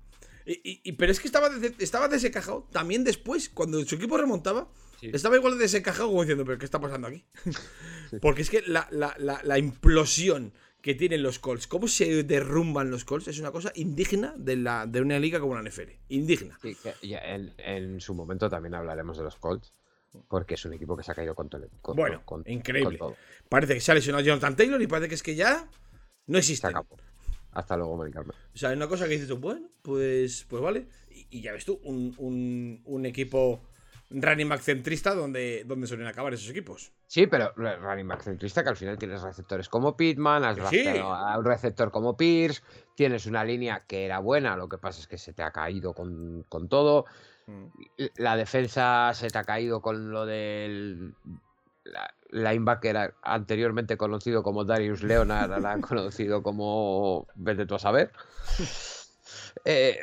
Y, 0.46 0.52
y- 0.62 0.80
y- 0.84 0.92
pero 0.92 1.10
es 1.10 1.20
que 1.20 1.26
estaba, 1.26 1.48
estaba 1.78 2.08
desencajado 2.08 2.68
también 2.70 3.02
después, 3.04 3.48
cuando 3.48 3.82
su 3.84 3.94
equipo 3.94 4.16
remontaba. 4.16 4.68
Sí. 5.00 5.10
Estaba 5.12 5.36
igual 5.36 5.54
de 5.54 5.60
desencajado 5.64 6.08
como 6.08 6.22
diciendo, 6.22 6.44
pero 6.44 6.58
¿qué 6.58 6.64
está 6.64 6.80
pasando 6.80 7.08
aquí? 7.08 7.24
Porque 8.20 8.42
es 8.42 8.50
que 8.50 8.62
la, 8.66 8.86
la- 8.90 9.14
la- 9.18 9.40
la 9.42 9.58
implosión 9.58 10.52
que 10.84 10.94
tienen 10.94 11.22
los 11.22 11.38
Colts, 11.38 11.66
cómo 11.66 11.88
se 11.88 12.24
derrumban 12.24 12.90
los 12.90 13.06
Colts, 13.06 13.28
es 13.28 13.38
una 13.38 13.50
cosa 13.50 13.72
indigna 13.74 14.34
de, 14.36 14.56
la, 14.56 14.86
de 14.86 15.00
una 15.00 15.18
liga 15.18 15.40
como 15.40 15.54
la 15.54 15.62
NFL. 15.66 15.88
Indigna. 16.10 16.58
Sí, 16.60 16.76
en, 17.02 17.54
en 17.56 18.00
su 18.02 18.12
momento 18.12 18.50
también 18.50 18.74
hablaremos 18.74 19.16
de 19.16 19.24
los 19.24 19.36
Colts, 19.36 19.72
porque 20.28 20.54
es 20.56 20.64
un 20.66 20.74
equipo 20.74 20.94
que 20.94 21.02
se 21.02 21.10
ha 21.10 21.14
caído 21.14 21.34
con 21.34 21.48
todo. 21.48 21.66
con- 21.80 21.96
Bueno, 21.96 22.20
con- 22.26 22.44
increíble. 22.46 22.98
con 22.98 23.14
todo. 23.14 23.16
Parece 23.48 23.72
que 23.72 23.80
se 23.80 23.92
ha 23.92 23.94
lesionado 23.94 24.22
Jonathan 24.22 24.56
Taylor 24.56 24.82
y 24.82 24.86
parece 24.86 25.08
que 25.08 25.14
es 25.14 25.22
que 25.22 25.34
ya 25.34 25.66
no 26.26 26.36
existe. 26.36 26.68
Hasta 27.52 27.76
luego, 27.78 27.96
Mari 27.96 28.12
Carmen. 28.12 28.36
O 28.54 28.58
sea, 28.58 28.68
hay 28.68 28.76
una 28.76 28.86
cosa 28.86 29.04
que 29.06 29.12
dices 29.12 29.28
tú, 29.28 29.38
bueno, 29.38 29.66
pues, 29.80 30.44
pues 30.50 30.62
vale. 30.62 30.86
Y, 31.08 31.38
y 31.38 31.40
ya 31.40 31.52
ves 31.52 31.64
tú, 31.64 31.80
un, 31.84 32.14
un- 32.18 32.82
un 32.84 33.06
equipo 33.06 33.62
running 34.10 34.48
back 34.48 34.60
centrista 34.60 35.14
donde, 35.14 35.64
donde 35.64 35.86
suelen 35.86 36.06
acabar 36.06 36.34
esos 36.34 36.50
equipos. 36.50 36.92
Sí, 37.06 37.26
pero 37.26 37.52
running 37.54 38.08
back 38.08 38.22
centrista 38.22 38.62
que 38.62 38.70
al 38.70 38.76
final 38.76 38.98
tienes 38.98 39.22
receptores 39.22 39.68
como 39.68 39.96
Pittman, 39.96 40.44
has 40.44 40.58
sí. 40.70 40.84
a 40.86 41.38
un 41.38 41.44
receptor 41.44 41.90
como 41.90 42.16
Pierce, 42.16 42.62
tienes 42.94 43.26
una 43.26 43.44
línea 43.44 43.84
que 43.86 44.04
era 44.04 44.18
buena, 44.18 44.56
lo 44.56 44.68
que 44.68 44.78
pasa 44.78 45.00
es 45.00 45.06
que 45.06 45.18
se 45.18 45.32
te 45.32 45.42
ha 45.42 45.50
caído 45.50 45.94
con, 45.94 46.44
con 46.48 46.68
todo. 46.68 47.06
La 48.16 48.36
defensa 48.36 49.12
se 49.12 49.28
te 49.28 49.38
ha 49.38 49.44
caído 49.44 49.82
con 49.82 50.10
lo 50.10 50.24
del 50.24 51.14
la, 51.84 52.14
linebacker 52.34 53.14
anteriormente 53.22 53.96
conocido 53.96 54.42
como 54.42 54.64
Darius 54.64 55.02
Leonard, 55.02 55.52
ahora 55.52 55.78
conocido 55.80 56.42
como 56.42 57.26
vete 57.34 57.66
tú 57.66 57.74
a 57.76 57.78
saber. 57.78 58.12
Eh, 59.64 59.98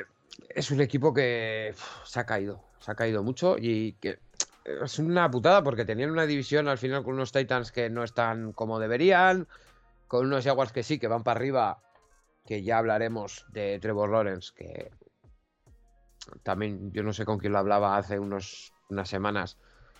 es 0.49 0.71
un 0.71 0.81
equipo 0.81 1.13
que 1.13 1.71
uf, 1.73 2.05
se 2.05 2.19
ha 2.19 2.25
caído, 2.25 2.63
se 2.79 2.91
ha 2.91 2.95
caído 2.95 3.23
mucho 3.23 3.57
y 3.57 3.93
que 3.93 4.19
es 4.83 4.99
una 4.99 5.29
putada 5.31 5.63
porque 5.63 5.85
tenían 5.85 6.11
una 6.11 6.25
división 6.25 6.67
al 6.67 6.77
final 6.77 7.03
con 7.03 7.15
unos 7.15 7.31
Titans 7.31 7.71
que 7.71 7.89
no 7.89 8.03
están 8.03 8.53
como 8.53 8.79
deberían, 8.79 9.47
con 10.07 10.25
unos 10.27 10.43
Jaguars 10.43 10.71
que 10.71 10.83
sí, 10.83 10.99
que 10.99 11.07
van 11.07 11.23
para 11.23 11.39
arriba, 11.39 11.79
que 12.45 12.63
ya 12.63 12.77
hablaremos 12.77 13.45
de 13.49 13.79
Trevor 13.79 14.09
Lawrence, 14.09 14.51
que 14.55 14.91
también 16.43 16.91
yo 16.91 17.03
no 17.03 17.13
sé 17.13 17.25
con 17.25 17.39
quién 17.39 17.53
lo 17.53 17.59
hablaba 17.59 17.97
hace 17.97 18.19
unos, 18.19 18.73
unas 18.89 19.09
semanas, 19.09 19.57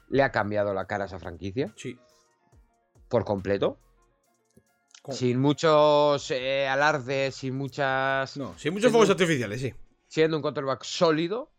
le 0.10 0.24
ha 0.24 0.32
cambiado 0.32 0.74
la 0.74 0.86
cara 0.86 1.06
a 1.06 1.08
esa 1.08 1.20
franquicia 1.20 1.74
Sí. 1.76 1.98
por 3.08 3.26
completo. 3.26 3.78
Sin 5.10 5.40
muchos 5.40 6.30
eh, 6.30 6.68
alardes, 6.68 7.34
sin 7.34 7.56
muchas... 7.56 8.38
No, 8.38 8.56
sin 8.60 8.74
muchos 8.74 8.92
fuegos 8.92 9.10
artificiales, 9.10 9.60
sí. 9.60 9.74
Siendo 10.14 10.36
un 10.36 10.42
quarterback 10.42 10.84
sólido, 10.84 11.54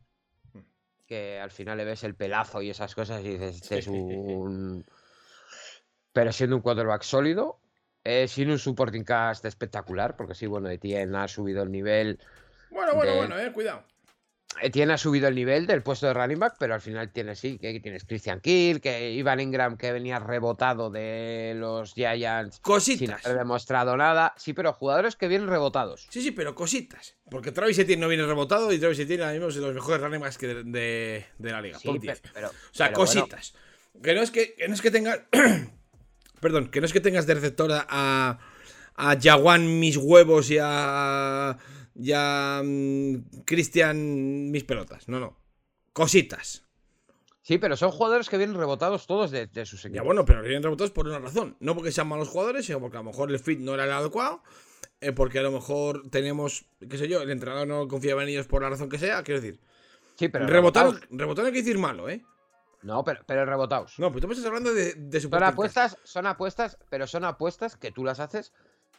Hmm. 0.52 0.60
que 1.06 1.40
al 1.40 1.50
final 1.50 1.78
le 1.78 1.86
ves 1.86 2.04
el 2.04 2.14
pelazo 2.14 2.60
y 2.60 2.68
esas 2.68 2.94
cosas 2.94 3.24
y 3.24 3.30
dices, 3.30 3.62
este 3.62 3.78
es 3.78 3.86
un... 3.86 4.84
Pero 6.12 6.32
siendo 6.32 6.56
un 6.56 6.62
quarterback 6.62 7.00
sólido, 7.02 7.58
eh, 8.04 8.28
sin 8.28 8.50
un 8.50 8.58
supporting 8.58 9.04
cast 9.04 9.46
espectacular, 9.46 10.16
porque 10.18 10.34
sí, 10.34 10.46
bueno, 10.46 10.68
Etienne 10.68 11.16
ha 11.16 11.28
subido 11.28 11.62
el 11.62 11.70
nivel, 11.72 12.18
Bueno, 12.68 12.94
bueno, 12.94 13.12
De- 13.12 13.16
bueno, 13.16 13.38
eh, 13.38 13.52
cuidado. 13.52 13.84
Etienne 14.60 14.92
ha 14.92 14.98
subido 14.98 15.28
el 15.28 15.34
nivel 15.34 15.66
del 15.66 15.82
puesto 15.82 16.06
de 16.06 16.14
running 16.14 16.38
back, 16.38 16.56
pero 16.58 16.74
al 16.74 16.80
final 16.80 17.10
tienes 17.10 17.38
sí, 17.38 17.58
que 17.58 17.80
tienes 17.80 18.04
Christian 18.04 18.40
Kirk, 18.40 18.82
que 18.82 19.10
Ivan 19.12 19.40
Ingram 19.40 19.76
que 19.76 19.92
venía 19.92 20.18
rebotado 20.18 20.90
de 20.90 21.54
los 21.56 21.94
Giants 21.94 22.56
sin 22.56 22.62
Cositas. 22.62 23.24
haber 23.24 23.38
demostrado 23.38 23.96
nada. 23.96 24.34
Sí, 24.36 24.52
pero 24.52 24.72
jugadores 24.72 25.16
que 25.16 25.28
vienen 25.28 25.48
rebotados. 25.48 26.06
Sí, 26.10 26.20
sí, 26.22 26.30
pero 26.32 26.54
cositas. 26.54 27.16
Porque 27.30 27.50
Travis 27.52 27.78
Etienne 27.78 28.00
no 28.02 28.08
viene 28.08 28.26
rebotado 28.26 28.72
y 28.72 28.78
Travis 28.78 28.98
Etienne 28.98 29.22
ahora 29.22 29.32
mismo 29.34 29.48
es 29.48 29.54
de 29.54 29.60
los 29.62 29.74
mejores 29.74 30.00
running 30.00 30.20
backs 30.20 30.38
que 30.38 30.46
de, 30.48 30.64
de- 30.64 31.26
de 31.38 31.50
la 31.50 31.60
liga. 31.62 31.78
Sí, 31.78 31.88
top 31.88 31.94
pe- 31.96 32.00
10. 32.02 32.22
pero, 32.34 32.48
O 32.48 32.52
sea, 32.72 32.88
pero 32.88 32.98
bueno, 32.98 33.20
cositas. 33.22 33.54
Que 34.02 34.14
no 34.14 34.22
es 34.22 34.30
que, 34.30 34.54
que 34.54 34.68
no 34.68 34.74
es 34.74 34.82
que 34.82 34.90
tengas. 34.90 35.20
Perdón, 36.40 36.68
que 36.70 36.80
no 36.80 36.86
es 36.86 36.92
que 36.92 37.00
tengas 37.00 37.26
de 37.26 37.34
receptor 37.34 37.70
a. 37.72 38.38
A 38.94 39.16
Jaguan 39.18 39.80
mis 39.80 39.96
huevos 39.96 40.50
y 40.50 40.58
a. 40.60 41.56
Y 41.94 42.12
a. 42.14 42.62
mm, 42.64 43.42
Cristian 43.44 44.50
mis 44.50 44.64
pelotas. 44.64 45.08
No, 45.08 45.20
no. 45.20 45.36
Cositas. 45.92 46.64
Sí, 47.42 47.58
pero 47.58 47.76
son 47.76 47.90
jugadores 47.90 48.28
que 48.28 48.38
vienen 48.38 48.56
rebotados 48.56 49.06
todos 49.06 49.30
de, 49.32 49.48
de 49.48 49.66
sus 49.66 49.84
equipos. 49.84 49.96
Ya 49.96 50.02
bueno, 50.02 50.24
pero 50.24 50.42
vienen 50.42 50.62
rebotados 50.62 50.92
por 50.92 51.08
una 51.08 51.18
razón. 51.18 51.56
No 51.60 51.74
porque 51.74 51.90
sean 51.90 52.06
malos 52.08 52.28
jugadores, 52.28 52.66
sino 52.66 52.80
porque 52.80 52.96
a 52.98 53.00
lo 53.00 53.10
mejor 53.10 53.30
el 53.30 53.38
fit 53.40 53.58
no 53.58 53.74
era 53.74 53.84
el 53.84 53.90
adecuado. 53.92 54.42
eh, 55.00 55.12
porque 55.12 55.40
a 55.40 55.42
lo 55.42 55.50
mejor 55.50 56.08
tenemos, 56.10 56.66
qué 56.88 56.96
sé 56.98 57.08
yo, 57.08 57.22
el 57.22 57.30
entrenador 57.30 57.66
no 57.66 57.88
confiaba 57.88 58.22
en 58.22 58.28
ellos 58.30 58.46
por 58.46 58.62
la 58.62 58.70
razón 58.70 58.88
que 58.88 58.98
sea. 58.98 59.22
Quiero 59.24 59.40
decir, 59.40 59.60
Sí, 60.14 60.28
pero 60.28 60.46
rebotar, 60.46 60.86
rebotados. 60.86 61.00
rebotar 61.10 61.44
no 61.44 61.50
quiere 61.50 61.64
decir 61.66 61.78
malo, 61.78 62.08
¿eh? 62.08 62.24
No, 62.82 63.04
pero, 63.04 63.22
pero 63.26 63.44
rebotados. 63.44 63.98
No, 63.98 64.10
pues 64.12 64.22
tú 64.22 64.28
me 64.28 64.34
estás 64.34 64.46
hablando 64.46 64.72
de, 64.74 64.94
de 64.94 65.20
Son 65.20 65.42
apuestas, 65.42 65.98
son 66.04 66.26
apuestas, 66.26 66.78
pero 66.90 67.06
son 67.06 67.24
apuestas 67.24 67.76
que 67.76 67.90
tú 67.92 68.04
las 68.04 68.20
haces 68.20 68.52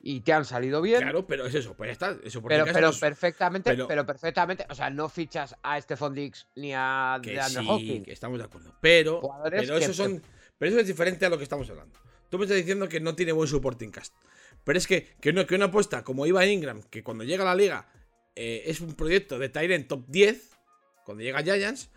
y 0.05 0.19
te 0.19 0.33
han 0.33 0.43
salido 0.43 0.81
bien. 0.81 0.99
Claro, 1.01 1.25
pero 1.25 1.45
es 1.45 1.55
eso, 1.55 1.75
pues 1.75 1.87
ya 1.87 1.93
está. 1.93 2.17
Eso 2.25 2.43
pero, 2.43 2.65
pero 2.71 2.89
es, 2.89 2.99
perfectamente, 2.99 3.71
pero- 3.71 3.87
pero... 3.87 4.05
perfectamente, 4.05 4.65
o 4.69 4.75
sea, 4.75 4.89
no 4.89 5.07
fichas 5.07 5.55
a 5.63 5.79
Stephon 5.79 6.13
Dix 6.13 6.45
ni 6.57 6.73
a 6.75 7.19
que 7.23 7.41
sí, 7.41 7.55
Hawkins. 7.67 8.05
que 8.05 8.11
estamos 8.11 8.37
de 8.37 8.43
acuerdo. 8.45 8.75
Pero, 8.81 9.21
pero 9.49 9.77
que- 9.79 9.85
eso 9.85 9.93
son, 9.93 10.21
pero 10.57 10.71
eso 10.71 10.81
es 10.81 10.87
diferente 10.87 11.25
a 11.25 11.29
lo 11.29 11.37
que 11.37 11.43
estamos 11.43 11.69
hablando. 11.69 11.97
Tú 12.29 12.37
me 12.37 12.43
estás 12.43 12.57
diciendo 12.57 12.89
que 12.89 12.99
no 12.99 13.15
tiene 13.15 13.31
buen 13.31 13.47
supporting 13.47 13.91
cast. 13.91 14.13
Pero 14.65 14.77
es 14.77 14.87
que, 14.87 15.07
que, 15.21 15.29
una, 15.29 15.45
que 15.47 15.55
una 15.55 15.65
apuesta 15.65 16.03
como 16.03 16.25
Ivan 16.25 16.49
Ingram, 16.49 16.83
que 16.83 17.01
cuando 17.03 17.23
llega 17.23 17.43
a 17.43 17.47
la 17.47 17.55
liga 17.55 17.87
eh, 18.35 18.63
es 18.65 18.81
un 18.81 18.95
proyecto 18.95 19.39
de 19.39 19.47
Tyrant 19.49 19.87
top 19.87 20.05
10, 20.07 20.51
cuando 21.05 21.23
llega 21.23 21.39
a 21.39 21.43
Giants, 21.43 21.91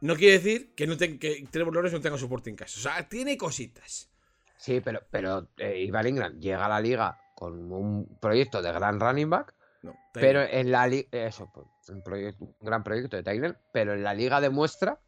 no 0.00 0.16
quiere 0.16 0.34
decir 0.38 0.74
que, 0.74 0.86
no 0.86 0.96
ten- 0.96 1.18
que 1.18 1.46
Trevor 1.50 1.74
Lawrence 1.74 1.96
no 1.96 2.02
tenga 2.02 2.18
supporting 2.18 2.56
cast. 2.56 2.78
O 2.78 2.80
sea, 2.80 3.08
tiene 3.08 3.36
cositas. 3.36 4.10
Sí, 4.56 4.80
pero, 4.80 5.02
pero 5.10 5.48
eh, 5.58 5.84
Ivan 5.86 6.06
Ingram 6.08 6.40
llega 6.40 6.64
a 6.64 6.68
la 6.68 6.80
liga 6.80 7.20
con 7.34 7.72
un 7.72 8.18
proyecto 8.20 8.62
de 8.62 8.72
gran 8.72 9.00
running 9.00 9.28
back, 9.30 9.54
No, 9.82 9.94
pero 10.12 10.42
en 10.42 10.70
la 10.70 10.86
liga, 10.86 11.08
eso, 11.12 11.50
pues, 11.52 11.66
un, 11.88 12.02
proyecto, 12.02 12.44
un 12.44 12.54
gran 12.60 12.82
proyecto 12.84 13.16
de 13.16 13.22
Tyler, 13.22 13.58
pero 13.72 13.94
en 13.94 14.02
la 14.04 14.14
liga 14.14 14.40
demuestra, 14.40 14.98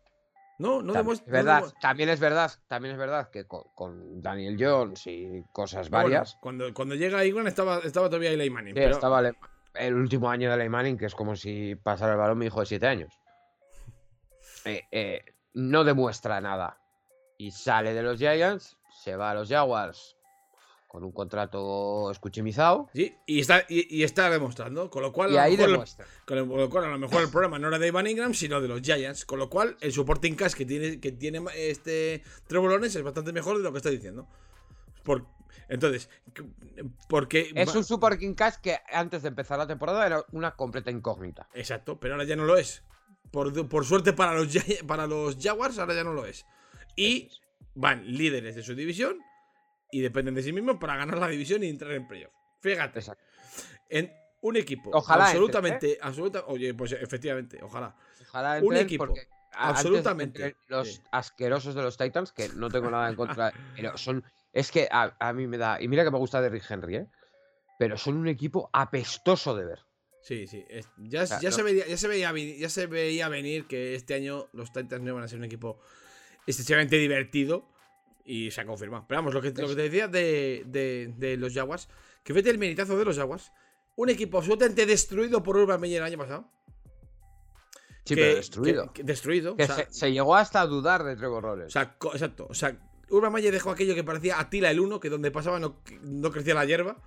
no, 0.59 0.83
no 0.83 0.93
demuestra. 0.95 1.27
no 1.29 1.33
verdad, 1.33 1.65
también 1.81 2.09
es 2.09 2.19
verdad, 2.21 2.51
también 2.67 2.93
es 2.95 2.99
verdad 2.99 3.31
que 3.31 3.47
con, 3.47 3.63
con 3.75 4.21
Daniel 4.23 4.57
Jones 4.59 5.07
y 5.07 5.43
cosas 5.53 5.89
bueno, 5.91 6.05
varias, 6.05 6.37
cuando, 6.41 6.73
cuando 6.75 6.95
llega 6.95 7.25
Ingram 7.25 7.47
estaba, 7.47 7.79
estaba 7.79 8.09
todavía 8.09 8.31
Eli 8.31 8.51
Manning. 8.51 8.75
sí, 8.75 8.81
pero- 8.81 8.95
estaba 8.95 9.23
Le- 9.23 9.35
el 9.75 9.95
último 9.95 10.31
año 10.31 10.57
de 10.57 10.69
Manning, 10.69 10.97
que 10.97 11.05
es 11.07 11.15
como 11.15 11.37
si 11.37 11.75
pasara 11.77 12.13
el 12.13 12.19
balón 12.19 12.39
mi 12.39 12.47
hijo 12.47 12.61
de 12.61 12.67
7 12.67 12.87
años. 12.87 13.13
Eh, 14.65 14.83
eh, 14.91 15.21
no 15.55 15.85
demuestra 15.85 16.41
nada. 16.41 16.79
Y 17.39 17.53
sale 17.53 17.95
de 17.95 18.03
los 18.03 18.19
Giants, 18.19 18.77
se 18.91 19.15
va 19.15 19.31
a 19.31 19.35
los 19.35 19.49
Jaguars 19.49 20.16
con 20.97 21.05
un 21.05 21.13
contrato 21.13 22.11
escuchimizado. 22.11 22.89
Sí, 22.95 23.15
y 23.27 23.41
está, 23.41 23.67
y, 23.69 23.99
y 23.99 24.03
está 24.03 24.31
demostrando. 24.31 24.89
Con 24.89 25.03
lo 25.03 25.13
cual, 25.13 25.31
Y 25.31 25.37
ahí 25.37 25.55
demuestra. 25.55 26.07
Con 26.25 26.39
lo, 26.39 26.49
con 26.49 26.59
lo 26.59 26.71
cual, 26.71 26.85
a 26.87 26.89
lo 26.89 26.99
mejor 26.99 27.21
el 27.23 27.29
problema 27.29 27.59
no 27.59 27.69
era 27.69 27.79
de 27.79 27.89
Ivan 27.89 28.07
Ingram, 28.07 28.33
sino 28.33 28.63
de 28.63 28.69
los 28.69 28.81
Giants. 28.81 29.27
Con 29.27 29.39
lo 29.39 29.51
cual, 29.51 29.77
el 29.83 29.93
supporting 29.93 30.37
cast 30.37 30.57
que 30.57 30.65
tiene, 30.65 30.99
que 30.99 31.13
tiene 31.13 31.43
este 31.55 32.23
Trevor 32.47 32.83
es 32.83 33.03
bastante 33.03 33.35
mejor 33.35 33.59
de 33.59 33.63
lo 33.63 33.73
que 33.73 33.77
está 33.77 33.91
diciendo. 33.91 34.27
Por, 35.03 35.27
entonces, 35.69 36.09
porque. 37.11 37.53
Es 37.55 37.75
un 37.75 37.85
Super 37.85 38.17
King 38.17 38.33
Cash 38.33 38.55
que 38.63 38.79
antes 38.91 39.21
de 39.21 39.29
empezar 39.29 39.59
la 39.59 39.67
temporada 39.67 40.07
era 40.07 40.25
una 40.33 40.57
completa 40.57 40.91
incógnita. 40.91 41.47
Exacto, 41.53 42.01
pero 42.01 42.15
ahora 42.15 42.25
ya 42.25 42.37
no 42.37 42.47
lo 42.47 42.57
es. 42.57 42.83
Por, 43.31 43.69
por 43.69 43.85
suerte 43.85 44.15
para 44.15 44.33
los, 44.33 44.49
para 44.87 45.07
los 45.07 45.37
Jaguars, 45.39 45.79
ahora 45.79 45.93
ya 45.93 46.05
no 46.05 46.15
lo 46.15 46.25
es. 46.25 46.47
Y 46.97 47.29
van 47.75 48.17
líderes 48.17 48.57
de 48.57 48.63
su 48.63 48.75
división 48.75 49.19
y 49.91 50.01
dependen 50.01 50.35
de 50.35 50.43
sí 50.43 50.53
mismos 50.53 50.77
para 50.77 50.97
ganar 50.97 51.19
la 51.19 51.29
división 51.29 51.63
y 51.63 51.69
entrar 51.69 51.93
en 51.93 52.07
playoff. 52.09 52.33
Fíjate. 52.61 52.99
Exacto. 53.01 53.23
En 53.89 54.13
un 54.43 54.57
equipo 54.57 54.91
Ojalá 54.93 55.27
absolutamente, 55.27 55.99
absoluta, 56.01 56.45
oye, 56.47 56.75
pues 56.75 56.93
efectivamente, 56.93 57.59
ojalá. 57.63 57.97
Ojalá 58.29 58.61
Un 58.63 58.77
equipo, 58.77 59.15
absolutamente, 59.53 60.57
los 60.69 61.03
asquerosos 61.13 61.75
de 61.75 61.83
los 61.83 61.97
Titans, 61.97 62.33
que 62.33 62.49
no 62.51 62.69
tengo 62.69 62.91
nada 62.91 63.09
en 63.09 63.17
contra, 63.17 63.53
pero 63.75 63.97
son. 63.97 64.25
Es 64.53 64.71
que 64.71 64.89
a, 64.91 65.15
a 65.21 65.33
mí 65.33 65.47
me 65.47 65.59
da. 65.59 65.81
Y 65.81 65.89
mira 65.89 66.05
que 66.05 66.11
me 66.11 66.19
gusta 66.19 66.41
Derrick 66.41 66.65
Henry, 66.71 66.97
¿eh? 66.97 67.07
Pero 67.79 67.99
son 67.99 68.17
un 68.17 68.29
equipo 68.29 68.71
apestoso 68.73 69.55
de 69.55 69.67
ver. 69.67 69.81
Sí, 70.23 70.47
sí. 70.47 70.65
es- 70.69 70.89
ya, 70.97 71.27
sea, 71.27 71.41
ya, 71.41 71.51
no- 71.51 71.57
se 71.57 71.63
veía, 71.63 71.87
ya, 71.87 71.97
se 71.97 72.09
veía, 72.09 72.33
ya 72.59 72.69
se 72.69 72.87
veía 72.87 73.29
venir 73.29 73.67
que 73.67 73.95
este 73.95 74.15
año 74.15 74.49
los 74.53 74.73
Titans 74.73 75.03
no 75.03 75.11
iban 75.11 75.23
a 75.23 75.29
ser 75.29 75.39
un 75.39 75.45
equipo 75.45 75.79
excesivamente 76.47 76.97
divertido. 76.97 77.69
Y 78.27 78.51
se 78.51 78.61
ha 78.61 78.67
confirmado. 78.67 79.05
Pero 79.09 79.21
vamos, 79.21 79.35
lo 79.35 79.41
que, 79.41 79.49
lo 79.51 79.69
que 79.69 79.75
te 79.77 79.83
decía 79.83 80.09
de, 80.09 80.65
de- 80.67 81.15
de 81.17 81.37
los 81.37 81.55
Jaguars. 81.55 81.89
Que 82.25 82.33
fíjate 82.35 82.51
el 82.51 82.59
militazo 82.59 82.99
de 82.99 83.05
los 83.05 83.17
Jaguars. 83.17 83.53
Un 83.95 84.11
equipo 84.11 84.39
absolutamente 84.39 84.85
destruido 84.85 85.43
por 85.43 85.57
Urban 85.57 85.81
Meyer 85.81 85.99
el 86.03 86.07
año 86.07 86.19
pasado. 86.19 86.51
Sí, 88.05 88.15
que- 88.15 88.21
pero 88.23 88.35
destruido. 88.37 88.87
que- 88.93 88.93
que 89.01 89.03
destruido. 89.05 89.57
Que 89.57 89.63
o 89.63 89.67
sea, 89.67 89.77
se, 89.77 89.87
se 89.93 90.13
llegó 90.13 90.35
hasta 90.37 90.61
a 90.61 90.67
dudar 90.67 91.05
de 91.05 91.17
Trevor 91.17 91.45
Lawrence. 91.45 91.69
o 91.69 91.71
sea, 91.71 91.97
co- 91.99 92.13
exacto. 92.13 92.47
O 92.51 92.55
sea, 92.55 92.77
Urban 93.11 93.33
Meyer 93.33 93.53
dejó 93.53 93.71
aquello 93.71 93.95
que 93.95 94.03
parecía 94.05 94.41
Atila 94.41 94.71
el 94.71 94.81
1, 94.81 94.99
que 95.01 95.09
donde 95.09 95.31
pasaba 95.31 95.59
no, 95.61 95.83
no 96.03 96.31
crecía 96.33 96.55
la 96.55 96.65
hierba. 96.65 97.01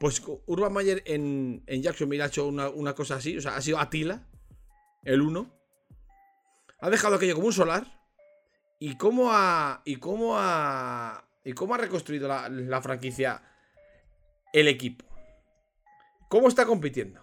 Pues 0.00 0.20
Urban 0.46 0.72
Meyer 0.72 1.02
en, 1.06 1.62
en 1.66 1.82
Jacksonville 1.82 2.22
ha 2.24 2.26
hecho 2.26 2.46
una, 2.48 2.68
una 2.68 2.94
cosa 2.94 3.14
así. 3.16 3.36
O 3.36 3.40
sea, 3.40 3.56
ha 3.56 3.60
sido 3.62 3.78
Atila 3.78 4.26
el 5.04 5.20
1. 5.22 5.54
Ha 6.80 6.90
dejado 6.90 7.14
aquello 7.14 7.34
como 7.36 7.46
un 7.46 7.52
solar. 7.52 8.03
¿Y 8.78 8.96
cómo 8.96 9.30
ha. 9.32 9.82
Y 9.84 9.96
cómo 9.96 10.34
ha. 10.38 11.24
Y 11.44 11.52
cómo 11.52 11.74
ha 11.74 11.78
reconstruido 11.78 12.28
la, 12.28 12.48
la 12.48 12.80
franquicia 12.82 13.42
el 14.52 14.68
equipo? 14.68 15.04
¿Cómo 16.28 16.48
está 16.48 16.64
compitiendo? 16.66 17.22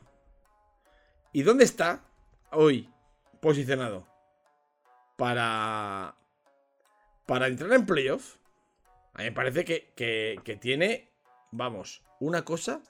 ¿Y 1.34 1.44
dónde 1.44 1.64
está 1.64 2.04
hoy 2.52 2.90
posicionado? 3.42 4.08
Para. 5.18 6.16
Para 7.26 7.48
entrar 7.48 7.72
en 7.74 7.86
playoff. 7.86 8.38
A 9.14 9.20
mí 9.20 9.24
me 9.26 9.32
parece 9.32 9.64
que, 9.66 9.94
que- 9.96 10.40
que 10.44 10.56
tiene. 10.56 11.10
Vamos, 11.52 12.02
una 12.20 12.44
cosa. 12.46 12.82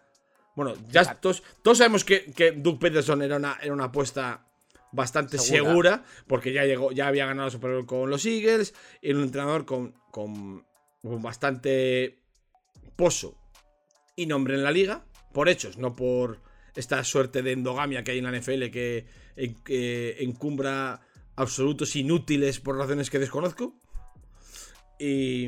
Bueno, 0.56 0.76
ya 0.90 1.16
todos, 1.16 1.42
todos 1.64 1.78
sabemos 1.80 2.04
que, 2.04 2.32
que 2.32 2.52
Doug 2.52 2.78
Peterson 2.80 3.22
era 3.22 3.38
una, 3.38 3.58
era 3.62 3.74
una 3.74 3.86
apuesta 3.86 4.46
bastante 4.92 5.38
Segura. 5.38 5.70
segura. 5.72 6.06
porque 6.28 6.54
ya 6.54 6.66
llegó, 6.66 6.92
ya 6.92 7.08
había 7.08 7.26
ganado 7.26 7.48
el 7.48 7.52
Super 7.52 7.72
Bowl 7.72 7.86
con 7.86 8.10
los 8.10 8.26
Eagles. 8.26 8.74
Era 9.02 9.18
un 9.18 9.24
entrenador 9.26 9.66
con, 9.66 9.94
con, 10.12 10.66
con 11.02 11.22
bastante 11.22 12.20
pozo 12.96 13.38
y 14.16 14.26
nombre 14.26 14.56
en 14.56 14.64
la 14.64 14.72
liga. 14.72 15.06
Por 15.34 15.48
hechos, 15.50 15.78
no 15.78 15.96
por 15.96 16.42
esta 16.76 17.04
suerte 17.04 17.42
de 17.42 17.52
endogamia 17.54 18.04
que 18.04 18.12
hay 18.12 18.18
en 18.20 18.26
la 18.32 18.38
NFL 18.38 18.70
que, 18.72 19.06
en- 19.36 19.56
que 19.64 20.18
encumbra 20.24 21.02
absolutos 21.36 21.96
inútiles 21.96 22.60
por 22.60 22.78
razones 22.78 23.10
que 23.10 23.20
desconozco. 23.20 23.80
Y 25.00 25.48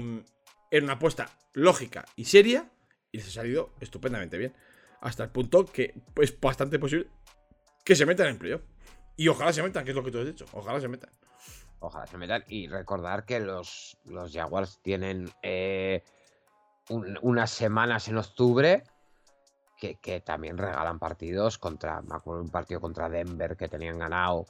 era 0.72 0.84
una 0.84 0.94
apuesta 0.94 1.30
lógica 1.54 2.06
y 2.16 2.26
seria. 2.26 2.72
Y 3.12 3.18
les 3.18 3.28
ha 3.28 3.32
salido 3.32 3.74
estupendamente 3.80 4.38
bien. 4.38 4.54
Hasta 5.02 5.24
el 5.26 5.30
punto 5.30 5.66
que 5.66 5.94
es 6.22 6.40
bastante 6.40 6.80
posible 6.80 7.08
que 7.86 7.96
se 7.96 8.06
metan 8.06 8.28
en 8.28 8.38
playoff. 8.40 8.62
Y 9.16 9.28
ojalá 9.28 9.54
se 9.54 9.62
metan, 9.64 9.84
que 9.86 9.92
es 9.92 9.96
lo 9.96 10.04
que 10.04 10.12
tú 10.12 10.20
has 10.20 10.26
dicho. 10.26 10.46
Ojalá 10.54 10.80
se 10.80 10.88
metan. 10.88 11.12
Ojalá 11.80 12.08
se 12.08 12.18
metan. 12.18 12.44
Y 12.48 12.68
recordar 12.68 13.26
que 13.26 13.40
los, 13.40 13.98
los 14.06 14.32
Jaguars 14.34 14.80
tienen 14.82 15.30
eh, 15.44 16.04
un- 16.90 17.20
unas 17.22 17.52
semanas 17.52 18.08
en 18.08 18.18
octubre 18.18 18.84
que, 19.78 19.96
que 19.96 20.22
también 20.22 20.58
regalan 20.58 20.98
partidos 20.98 21.58
contra. 21.58 22.02
Me 22.02 22.16
acuerdo 22.16 22.42
un 22.42 22.50
partido 22.50 22.80
contra 22.82 23.10
Denver 23.10 23.56
que 23.56 23.70
tenían 23.70 24.00
ganado. 24.00 24.46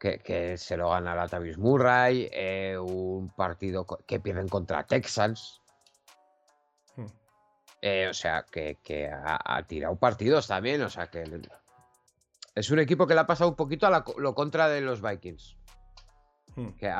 Que, 0.00 0.18
que 0.18 0.58
se 0.58 0.76
lo 0.76 0.90
gana 0.90 1.14
Latavius 1.14 1.56
Murray. 1.56 2.28
eh, 2.32 2.76
un 2.78 3.30
partido 3.30 3.86
que 4.06 4.18
pierden 4.20 4.48
contra 4.48 4.84
Texans. 4.86 5.60
Hmm. 6.96 7.06
eh, 7.80 8.08
o 8.08 8.14
sea, 8.14 8.44
que, 8.50 8.78
que 8.82 9.08
ha, 9.08 9.38
ha 9.44 9.62
tirado 9.62 9.94
partidos 9.96 10.48
también. 10.48 10.82
O 10.82 10.90
sea, 10.90 11.06
que 11.06 11.24
es 12.54 12.70
un 12.70 12.78
equipo 12.78 13.06
que 13.06 13.14
le 13.14 13.20
ha 13.20 13.26
pasado 13.26 13.50
un 13.50 13.56
poquito 13.56 13.86
a 13.86 13.90
la 13.90 14.04
lo 14.16 14.34
contra 14.34 14.68
de 14.68 14.80
los 14.80 15.02
Vikings. 15.02 15.56
Hmm. 16.54 16.68
Que 16.76 16.92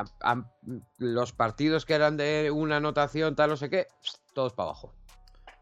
los 0.97 1.31
partidos 1.31 1.85
que 1.85 1.93
eran 1.93 2.17
de 2.17 2.51
una 2.51 2.77
anotación, 2.77 3.35
tal, 3.35 3.51
no 3.51 3.57
sé 3.57 3.69
qué, 3.69 3.87
todos 4.33 4.53
para 4.53 4.69
abajo. 4.69 4.93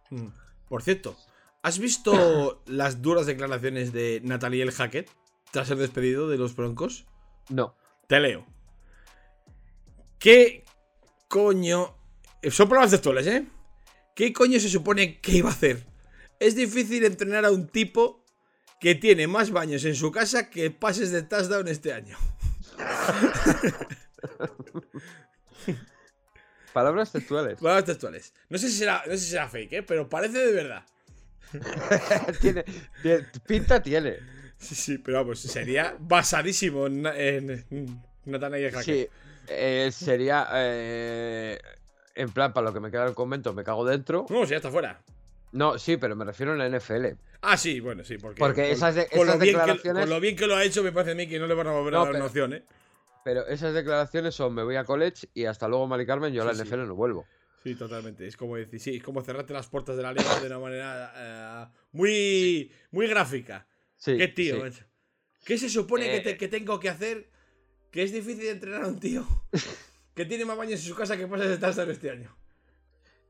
Mm. 0.09 0.29
Por 0.67 0.81
cierto, 0.81 1.15
¿has 1.61 1.77
visto 1.77 2.63
las 2.65 3.03
duras 3.03 3.27
declaraciones 3.27 3.93
de 3.93 4.19
Natalie 4.23 4.63
el 4.63 4.71
Hackett 4.71 5.11
tras 5.51 5.67
ser 5.67 5.77
despedido 5.77 6.27
de 6.27 6.37
los 6.37 6.55
Broncos? 6.55 7.05
No. 7.49 7.75
Te 8.07 8.19
leo. 8.19 8.47
¿Qué 10.17 10.63
coño? 11.27 11.95
Son 12.49 12.67
palabras 12.67 12.91
textuales, 12.91 13.27
¿eh? 13.27 13.45
¿Qué 14.15 14.33
coño 14.33 14.59
se 14.59 14.69
supone 14.69 15.19
que 15.21 15.33
iba 15.33 15.49
a 15.49 15.53
hacer? 15.53 15.85
Es 16.39 16.55
difícil 16.55 17.05
entrenar 17.05 17.45
a 17.45 17.51
un 17.51 17.67
tipo 17.67 18.22
que 18.83 18.95
tiene 18.95 19.27
más 19.27 19.49
baños 19.51 19.85
en 19.85 19.95
su 19.95 20.11
casa 20.11 20.49
que 20.49 20.69
pases 20.69 21.11
de 21.11 21.23
touchdown 21.23 21.67
este 21.69 21.93
año. 21.93 22.17
Palabras 26.73 27.11
textuales. 27.13 27.59
Palabras 27.59 27.85
textuales. 27.85 28.33
No 28.49 28.57
sé 28.57 28.67
si 28.69 28.77
será, 28.79 29.03
no 29.05 29.11
sé 29.13 29.19
si 29.19 29.29
será 29.31 29.47
fake, 29.47 29.71
¿eh? 29.73 29.83
Pero 29.83 30.09
parece 30.09 30.39
de 30.39 30.51
verdad. 30.51 30.83
tiene, 32.41 32.65
tiene- 33.01 33.25
pinta 33.47 33.81
tiene. 33.81 34.17
Sí, 34.57 34.75
sí, 34.75 34.97
pero 34.97 35.19
vamos, 35.19 35.39
sería 35.39 35.95
basadísimo 35.99 36.87
en, 36.87 37.05
en 37.05 38.03
Nathaniel 38.25 38.71
Hackett. 38.71 38.85
Sí. 38.85 39.07
Eh, 39.47 39.89
sería. 39.93 40.47
eh, 40.55 41.57
en 42.15 42.31
plan, 42.31 42.51
para 42.53 42.65
lo 42.67 42.73
que 42.73 42.79
me 42.81 42.91
queda 42.91 43.05
el 43.05 43.13
convento, 43.15 43.53
me 43.53 43.63
cago 43.63 43.85
dentro. 43.85 44.25
No, 44.29 44.43
si 44.45 44.51
ya 44.51 44.57
está 44.57 44.69
fuera. 44.71 44.99
No, 45.53 45.77
sí, 45.79 45.97
pero 45.97 46.15
me 46.15 46.25
refiero 46.25 46.51
a 46.51 46.55
la 46.55 46.67
NFL. 46.67 47.15
Ah, 47.41 47.55
sí, 47.57 47.79
bueno, 47.79 48.03
sí, 48.03 48.17
porque. 48.17 48.39
Porque 48.39 48.71
esas 48.71 48.95
de- 48.95 49.07
con 49.07 49.19
lo 49.25 49.33
esas 49.33 49.39
bien 49.39 49.55
que- 49.55 49.61
declaraciones- 49.61 50.01
con 50.03 50.09
lo 50.09 50.19
bien 50.19 50.35
que 50.35 50.47
lo 50.47 50.55
ha 50.55 50.63
hecho, 50.63 50.83
me 50.83 50.91
parece 50.91 51.11
a 51.11 51.15
mí 51.15 51.27
que 51.27 51.39
no 51.39 51.47
le 51.47 51.53
van 51.53 51.67
a 51.67 51.71
volver 51.71 51.93
a 51.95 51.97
No, 51.99 52.03
dar 52.05 52.09
una 52.09 52.19
pero- 52.19 52.25
opción, 52.27 52.53
¿eh? 52.53 52.63
Pero 53.23 53.47
esas 53.47 53.73
declaraciones 53.73 54.35
son: 54.35 54.53
me 54.53 54.63
voy 54.63 54.75
a 54.75 54.83
college 54.83 55.27
y 55.33 55.45
hasta 55.45 55.67
luego, 55.67 55.87
Mari 55.87 56.05
Carmen, 56.05 56.33
yo 56.33 56.41
a 56.41 56.45
la 56.45 56.53
sí. 56.53 56.61
NFL 56.63 56.85
no 56.87 56.95
vuelvo. 56.95 57.25
Sí, 57.63 57.75
totalmente. 57.75 58.27
Es 58.27 58.35
como 58.35 58.57
decir, 58.57 58.79
sí, 58.79 58.97
es 58.97 59.03
como 59.03 59.21
cerrarte 59.21 59.53
las 59.53 59.67
puertas 59.67 59.95
de 59.95 60.03
la 60.03 60.11
liga 60.11 60.39
de 60.41 60.47
una 60.47 60.59
manera 60.59 61.13
eh, 61.15 61.73
muy, 61.93 62.71
muy 62.91 63.07
gráfica. 63.07 63.65
Sí, 63.95 64.17
Qué 64.17 64.27
tío, 64.27 64.59
macho. 64.59 64.83
¿Qué 65.45 65.57
se 65.57 65.69
supone 65.69 66.05
que, 66.07 66.17
Eh. 66.17 66.21
te- 66.21 66.37
que 66.37 66.47
tengo 66.49 66.79
que 66.79 66.89
hacer? 66.89 67.29
Que 67.91 68.03
es 68.03 68.11
difícil 68.11 68.47
entrenar 68.47 68.83
a 68.83 68.87
un 68.87 68.99
tío 68.99 69.25
que 70.15 70.25
tiene 70.25 70.43
más 70.45 70.57
baños 70.57 70.81
en 70.81 70.87
su 70.87 70.95
casa 70.95 71.15
que 71.15 71.27
pasas 71.27 71.47
de 71.47 71.53
estar 71.69 71.89
este 71.89 72.09
año. 72.09 72.35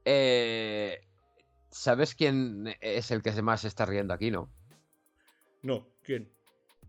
Eh, 0.06 1.02
¿Sabes 1.74 2.14
quién 2.16 2.76
es 2.82 3.10
el 3.12 3.22
que 3.24 3.42
más 3.42 3.62
se 3.62 3.68
está 3.68 3.86
riendo 3.86 4.14
aquí, 4.14 4.30
no? 4.32 4.50
No, 5.64 5.88
¿quién? 6.04 6.32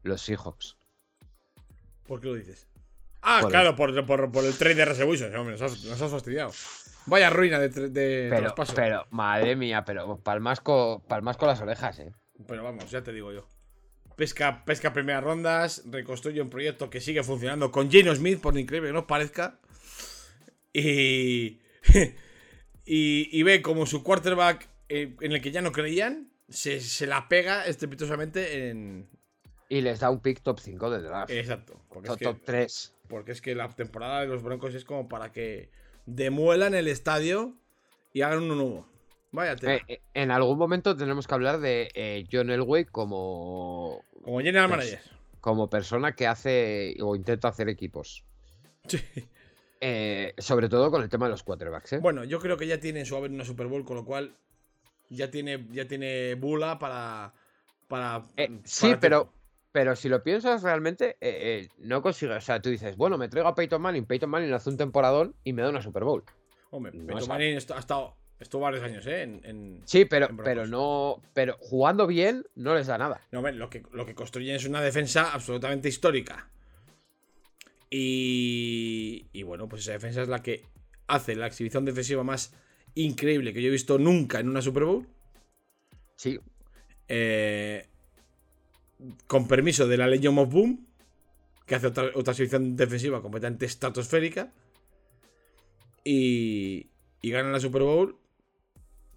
Los 0.02 0.20
Seahawks. 0.22 0.76
¿Por 2.06 2.20
qué 2.20 2.26
lo 2.28 2.34
dices? 2.34 2.68
Ah, 3.22 3.38
Por 3.40 3.48
el- 3.48 3.52
claro, 3.52 3.76
por, 3.76 4.06
por- 4.06 4.30
por 4.30 4.44
el 4.44 4.56
trade 4.58 4.74
de 4.74 4.84
Russell 4.84 5.08
Wilson. 5.08 5.34
Hombre, 5.36 5.52
nos 5.58 5.62
has, 5.62 5.82
nos 5.84 6.00
has 6.02 6.10
fastidiado. 6.10 6.52
Vaya 7.06 7.30
ruina 7.30 7.58
de, 7.58 7.68
de 7.70 8.26
Pero, 8.28 8.40
traspaso. 8.54 8.74
pero, 8.74 9.06
madre 9.10 9.56
mía, 9.56 9.84
pero 9.84 10.18
palmas 10.18 10.60
con, 10.60 11.00
palmas 11.02 11.36
con 11.38 11.48
las 11.48 11.60
orejas, 11.62 11.98
eh. 12.00 12.12
Pero 12.46 12.62
vamos, 12.64 12.90
ya 12.90 13.02
te 13.02 13.12
digo 13.12 13.32
yo. 13.32 13.46
Pesca, 14.16 14.64
pesca 14.64 14.92
primeras 14.92 15.24
rondas, 15.24 15.82
reconstruye 15.86 16.40
un 16.42 16.50
proyecto 16.50 16.90
que 16.90 17.00
sigue 17.00 17.22
funcionando 17.24 17.70
con 17.72 17.90
Geno 17.90 18.14
Smith, 18.14 18.40
por 18.40 18.56
increíble 18.58 18.90
que 18.90 18.92
nos 18.94 19.04
parezca. 19.04 19.58
Y, 20.72 21.60
y, 22.84 23.28
y 23.38 23.42
ve 23.42 23.62
como 23.62 23.86
su 23.86 24.02
quarterback, 24.02 24.68
eh, 24.94 25.16
en 25.20 25.32
el 25.32 25.40
que 25.40 25.50
ya 25.50 25.60
no 25.60 25.72
creían, 25.72 26.30
se, 26.48 26.80
se 26.80 27.06
la 27.06 27.28
pega 27.28 27.66
estrepitosamente 27.66 28.68
en... 28.68 29.08
Y 29.68 29.80
les 29.80 29.98
da 29.98 30.10
un 30.10 30.20
pick 30.20 30.40
top 30.40 30.60
5 30.60 30.90
de 30.90 31.02
draft. 31.02 31.30
Exacto. 31.32 31.80
Porque 31.88 32.08
es, 32.08 32.12
top, 32.12 32.18
que, 32.18 32.24
top 32.26 32.38
3. 32.44 32.94
porque 33.08 33.32
es 33.32 33.40
que 33.40 33.54
la 33.56 33.68
temporada 33.70 34.20
de 34.20 34.28
los 34.28 34.42
Broncos 34.42 34.74
es 34.74 34.84
como 34.84 35.08
para 35.08 35.32
que 35.32 35.70
demuelan 36.06 36.74
el 36.74 36.86
estadio 36.86 37.56
y 38.12 38.22
hagan 38.22 38.42
un 38.50 38.60
humo. 38.60 38.86
Vaya. 39.32 39.56
Eh, 39.62 39.80
eh, 39.88 40.00
en 40.14 40.30
algún 40.30 40.58
momento 40.58 40.96
tenemos 40.96 41.26
que 41.26 41.34
hablar 41.34 41.58
de 41.58 41.90
eh, 41.94 42.24
John 42.30 42.50
Elway 42.50 42.84
como, 42.84 44.04
como 44.22 44.38
General 44.38 44.68
pues- 44.68 44.78
Manager. 44.78 45.00
como 45.40 45.68
persona 45.68 46.14
que 46.14 46.28
hace 46.28 46.94
o 47.00 47.16
intenta 47.16 47.48
hacer 47.48 47.68
equipos. 47.68 48.22
Sí. 48.86 49.00
Sobre 50.38 50.68
todo 50.68 50.90
con 50.90 51.02
el 51.02 51.08
tema 51.08 51.26
de 51.26 51.32
los 51.32 51.42
quarterbacks. 51.42 52.00
Bueno, 52.00 52.22
yo 52.22 52.38
creo 52.38 52.56
que 52.56 52.66
ya 52.68 52.78
tiene 52.78 53.04
su 53.04 53.16
haber 53.16 53.32
una 53.32 53.44
Super 53.44 53.66
Bowl, 53.66 53.84
con 53.84 53.96
lo 53.96 54.04
cual 54.04 54.36
ya 55.10 55.30
tiene, 55.30 55.66
ya 55.70 55.86
tiene 55.86 56.34
bula 56.34 56.78
para. 56.78 57.32
para 57.88 58.26
Eh, 58.36 58.48
para 58.48 58.60
sí, 58.64 58.80
tiempo. 58.86 59.00
pero, 59.00 59.32
pero 59.72 59.96
si 59.96 60.08
lo 60.08 60.22
piensas 60.22 60.62
realmente, 60.62 61.16
eh, 61.20 61.64
eh, 61.64 61.68
no 61.78 62.02
consigue. 62.02 62.32
O 62.34 62.40
sea, 62.40 62.60
tú 62.60 62.70
dices, 62.70 62.96
bueno, 62.96 63.18
me 63.18 63.28
traigo 63.28 63.48
a 63.48 63.54
Peyton 63.54 63.80
Manning, 63.82 64.06
Peyton 64.06 64.30
Manning 64.30 64.52
hace 64.52 64.70
un 64.70 64.76
temporadón 64.76 65.34
y 65.44 65.52
me 65.52 65.62
da 65.62 65.70
una 65.70 65.82
Super 65.82 66.04
Bowl. 66.04 66.22
Hombre, 66.70 66.92
no 66.94 67.06
Peyton. 67.06 67.28
Manning 67.28 67.54
ha 67.56 67.78
estado. 67.78 68.16
Estuvo 68.40 68.62
varios 68.62 68.82
años, 68.82 69.06
¿eh? 69.06 69.22
En, 69.22 69.40
en- 69.44 69.82
Sí, 69.84 70.04
pero, 70.06 70.28
En 70.28 70.36
pero 70.38 70.66
no. 70.66 71.22
Pero 71.34 71.56
jugando 71.60 72.06
bien, 72.06 72.44
no 72.56 72.74
les 72.74 72.88
da 72.88 72.98
nada. 72.98 73.20
No, 73.30 73.38
hombre, 73.38 73.54
lo 73.54 73.70
que, 73.70 73.84
lo 73.92 74.04
que 74.04 74.14
construyen 74.16 74.56
es 74.56 74.64
una 74.66 74.82
defensa 74.82 75.32
absolutamente 75.32 75.88
histórica. 75.88 76.50
Y. 77.90 79.28
Y 79.32 79.42
bueno, 79.44 79.68
pues 79.68 79.82
esa 79.82 79.92
defensa 79.92 80.22
es 80.22 80.28
la 80.28 80.42
que 80.42 80.64
hace 81.06 81.36
la 81.36 81.46
exhibición 81.46 81.84
defensiva 81.84 82.24
más 82.24 82.52
increíble 82.94 83.52
que 83.52 83.62
yo 83.62 83.68
he 83.68 83.72
visto 83.72 83.98
nunca 83.98 84.40
en 84.40 84.48
una 84.48 84.62
Super 84.62 84.84
Bowl. 84.84 85.06
Sí, 86.16 86.38
Eh, 87.08 87.86
con 89.26 89.46
permiso 89.48 89.86
de 89.86 89.96
la 89.96 90.06
Legion 90.06 90.38
of 90.38 90.50
Boom, 90.52 90.86
que 91.66 91.74
hace 91.74 91.88
otra, 91.88 92.10
otra 92.14 92.32
exhibición 92.32 92.76
defensiva 92.76 93.22
completamente 93.22 93.66
estratosférica. 93.66 94.52
Y, 96.04 96.90
y 97.22 97.30
ganan 97.30 97.52
la 97.52 97.60
Super 97.60 97.82
Bowl. 97.82 98.18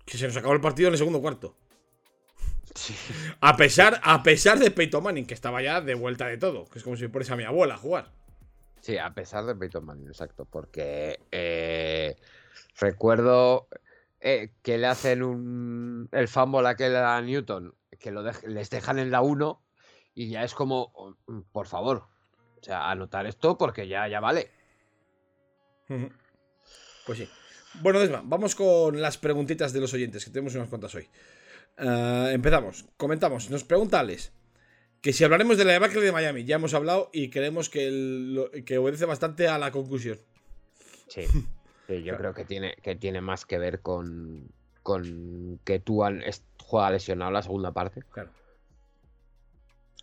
Que 0.05 0.17
se 0.17 0.27
nos 0.27 0.37
acabó 0.37 0.53
el 0.53 0.61
partido 0.61 0.87
en 0.87 0.93
el 0.93 0.97
segundo 0.97 1.21
cuarto. 1.21 1.55
sí. 2.75 2.95
A 3.41 3.57
pesar, 3.57 3.99
a 4.03 4.23
pesar 4.23 4.59
de 4.59 4.71
Peyton 4.71 5.03
Manning, 5.03 5.25
que 5.25 5.33
estaba 5.33 5.61
ya 5.61 5.81
de 5.81 5.95
vuelta 5.95 6.27
de 6.27 6.37
todo. 6.37 6.65
Que 6.69 6.79
es 6.79 6.83
como 6.83 6.95
si 6.97 7.07
pones 7.07 7.29
a 7.31 7.35
mi 7.35 7.43
abuela 7.43 7.75
a 7.75 7.77
jugar. 7.77 8.13
Sí, 8.81 8.97
a 8.97 9.13
pesar 9.13 9.45
de 9.45 9.55
Peyton 9.55 9.85
Manning, 9.85 10.07
exacto. 10.07 10.45
Porque 10.45 11.25
eh, 11.31 12.15
recuerdo 12.79 13.67
eh, 14.19 14.51
que 14.63 14.77
le 14.77 14.87
hacen 14.87 15.23
un, 15.23 16.09
el 16.11 16.27
fumble 16.27 16.67
aquel 16.67 16.95
a 16.95 17.21
Newton, 17.21 17.75
que 17.99 18.11
lo 18.11 18.23
dej- 18.23 18.45
les 18.47 18.69
dejan 18.69 18.99
en 18.99 19.11
la 19.11 19.21
1 19.21 19.63
y 20.13 20.29
ya 20.29 20.43
es 20.43 20.53
como, 20.53 20.91
oh, 20.95 21.15
por 21.51 21.67
favor, 21.67 22.03
o 22.59 22.63
sea, 22.63 22.89
anotar 22.89 23.25
esto 23.27 23.57
porque 23.57 23.87
ya, 23.87 24.07
ya 24.07 24.19
vale. 24.19 24.49
Pues 27.05 27.17
sí. 27.19 27.29
Bueno, 27.81 27.99
Desma, 27.99 28.21
vamos 28.25 28.55
con 28.55 28.99
las 29.01 29.17
preguntitas 29.17 29.71
de 29.73 29.79
los 29.81 29.93
oyentes, 29.93 30.25
que 30.25 30.31
tenemos 30.31 30.55
unas 30.55 30.67
cuantas 30.69 30.93
hoy. 30.95 31.07
Eh, 31.77 32.31
empezamos, 32.33 32.85
comentamos. 32.97 33.49
Nos 33.49 33.63
pregunta 33.63 33.99
Alex 33.99 34.31
que 35.01 35.13
si 35.13 35.23
hablaremos 35.23 35.57
de 35.57 35.65
la 35.65 35.73
debacle 35.73 36.01
de 36.01 36.11
Miami. 36.11 36.43
Ya 36.43 36.55
hemos 36.55 36.73
hablado 36.73 37.09
y 37.13 37.29
creemos 37.29 37.69
que, 37.69 37.87
el- 37.87 38.63
que 38.65 38.79
obedece 38.79 39.05
bastante 39.05 39.47
a 39.47 39.57
la 39.59 39.71
conclusión. 39.71 40.19
Sí, 41.07 41.21
sí, 41.87 42.03
yo 42.03 42.17
creo 42.17 42.33
que 42.33 42.45
tiene, 42.45 42.75
que 42.83 42.95
tiene 42.95 43.21
más 43.21 43.45
que 43.45 43.57
ver 43.57 43.81
con, 43.81 44.49
con 44.83 45.59
que 45.63 45.79
tú 45.79 46.03
juega 46.63 46.91
lesionado 46.91 47.31
la 47.31 47.41
segunda 47.41 47.71
parte 47.71 48.03
Claro. 48.11 48.29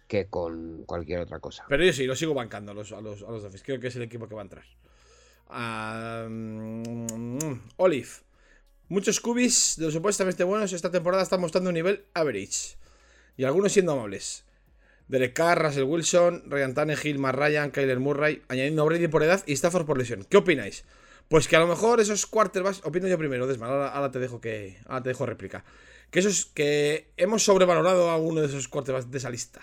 que 0.09 0.27
con 0.27 0.85
cualquier 0.85 1.21
otra 1.21 1.41
cosa. 1.41 1.65
Pero 1.69 1.85
yo 1.85 1.93
sí, 1.93 2.07
lo 2.07 2.17
sigo 2.17 2.35
bancando 2.35 2.73
a 2.73 2.75
los, 2.75 2.93
a 2.93 3.01
los, 3.01 3.23
a 3.23 3.31
los 3.31 3.43
Dolphins. 3.43 3.63
Creo 3.63 3.81
que 3.81 3.89
es 3.89 3.97
el 3.97 4.03
equipo 4.03 4.29
que 4.29 4.35
va 4.35 4.43
a 4.43 4.45
entrar. 4.45 4.65
Mm, 6.29 7.55
Olive. 7.77 8.09
Muchos 8.89 9.21
cubis 9.21 9.77
de 9.79 9.87
los 9.87 9.95
supuestamente 9.95 10.45
buenos 10.45 10.73
esta 10.73 10.91
temporada 10.91 11.23
están 11.23 11.41
mostrando 11.41 11.71
un 11.71 11.75
nivel 11.75 12.05
average. 12.15 12.77
Y 13.37 13.45
algunos 13.45 13.73
siendo 13.73 13.93
amables. 13.93 14.45
Derek 15.09 15.35
Carr, 15.35 15.63
Russell 15.63 15.85
Wilson, 15.85 16.45
Ryan 16.47 16.75
Tannehill, 16.75 17.19
Matt 17.19 17.35
Ryan, 17.35 17.71
Kyler 17.71 17.99
Murray, 18.01 18.43
añadiendo 18.49 18.83
a 18.83 18.85
Brady 18.87 19.09
por 19.09 19.23
edad 19.23 19.43
y 19.47 19.53
Stafford 19.53 19.87
por 19.87 19.99
lesión. 19.99 20.25
¿Qué 20.25 20.37
opináis? 20.39 20.85
Pues 21.29 21.49
que 21.49 21.57
a 21.57 21.61
lo 21.61 21.67
mejor 21.67 22.01
esos 22.01 22.27
quarterbacks, 22.27 22.81
opino 22.85 23.09
yo 23.09 23.19
primero, 23.19 23.47
Desman, 23.47 23.71
ahora, 23.71 23.89
ahora 23.89 24.11
te 24.11 24.19
dejo 24.19 24.41
que 24.41 24.77
ahora 24.87 25.03
te 25.03 25.09
dejo 25.11 25.27
réplica. 25.27 25.65
Que 26.11 26.19
esos 26.21 26.47
que 26.47 27.13
hemos 27.17 27.43
sobrevalorado 27.43 28.11
a 28.11 28.17
uno 28.19 28.41
de 28.41 28.47
esos 28.47 28.69
quarterbacks 28.69 29.11
de 29.11 29.19
esa 29.19 29.31
lista. 29.31 29.61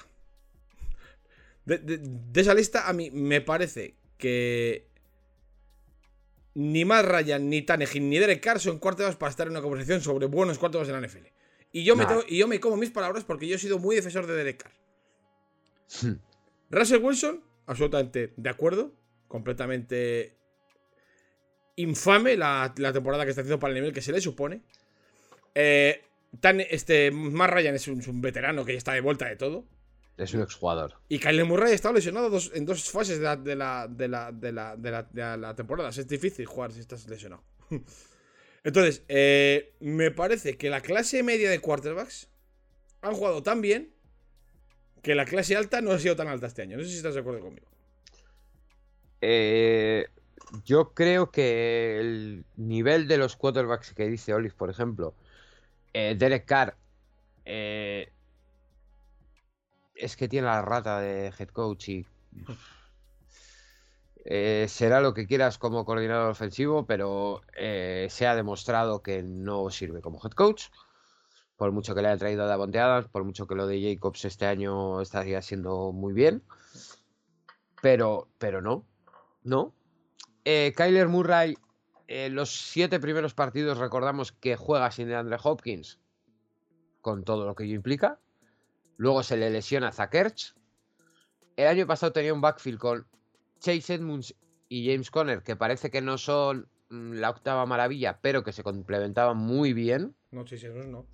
De, 1.65 1.77
de- 1.77 1.99
de 1.99 2.41
esa 2.41 2.53
lista, 2.53 2.89
a 2.89 2.93
mí 2.93 3.11
me 3.11 3.39
parece 3.41 3.95
que 4.17 4.87
ni 6.55 6.83
Matt 6.83 7.05
Ryan, 7.05 7.49
ni 7.49 7.61
Tannehill, 7.61 8.09
ni 8.09 8.17
Derek 8.19 8.41
Carr 8.43 8.59
son 8.59 8.79
quarterbacks 8.79 9.15
para 9.17 9.29
estar 9.29 9.47
en 9.47 9.51
una 9.51 9.61
conversación 9.61 10.01
sobre 10.01 10.25
buenos 10.25 10.57
quarterbacks 10.57 10.89
en 10.89 10.99
la 10.99 11.07
NFL. 11.07 11.27
Y 11.71 11.83
yo, 11.85 11.95
me 11.95 12.03
tengo- 12.09 12.23
y 12.27 12.37
yo 12.37 12.47
me 12.47 12.59
como 12.59 12.75
mis 12.75 12.89
palabras 12.91 13.23
porque 13.23 13.47
yo 13.47 13.55
he 13.55 13.59
sido 13.59 13.79
muy 13.79 13.95
defensor 13.95 14.27
de 14.27 14.33
Derek 14.35 14.63
Carr. 14.63 16.17
Russell 16.69 17.01
Wilson, 17.03 17.43
absolutamente 17.67 18.33
de 18.35 18.49
acuerdo. 18.49 18.93
Completamente 19.29 20.35
infame 21.75 22.35
la, 22.37 22.73
la 22.77 22.93
temporada 22.93 23.23
que 23.23 23.29
está 23.31 23.41
haciendo 23.41 23.59
para 23.59 23.71
el 23.71 23.75
nivel 23.75 23.93
que 23.93 24.01
se 24.01 24.11
le 24.11 24.21
supone. 24.21 24.61
Eh, 25.55 26.01
tan, 26.39 26.59
este, 26.61 27.11
Matt 27.11 27.51
Ryan 27.51 27.75
es 27.75 27.87
un, 27.87 27.99
es 27.99 28.07
un 28.07 28.21
veterano 28.21 28.63
que 28.65 28.73
ya 28.73 28.77
está 28.77 28.93
de 28.93 29.01
vuelta 29.01 29.27
de 29.27 29.35
todo. 29.35 29.65
Es 30.17 30.33
un 30.33 30.41
exjugador. 30.41 30.95
Y 31.09 31.17
Kyler 31.19 31.45
Murray 31.45 31.71
ha 31.71 31.75
estado 31.75 31.95
lesionado 31.95 32.29
dos- 32.29 32.51
en 32.53 32.65
dos 32.65 32.89
fases 32.91 33.17
de 33.17 33.23
la, 33.23 33.35
de, 33.37 33.55
la, 33.55 33.87
de, 33.89 34.07
la, 34.07 34.31
de, 34.31 34.51
la, 34.51 34.75
de 34.75 34.91
la- 34.91 35.03
de 35.03 35.37
la 35.37 35.55
temporada. 35.55 35.89
Es 35.89 36.07
difícil 36.07 36.45
jugar 36.45 36.71
si 36.71 36.79
estás 36.79 37.07
lesionado. 37.07 37.43
Entonces, 38.63 39.03
eh, 39.07 39.73
me 39.79 40.11
parece 40.11 40.57
que 40.57 40.69
la 40.69 40.81
clase 40.81 41.23
media 41.23 41.49
de 41.49 41.59
quarterbacks 41.59 42.29
han 43.01 43.13
jugado 43.15 43.41
tan 43.41 43.61
bien 43.61 43.95
que 45.01 45.15
la 45.15 45.25
clase 45.25 45.55
alta 45.55 45.81
no 45.81 45.91
ha 45.91 45.97
sido 45.97 46.15
tan 46.15 46.27
alta 46.27 46.45
este 46.45 46.61
año. 46.61 46.77
No 46.77 46.83
sé 46.83 46.89
si 46.89 46.97
estás 46.97 47.15
de 47.15 47.21
acuerdo 47.21 47.39
conmigo. 47.39 47.67
Eh, 49.21 50.05
yo 50.65 50.93
creo 50.93 51.31
que 51.31 51.99
el 51.99 52.45
nivel 52.55 53.07
de 53.07 53.17
los 53.17 53.35
quarterbacks 53.35 53.93
que 53.93 54.07
dice 54.07 54.33
Olive, 54.33 54.55
por 54.55 54.69
ejemplo, 54.69 55.13
eh, 55.93 56.15
Derek 56.17 56.45
Carr, 56.45 56.77
eh, 57.45 58.11
es 59.95 60.15
que 60.15 60.27
tiene 60.27 60.47
la 60.47 60.61
rata 60.61 60.99
de 60.99 61.33
head 61.37 61.49
coach 61.49 61.89
y 61.89 62.05
eh, 64.25 64.65
será 64.69 65.01
lo 65.01 65.13
que 65.13 65.27
quieras 65.27 65.57
como 65.57 65.85
coordinador 65.85 66.31
ofensivo, 66.31 66.85
pero 66.85 67.41
se 67.55 68.27
ha 68.27 68.35
demostrado 68.35 69.01
que 69.01 69.23
no 69.23 69.69
sirve 69.69 70.01
como 70.01 70.19
head 70.23 70.31
coach. 70.31 70.65
Por 71.57 71.71
mucho 71.71 71.93
que 71.93 72.01
le 72.01 72.07
haya 72.07 72.17
traído 72.17 72.43
a 72.43 72.47
Davonte 72.47 72.79
Adams, 72.79 73.07
por 73.07 73.23
mucho 73.23 73.45
que 73.45 73.53
lo 73.53 73.67
de 73.67 73.93
Jacobs 73.93 74.25
este 74.25 74.47
año 74.47 74.99
estaría 74.99 75.43
siendo 75.43 75.91
muy 75.91 76.11
bien. 76.11 76.43
Pero, 77.81 78.27
pero 78.39 78.61
no, 78.61 78.83
no. 79.43 79.75
Eh, 80.43 80.73
Kyler 80.75 81.07
Murray, 81.07 81.55
eh, 82.07 82.29
los 82.29 82.49
siete 82.49 82.99
primeros 82.99 83.33
partidos 83.33 83.77
recordamos 83.77 84.31
que 84.31 84.55
juega 84.55 84.89
sin 84.91 85.11
Andre 85.11 85.37
Hopkins, 85.41 85.99
con 87.01 87.23
todo 87.23 87.45
lo 87.45 87.55
que 87.55 87.65
ello 87.65 87.75
implica. 87.75 88.19
Luego 88.97 89.23
se 89.23 89.37
le 89.37 89.49
lesiona 89.49 89.91
Zach 89.91 90.13
Ertz. 90.13 90.55
El 91.55 91.67
año 91.67 91.85
pasado 91.85 92.11
tenía 92.11 92.33
un 92.33 92.41
backfield 92.41 92.79
con 92.79 93.07
Chase 93.59 93.95
Edmonds 93.95 94.35
y 94.67 94.89
James 94.91 95.11
Conner, 95.11 95.43
que 95.43 95.55
parece 95.55 95.91
que 95.91 96.01
no 96.01 96.17
son 96.17 96.67
mm, 96.89 97.13
la 97.13 97.29
octava 97.29 97.65
maravilla, 97.65 98.19
pero 98.21 98.43
que 98.43 98.51
se 98.51 98.63
complementaban 98.63 99.37
muy 99.37 99.73
bien. 99.73 100.15
No, 100.31 100.43
Chase 100.43 100.67
Edmonds 100.67 100.87
no. 100.87 101.07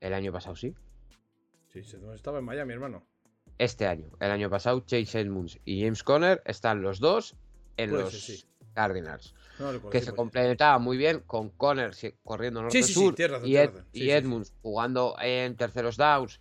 El 0.00 0.14
año 0.14 0.32
pasado 0.32 0.56
sí. 0.56 0.74
Chase 1.68 1.96
Edmonds 1.96 2.16
estaba 2.16 2.38
en 2.38 2.44
Miami, 2.44 2.72
hermano. 2.72 3.06
Este 3.58 3.86
año, 3.86 4.10
el 4.20 4.30
año 4.30 4.50
pasado, 4.50 4.80
Chase 4.80 5.20
Edmonds 5.20 5.60
y 5.64 5.82
James 5.82 6.02
Conner 6.02 6.42
están 6.46 6.82
los 6.82 6.98
dos 6.98 7.36
en 7.82 7.90
Puede 7.90 8.02
los 8.04 8.12
ser, 8.12 8.36
sí. 8.36 8.44
Cardinals. 8.74 9.34
No 9.58 9.66
lo 9.66 9.72
recuerdo, 9.72 9.90
que 9.90 10.00
se 10.00 10.12
complementaban 10.14 10.80
muy 10.82 10.96
bien 10.96 11.20
con 11.26 11.50
Conner 11.50 11.94
si- 11.94 12.14
corriendo 12.24 12.68
Sí, 12.70 12.82
sí, 12.82 12.92
sí, 12.94 13.04
norte-sur 13.04 13.46
y, 13.46 13.56
Ed- 13.56 13.84
y. 13.92 14.10
Edmonds 14.10 14.54
jugando 14.62 15.16
en 15.20 15.56
terceros 15.56 15.96
downs. 15.96 16.40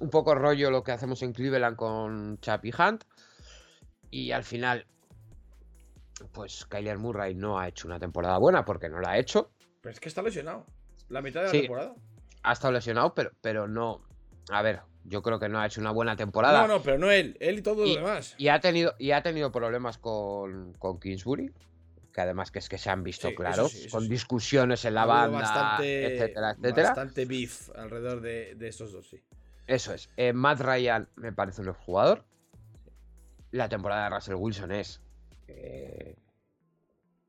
Un 0.00 0.10
poco 0.10 0.34
rollo 0.34 0.70
lo 0.70 0.84
que 0.84 0.92
hacemos 0.92 1.22
en 1.22 1.32
Cleveland 1.32 1.76
con 1.76 2.38
Chappie 2.40 2.72
Hunt. 2.78 3.04
Y 4.10 4.30
al 4.32 4.44
final, 4.44 4.86
pues 6.32 6.64
Kyler 6.66 6.98
Murray 6.98 7.34
no 7.34 7.58
ha 7.58 7.68
hecho 7.68 7.88
una 7.88 7.98
temporada 7.98 8.38
buena 8.38 8.64
porque 8.64 8.88
no 8.88 9.00
la 9.00 9.10
ha 9.12 9.18
hecho. 9.18 9.50
Pero 9.80 9.92
es 9.92 10.00
que 10.00 10.08
está 10.08 10.22
lesionado. 10.22 10.66
La 11.08 11.22
mitad 11.22 11.40
de 11.40 11.46
la 11.46 11.52
temporada. 11.52 11.94
Ha 12.42 12.52
estado 12.52 12.72
lesionado, 12.72 13.14
pero, 13.14 13.30
pero 13.40 13.66
no. 13.68 14.02
A 14.50 14.62
ver, 14.62 14.80
yo 15.08 15.22
creo 15.22 15.38
que 15.38 15.48
no 15.48 15.58
ha 15.60 15.66
hecho 15.66 15.80
una 15.80 15.90
buena 15.90 16.16
temporada. 16.16 16.62
No, 16.66 16.68
no, 16.76 16.82
pero 16.82 16.98
no 16.98 17.10
él. 17.10 17.36
Él 17.40 17.58
y 17.58 17.62
todo 17.62 17.84
lo 17.86 17.94
demás. 17.94 18.34
Y 18.38 18.48
ha 18.48 18.60
tenido, 18.60 18.94
y 18.98 19.10
ha 19.12 19.22
tenido 19.22 19.50
problemas 19.50 19.98
con, 19.98 20.74
con 20.74 20.98
Kingsbury. 21.00 21.52
Que 22.12 22.22
además 22.22 22.50
que 22.50 22.58
es 22.58 22.68
que 22.68 22.78
se 22.78 22.90
han 22.90 23.04
visto 23.04 23.28
Sí, 23.28 23.34
eso 23.38 23.68
con 23.90 24.02
sí. 24.04 24.08
discusiones 24.08 24.84
en 24.84 24.94
la 24.94 25.02
Ha 25.02 25.06
banda, 25.06 25.38
bastante, 25.40 26.14
etcétera, 26.14 26.50
etcétera. 26.52 26.86
Bastante 26.88 27.24
beef 27.26 27.70
alrededor 27.76 28.20
de, 28.20 28.54
de 28.56 28.68
estos 28.68 28.92
dos, 28.92 29.08
sí. 29.08 29.22
Eso 29.66 29.92
es. 29.94 30.08
Eh, 30.16 30.32
Matt 30.32 30.60
Ryan 30.60 31.08
me 31.16 31.32
parece 31.32 31.60
un 31.62 31.72
jugador. 31.74 32.24
La 33.52 33.68
temporada 33.68 34.04
de 34.04 34.10
Russell 34.16 34.34
Wilson 34.34 34.72
es 34.72 35.00
eh, 35.46 36.16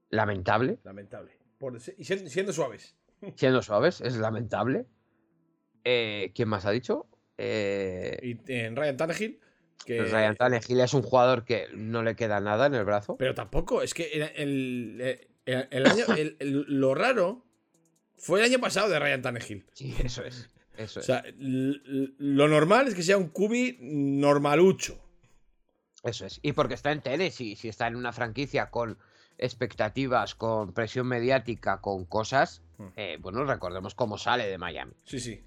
lamentable. 0.09 0.79
Lamentable. 0.83 1.31
Por- 1.57 1.77
y 1.97 2.03
siendo, 2.03 2.29
siendo 2.29 2.53
suaves. 2.53 2.95
Siendo 3.35 3.61
suaves, 3.61 4.01
es 4.01 4.15
lamentable. 4.17 4.85
Eh, 5.83 6.31
¿Quién 6.33 6.49
más 6.49 6.65
ha 6.65 6.71
dicho? 6.71 7.05
Eh, 7.41 8.19
Y 8.21 8.53
en 8.53 8.75
Ryan 8.75 8.97
Tannehill. 8.97 9.39
Que, 9.85 10.01
Ryan 10.03 10.35
Tannehill 10.35 10.81
es 10.81 10.93
un 10.93 11.01
jugador 11.01 11.45
que 11.45 11.67
no 11.73 12.03
le 12.03 12.15
queda 12.15 12.39
nada 12.41 12.65
en 12.67 12.75
el 12.75 12.83
brazo. 12.83 13.15
Pero 13.17 13.33
tampoco, 13.33 13.81
es 13.81 13.93
que 13.93 14.03
el, 14.11 14.21
el- 14.35 15.27
el- 15.45 15.67
el 15.71 15.85
año. 15.87 16.05
el- 16.17 16.35
el- 16.39 16.65
lo 16.67 16.93
raro 16.95 17.45
fue 18.17 18.39
el 18.39 18.45
año 18.45 18.59
pasado 18.59 18.89
de 18.89 18.99
Ryan 18.99 19.21
Tannehill. 19.21 19.65
Sí, 19.73 19.95
eso 20.03 20.23
es. 20.23 20.49
Eso 20.77 20.99
O 20.99 21.01
es. 21.01 21.05
sea, 21.05 21.23
lo 21.37 22.47
normal 22.47 22.87
es 22.87 22.95
que 22.95 23.03
sea 23.03 23.17
un 23.17 23.29
cubi 23.29 23.77
normalucho. 23.81 24.99
Eso 26.03 26.25
es. 26.25 26.39
Y 26.41 26.53
porque 26.53 26.73
está 26.75 26.91
en 26.91 27.01
Tennessee, 27.01 27.55
si 27.55 27.67
está 27.69 27.87
en 27.87 27.95
una 27.95 28.11
franquicia 28.13 28.69
con 28.69 28.97
expectativas, 29.37 30.35
con 30.35 30.73
presión 30.73 31.07
mediática, 31.07 31.81
con 31.81 32.05
cosas, 32.05 32.61
Hmm. 32.77 32.87
eh, 32.95 33.17
bueno, 33.19 33.43
recordemos 33.43 33.93
cómo 33.95 34.17
sale 34.17 34.47
de 34.47 34.57
Miami. 34.57 34.93
Sí, 35.03 35.19
sí. 35.19 35.43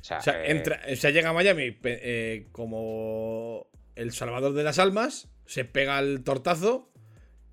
O 0.00 0.04
sea, 0.04 0.18
O 0.18 0.22
sea, 0.22 0.42
eh, 0.44 0.50
entra, 0.50 0.80
o 0.90 0.96
sea, 0.96 1.10
llega 1.10 1.30
a 1.30 1.32
Miami 1.32 1.78
eh, 1.84 2.48
como 2.52 3.66
el 3.96 4.12
salvador 4.12 4.54
de 4.54 4.62
las 4.62 4.78
almas, 4.78 5.28
se 5.46 5.64
pega 5.64 5.98
el 5.98 6.24
tortazo 6.24 6.90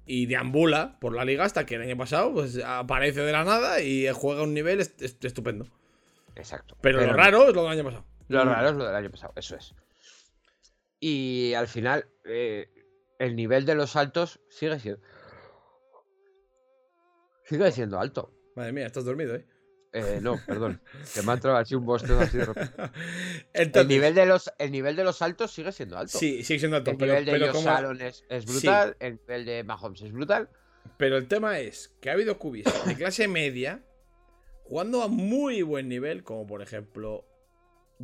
y 0.06 0.26
deambula 0.28 0.98
por 1.02 1.14
la 1.14 1.26
liga 1.26 1.44
hasta 1.44 1.66
que 1.66 1.76
el 1.76 1.82
año 1.82 1.98
pasado 1.98 2.34
pues, 2.34 2.58
aparece 2.64 3.22
de 3.22 3.32
la 3.34 3.44
nada 3.44 3.82
y 3.82 4.08
juega 4.14 4.44
un 4.44 4.54
nivel 4.54 4.80
est- 4.80 5.02
est- 5.02 5.26
estupendo. 5.26 5.68
Exacto. 6.36 6.78
Pero, 6.82 7.02
lo 7.06 7.14
raro 7.14 7.50
es 7.50 7.56
lo 7.56 7.64
del 7.64 7.72
año 7.74 7.84
pasado. 7.84 8.06
Lo 8.30 8.44
raro 8.46 8.70
es 8.70 8.76
lo 8.76 8.86
del 8.86 8.96
año 8.96 9.10
pasado, 9.12 9.34
eso 9.36 9.56
es. 9.58 9.74
Y 11.00 11.54
al 11.56 11.68
final, 11.68 12.08
eh, 12.26 12.70
el 13.20 13.36
nivel 13.36 13.66
de 13.66 13.76
los 13.76 13.96
altos 13.96 14.40
sigue 14.50 14.80
siendo. 14.80 15.02
Sigue 17.44 17.72
siendo 17.72 18.00
alto. 18.00 18.32
Madre 18.56 18.72
mía, 18.74 18.86
estás 18.86 19.06
dormido, 19.06 19.36
¿eh? 19.36 19.46
Eh, 19.98 20.20
no, 20.22 20.40
perdón. 20.46 20.82
Que 21.14 21.22
me 21.22 21.32
ha 21.32 21.36
entrado 21.36 21.58
así 21.58 21.76
un 21.76 21.90
así 21.96 22.38
de 22.38 22.46
repente. 22.46 22.74
El 23.54 23.68
Entonces, 23.68 23.88
nivel, 23.88 24.16
de 24.16 24.26
los, 24.26 24.52
el 24.58 24.72
nivel 24.72 24.96
de 24.96 25.04
los 25.04 25.22
altos 25.22 25.52
sigue 25.52 25.72
siendo 25.72 25.98
alto. 25.98 26.18
Sí, 26.18 26.44
sigue 26.44 26.60
siendo 26.60 26.78
alto. 26.78 26.92
El 26.92 26.98
pero, 26.98 27.14
nivel 27.14 27.26
de 27.26 27.32
pero 27.32 27.54
como- 27.54 27.92
es, 27.94 28.26
es 28.30 28.46
brutal, 28.46 28.96
el 29.00 29.14
nivel 29.16 29.46
de 29.46 29.64
Mahomes 29.64 30.02
es 30.02 30.12
brutal. 30.12 30.50
pero 30.98 31.18
el 31.18 31.28
tema 31.28 31.60
es 31.60 31.96
que 32.02 32.10
ha 32.10 32.14
habido 32.14 32.38
cubis 32.38 32.66
de 32.86 32.96
clase 32.96 33.28
media 33.28 33.84
jugando 34.64 35.02
a 35.02 35.08
muy 35.08 35.62
buen 35.62 35.88
nivel, 35.88 36.24
como 36.24 36.46
por 36.46 36.62
ejemplo 36.62 37.26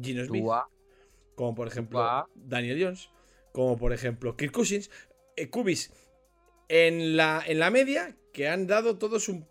Gino 0.02 0.26
Smith, 0.26 0.44
Tua, 0.44 0.70
como 1.36 1.56
por 1.56 1.68
ejemplo 1.68 2.00
Tua. 2.00 2.30
Daniel 2.36 2.82
Jones, 2.82 3.10
como 3.52 3.78
por 3.78 3.94
ejemplo 3.94 4.36
Kirk 4.38 4.52
Cousins, 4.52 4.90
eh, 5.36 5.50
cubis 5.50 5.92
en 6.70 7.18
la, 7.18 7.44
en 7.46 7.60
la 7.60 7.70
media 7.70 8.16
que 8.32 8.48
han 8.48 8.66
dado 8.68 8.98
todos 8.98 9.30
un 9.30 9.48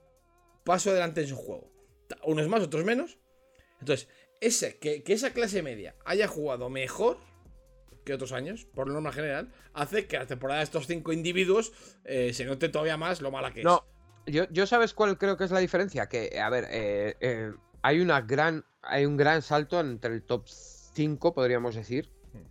paso 0.64 0.90
adelante 0.90 1.20
en 1.20 1.28
su 1.28 1.36
juego. 1.36 1.72
Unos 2.25 2.49
más, 2.49 2.63
otros 2.63 2.85
menos. 2.85 3.19
Entonces, 3.81 4.09
ese, 4.41 4.79
que, 4.79 5.03
que 5.03 5.13
esa 5.13 5.33
clase 5.33 5.63
media 5.63 5.95
haya 6.05 6.29
jugado 6.29 6.69
mejor 6.69 7.19
que 8.05 8.15
otros 8.15 8.33
años, 8.33 8.67
por 8.75 8.89
norma 8.89 9.13
general, 9.13 9.53
hace 9.75 10.07
que 10.07 10.19
la 10.19 10.27
temporada 10.27 10.59
de 10.59 10.65
estos 10.65 10.87
cinco 10.87 11.13
individuos 11.13 11.73
eh, 12.05 12.33
se 12.33 12.45
note 12.45 12.69
todavía 12.69 12.97
más 12.97 13.21
lo 13.21 13.31
mala 13.31 13.53
que 13.53 13.61
es. 13.61 13.65
No, 13.65 13.85
yo, 14.27 14.45
yo 14.51 14.67
sabes 14.67 14.95
cuál 14.95 15.19
creo 15.19 15.37
que 15.37 15.45
es 15.45 15.51
la 15.51 15.61
diferencia. 15.61 16.09
Que, 16.09 16.41
a 16.41 16.51
ver, 16.51 16.67
eh, 16.71 17.17
eh, 17.21 17.53
hay 17.83 18.01
una 18.01 18.21
gran. 18.21 18.65
Hay 18.83 19.07
un 19.07 19.17
gran 19.17 19.43
salto 19.43 19.79
entre 19.79 20.13
el 20.13 20.25
top 20.25 20.49
5, 20.49 21.35
podríamos 21.35 21.77
decir. 21.77 22.11
Hmm. 22.33 22.43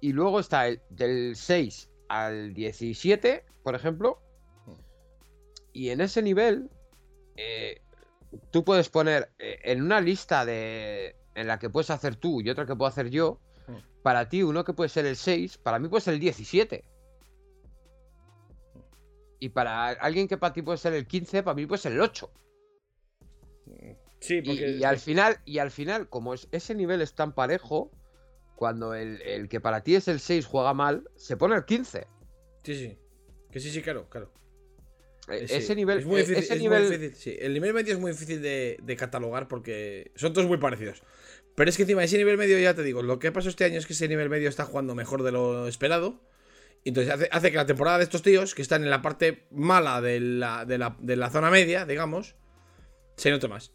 Y 0.00 0.12
luego 0.12 0.38
está 0.38 0.68
el 0.68 0.80
del 0.90 1.34
6 1.34 1.90
al 2.08 2.54
17, 2.54 3.44
por 3.64 3.74
ejemplo. 3.74 4.22
Hmm. 4.66 4.74
Y 5.72 5.90
en 5.90 6.00
ese 6.00 6.22
nivel. 6.22 6.70
Tú 8.50 8.64
puedes 8.64 8.88
poner 8.88 9.30
eh, 9.38 9.58
en 9.64 9.82
una 9.82 10.00
lista 10.00 10.44
de. 10.44 11.16
En 11.34 11.46
la 11.46 11.58
que 11.58 11.70
puedes 11.70 11.90
hacer 11.90 12.16
tú 12.16 12.40
y 12.40 12.50
otra 12.50 12.66
que 12.66 12.74
puedo 12.74 12.88
hacer 12.88 13.10
yo. 13.10 13.40
Hmm. 13.66 13.76
Para 14.02 14.28
ti, 14.28 14.42
uno 14.42 14.64
que 14.64 14.72
puede 14.72 14.88
ser 14.88 15.06
el 15.06 15.16
6, 15.16 15.58
para 15.58 15.78
mí 15.78 15.88
puede 15.88 16.00
ser 16.02 16.14
el 16.14 16.20
17. 16.20 16.84
Y 19.40 19.50
para 19.50 19.88
alguien 19.88 20.26
que 20.26 20.36
para 20.36 20.52
ti 20.52 20.62
puede 20.62 20.78
ser 20.78 20.94
el 20.94 21.06
15, 21.06 21.42
para 21.42 21.54
mí 21.54 21.66
puede 21.66 21.80
ser 21.80 21.92
el 21.92 22.00
8. 22.00 22.30
Sí, 24.20 24.38
Y, 24.38 24.42
porque. 24.42 24.70
y 24.80 24.84
al 24.84 24.98
final, 24.98 25.38
y 25.44 25.58
al 25.58 25.70
final, 25.70 26.08
como 26.08 26.34
es- 26.34 26.48
ese 26.50 26.74
nivel 26.74 27.02
es 27.02 27.14
tan 27.14 27.32
parejo, 27.32 27.92
cuando 28.56 28.94
el, 28.94 29.22
el 29.22 29.48
que 29.48 29.60
para 29.60 29.82
ti 29.84 29.94
es 29.94 30.08
el 30.08 30.18
6 30.18 30.44
juega 30.46 30.74
mal, 30.74 31.08
se 31.14 31.36
pone 31.36 31.54
el 31.54 31.64
15. 31.64 32.08
Sí, 32.64 32.74
sí. 32.74 32.98
Que 33.52 33.60
sí, 33.60 33.70
sí, 33.70 33.80
claro, 33.80 34.08
claro. 34.10 34.32
Eh, 35.30 35.46
sí, 35.48 35.54
ese 35.54 35.74
nivel, 35.74 35.98
Es 35.98 36.06
muy 36.06 36.16
e- 36.20 36.24
difícil. 36.24 36.42
ese 36.44 36.54
es 36.54 36.60
muy 36.60 36.68
nivel 36.68 36.90
difícil, 36.90 37.14
sí. 37.16 37.36
El 37.40 37.54
nivel 37.54 37.74
medio 37.74 37.92
es 37.94 37.98
muy 38.00 38.12
difícil 38.12 38.40
de, 38.42 38.78
de 38.82 38.96
catalogar 38.96 39.48
porque 39.48 40.12
son 40.16 40.32
todos 40.32 40.46
muy 40.46 40.58
parecidos. 40.58 41.02
Pero 41.54 41.70
es 41.70 41.76
que 41.76 41.82
encima 41.82 42.04
ese 42.04 42.18
nivel 42.18 42.36
medio, 42.38 42.58
ya 42.58 42.74
te 42.74 42.82
digo, 42.82 43.02
lo 43.02 43.18
que 43.18 43.32
pasó 43.32 43.48
este 43.48 43.64
año 43.64 43.78
es 43.78 43.86
que 43.86 43.92
ese 43.92 44.08
nivel 44.08 44.28
medio 44.28 44.48
está 44.48 44.64
jugando 44.64 44.94
mejor 44.94 45.22
de 45.22 45.32
lo 45.32 45.66
esperado. 45.68 46.22
Entonces 46.84 47.12
hace, 47.12 47.28
hace 47.32 47.50
que 47.50 47.56
la 47.56 47.66
temporada 47.66 47.98
de 47.98 48.04
estos 48.04 48.22
tíos, 48.22 48.54
que 48.54 48.62
están 48.62 48.84
en 48.84 48.90
la 48.90 49.02
parte 49.02 49.46
mala 49.50 50.00
de 50.00 50.20
la, 50.20 50.64
de 50.64 50.78
la, 50.78 50.96
de 51.00 51.16
la 51.16 51.28
zona 51.30 51.50
media, 51.50 51.84
digamos, 51.84 52.36
se 53.16 53.30
note 53.32 53.48
más. 53.48 53.72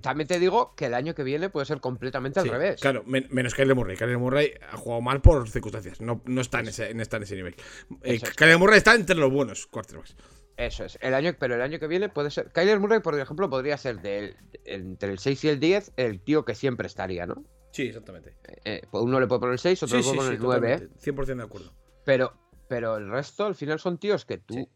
También 0.00 0.26
te 0.26 0.38
digo 0.38 0.74
que 0.74 0.86
el 0.86 0.94
año 0.94 1.14
que 1.14 1.22
viene 1.22 1.48
puede 1.50 1.66
ser 1.66 1.80
completamente 1.80 2.40
al 2.40 2.46
Sí, 2.46 2.50
revés. 2.50 2.80
Claro, 2.80 3.02
men- 3.06 3.26
menos 3.30 3.54
Kyler 3.54 3.74
Murray. 3.74 3.96
Kyler 3.96 4.18
Murray 4.18 4.52
ha 4.70 4.76
jugado 4.76 5.00
mal 5.02 5.20
por 5.20 5.48
circunstancias. 5.48 6.00
No, 6.00 6.22
no 6.26 6.40
está, 6.40 6.60
en 6.60 6.68
ese, 6.68 6.92
no 6.94 7.02
está 7.02 7.18
en 7.18 7.22
ese 7.24 7.36
nivel. 7.36 7.54
Eh. 8.02 8.18
Kyler 8.36 8.58
Murray 8.58 8.78
está 8.78 8.94
entre 8.94 9.16
los 9.16 9.30
buenos 9.30 9.66
quarterbacks. 9.66 10.16
Eso 10.56 10.84
es. 10.84 10.98
El 11.00 11.14
año, 11.14 11.34
pero 11.38 11.54
el 11.54 11.62
año 11.62 11.78
que 11.78 11.86
viene 11.86 12.08
puede 12.08 12.30
ser. 12.30 12.52
Kyler 12.52 12.78
Murray, 12.78 13.00
por 13.00 13.18
ejemplo, 13.18 13.48
podría 13.48 13.76
ser 13.76 14.00
del, 14.00 14.36
entre 14.64 15.10
el 15.10 15.18
6 15.18 15.44
y 15.44 15.48
el 15.48 15.60
10 15.60 15.92
el 15.96 16.20
tío 16.20 16.44
que 16.44 16.54
siempre 16.54 16.86
estaría, 16.86 17.26
¿no? 17.26 17.44
Sí, 17.72 17.84
exactamente. 17.84 18.36
Eh, 18.64 18.82
pues 18.90 19.02
uno 19.02 19.18
le 19.18 19.26
puede 19.26 19.40
poner 19.40 19.54
el 19.54 19.58
6, 19.58 19.82
otro 19.82 20.02
Sí, 20.02 20.10
le 20.10 20.14
puede 20.14 20.16
poner 20.16 20.30
sí, 20.30 20.36
el 20.36 20.42
9, 20.42 20.72
¿eh? 20.72 20.78
totalmente. 20.78 21.12
100% 21.12 21.36
de 21.36 21.42
acuerdo. 21.42 21.72
Pero, 22.04 22.34
pero 22.68 22.96
el 22.96 23.08
resto, 23.08 23.46
al 23.46 23.54
final, 23.54 23.80
son 23.80 23.98
tíos 23.98 24.24
que 24.24 24.38
tú. 24.38 24.68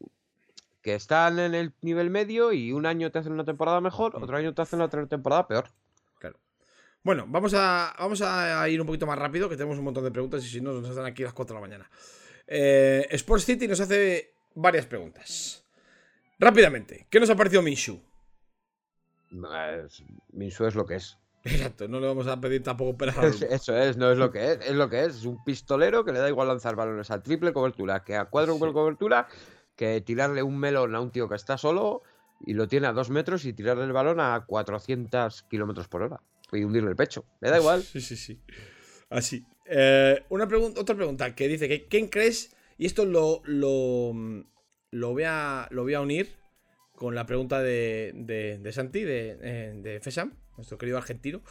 que 0.81 0.94
están 0.94 1.39
en 1.40 1.55
el 1.55 1.74
nivel 1.82 2.11
medio 2.11 2.53
y 2.53 2.73
un 2.73 2.86
año 2.86 3.11
te 3.11 3.19
hacen 3.19 3.32
una 3.32 3.44
temporada 3.44 3.81
mejor, 3.81 4.16
otro 4.16 4.36
año 4.36 4.55
te 4.55 4.62
hacen 4.62 4.81
otra 4.81 5.05
temporada 5.07 5.47
peor. 5.47 5.70
Claro. 6.19 6.39
Bueno, 7.03 7.27
vamos 7.28 7.55
a, 7.55 7.94
vamos 7.98 8.23
a 8.23 8.69
ir 8.69 8.81
un 8.81 8.86
poquito 8.86 9.05
más 9.05 9.19
rápido, 9.19 9.48
que 9.48 9.57
tenemos 9.57 9.78
un 9.78 9.85
montón 9.85 10.05
de 10.05 10.12
preguntas 10.12 10.44
y 10.44 10.48
si 10.48 10.61
no, 10.61 10.73
nos 10.73 10.89
están 10.89 11.05
aquí 11.05 11.23
a 11.23 11.27
las 11.27 11.35
4 11.35 11.55
de 11.55 11.61
la 11.61 11.66
mañana. 11.66 11.90
Eh, 12.47 13.07
Sports 13.11 13.44
City 13.44 13.66
nos 13.66 13.81
hace 13.81 14.35
varias 14.55 14.86
preguntas. 14.86 15.65
Rápidamente, 16.39 17.07
¿qué 17.11 17.21
nos 17.21 17.31
ha 17.31 17.37
parecido 17.37 17.63
Minshu? 17.63 18.01
Minshew 20.33 20.67
es 20.67 20.75
lo 20.75 20.87
que 20.87 20.97
es. 20.97 21.19
Exacto, 21.45 21.87
no 21.87 22.01
le 22.01 22.09
vamos 22.09 22.27
a 22.27 22.41
pedir 22.41 22.63
tampoco 22.63 22.97
peras. 22.97 23.41
Eso 23.43 23.77
es, 23.77 23.97
no 23.97 24.11
es 24.11 24.19
lo 24.19 24.31
que 24.33 24.53
es, 24.53 24.59
es 24.67 24.73
lo 24.75 24.89
que 24.91 25.05
es. 25.05 25.17
Es 25.17 25.25
un 25.25 25.43
pistolero 25.45 26.05
que 26.05 26.13
le 26.13 26.19
da 26.19 26.29
igual 26.29 26.49
lanzar 26.49 26.75
balones 26.75 27.11
a 27.11 27.23
triple 27.23 27.53
cobertura 27.53 28.03
que 28.03 28.17
a 28.17 28.25
cuadro 28.27 28.55
Sí. 28.55 28.61
cobertura 28.61 29.29
que 29.77 30.01
tirarle 30.01 30.43
un 30.43 30.59
melón 30.59 30.95
a 30.95 31.01
un 31.01 31.11
tío 31.11 31.29
que 31.29 31.37
está 31.37 31.57
solo 31.57 32.03
y 32.45 32.55
lo 32.55 32.67
tiene 32.67 32.87
a 32.89 32.93
dos 32.93 33.11
metros 33.11 33.45
y 33.45 33.53
tirarle 33.53 33.85
el 33.85 33.93
balón 33.93 34.21
a 34.21 34.45
400 34.47 35.43
kilómetros 35.45 35.89
por 35.89 36.03
hora 36.03 36.21
y 36.53 36.65
hundirle 36.65 36.91
el 36.91 36.97
pecho. 36.97 37.25
Me 37.41 37.51
da 37.51 37.59
igual. 37.59 37.83
Sí, 37.83 38.01
sí, 38.01 38.17
sí. 38.17 38.41
Así. 39.09 39.45
Eh, 39.67 40.25
una 40.31 40.49
pregunta, 40.49 40.81
otra 40.81 40.97
pregunta 40.97 41.35
que 41.35 41.49
dice 41.49 41.69
que 41.69 41.87
¿quién 41.87 42.09
crees? 42.09 42.57
Y 42.79 42.87
esto 42.87 43.05
lo, 43.05 43.43
lo, 43.45 44.13
lo, 44.91 45.13
voy, 45.13 45.25
a, 45.27 45.69
lo 45.71 45.83
voy 45.83 45.95
a 45.95 46.01
unir 46.01 46.29
con 46.95 47.15
la 47.15 47.27
pregunta 47.27 47.63
de, 47.63 48.13
de, 48.15 48.73
Santi, 48.73 49.03
de, 49.03 49.39
eh, 49.41 49.73
de 49.77 50.01
Fesam, 50.01 50.35
nuestro 50.57 50.79
querido 50.79 50.99
argentino. 50.99 51.43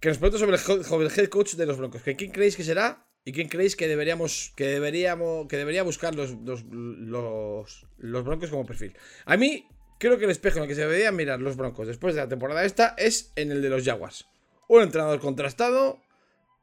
Que 0.00 0.08
nos 0.08 0.18
pregunta 0.18 0.38
sobre 0.38 1.04
el, 1.04 1.10
head 1.18 1.28
coach 1.28 1.54
de 1.54 1.66
los 1.66 1.78
Broncos. 1.78 2.02
Que 2.02 2.16
¿Quién 2.16 2.32
creéis 2.32 2.56
que 2.56 2.64
será? 2.64 3.06
¿Y 3.24 3.32
quién 3.32 3.48
creéis 3.48 3.76
que 3.76 3.88
deberíamos. 3.88 4.52
que 4.56 4.66
deberíamos. 4.66 5.48
que 5.48 5.56
debería 5.56 5.82
buscar 5.82 6.14
los, 6.14 6.32
los, 6.42 6.64
los, 6.64 7.86
los 7.98 8.24
Broncos 8.24 8.50
como 8.50 8.66
perfil? 8.66 8.96
A 9.24 9.36
mí, 9.36 9.66
creo 9.98 10.18
que 10.18 10.24
el 10.24 10.30
espejo 10.30 10.58
en 10.58 10.64
el 10.64 10.68
que 10.68 10.74
se 10.74 10.82
deberían 10.82 11.16
mirar 11.16 11.40
los 11.40 11.56
Broncos 11.56 11.86
después 11.86 12.14
de 12.14 12.20
la 12.20 12.28
temporada 12.28 12.64
esta 12.64 12.94
es 12.98 13.32
en 13.36 13.50
el 13.52 13.62
de 13.62 13.68
los 13.68 13.84
Jaguars. 13.84 14.26
Un 14.68 14.82
entrenador 14.82 15.20
contrastado, 15.20 16.00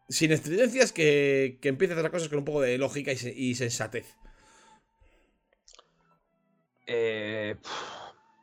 sin 0.10 0.32
estridencias, 0.32 0.91
que, 0.91 1.57
que 1.61 1.70
a 1.70 1.74
hacer 1.74 1.98
las 2.02 2.11
cosas 2.11 2.30
con 2.30 2.40
un 2.40 2.45
poco 2.45 2.61
de 2.61 2.78
lógica 2.78 3.11
y 3.11 3.56
sensatez. 3.56 4.15
Eh, 6.88 7.55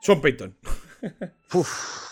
Son 0.01 0.21
Peyton. 0.21 0.57
uf. 1.55 2.09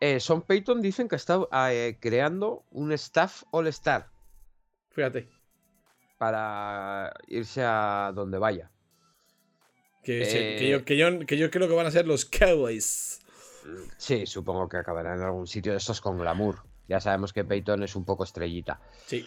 Eh, 0.00 0.20
Son 0.20 0.42
Peyton 0.42 0.80
dicen 0.80 1.08
que 1.08 1.16
está 1.16 1.40
eh, 1.72 1.98
creando 2.00 2.64
un 2.70 2.92
staff 2.92 3.42
all-star 3.50 4.08
Fíjate. 4.90 5.28
para 6.18 7.12
irse 7.26 7.62
a 7.64 8.12
donde 8.14 8.38
vaya. 8.38 8.70
Que, 10.04 10.22
Eh. 10.22 10.56
que 10.58 10.68
yo, 10.68 10.84
que, 10.84 10.96
yo, 10.96 11.18
que 11.26 11.36
yo 11.36 11.50
creo 11.50 11.68
que 11.68 11.74
van 11.74 11.86
a 11.86 11.90
ser 11.90 12.06
los 12.06 12.24
Cowboys. 12.24 13.20
Sí, 13.96 14.24
supongo 14.26 14.68
que 14.68 14.76
acabará 14.78 15.14
en 15.14 15.22
algún 15.22 15.46
sitio 15.46 15.72
de 15.72 15.78
estos 15.78 16.00
con 16.00 16.16
glamour. 16.18 16.62
Ya 16.88 17.00
sabemos 17.00 17.32
que 17.32 17.44
Peyton 17.44 17.82
es 17.82 17.96
un 17.96 18.04
poco 18.04 18.24
estrellita. 18.24 18.80
Sí. 19.06 19.26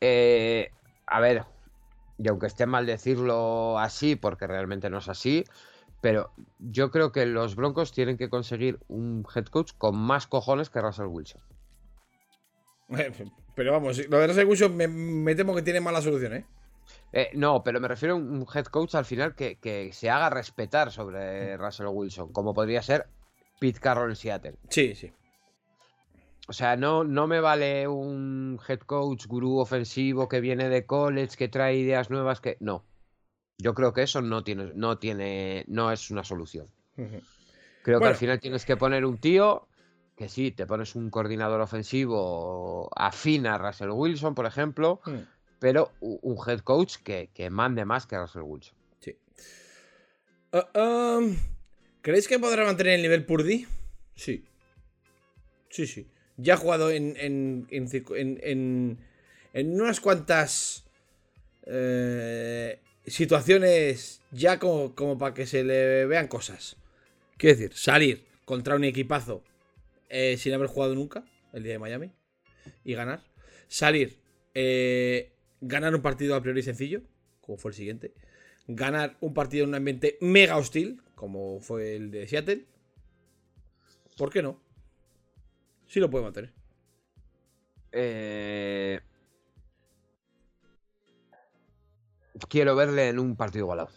Eh, 0.00 0.70
a 1.06 1.20
ver, 1.20 1.44
y 2.18 2.28
aunque 2.28 2.46
esté 2.46 2.66
mal 2.66 2.86
decirlo 2.86 3.78
así, 3.78 4.16
porque 4.16 4.46
realmente 4.46 4.90
no 4.90 4.98
es 4.98 5.08
así, 5.08 5.44
pero 6.00 6.30
yo 6.58 6.90
creo 6.90 7.12
que 7.12 7.26
los 7.26 7.56
Broncos 7.56 7.92
tienen 7.92 8.16
que 8.16 8.28
conseguir 8.28 8.78
un 8.88 9.26
head 9.34 9.46
coach 9.46 9.72
con 9.78 9.96
más 9.96 10.26
cojones 10.26 10.70
que 10.70 10.80
Russell 10.80 11.06
Wilson. 11.06 11.40
Pero 13.54 13.72
vamos, 13.72 14.08
lo 14.08 14.18
de 14.18 14.26
Russell 14.26 14.46
Wilson 14.46 14.76
me, 14.76 14.88
me 14.88 15.34
temo 15.36 15.54
que 15.54 15.62
tiene 15.62 15.80
mala 15.80 16.02
solución, 16.02 16.34
¿eh? 16.34 16.44
Eh, 17.12 17.30
no, 17.34 17.62
pero 17.62 17.80
me 17.80 17.86
refiero 17.86 18.14
a 18.14 18.16
un 18.18 18.44
head 18.52 18.64
coach 18.64 18.96
al 18.96 19.04
final 19.04 19.34
que, 19.36 19.56
que 19.60 19.92
se 19.92 20.10
haga 20.10 20.28
respetar 20.28 20.90
sobre 20.90 21.56
Russell 21.56 21.86
Wilson, 21.86 22.32
como 22.32 22.52
podría 22.52 22.82
ser 22.82 23.06
Pete 23.60 23.78
Carroll 23.78 24.10
en 24.10 24.16
Seattle. 24.16 24.56
Sí, 24.68 24.94
sí. 24.96 25.12
O 26.46 26.52
sea, 26.52 26.76
no, 26.76 27.04
no 27.04 27.26
me 27.26 27.40
vale 27.40 27.88
un 27.88 28.60
head 28.68 28.80
coach 28.80 29.26
gurú 29.26 29.58
ofensivo 29.58 30.28
que 30.28 30.40
viene 30.40 30.68
de 30.68 30.84
college, 30.84 31.36
que 31.36 31.48
trae 31.48 31.76
ideas 31.76 32.10
nuevas, 32.10 32.40
que. 32.40 32.56
No. 32.60 32.84
Yo 33.58 33.72
creo 33.74 33.92
que 33.92 34.02
eso 34.02 34.20
no 34.20 34.42
tiene, 34.44 34.72
no 34.74 34.98
tiene, 34.98 35.64
no 35.68 35.90
es 35.92 36.10
una 36.10 36.24
solución. 36.24 36.68
Creo 37.82 38.00
que 38.00 38.06
al 38.06 38.16
final 38.16 38.40
tienes 38.40 38.64
que 38.64 38.76
poner 38.76 39.04
un 39.04 39.18
tío 39.18 39.68
que 40.16 40.28
sí, 40.28 40.50
te 40.50 40.66
pones 40.66 40.94
un 40.94 41.10
coordinador 41.10 41.60
ofensivo 41.60 42.88
afín 42.96 43.46
a 43.46 43.58
Russell 43.58 43.90
Wilson, 43.90 44.34
por 44.34 44.46
ejemplo, 44.46 45.00
Mm. 45.06 45.18
pero 45.58 45.92
un 46.00 46.36
head 46.46 46.60
coach 46.60 46.96
que, 47.02 47.30
que 47.32 47.50
mande 47.50 47.84
más 47.84 48.06
que 48.06 48.18
Russell 48.18 48.42
Wilson. 48.42 48.76
Sí. 49.00 49.16
Ah, 50.52 51.18
um, 51.18 51.36
¿Creéis 52.00 52.28
que 52.28 52.38
podrá 52.38 52.64
mantener 52.64 52.94
el 52.94 53.02
nivel 53.02 53.24
Purdy? 53.24 53.66
Sí. 54.14 54.44
Sí, 55.68 55.86
sí. 55.86 56.06
Ya 56.36 56.54
ha 56.54 56.56
jugado 56.56 56.90
en. 56.90 57.16
en. 57.18 57.66
en, 57.70 58.98
en 59.52 59.80
unas 59.80 60.00
cuantas. 60.00 60.84
eh, 61.66 62.78
situaciones 63.06 64.22
ya 64.30 64.58
como, 64.58 64.94
como 64.94 65.18
para 65.18 65.34
que 65.34 65.46
se 65.46 65.64
le 65.64 66.06
vean 66.06 66.28
cosas. 66.28 66.76
Quiero 67.36 67.56
decir, 67.56 67.74
salir 67.76 68.24
contra 68.44 68.76
un 68.76 68.84
equipazo 68.84 69.42
eh, 70.08 70.36
sin 70.38 70.52
haber 70.54 70.68
jugado 70.68 70.94
nunca, 70.94 71.24
el 71.52 71.62
día 71.62 71.72
de 71.72 71.78
Miami, 71.78 72.12
y 72.84 72.94
ganar. 72.94 73.22
Salir, 73.68 74.18
eh, 74.54 75.32
ganar 75.60 75.94
un 75.94 76.02
partido 76.02 76.34
a 76.34 76.42
priori 76.42 76.62
sencillo, 76.62 77.02
como 77.40 77.58
fue 77.58 77.70
el 77.72 77.76
siguiente. 77.76 78.14
Ganar 78.66 79.16
un 79.20 79.34
partido 79.34 79.64
en 79.64 79.70
un 79.70 79.74
ambiente 79.74 80.16
mega 80.20 80.56
hostil, 80.56 81.02
como 81.14 81.60
fue 81.60 81.96
el 81.96 82.10
de 82.10 82.26
Seattle. 82.26 82.64
¿Por 84.16 84.30
qué 84.30 84.42
no? 84.42 84.62
Sí 85.94 86.00
lo 86.00 86.10
puede 86.10 86.24
mantener. 86.24 86.52
Eh, 87.92 89.00
Quiero 92.48 92.74
verle 92.74 93.10
en 93.10 93.20
un 93.20 93.36
partido 93.36 93.66
igualado. 93.66 93.90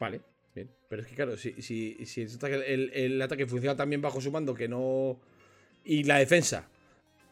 Vale, 0.00 0.22
bien. 0.54 0.70
Pero 0.88 1.02
es 1.02 1.08
que 1.08 1.14
claro, 1.14 1.36
si, 1.36 1.60
si, 1.60 2.06
si 2.06 2.22
el, 2.22 2.90
el 2.94 3.20
ataque 3.20 3.46
funciona 3.46 3.76
tan 3.76 3.90
bien 3.90 4.00
bajo 4.00 4.18
su 4.22 4.32
mando 4.32 4.54
que 4.54 4.66
no. 4.66 5.20
Y 5.84 6.04
la 6.04 6.16
defensa 6.16 6.66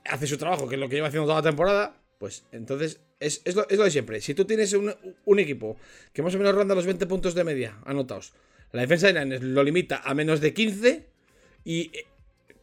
hace 0.05 0.27
su 0.27 0.36
trabajo, 0.36 0.69
que 0.69 0.74
es 0.74 0.81
lo 0.82 0.90
que 0.90 0.97
lleva 0.97 1.09
haciendo 1.09 1.27
toda 1.27 1.40
la 1.40 1.48
temporada, 1.48 1.97
pues 2.19 2.44
entonces 2.53 3.01
es, 3.20 3.40
es 3.47 3.57
lo, 3.57 3.66
es 3.70 3.78
lo 3.78 3.85
de 3.85 3.90
siempre. 3.90 4.20
Si 4.20 4.35
tú 4.35 4.44
tienes 4.44 4.74
un, 4.74 4.94
un 5.24 5.39
equipo 5.39 5.78
que 6.12 6.20
más 6.20 6.35
o 6.35 6.39
menos 6.39 6.55
ronda 6.55 6.74
los 6.74 6.85
20 6.85 7.07
puntos 7.07 7.35
de 7.35 7.43
media 7.43 7.78
anotados, 7.86 8.35
la 8.73 8.82
defensa 8.82 9.11
de 9.11 9.15
Niners 9.15 9.43
lo 9.43 9.65
limita 9.65 10.03
a 10.05 10.12
menos 10.12 10.43
de 10.43 10.53
15 10.53 11.07
y 11.65 11.90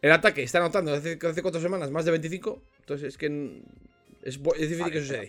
el 0.04 0.12
ataque 0.12 0.44
está 0.44 0.60
anotando 0.60 0.94
hace, 0.94 1.18
hace 1.28 1.42
cuatro 1.42 1.60
semanas 1.60 1.90
más 1.90 2.06
de 2.06 2.12
25, 2.12 2.62
entonces 2.82 3.08
es 3.08 3.18
que 3.18 3.26
es, 4.22 4.36
es 4.38 4.42
difícil 4.60 4.80
Vale, 4.82 4.92
que 4.94 5.02
suceda. 5.02 5.24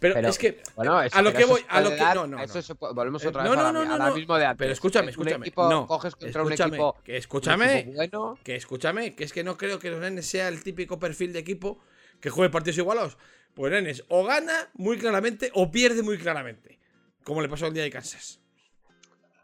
Pero, 0.00 0.14
Pero, 0.14 0.28
es 0.28 0.38
que 0.38 0.60
bueno, 0.76 1.02
es- 1.02 1.14
a 1.14 1.22
lo 1.22 1.32
que 1.32 1.38
eso 1.40 1.48
voy, 1.48 1.60
a 1.68 1.80
lo 1.80 1.90
que 1.90 1.96
dar- 1.96 2.16
no, 2.16 2.26
no, 2.26 2.42
eso 2.42 2.54
no. 2.56 2.62
se 2.62 2.74
puede- 2.74 2.94
volvemos 2.94 3.22
Eh, 3.24 3.28
otra 3.28 3.44
no, 3.44 3.50
vez 3.50 3.58
no, 3.58 3.62
a 3.62 3.66
la, 3.66 3.72
no, 3.72 3.80
a 3.80 3.84
no, 3.84 3.96
la 3.98 4.08
no. 4.08 4.14
mismo 4.16 4.36
de 4.38 4.44
antes. 4.46 4.58
Pero 4.58 4.72
escúchame, 4.72 5.04
Un 5.04 5.10
escúchame. 5.10 5.46
equipo- 5.46 5.68
no, 5.68 5.86
coges 5.86 6.14
contra 6.16 6.42
un 6.42 6.48
escúchame, 6.52 6.76
equipo, 6.76 6.96
que 7.04 7.12
un 7.12 7.18
escúchame, 7.18 7.78
equipo 7.80 7.94
bueno. 7.96 8.38
que 8.42 8.54
escúchame, 8.56 9.14
que 9.14 9.24
es 9.24 9.32
que 9.32 9.44
no 9.44 9.56
creo 9.56 9.78
que 9.78 9.90
los 9.90 10.00
nenes 10.00 10.26
sea 10.26 10.48
el 10.48 10.62
típico 10.62 10.98
perfil 10.98 11.32
de 11.32 11.38
equipo 11.40 11.78
que 12.20 12.30
juegue 12.30 12.50
partidos 12.50 12.78
igualados. 12.78 13.16
Pues 13.54 13.72
nenes, 13.72 14.04
o 14.08 14.24
gana 14.24 14.68
muy 14.74 14.98
claramente 14.98 15.50
o 15.54 15.70
pierde 15.70 16.02
muy 16.02 16.18
claramente. 16.18 16.78
Como 17.22 17.40
le 17.40 17.48
pasó 17.48 17.66
el 17.66 17.74
día 17.74 17.84
de 17.84 17.90
Kansas. 17.90 18.40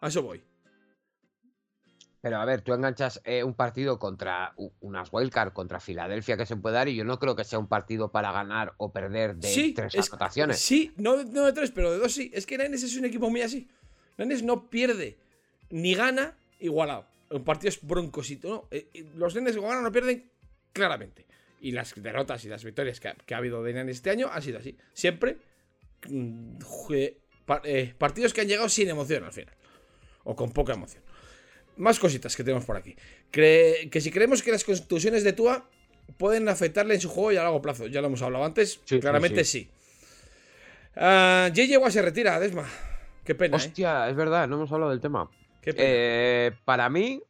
A 0.01 0.09
eso 0.09 0.23
voy. 0.23 0.43
Pero 2.23 2.37
a 2.39 2.45
ver, 2.45 2.61
tú 2.61 2.75
enganchas 2.75 3.21
eh, 3.25 3.43
un 3.45 3.55
partido 3.55 3.99
contra 3.99 4.53
unas 4.81 5.09
wildcard 5.11 5.53
contra 5.55 5.81
Filadelfia 5.81 6.37
que 6.37 6.45
se 6.45 6.55
puede 6.57 6.75
dar 6.75 6.89
y 6.89 6.95
yo 6.95 7.03
no 7.05 7.19
creo 7.19 7.35
que 7.35 7.45
sea 7.45 7.59
un 7.59 7.67
partido 7.67 8.13
para 8.13 8.31
ganar 8.31 8.75
o 8.77 8.93
perder 8.93 9.37
de 9.37 9.49
sí, 9.49 9.73
tres 9.73 9.95
es- 9.95 10.09
anotaciones. 10.11 10.59
Sí, 10.59 10.93
no, 10.97 11.23
no 11.25 11.47
de 11.47 11.53
tres, 11.55 11.71
pero 11.71 11.91
de 11.93 11.99
dos 11.99 12.13
sí. 12.13 12.31
Es 12.35 12.45
que 12.45 12.59
Nenes 12.59 12.83
es 12.83 12.95
un 12.97 13.07
equipo 13.07 13.31
muy 13.31 13.41
así. 13.41 13.69
Nenes 14.19 14.43
no 14.43 14.69
pierde 14.69 15.19
ni 15.71 15.95
gana 15.95 16.37
igualado. 16.59 17.07
En 17.31 17.43
partidos 17.43 17.79
broncos 17.81 18.29
y 18.31 18.37
todo. 18.37 18.53
no. 18.53 18.69
Eh, 18.71 18.91
Los 19.15 19.35
Nenes 19.35 19.57
o 19.57 19.63
ganan 19.63 19.87
o 19.87 19.91
pierden 19.93 20.31
claramente. 20.75 21.27
Y 21.63 21.73
las 21.73 21.95
derrotas 21.97 22.45
y 22.45 22.49
las 22.49 22.65
victorias 22.65 23.01
que 23.01 23.09
ha, 23.09 23.15
que 23.15 23.35
ha 23.35 23.39
habido 23.39 23.63
de 23.63 23.73
Nenes 23.73 23.97
este 23.97 24.11
año 24.11 24.29
han 24.31 24.43
sido 24.43 24.59
así. 24.59 24.77
Siempre 24.93 25.39
mm, 26.09 26.59
eh, 27.65 27.95
partidos 27.97 28.33
que 28.35 28.43
han 28.43 28.49
llegado 28.49 28.69
sin 28.69 28.89
emoción 28.91 29.25
al 29.25 29.33
final. 29.33 29.55
O 30.25 30.37
con 30.37 30.51
poca 30.53 30.75
emoción. 30.75 31.03
Más 31.81 31.99
cositas 31.99 32.37
que 32.37 32.45
tenemos 32.45 32.65
por 32.67 32.77
aquí. 32.77 32.95
Que 33.31 33.89
si 34.01 34.11
creemos 34.11 34.43
que 34.43 34.53
las 34.53 34.65
contusiones 34.65 35.25
de 35.25 35.33
Tua 35.33 35.67
pueden 36.19 36.49
afectarle 36.49 36.95
en 36.95 37.01
su 37.01 37.09
juego 37.09 37.33
y 37.33 37.37
a 37.37 37.43
largo 37.43 37.63
plazo. 37.63 37.87
Ya 37.87 38.01
lo 38.01 38.09
hemos 38.09 38.21
hablado 38.23 38.45
antes. 38.45 38.73
Sí, 38.85 38.97
sí, 38.97 39.01
claramente 39.01 39.45
sí. 39.45 39.71
Ah, 40.97 41.49
JJ 41.55 41.79
Watt 41.79 41.93
se 41.93 42.03
retira, 42.03 42.39
Desma. 42.39 42.69
Qué 43.25 43.35
pena, 43.35 43.57
¿eh? 43.57 43.61
Hostia, 43.61 44.09
es 44.11 44.17
verdad, 44.17 44.47
no 44.49 44.57
hemos 44.57 44.73
hablado 44.73 44.91
del 44.91 45.01
tema. 45.01 45.31
Qué 45.63 45.73
pena. 45.73 45.85
Eh, 45.89 46.53
para 46.65 46.89
mí. 46.91 47.23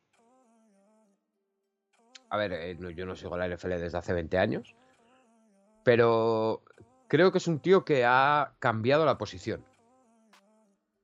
A 2.31 2.37
ver, 2.37 2.53
eh, 2.53 2.77
no- 2.79 2.91
yo 2.91 3.07
no 3.07 3.15
sigo 3.17 3.37
la 3.37 3.47
NFL 3.47 3.79
desde 3.79 3.99
hace 3.99 4.13
20 4.13 4.39
años. 4.39 4.75
Pero 5.85 6.63
creo 7.09 7.31
que 7.33 7.39
es 7.39 7.47
un 7.47 7.61
tío 7.61 7.85
que 7.85 8.05
ha 8.05 8.55
cambiado 8.59 9.05
la 9.05 9.19
posición. 9.19 9.65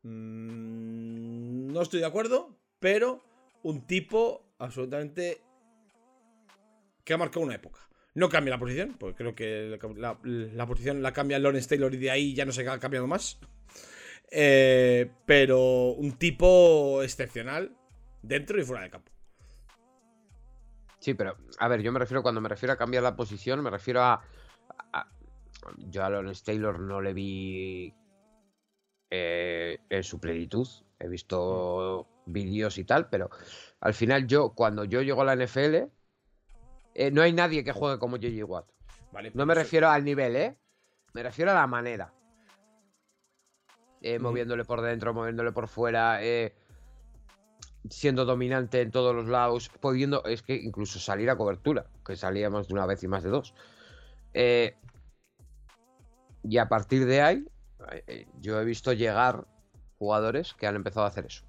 Mm, 0.02 1.72
no 1.72 1.82
estoy 1.82 2.00
de 2.00 2.06
acuerdo, 2.06 2.56
pero 2.78 3.22
un 3.62 3.86
tipo 3.86 4.44
absolutamente 4.58 5.42
que 7.04 7.14
ha 7.14 7.18
marcado 7.18 7.44
una 7.44 7.54
época. 7.54 7.80
No 8.14 8.28
cambia 8.28 8.54
la 8.54 8.58
posición, 8.58 8.96
porque 8.98 9.16
creo 9.16 9.34
que 9.34 9.78
la, 9.96 10.66
posición 10.66 11.02
la 11.02 11.12
cambia 11.12 11.38
Lawrence 11.38 11.68
Taylor 11.68 11.92
y 11.94 11.98
de 11.98 12.10
ahí 12.10 12.34
ya 12.34 12.44
no 12.46 12.52
se 12.52 12.66
ha 12.68 12.78
cambiado 12.78 13.06
más. 13.06 13.38
Eh, 14.30 15.12
pero 15.26 15.90
un 15.90 16.12
tipo 16.12 17.02
excepcional 17.02 17.76
dentro 18.22 18.58
y 18.58 18.64
fuera 18.64 18.82
de 18.82 18.90
campo. 18.90 19.12
Sí, 20.98 21.14
pero, 21.14 21.36
a 21.58 21.68
ver, 21.68 21.82
yo 21.82 21.92
me 21.92 21.98
refiero, 21.98 22.22
cuando 22.22 22.40
me 22.40 22.48
refiero 22.48 22.72
a 22.72 22.76
cambiar 22.76 23.02
la 23.02 23.14
posición, 23.14 23.62
me 23.62 23.70
refiero 23.70 24.02
a. 24.02 24.22
a- 24.92 25.12
yo 25.78 26.04
a 26.04 26.10
Lawrence 26.10 26.44
Taylor 26.44 26.78
no 26.80 27.00
le 27.00 27.12
vi 27.12 27.94
eh, 29.10 29.78
en 29.88 30.02
su 30.02 30.18
plenitud. 30.20 30.66
He 30.98 31.08
visto 31.08 32.06
vídeos 32.26 32.78
y 32.78 32.84
tal, 32.84 33.08
pero 33.08 33.30
al 33.80 33.94
final 33.94 34.26
yo, 34.26 34.50
cuando 34.54 34.84
yo 34.84 35.02
llego 35.02 35.22
a 35.22 35.24
la 35.26 35.34
NFL, 35.36 35.88
eh, 36.94 37.10
no 37.10 37.22
hay 37.22 37.32
nadie 37.32 37.62
que 37.64 37.72
juegue 37.72 37.98
como 37.98 38.16
JJ 38.16 38.44
Watt. 38.44 38.66
Vale, 39.12 39.30
No 39.34 39.44
me 39.46 39.52
eso- 39.52 39.62
refiero 39.62 39.88
al 39.90 40.04
nivel, 40.04 40.36
¿eh? 40.36 40.56
Me 41.12 41.22
refiero 41.22 41.50
a 41.50 41.54
la 41.54 41.66
manera. 41.66 42.12
Eh, 44.00 44.16
Ujú. 44.16 44.24
moviéndole 44.28 44.64
por 44.64 44.80
dentro, 44.82 45.12
moviéndole 45.14 45.52
por 45.52 45.68
fuera, 45.68 46.22
eh, 46.22 46.54
siendo 47.90 48.24
dominante 48.24 48.80
en 48.80 48.90
todos 48.90 49.14
los 49.14 49.28
lados, 49.28 49.70
pudiendo, 49.80 50.24
es 50.24 50.42
que 50.42 50.54
incluso 50.56 50.98
salir 50.98 51.28
a 51.30 51.36
cobertura, 51.36 51.86
que 52.04 52.16
salía 52.16 52.50
más 52.50 52.68
de 52.68 52.74
una 52.74 52.86
vez 52.86 53.02
y 53.02 53.08
más 53.08 53.22
de 53.22 53.30
dos. 53.30 53.54
Y 56.42 56.58
a 56.58 56.68
partir 56.68 57.06
de 57.06 57.22
ahí, 57.22 57.44
yo 58.40 58.60
he 58.60 58.64
visto 58.64 58.92
llegar 58.92 59.46
jugadores 59.98 60.54
que 60.54 60.66
han 60.66 60.76
empezado 60.76 61.06
a 61.06 61.08
hacer 61.08 61.26
eso. 61.26 61.44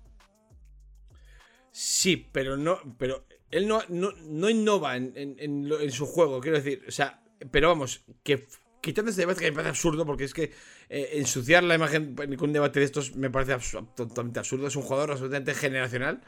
Sí, 1.71 2.27
pero 2.31 2.57
no. 2.57 2.79
Pero 2.97 3.25
él 3.51 3.67
no, 3.67 3.81
no, 3.89 4.11
no 4.11 4.49
innova 4.49 4.95
en, 4.97 5.91
su 5.91 6.05
juego, 6.05 6.41
quiero 6.41 6.57
decir. 6.57 6.83
O 6.87 6.91
sea, 6.91 7.21
pero 7.51 7.69
vamos, 7.69 8.03
que 8.23 8.47
quitando 8.81 9.11
este 9.11 9.21
debate 9.21 9.41
que 9.41 9.51
me 9.51 9.55
parece 9.55 9.69
absurdo, 9.69 10.05
porque 10.05 10.23
es 10.23 10.33
que 10.33 10.51
eh, 10.89 11.09
ensuciar 11.13 11.63
la 11.63 11.75
imagen 11.75 12.15
con 12.15 12.49
un 12.49 12.53
debate 12.53 12.79
de 12.79 12.85
estos 12.85 13.15
me 13.15 13.29
parece 13.29 13.55
totalmente 13.95 14.39
absurdo. 14.39 14.67
Es 14.67 14.75
un 14.75 14.83
jugador 14.83 15.11
absolutamente 15.11 15.53
generacional. 15.53 16.21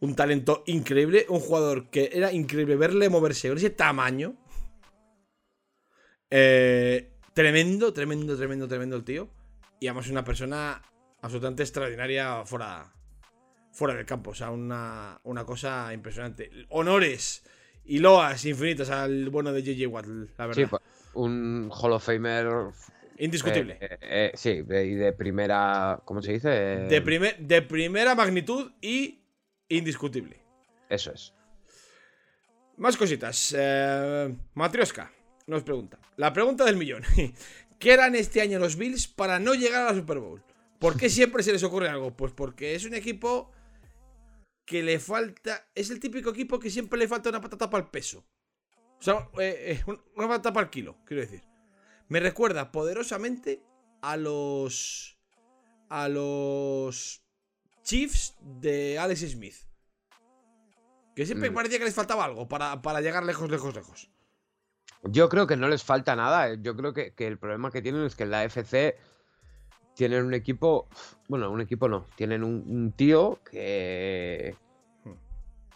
Un 0.00 0.16
talento 0.16 0.64
increíble. 0.66 1.26
Un 1.28 1.40
jugador 1.40 1.90
que 1.90 2.10
era 2.12 2.32
increíble 2.32 2.76
verle 2.76 3.10
moverse 3.10 3.48
con 3.48 3.58
ese 3.58 3.70
tamaño. 3.70 4.34
Eh, 6.30 7.12
tremendo, 7.34 7.92
tremendo, 7.92 8.36
tremendo, 8.36 8.66
tremendo 8.66 8.96
el 8.96 9.04
tío. 9.04 9.28
Y 9.78 9.88
además 9.88 10.08
una 10.08 10.24
persona 10.24 10.80
absolutamente 11.22 11.62
extraordinaria 11.62 12.44
fuera, 12.44 12.92
fuera 13.72 13.94
del 13.94 14.06
campo. 14.06 14.30
O 14.30 14.34
sea, 14.34 14.50
una, 14.50 15.20
una 15.24 15.44
cosa 15.44 15.92
impresionante. 15.92 16.50
Honores 16.70 17.44
y 17.84 17.98
loas 17.98 18.44
infinitas 18.44 18.90
al 18.90 19.30
bueno 19.30 19.52
de 19.52 19.62
JJ 19.62 19.86
Watt, 19.86 20.06
la 20.06 20.46
verdad. 20.46 20.62
Sí, 20.62 20.66
pues, 20.66 20.82
un 21.14 21.70
Hall 21.72 21.92
of 21.92 22.04
Famer. 22.04 22.46
Indiscutible. 23.18 23.74
eh, 23.80 23.88
eh, 23.90 23.98
eh, 24.00 24.32
sí, 24.34 24.50
y 24.50 24.62
de 24.94 25.12
primera. 25.12 26.00
¿Cómo 26.06 26.22
se 26.22 26.32
dice? 26.32 26.48
Eh, 26.50 26.76
de, 26.88 27.02
primer- 27.02 27.36
de 27.38 27.60
primera 27.60 28.14
magnitud 28.14 28.72
y 28.80 29.22
indiscutible. 29.68 30.40
Eso 30.88 31.12
es. 31.12 31.34
Más 32.78 32.96
cositas. 32.96 33.54
Eh, 33.58 34.34
Matrioska 34.54 35.12
nos 35.46 35.62
pregunta. 35.62 35.98
La 36.16 36.32
pregunta 36.32 36.64
del 36.64 36.76
millón. 36.76 37.02
¿Qué 37.78 37.92
eran 37.92 38.14
este 38.14 38.40
año 38.40 38.58
los 38.58 38.76
Bills 38.76 39.06
para 39.06 39.38
no 39.38 39.52
llegar 39.54 39.82
a 39.82 39.92
la 39.92 39.98
Super 39.98 40.18
Bowl? 40.18 40.42
¿Por 40.80 40.96
qué 40.96 41.08
siempre 41.10 41.42
se 41.44 41.52
les 41.52 41.62
ocurre 41.62 41.88
algo? 41.88 42.16
Pues 42.16 42.32
porque 42.32 42.74
es 42.74 42.84
un 42.84 42.94
equipo 42.94 43.52
que 44.64 44.82
le 44.82 44.98
falta... 44.98 45.68
Es 45.74 45.90
el 45.90 46.00
típico 46.00 46.30
equipo 46.30 46.58
que 46.58 46.70
siempre 46.70 46.98
le 46.98 47.06
falta 47.06 47.28
una 47.28 47.40
patata 47.40 47.68
para 47.70 47.84
el 47.84 47.90
peso. 47.90 48.24
O 48.98 49.02
sea, 49.02 49.28
eh, 49.38 49.78
eh, 49.78 49.82
un- 49.86 50.02
una 50.16 50.26
patata 50.28 50.52
para 50.52 50.64
el 50.64 50.70
kilo, 50.70 50.96
quiero 51.04 51.20
decir. 51.22 51.44
Me 52.08 52.18
recuerda 52.18 52.72
poderosamente 52.72 53.62
a 54.02 54.16
los... 54.16 55.18
A 55.90 56.08
los... 56.08 57.22
Chiefs 57.82 58.36
de 58.40 58.98
Alex 58.98 59.20
Smith. 59.32 59.56
Que 61.14 61.26
siempre 61.26 61.50
Mm. 61.50 61.54
parecía 61.54 61.78
que 61.78 61.84
les 61.84 61.94
faltaba 61.94 62.24
algo 62.24 62.48
para, 62.48 62.80
para 62.82 63.00
llegar 63.00 63.24
lejos, 63.24 63.50
lejos, 63.50 63.74
lejos. 63.74 64.10
Yo 65.02 65.28
creo 65.28 65.46
que 65.46 65.56
no 65.56 65.68
les 65.68 65.82
falta 65.82 66.14
nada. 66.16 66.50
eh. 66.50 66.58
Yo 66.62 66.76
creo 66.76 66.92
que, 66.94 67.14
que 67.14 67.26
el 67.26 67.38
problema 67.38 67.70
que 67.70 67.82
tienen 67.82 68.04
es 68.04 68.14
que 68.14 68.22
en 68.24 68.30
la 68.30 68.44
FC 68.44 68.96
tienen 69.94 70.24
un 70.24 70.34
equipo. 70.34 70.88
Bueno, 71.28 71.50
un 71.50 71.60
equipo 71.60 71.88
no. 71.88 72.06
Tienen 72.16 72.42
un, 72.44 72.64
un 72.66 72.92
tío 72.92 73.40
que. 73.50 74.56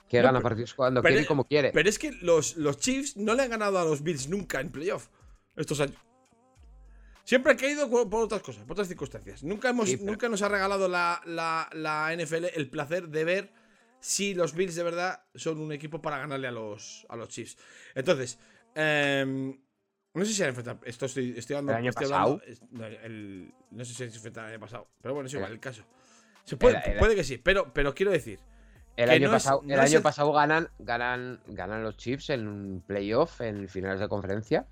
que 0.09 0.19
No, 0.19 0.25
gana 0.25 0.39
pero- 0.39 0.43
partidos 0.43 0.75
cuando 0.75 1.03
quiere 1.03 1.23
y 1.23 1.27
como 1.27 1.45
quiere. 1.45 1.71
Pero 1.73 1.89
es 1.89 1.99
que 1.99 2.13
los, 2.13 2.57
los 2.57 2.79
Chiefs 2.79 3.17
no 3.17 3.35
le 3.35 3.43
han 3.43 3.51
ganado 3.51 3.79
a 3.79 3.85
los 3.85 4.03
Bills 4.03 4.29
nunca 4.29 4.61
en 4.61 4.71
playoff. 4.71 5.09
Estos 5.57 5.81
años. 5.81 5.97
Siempre 7.25 7.53
han 7.53 7.59
caído 7.59 7.89
por, 7.89 8.23
otras 8.25 8.43
cosas, 8.43 8.65
por 8.65 8.73
otras 8.73 8.89
circunstancias. 8.89 9.43
Nunca, 9.43 9.71
hemos, 9.71 9.89
Sí, 9.89 9.97
pero- 9.97 10.11
nunca 10.11 10.29
nos 10.29 10.43
ha 10.43 10.49
regalado 10.49 10.89
la, 10.89 11.23
la- 11.25 11.69
la 11.73 12.13
NFL 12.15 12.47
el 12.55 12.69
placer 12.69 13.09
de 13.09 13.25
ver 13.25 13.53
si 14.01 14.35
los 14.35 14.55
Bills 14.55 14.75
de 14.75 14.83
verdad 14.83 15.23
son 15.35 15.59
un 15.59 15.73
equipo 15.73 16.03
para 16.03 16.19
ganarle 16.19 16.49
a 16.49 16.53
los, 16.53 17.07
a 17.09 17.17
los 17.17 17.29
Chiefs. 17.31 17.57
Entonces, 17.95 18.39
em, 18.75 19.59
no 20.15 20.25
sé 20.25 20.33
si 20.33 20.43
han 20.43 20.49
enfrentado. 20.51 20.79
Esto 20.85 21.07
estoy, 21.07 21.35
estoy 21.37 21.57
hablando. 21.57 21.73
¿El 21.73 21.79
año 21.79 21.91
estoy 21.91 22.07
pasado? 22.09 22.41
hablando- 22.41 22.67
no, 22.71 22.87
el- 22.87 23.55
no 23.71 23.85
sé 23.85 23.91
si 23.93 23.97
se 23.97 24.05
enfrentaron 24.05 24.49
el 24.51 24.55
año 24.55 24.61
pasado. 24.61 24.89
Pero 25.03 25.15
bueno, 25.15 25.27
es 25.27 25.35
igual 25.35 25.53
el 25.53 25.61
caso. 25.61 25.83
Se 26.45 26.57
puede, 26.57 26.79
el- 26.93 26.99
puede 26.99 27.15
que 27.17 27.25
sí, 27.25 27.39
pero, 27.39 27.73
pero 27.73 27.95
quiero 27.95 28.13
decir. 28.13 28.39
El 28.97 29.11
año, 29.11 29.29
no 29.29 29.37
es- 29.37 29.43
pasado, 29.43 29.63
no 29.65 29.75
el 29.75 29.81
año 29.81 30.01
pasado 30.03 30.33
ganan, 30.33 30.69
ganan, 30.79 31.41
ganan 31.49 31.83
los 31.83 31.97
Chiefs 31.97 32.31
en 32.31 32.47
un 32.47 32.81
playoff, 32.87 33.41
en 33.41 33.69
finales 33.69 33.99
de 34.01 34.09
conferencia. 34.09 34.67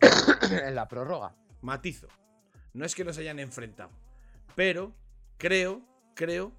en 0.50 0.74
la 0.74 0.86
prórroga. 0.88 1.34
matizo. 1.60 2.06
No 2.74 2.84
es 2.84 2.94
que 2.94 3.04
nos 3.04 3.18
hayan 3.18 3.38
enfrentado. 3.38 3.90
Pero 4.54 4.94
creo, 5.38 5.82
creo 6.14 6.52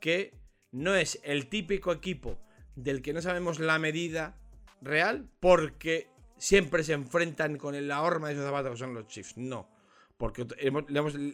que 0.00 0.32
no 0.72 0.94
es 0.94 1.20
el 1.24 1.48
típico 1.48 1.92
equipo 1.92 2.38
del 2.74 3.02
que 3.02 3.12
no 3.12 3.20
sabemos 3.20 3.58
la 3.58 3.78
medida 3.78 4.34
real 4.80 5.28
porque 5.40 6.08
siempre 6.36 6.82
se 6.84 6.92
enfrentan 6.92 7.56
con 7.58 7.86
la 7.88 8.02
horma 8.02 8.28
de 8.28 8.34
esos 8.34 8.46
zapatos 8.46 8.72
que 8.72 8.78
son 8.78 8.94
los 8.94 9.06
Chiefs. 9.06 9.36
No. 9.36 9.68
Porque 10.16 10.46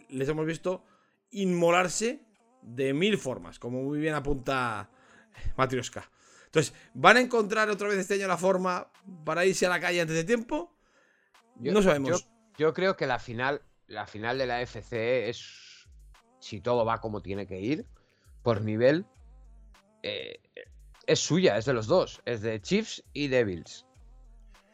les 0.09 0.29
hemos 0.29 0.45
visto 0.45 0.83
inmolarse 1.31 2.21
de 2.61 2.93
mil 2.93 3.17
formas, 3.17 3.59
como 3.59 3.81
muy 3.81 3.99
bien 3.99 4.13
apunta 4.15 4.89
Matrioska. 5.57 6.09
Entonces, 6.45 6.73
¿van 6.93 7.17
a 7.17 7.21
encontrar 7.21 7.69
otra 7.69 7.87
vez 7.87 7.97
este 7.97 8.13
año 8.15 8.27
la 8.27 8.37
forma 8.37 8.91
para 9.25 9.45
irse 9.45 9.65
a 9.65 9.69
la 9.69 9.79
calle 9.79 10.01
antes 10.01 10.15
de 10.15 10.23
tiempo? 10.23 10.75
Yo- 11.55 11.71
no 11.73 11.81
sabemos. 11.81 12.09
Yo, 12.09 12.17
yo 12.57 12.73
creo 12.73 12.95
que 12.95 13.07
la 13.07 13.19
final, 13.19 13.61
la 13.87 14.05
final 14.05 14.37
de 14.37 14.45
la 14.45 14.61
FC 14.61 15.29
es, 15.29 15.87
si 16.39 16.61
todo 16.61 16.85
va 16.85 17.01
como 17.01 17.21
tiene 17.21 17.47
que 17.47 17.59
ir, 17.59 17.85
por 18.43 18.61
nivel, 18.61 19.05
eh, 20.03 20.39
es 21.07 21.19
suya, 21.19 21.57
es 21.57 21.65
de 21.65 21.73
los 21.73 21.87
dos, 21.87 22.21
es 22.25 22.41
de 22.41 22.61
Chiefs 22.61 23.03
y 23.13 23.29
de 23.29 23.43
Bills. 23.45 23.85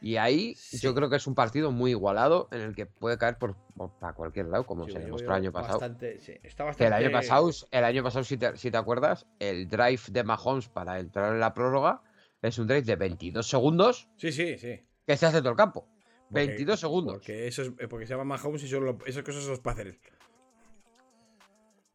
Y 0.02 0.16
ahí 0.16 0.56
Sí. 0.56 0.80
yo 0.80 0.96
creo 0.96 1.10
que 1.10 1.18
es 1.18 1.28
un 1.28 1.36
partido 1.36 1.72
muy 1.72 1.92
igualado 1.92 2.48
en 2.52 2.62
el 2.62 2.76
que 2.76 2.86
puede 2.86 3.18
caer 3.18 3.38
por, 3.38 3.56
por- 3.76 3.92
para 4.00 4.14
cualquier 4.14 4.46
lado, 4.48 4.66
como 4.66 4.86
Sí, 4.86 4.94
se 4.94 5.00
demostró 5.00 5.30
el 5.32 5.36
año 5.42 5.52
pasado. 5.52 5.80
bastante- 5.80 6.20
sí, 6.20 6.34
está 6.44 6.72
Que 6.74 6.86
el 6.88 6.94
año 6.94 7.12
bastante- 7.12 7.28
pasado, 7.52 7.68
el 7.72 7.84
año 7.84 8.04
pasado 8.04 8.24
si, 8.24 8.38
te, 8.38 8.56
si 8.58 8.72
te 8.72 8.78
acuerdas, 8.78 9.26
el 9.40 9.68
drive 9.68 10.00
de 10.12 10.24
Mahomes 10.24 10.70
para 10.70 11.00
entrar 11.00 11.34
en 11.34 11.40
la 11.42 11.54
prórroga 11.54 12.02
es 12.42 12.58
un 12.60 12.68
drive 12.68 12.84
de 12.84 12.96
22 12.96 13.50
segundos 13.50 14.08
Sí, 14.18 14.32
sí, 14.32 14.58
sí. 14.58 14.80
que 15.06 15.18
se 15.18 15.26
hace 15.26 15.40
todo 15.40 15.50
el 15.50 15.58
campo. 15.58 15.88
Porque- 16.30 16.46
22 16.48 16.80
segundos. 16.80 17.16
Porque, 17.16 17.48
eso 17.48 17.64
es, 17.64 17.70
eh, 17.80 17.88
porque 17.90 18.06
se 18.06 18.14
llama 18.14 18.24
Mahomes 18.38 18.64
y 18.64 18.68
solo, 18.70 18.98
esas 19.06 19.24
cosas 19.24 19.44
son 19.44 19.52
los. 19.52 19.60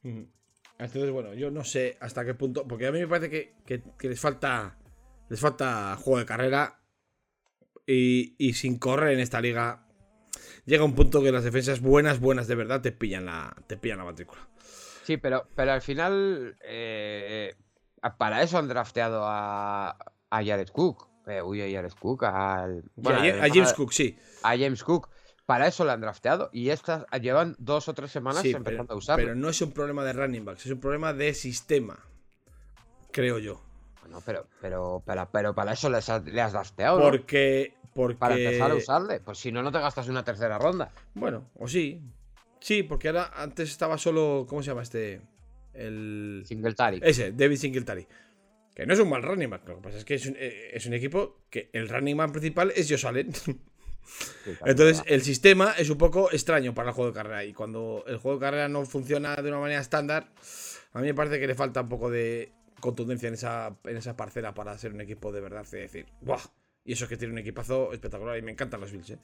Ujú. 0.05 0.29
Entonces, 0.79 1.11
bueno, 1.11 1.35
yo 1.35 1.51
no 1.51 1.65
sé 1.65 1.97
hasta 2.01 2.25
qué 2.25 2.35
punto. 2.35 2.67
Porque 2.67 2.87
a 2.87 2.93
mí 2.93 2.99
me 2.99 3.07
parece 3.09 3.31
que, 3.31 3.55
que- 3.65 3.83
que 3.99 4.09
les 4.09 4.21
falta. 4.21 4.77
Les 5.29 5.41
falta 5.41 5.97
juego 5.97 6.19
de 6.19 6.27
carrera. 6.27 6.81
Y, 7.87 8.35
y 8.39 8.55
sin 8.55 8.79
correr 8.79 9.13
en 9.15 9.21
esta 9.21 9.41
liga. 9.41 9.87
Llega 10.65 10.85
un 10.85 10.95
punto 10.95 11.23
que 11.23 11.31
las 11.31 11.45
defensas 11.45 11.81
buenas, 11.81 12.21
buenas 12.21 12.47
de 12.49 12.55
verdad, 12.55 12.81
te 12.81 12.93
pillan 12.93 13.27
la, 13.27 13.55
te 13.67 13.77
pillan 13.77 13.99
la 13.99 14.05
matrícula. 14.05 14.49
Sí, 15.03 15.19
pero, 15.19 15.47
pero 15.55 15.73
al 15.73 15.83
final, 15.83 16.57
eh, 16.63 17.55
para 18.17 18.43
eso 18.43 18.57
han 18.57 18.69
drafteado 18.69 19.25
a, 19.27 19.91
a 20.31 20.45
Jared 20.45 20.69
Cook. 20.69 21.09
Eh, 21.27 21.43
uy, 21.43 21.61
a 21.63 21.71
Jared 21.77 21.93
Cook, 21.99 22.25
al, 22.25 22.83
bueno, 22.97 23.25
Y 23.25 23.29
a, 23.29 23.35
al- 23.35 23.41
a 23.43 23.49
James 23.49 23.73
Cook, 23.75 23.93
sí. 23.93 24.17
a 24.43 24.51
James 24.57 24.83
Cook. 24.83 25.11
Para 25.45 25.67
eso 25.67 25.85
lo 25.85 25.93
han 25.93 26.01
drafteado. 26.01 26.49
Y 26.55 26.71
estas 26.71 27.05
llevan 27.21 27.55
dos 27.59 27.87
o 27.89 27.93
tres 27.93 28.11
semanas 28.11 28.41
sí 28.41 28.53
empezando 28.53 28.85
pero, 28.87 28.95
a 28.95 28.97
usarlo. 28.99 29.23
pero 29.25 29.35
no 29.37 29.51
es 29.51 29.61
un 29.61 29.73
problema 29.73 30.03
de 30.05 30.15
running 30.15 30.45
backs, 30.47 30.65
es 30.65 30.73
un 30.73 30.81
problema 30.81 31.13
de 31.13 31.35
sistema. 31.35 31.99
Creo 33.13 33.39
yo. 33.39 33.63
Bueno, 34.05 34.23
pero, 34.25 34.47
pero, 34.61 35.03
pero, 35.07 35.29
pero 35.33 35.55
para 35.55 35.73
eso 35.73 35.89
has, 35.89 36.25
le 36.25 36.41
has 36.41 36.53
drafteado. 36.53 36.99
¿no? 36.99 37.05
Porque. 37.05 37.75
porque... 37.95 38.17
Para 38.17 38.37
empezar 38.37 38.71
a 38.71 38.75
usarle. 38.75 39.21
Pues 39.21 39.39
si 39.39 39.51
no, 39.51 39.63
no 39.63 39.73
te 39.73 39.79
gastas 39.79 40.09
una 40.09 40.23
tercera 40.23 40.59
ronda. 40.59 40.91
Bueno, 41.15 41.51
o 41.59 41.67
sí. 41.67 42.03
Sí, 42.61 42.83
porque 42.83 43.09
ahora 43.09 43.33
antes 43.35 43.71
estaba 43.71 43.97
solo. 43.97 44.47
¿Cómo 44.49 44.63
se 44.63 44.69
llama 44.69 44.83
este? 44.83 45.23
El. 45.73 46.43
Singletary. 46.45 47.01
Ese, 47.03 47.33
David 47.33 47.57
Singletary. 47.57 48.07
Que 48.75 48.85
no 48.87 48.93
es 48.93 49.01
un 49.01 49.09
mal 49.09 49.23
running 49.23 49.49
back. 49.49 49.67
Lo 49.69 49.77
que 49.77 49.83
pasa 49.83 49.99
es 49.99 50.05
que 50.05 50.15
es 50.15 50.27
un, 50.27 50.37
eh, 50.37 50.71
es 50.75 50.85
un 50.85 50.93
equipo 50.93 51.41
que 51.49 51.71
el 51.73 51.89
running 51.89 52.17
man 52.17 52.33
principal 52.33 52.73
es 52.77 52.91
Josh 52.91 53.07
Allen. 53.07 53.33
Entonces, 54.67 55.03
el 55.07 55.23
sistema 55.23 55.75
es 55.79 55.89
un 55.89 55.97
poco 55.97 56.31
extraño 56.31 56.75
para 56.75 56.91
el 56.91 56.95
juego 56.95 57.11
de 57.11 57.17
carrera. 57.17 57.45
Y 57.45 57.55
cuando 57.55 58.05
el 58.07 58.19
juego 58.19 58.39
de 58.39 58.45
carrera 58.45 58.69
no 58.69 58.85
funciona 58.85 59.35
de 59.37 59.49
una 59.49 59.61
manera 59.61 59.81
estándar, 59.81 60.29
a 60.93 61.01
mí 61.01 61.07
me 61.07 61.15
parece 61.15 61.41
que 61.41 61.47
le 61.47 61.55
falta 61.55 61.81
un 61.81 61.89
poco 61.89 62.11
de 62.11 62.53
contundencia 62.85 63.29
en 63.29 63.35
esa, 63.35 63.79
en 63.85 63.97
esa 63.97 64.15
parcela 64.15 64.53
para 64.53 64.77
ser 64.77 64.93
un 64.93 65.01
equipo 65.01 65.33
de 65.33 65.41
verdad. 65.41 65.67
De 65.67 65.81
decir, 65.81 66.07
¡buah! 66.21 66.43
Y 66.85 66.93
eso 66.93 67.07
es 67.07 67.09
que 67.09 67.17
tiene 67.17 67.33
un 67.33 67.39
equipazo 67.39 67.95
espectacular. 67.95 68.37
Y 68.37 68.43
me 68.43 68.53
encantan 68.53 68.79
los 68.79 68.93
Bills, 68.93 69.09
¿eh? 69.09 69.19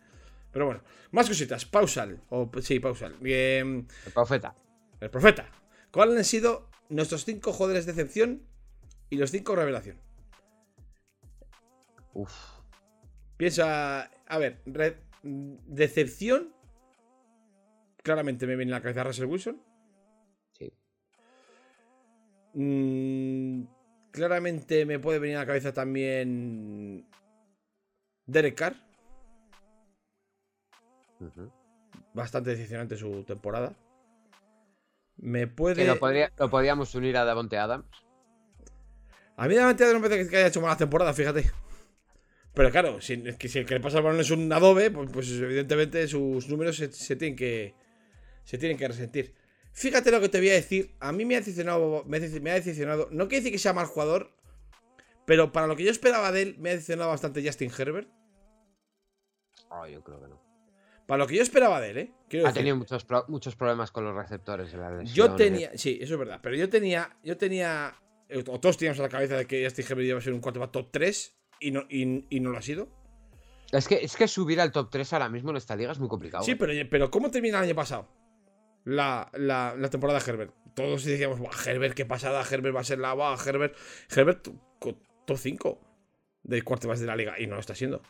Pero 0.50 0.64
bueno, 0.64 0.82
más 1.10 1.28
cositas. 1.28 1.66
Pausal. 1.66 2.22
O, 2.30 2.50
sí, 2.62 2.80
Pausal. 2.80 3.16
Em, 3.22 3.86
el 4.06 4.12
profeta. 4.12 4.54
El 4.98 5.10
profeta. 5.10 5.46
¿Cuáles 5.90 6.16
han 6.16 6.24
sido 6.24 6.70
nuestros 6.88 7.26
cinco 7.26 7.52
joderes 7.52 7.84
de 7.84 7.92
excepción 7.92 8.46
y 9.10 9.16
los 9.16 9.30
cinco 9.30 9.54
revelación? 9.54 9.98
Uf. 12.14 12.32
Piensa. 13.36 14.10
A 14.26 14.38
ver, 14.38 14.62
decepción. 15.22 16.54
Claramente 18.02 18.46
me 18.46 18.56
viene 18.56 18.72
la 18.72 18.80
cabeza 18.80 19.04
Russell 19.04 19.26
Wilson. 19.26 19.62
Mm, 22.54 23.62
claramente 24.10 24.84
me 24.86 24.98
puede 24.98 25.18
venir 25.18 25.36
a 25.36 25.40
la 25.40 25.46
cabeza 25.46 25.72
también. 25.72 27.06
Derek 28.26 28.54
Carr. 28.56 28.76
Bastante 32.14 32.50
decepcionante 32.50 32.96
su 32.96 33.24
temporada. 33.24 33.74
Me 35.16 35.46
puede. 35.46 35.86
lo, 35.86 35.98
podríamos 35.98 36.94
unir 36.94 37.16
a 37.16 37.24
Davonte 37.24 37.58
Adams. 37.58 37.86
A 39.36 39.48
mí 39.48 39.54
Davonte 39.54 39.84
Adams 39.84 39.94
no 39.94 40.00
me 40.00 40.08
parece 40.08 40.30
que 40.30 40.36
haya 40.36 40.46
hecho 40.46 40.60
mala 40.60 40.76
temporada, 40.76 41.12
fíjate. 41.12 41.50
Pero 42.54 42.70
claro, 42.70 43.00
si, 43.00 43.22
que 43.22 43.48
si 43.48 43.60
el 43.60 43.66
que 43.66 43.74
le 43.74 43.80
pasa 43.80 43.98
el 43.98 44.04
balón 44.04 44.20
es 44.20 44.30
un 44.30 44.52
Adobe, 44.52 44.90
pues, 44.90 45.10
pues 45.12 45.30
evidentemente 45.30 46.06
sus 46.08 46.48
números 46.48 46.76
se, 46.76 47.16
tienen 47.16 47.36
que. 47.36 47.74
Se 48.44 48.58
tienen 48.58 48.76
que 48.76 48.88
resentir. 48.88 49.34
Fíjate 49.72 50.10
lo 50.10 50.20
que 50.20 50.28
te 50.28 50.38
voy 50.38 50.50
a 50.50 50.54
decir. 50.54 50.96
A 51.00 51.12
mí 51.12 51.24
me 51.24 51.36
ha 51.36 51.38
decepcionado. 51.38 52.04
Me 52.06 52.18
ha 52.18 52.20
decepcionado. 52.20 53.08
No 53.10 53.28
quiere 53.28 53.42
decir 53.42 53.52
que 53.52 53.58
sea 53.58 53.72
mal 53.72 53.86
jugador. 53.86 54.36
Pero 55.26 55.52
para 55.52 55.66
lo 55.66 55.76
que 55.76 55.84
yo 55.84 55.90
esperaba 55.90 56.32
de 56.32 56.42
él, 56.42 56.56
me 56.58 56.70
ha 56.70 56.72
decepcionado 56.72 57.10
bastante 57.10 57.44
Justin 57.44 57.70
Herbert. 57.76 58.08
Oh, 59.70 59.86
yo 59.86 60.02
creo 60.02 60.20
que 60.20 60.28
no. 60.28 60.40
Para 61.06 61.18
lo 61.18 61.26
que 61.26 61.36
yo 61.36 61.42
esperaba 61.42 61.80
de 61.80 61.90
él, 61.90 61.98
¿eh? 61.98 62.44
ha 62.44 62.52
tenido 62.52 62.76
muchos, 62.76 63.06
muchos 63.28 63.56
problemas 63.56 63.90
con 63.90 64.04
los 64.04 64.14
receptores 64.14 64.72
la 64.74 64.90
lesión. 64.90 65.14
Yo 65.14 65.34
tenía. 65.34 65.70
Sí, 65.76 65.98
eso 66.00 66.14
es 66.14 66.18
verdad. 66.18 66.40
Pero 66.42 66.56
yo 66.56 66.68
tenía. 66.68 67.16
Yo 67.22 67.36
tenía. 67.36 67.94
O 68.46 68.60
todos 68.60 68.76
teníamos 68.76 68.98
en 68.98 69.02
la 69.04 69.08
cabeza 69.08 69.36
de 69.36 69.46
que 69.46 69.64
Justin 69.64 69.86
Herbert 69.88 70.08
iba 70.08 70.18
a 70.18 70.22
ser 70.22 70.32
un 70.32 70.40
quarterback 70.40 70.70
top 70.70 70.88
3 70.92 71.36
y 71.60 71.70
no, 71.72 71.84
y, 71.88 72.40
no 72.40 72.50
lo 72.50 72.58
ha 72.58 72.62
sido. 72.62 72.88
Es 73.72 73.88
que, 73.88 73.96
es 73.96 74.16
que 74.16 74.28
subir 74.28 74.60
al 74.60 74.72
top 74.72 74.88
3 74.90 75.12
ahora 75.12 75.28
mismo 75.28 75.50
en 75.50 75.56
esta 75.56 75.74
liga 75.74 75.92
es 75.92 75.98
muy 75.98 76.08
complicado. 76.08 76.44
Sí, 76.44 76.52
¿eh? 76.52 76.56
pero, 76.56 76.72
pero 76.88 77.10
¿cómo 77.10 77.30
termina 77.30 77.58
el 77.58 77.64
año 77.64 77.74
pasado? 77.74 78.08
La, 78.84 79.30
temporada 79.90 80.18
de 80.18 80.30
Herbert. 80.30 80.54
Todos 80.74 81.04
decíamos, 81.04 81.40
Herbert, 81.66 81.94
qué 81.94 82.06
pasada, 82.06 82.44
Herbert 82.48 82.74
va 82.74 82.80
a 82.80 82.84
ser 82.84 82.98
la 82.98 83.14
va, 83.14 83.36
Herbert. 83.44 83.76
Herbert, 84.14 84.48
top 84.78 85.36
5 85.36 85.80
de 86.42 86.62
quarterbacks 86.62 87.00
de 87.00 87.06
la 87.06 87.16
liga. 87.16 87.38
Y 87.38 87.46
no 87.46 87.54
lo 87.54 87.60
está 87.60 87.74
siendo. 87.74 88.02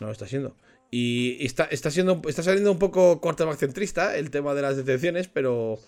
No 0.00 0.06
lo 0.06 0.12
está 0.12 0.26
siendo. 0.26 0.56
Y 0.90 1.44
está, 1.44 1.64
está, 1.64 1.90
siendo, 1.90 2.22
está 2.26 2.42
saliendo 2.42 2.70
un 2.70 2.78
poco 2.78 3.20
quarterback 3.20 3.58
centrista 3.58 4.16
el 4.16 4.30
tema 4.30 4.54
de 4.54 4.62
las 4.62 4.76
detenciones, 4.76 5.28
pero 5.28 5.78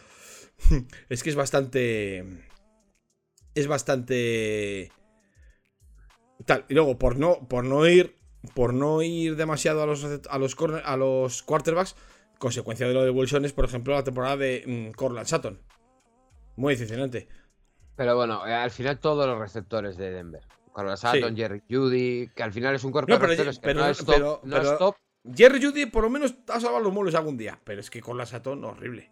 es 1.09 1.22
que 1.22 1.30
es 1.30 1.36
bastante. 1.36 2.24
Es 3.55 3.66
bastante 3.66 4.90
Tal. 6.44 6.64
Y 6.68 6.74
luego, 6.74 6.98
por 6.98 7.18
no, 7.18 7.48
por 7.48 7.64
no 7.64 7.86
ir. 7.86 8.14
Por 8.55 8.74
no 8.74 9.02
ir 9.02 9.34
demasiado 9.34 9.82
a 9.82 9.86
los, 9.86 10.05
a 10.05 10.38
los, 10.38 10.56
a 10.84 10.97
los 10.97 11.43
quarterbacks, 11.43 11.97
consecuencia 12.39 12.87
de 12.87 12.95
lo 12.95 13.05
de 13.05 13.11
Wilson 13.11 13.45
es, 13.45 13.53
por 13.53 13.65
ejemplo, 13.65 13.95
la 13.95 14.05
temporada 14.05 14.37
de 14.37 14.65
mm, 14.67 14.97
Corland 14.97 15.27
Sutton. 15.27 15.61
Muy 16.57 16.75
decepcionante. 16.75 17.29
Pero 17.97 18.17
bueno, 18.17 18.47
eh, 18.47 18.55
al 18.55 18.71
final 18.71 18.99
todos 18.99 19.27
los 19.27 19.39
receptores 19.39 19.97
de 19.97 20.11
Denver. 20.11 20.43
Corland 20.73 20.99
Sutton, 20.99 21.37
Jerry 21.37 21.63
Judy, 21.71 22.31
que 22.35 22.43
al 22.43 22.53
final 22.53 22.75
es 22.75 22.85
un 22.85 22.93
cuerpo 22.93 23.13
de 23.13 23.19
receptores 23.19 23.59
que 23.59 23.75
no 23.75 23.87
es 23.87 24.05
top. 24.05 24.45
no 24.45 24.57
es 24.59 24.79
top. 24.79 24.97
Jerry 25.35 25.63
Judy 25.63 25.87
por 25.87 26.05
lo 26.05 26.11
menos 26.11 26.35
ha 26.49 26.61
salvado 26.61 26.85
los 26.85 26.93
muebles 26.93 27.15
algún 27.15 27.37
día, 27.37 27.59
pero 27.65 27.81
es 27.81 27.91
que 27.91 28.01
Corland 28.01 28.29
Sutton, 28.29 28.63
horrible. 28.65 29.11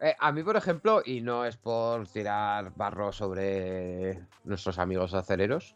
Eh, 0.00 0.14
a 0.18 0.30
mí, 0.32 0.42
por 0.42 0.56
ejemplo, 0.56 1.02
y 1.04 1.20
no 1.20 1.44
es 1.44 1.56
por 1.56 2.06
tirar 2.08 2.72
barro 2.76 3.12
sobre 3.12 4.20
nuestros 4.44 4.78
amigos 4.78 5.14
aceleros, 5.14 5.74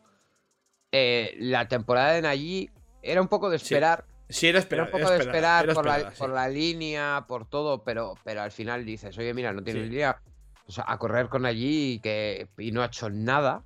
eh, 0.93 1.35
la 1.39 1.67
temporada 1.69 2.13
de 2.13 2.23
Nayi 2.23 2.71
era 3.03 3.21
un 3.21 3.29
poco 3.29 3.51
de 3.51 3.57
esperar. 3.57 4.05
Sí, 4.33 4.49
era 4.49 4.59
esperar. 4.59 4.89
Era 4.89 4.97
un 4.97 5.03
poco 5.03 5.13
de 5.13 5.19
esperar, 5.21 5.75
por, 5.75 6.31
la, 6.31 6.49
línea, 6.49 7.25
por 7.29 7.49
todo, 7.49 7.83
pero, 7.85 8.15
pero 8.25 8.43
al 8.43 8.51
final 8.51 8.85
dices, 8.85 9.17
oye, 9.19 9.35
mira, 9.35 9.53
no 9.53 9.63
tienes 9.63 9.89
línea. 9.89 10.21
O 10.67 10.73
sea, 10.73 10.85
a 10.87 10.99
correr 10.99 11.29
con 11.29 11.45
allí 11.45 11.95
y, 11.95 11.99
que, 12.01 12.49
y 12.59 12.73
no 12.73 12.83
ha 12.83 12.87
hecho 12.87 13.11
nada. 13.11 13.63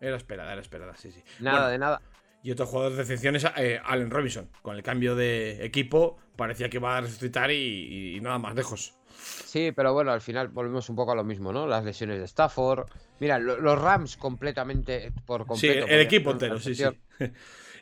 Era 0.00 0.16
esperada, 0.16 0.52
era 0.52 0.60
esperada, 0.60 0.96
sí, 0.96 1.10
sí. 1.10 1.22
Nada 1.40 1.68
de 1.68 1.78
nada. 1.78 2.00
Y 2.42 2.52
otro 2.52 2.66
jugador 2.66 2.94
de 2.94 3.02
excepción 3.02 3.36
es 3.36 3.46
eh, 3.56 3.80
Allen 3.84 4.10
Robinson. 4.10 4.48
Con 4.62 4.76
el 4.76 4.82
cambio 4.82 5.14
de 5.14 5.64
equipo, 5.64 6.18
parecía 6.36 6.70
que 6.70 6.78
iba 6.78 6.96
a 6.96 7.00
resucitar 7.02 7.50
y 7.50 8.18
nada 8.22 8.38
más 8.38 8.54
lejos. 8.54 8.94
Sí, 9.22 9.72
pero 9.72 9.92
bueno, 9.92 10.12
al 10.12 10.20
final 10.20 10.48
volvemos 10.48 10.88
un 10.88 10.96
poco 10.96 11.12
a 11.12 11.14
lo 11.14 11.24
mismo, 11.24 11.52
¿no? 11.52 11.66
Las 11.66 11.84
lesiones 11.84 12.18
de 12.18 12.24
Stafford. 12.24 12.88
Mira, 13.18 13.38
los 13.38 13.80
Rams 13.80 14.16
completamente 14.16 15.12
por 15.26 15.46
completo. 15.46 15.86
Sí, 15.86 15.92
el 15.92 16.00
equipo 16.00 16.30
entero, 16.30 16.58
sí, 16.58 16.74
sí. 16.74 16.84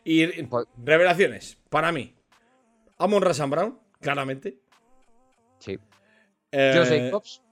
y 0.04 0.42
pues 0.44 0.66
revelaciones, 0.76 1.58
para 1.68 1.92
mí. 1.92 2.14
Amon 2.98 3.22
Rasan 3.22 3.50
Brown, 3.50 3.78
claramente. 4.00 4.58
Sí. 5.58 5.78
Eh, 6.52 6.72
Josh 6.74 6.88
Jacobs. 6.88 7.42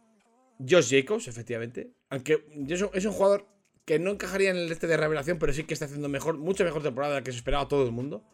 Josh 0.58 0.90
Jacobs, 0.90 1.28
efectivamente. 1.28 1.92
Aunque 2.10 2.44
es 2.68 3.04
un 3.04 3.12
jugador 3.12 3.46
que 3.84 3.98
no 3.98 4.10
encajaría 4.10 4.50
en 4.50 4.56
el 4.56 4.72
este 4.72 4.86
de 4.86 4.96
revelación, 4.96 5.38
pero 5.38 5.52
sí 5.52 5.64
que 5.64 5.72
está 5.72 5.86
haciendo 5.86 6.08
mejor, 6.08 6.36
mucho 6.36 6.64
mejor 6.64 6.82
temporada 6.82 7.14
de 7.14 7.20
la 7.20 7.24
que 7.24 7.30
se 7.30 7.38
esperaba 7.38 7.68
todo 7.68 7.84
el 7.84 7.92
mundo. 7.92 8.24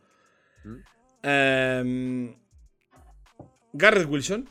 Mm. 0.65 0.77
Em, 1.23 2.37
Garrett 3.73 4.09
Wilson. 4.09 4.49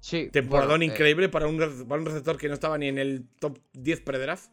Sí. 0.00 0.28
Temporadón 0.30 0.82
eh, 0.82 0.86
increíble 0.86 1.28
para, 1.28 1.46
un, 1.46 1.58
receptor 1.58 2.36
que 2.36 2.48
no 2.48 2.54
estaba 2.54 2.76
ni 2.76 2.88
en 2.88 2.98
el 2.98 3.26
top 3.38 3.58
10 3.72 4.00
pre-draft. 4.00 4.50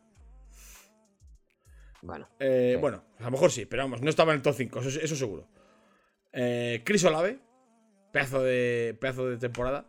Bueno. 2.01 2.29
Eh, 2.39 2.77
bueno, 2.79 3.03
a 3.19 3.23
lo 3.25 3.31
mejor 3.31 3.51
sí, 3.51 3.65
pero 3.65 3.83
vamos, 3.83 4.01
no 4.01 4.09
estaba 4.09 4.31
en 4.31 4.37
el 4.37 4.41
top 4.41 4.55
5, 4.55 4.79
eso, 4.79 5.15
seguro. 5.15 5.47
Eh, 6.33 6.81
Chris 6.83 7.03
Olave, 7.03 7.39
pedazo 8.11 8.41
de, 8.41 8.97
pedazo 8.99 9.27
de 9.29 9.37
temporada. 9.37 9.85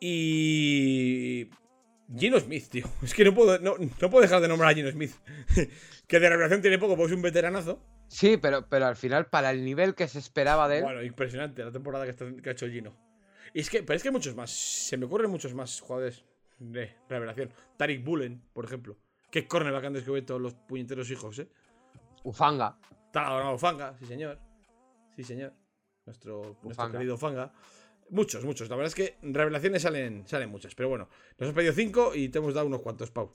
Y. 0.00 1.50
Gino 2.16 2.40
Smith, 2.40 2.68
tío. 2.70 2.86
Es 3.02 3.12
que 3.12 3.24
no 3.24 3.34
puedo, 3.34 3.58
no, 3.58 3.76
puedo 4.10 4.20
dejar 4.20 4.40
de 4.40 4.48
nombrar 4.48 4.70
a 4.70 4.74
Gino 4.74 4.90
Smith. 4.90 5.12
que 6.06 6.20
de 6.20 6.28
revelación 6.28 6.62
tiene 6.62 6.78
poco, 6.78 6.96
porque 6.96 7.12
es 7.12 7.16
un 7.16 7.22
veteranazo. 7.22 7.82
Sí, 8.08 8.38
pero, 8.38 8.66
pero 8.68 8.86
al 8.86 8.96
final, 8.96 9.26
para 9.26 9.50
el 9.50 9.64
nivel 9.64 9.94
que 9.94 10.08
se 10.08 10.18
esperaba 10.18 10.68
de 10.68 10.78
él. 10.78 10.84
Bueno, 10.84 11.02
impresionante 11.02 11.62
la 11.62 11.72
temporada 11.72 12.06
que, 12.06 12.48
ha 12.48 12.52
hecho 12.52 12.68
Gino. 12.68 12.96
Y 13.52 13.60
es 13.60 13.68
que, 13.68 13.82
pero 13.82 13.96
es 13.96 14.02
que 14.02 14.08
hay 14.08 14.12
muchos 14.12 14.34
más. 14.34 14.50
Se 14.50 14.96
me 14.96 15.04
ocurren 15.06 15.30
muchos 15.30 15.52
más 15.52 15.80
jugadores 15.80 16.24
de 16.58 16.96
revelación. 17.08 17.52
Tarik 17.76 18.02
Bullen, 18.02 18.42
por 18.54 18.64
ejemplo. 18.64 18.96
Qué 19.30 19.46
cornerback 19.46 19.84
han 19.84 19.92
descubierto 19.92 20.38
los 20.38 20.54
puñeteros 20.54 21.10
hijos, 21.10 21.38
¿eh? 21.38 21.48
Ufanga. 22.24 22.78
Está 23.06 23.52
Ufanga, 23.52 23.96
sí, 23.98 24.06
señor. 24.06 24.38
Sí, 25.16 25.24
señor. 25.24 25.52
Nuestro, 26.06 26.56
nuestro 26.62 26.90
querido 26.90 27.14
Ufanga. 27.14 27.52
Muchos, 28.10 28.44
muchos. 28.44 28.68
La 28.70 28.76
verdad 28.76 28.88
es 28.88 28.94
que 28.94 29.18
revelaciones 29.22 29.82
salen, 29.82 30.26
salen 30.26 30.50
muchas. 30.50 30.74
Pero 30.74 30.88
bueno, 30.88 31.08
nos 31.38 31.42
hemos 31.48 31.54
pedido 31.54 31.72
cinco 31.72 32.14
y 32.14 32.28
te 32.28 32.38
hemos 32.38 32.54
dado 32.54 32.66
unos 32.66 32.80
cuantos, 32.80 33.10
Pau. 33.10 33.34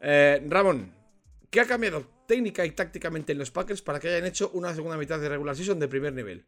Eh, 0.00 0.44
Ramón, 0.46 0.92
¿qué 1.50 1.60
ha 1.60 1.66
cambiado 1.66 2.14
técnica 2.26 2.64
y 2.64 2.70
tácticamente 2.70 3.32
en 3.32 3.38
los 3.38 3.50
Packers 3.50 3.82
para 3.82 4.00
que 4.00 4.08
hayan 4.08 4.26
hecho 4.26 4.50
una 4.54 4.74
segunda 4.74 4.96
mitad 4.96 5.18
de 5.18 5.28
regular 5.28 5.56
season 5.56 5.78
de 5.78 5.88
primer 5.88 6.12
nivel. 6.12 6.44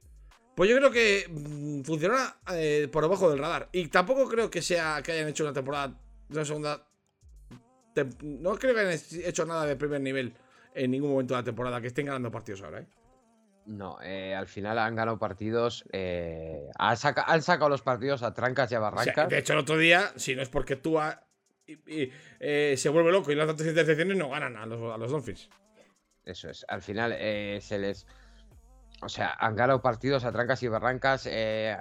Pues 0.55 0.71
yo 0.71 0.77
creo 0.77 0.91
que 0.91 1.27
mm, 1.29 1.83
funcionará 1.83 2.39
eh, 2.55 2.89
por 2.91 3.03
debajo 3.03 3.31
del 3.31 3.39
radar. 3.39 3.69
Y 3.73 3.89
tampoco 3.89 4.29
creo 4.29 4.51
que 4.51 4.63
sea 4.63 5.03
que 5.03 5.13
hayan 5.13 5.29
hecho 5.29 5.45
una 5.45 5.53
temporada, 5.53 5.99
una 6.31 6.45
segunda. 6.45 6.87
No 8.23 8.57
creo 8.57 8.75
que 8.75 8.81
hayan 8.81 9.01
hecho 9.25 9.47
nada 9.47 9.67
de 9.67 9.77
primer 9.77 10.01
nivel 10.01 10.35
en 10.75 10.91
ningún 10.91 11.11
momento 11.11 11.35
de 11.35 11.41
la 11.41 11.45
temporada, 11.45 11.81
que 11.81 11.87
estén 11.87 12.07
ganando 12.07 12.31
partidos 12.31 12.63
ahora, 12.63 12.81
¿eh? 12.81 12.87
No, 13.67 13.99
eh, 14.01 14.35
al 14.35 14.47
final 14.47 14.79
han 14.79 14.95
ganado 14.95 15.19
partidos. 15.19 15.85
Eh, 15.93 16.69
han, 16.79 16.97
sacado 16.97 17.69
los 17.69 17.83
partidos 17.83 18.23
a 18.23 18.33
trancas 18.33 18.71
y 18.71 18.77
a 18.77 18.79
barrancas. 18.79 19.29
de 19.29 19.39
hecho, 19.39 19.55
el 19.55 19.59
otro 19.61 19.77
día, 19.77 20.13
si 20.15 20.37
no 20.37 20.43
es 20.43 20.49
porque 20.49 20.77
tú 20.77 20.99
se 21.67 22.89
vuelve 22.91 23.11
loco 23.11 23.33
y 23.33 23.35
las 23.35 23.49
tantas 23.49 23.67
intercepciones, 23.67 24.17
no 24.17 24.31
ganan 24.31 24.57
a 24.57 24.67
los, 24.67 24.95
a 24.95 24.97
los 24.99 25.11
Dolphins. 25.11 25.49
Eso 26.27 26.51
es. 26.51 26.67
Al 26.69 26.83
final 26.83 27.15
eh, 27.17 27.61
se 27.63 27.79
les. 27.79 28.07
O 29.01 29.09
sea, 29.09 29.35
han 29.39 29.55
ganado 29.55 29.81
partidos 29.81 30.25
a 30.25 30.33
trancas 30.33 30.63
y 30.63 30.69
barrancas. 30.69 31.27
Eh, 31.31 31.77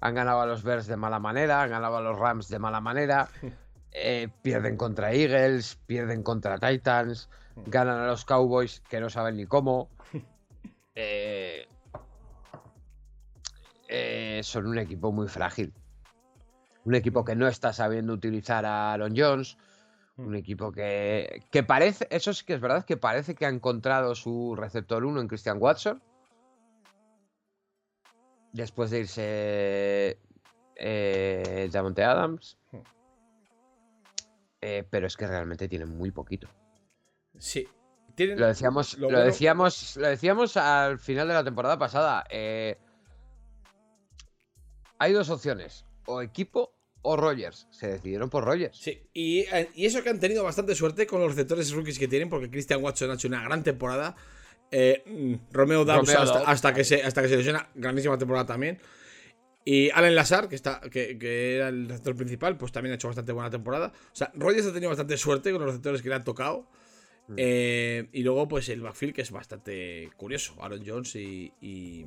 han 0.00 0.14
ganado 0.14 0.40
a 0.40 0.46
los 0.46 0.62
Bears 0.62 0.86
de 0.86 0.96
mala 0.96 1.18
manera, 1.18 1.62
han 1.62 1.70
ganado 1.70 1.98
a 1.98 2.00
los 2.00 2.18
Rams 2.18 2.48
de 2.48 2.58
mala 2.58 2.80
manera. 2.80 3.28
Eh, 3.92 4.28
pierden 4.42 4.76
contra 4.76 5.12
Eagles, 5.12 5.76
pierden 5.86 6.22
contra 6.22 6.58
Titans, 6.58 7.28
ganan 7.66 7.98
a 7.98 8.06
los 8.06 8.24
Cowboys 8.24 8.80
que 8.88 9.00
no 9.00 9.10
saben 9.10 9.36
ni 9.36 9.46
cómo. 9.46 9.88
son 14.42 14.66
un 14.66 14.78
equipo 14.78 15.12
muy 15.12 15.28
frágil. 15.28 15.72
Un 16.84 16.94
equipo 16.94 17.24
que 17.24 17.36
no 17.36 17.48
está 17.48 17.72
sabiendo 17.72 18.12
utilizar 18.12 18.64
a 18.64 18.92
Aaron 18.92 19.14
Jones. 19.16 19.56
Un 20.16 20.34
equipo 20.34 20.70
que, 20.70 21.44
que 21.50 21.62
parece, 21.62 22.06
eso 22.10 22.34
sí 22.34 22.44
que 22.44 22.54
es 22.54 22.60
verdad, 22.60 22.84
que 22.84 22.96
parece 22.96 23.34
que 23.34 23.46
ha 23.46 23.48
encontrado 23.48 24.14
su 24.14 24.54
receptor 24.54 25.04
1 25.04 25.20
en 25.20 25.28
Christian 25.28 25.58
Watson. 25.60 26.02
Después 28.52 28.90
de 28.90 29.00
irse 29.00 30.18
eh, 30.76 31.70
Javonte 31.72 32.04
Adams. 32.04 32.58
Eh, 34.62 34.84
pero 34.90 35.06
es 35.06 35.16
que 35.16 35.26
realmente 35.26 35.68
tienen 35.68 35.88
muy 35.96 36.10
poquito. 36.10 36.48
Sí. 37.38 37.66
Tienen- 38.14 38.38
Lo 38.38 38.46
decíamos, 38.46 38.94
lo 38.98 39.02
lo, 39.02 39.16
bueno- 39.16 39.24
decíamos, 39.24 39.96
lo 39.96 40.08
decíamos 40.08 40.56
al 40.56 40.98
final 40.98 41.28
de 41.28 41.34
la 41.34 41.44
temporada 41.44 41.78
pasada. 41.78 42.24
eh, 42.30 42.76
hay 44.98 45.12
dos 45.12 45.30
opciones, 45.30 45.86
o 46.06 46.20
equipo 46.20 46.74
o 47.02 47.16
Rogers. 47.16 47.66
Se 47.70 47.86
decidieron 47.88 48.28
por 48.28 48.44
Rogers. 48.44 48.76
Sí, 48.76 49.00
y, 49.14 49.40
eh, 49.50 49.70
y 49.74 49.86
eso 49.86 50.02
que 50.02 50.10
han 50.10 50.20
tenido 50.20 50.44
bastante 50.44 50.74
suerte 50.74 51.06
con 51.06 51.20
los 51.20 51.30
receptores 51.30 51.72
rookies 51.72 51.98
que 51.98 52.08
tienen, 52.08 52.28
porque 52.28 52.50
Christian 52.50 52.82
Watson 52.82 53.10
ha 53.10 53.14
hecho 53.14 53.28
una 53.28 53.42
gran 53.42 53.62
temporada. 53.62 54.14
Eh, 54.70 55.02
mm, 55.06 55.52
Romeo 55.52 55.84
Dobbs 55.86 56.10
hasta, 56.14 56.74
que 56.74 56.84
se, 56.84 57.02
hasta 57.02 57.22
que 57.22 57.28
se 57.28 57.36
lesiona, 57.38 57.70
grandísima 57.74 58.18
temporada 58.18 58.46
también. 58.46 58.78
Y 59.64 59.90
Allen 59.90 60.14
Lazar, 60.14 60.48
que, 60.48 60.54
está, 60.56 60.80
que, 60.80 61.18
que 61.18 61.56
era 61.56 61.68
el 61.68 61.88
receptor 61.88 62.16
principal, 62.16 62.56
pues 62.56 62.72
también 62.72 62.92
ha 62.92 62.94
hecho 62.96 63.08
bastante 63.08 63.32
buena 63.32 63.50
temporada. 63.50 63.92
O 64.06 64.16
sea, 64.16 64.30
Rogers 64.34 64.66
ha 64.66 64.72
tenido 64.72 64.88
bastante 64.88 65.16
suerte 65.18 65.52
con 65.52 65.60
los 65.60 65.68
receptores 65.70 66.00
que 66.02 66.08
le 66.08 66.14
han 66.14 66.24
tocado. 66.24 66.66
Mm. 67.28 67.34
Eh, 67.36 68.08
y 68.12 68.22
luego, 68.22 68.48
pues 68.48 68.68
el 68.70 68.80
backfield, 68.80 69.14
que 69.14 69.22
es 69.22 69.30
bastante 69.30 70.10
curioso. 70.16 70.54
Aaron 70.62 70.82
Jones 70.84 71.14
y, 71.16 71.52
y, 71.60 72.06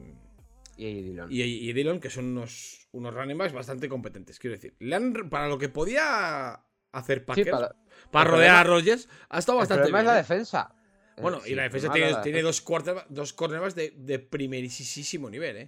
Y 0.78 1.02
Dillon. 1.04 1.28
y, 1.32 1.72
Dillon, 1.74 2.00
que 2.00 2.10
son 2.10 2.26
unos, 2.26 2.88
unos 2.92 3.14
running 3.14 3.38
backs 3.38 3.54
bastante 3.54 3.88
competentes. 3.88 4.40
Quiero 4.40 4.56
decir, 4.56 4.74
le 4.80 4.96
han, 4.96 5.14
para 5.30 5.48
lo 5.48 5.58
que 5.60 5.70
podía 5.70 6.60
hacer 6.92 7.20
Sí, 7.20 7.26
Packers, 7.26 7.52
para- 7.52 7.76
para 8.12 8.32
rodear 8.32 8.56
a 8.56 8.64
Rogers, 8.64 9.08
ha 9.30 9.38
estado 9.40 9.60
bastante 9.60 9.86
bien. 9.92 9.98
es 10.00 10.06
la 10.06 10.14
¿eh? 10.16 10.18
defensa. 10.18 10.76
Bueno, 11.22 11.38
Eh, 11.46 11.52
y 11.52 11.56
la 11.56 11.64
defensa 11.64 11.92
tiene, 11.92 12.16
tiene 12.24 12.42
dos, 12.42 12.66
quarterback- 12.66 13.06
dos 13.10 13.34
cornerbacks 13.34 13.76
de, 13.76 13.94
de 13.96 14.18
primerísimo 14.20 15.30
nivel, 15.30 15.58
¿eh? 15.58 15.68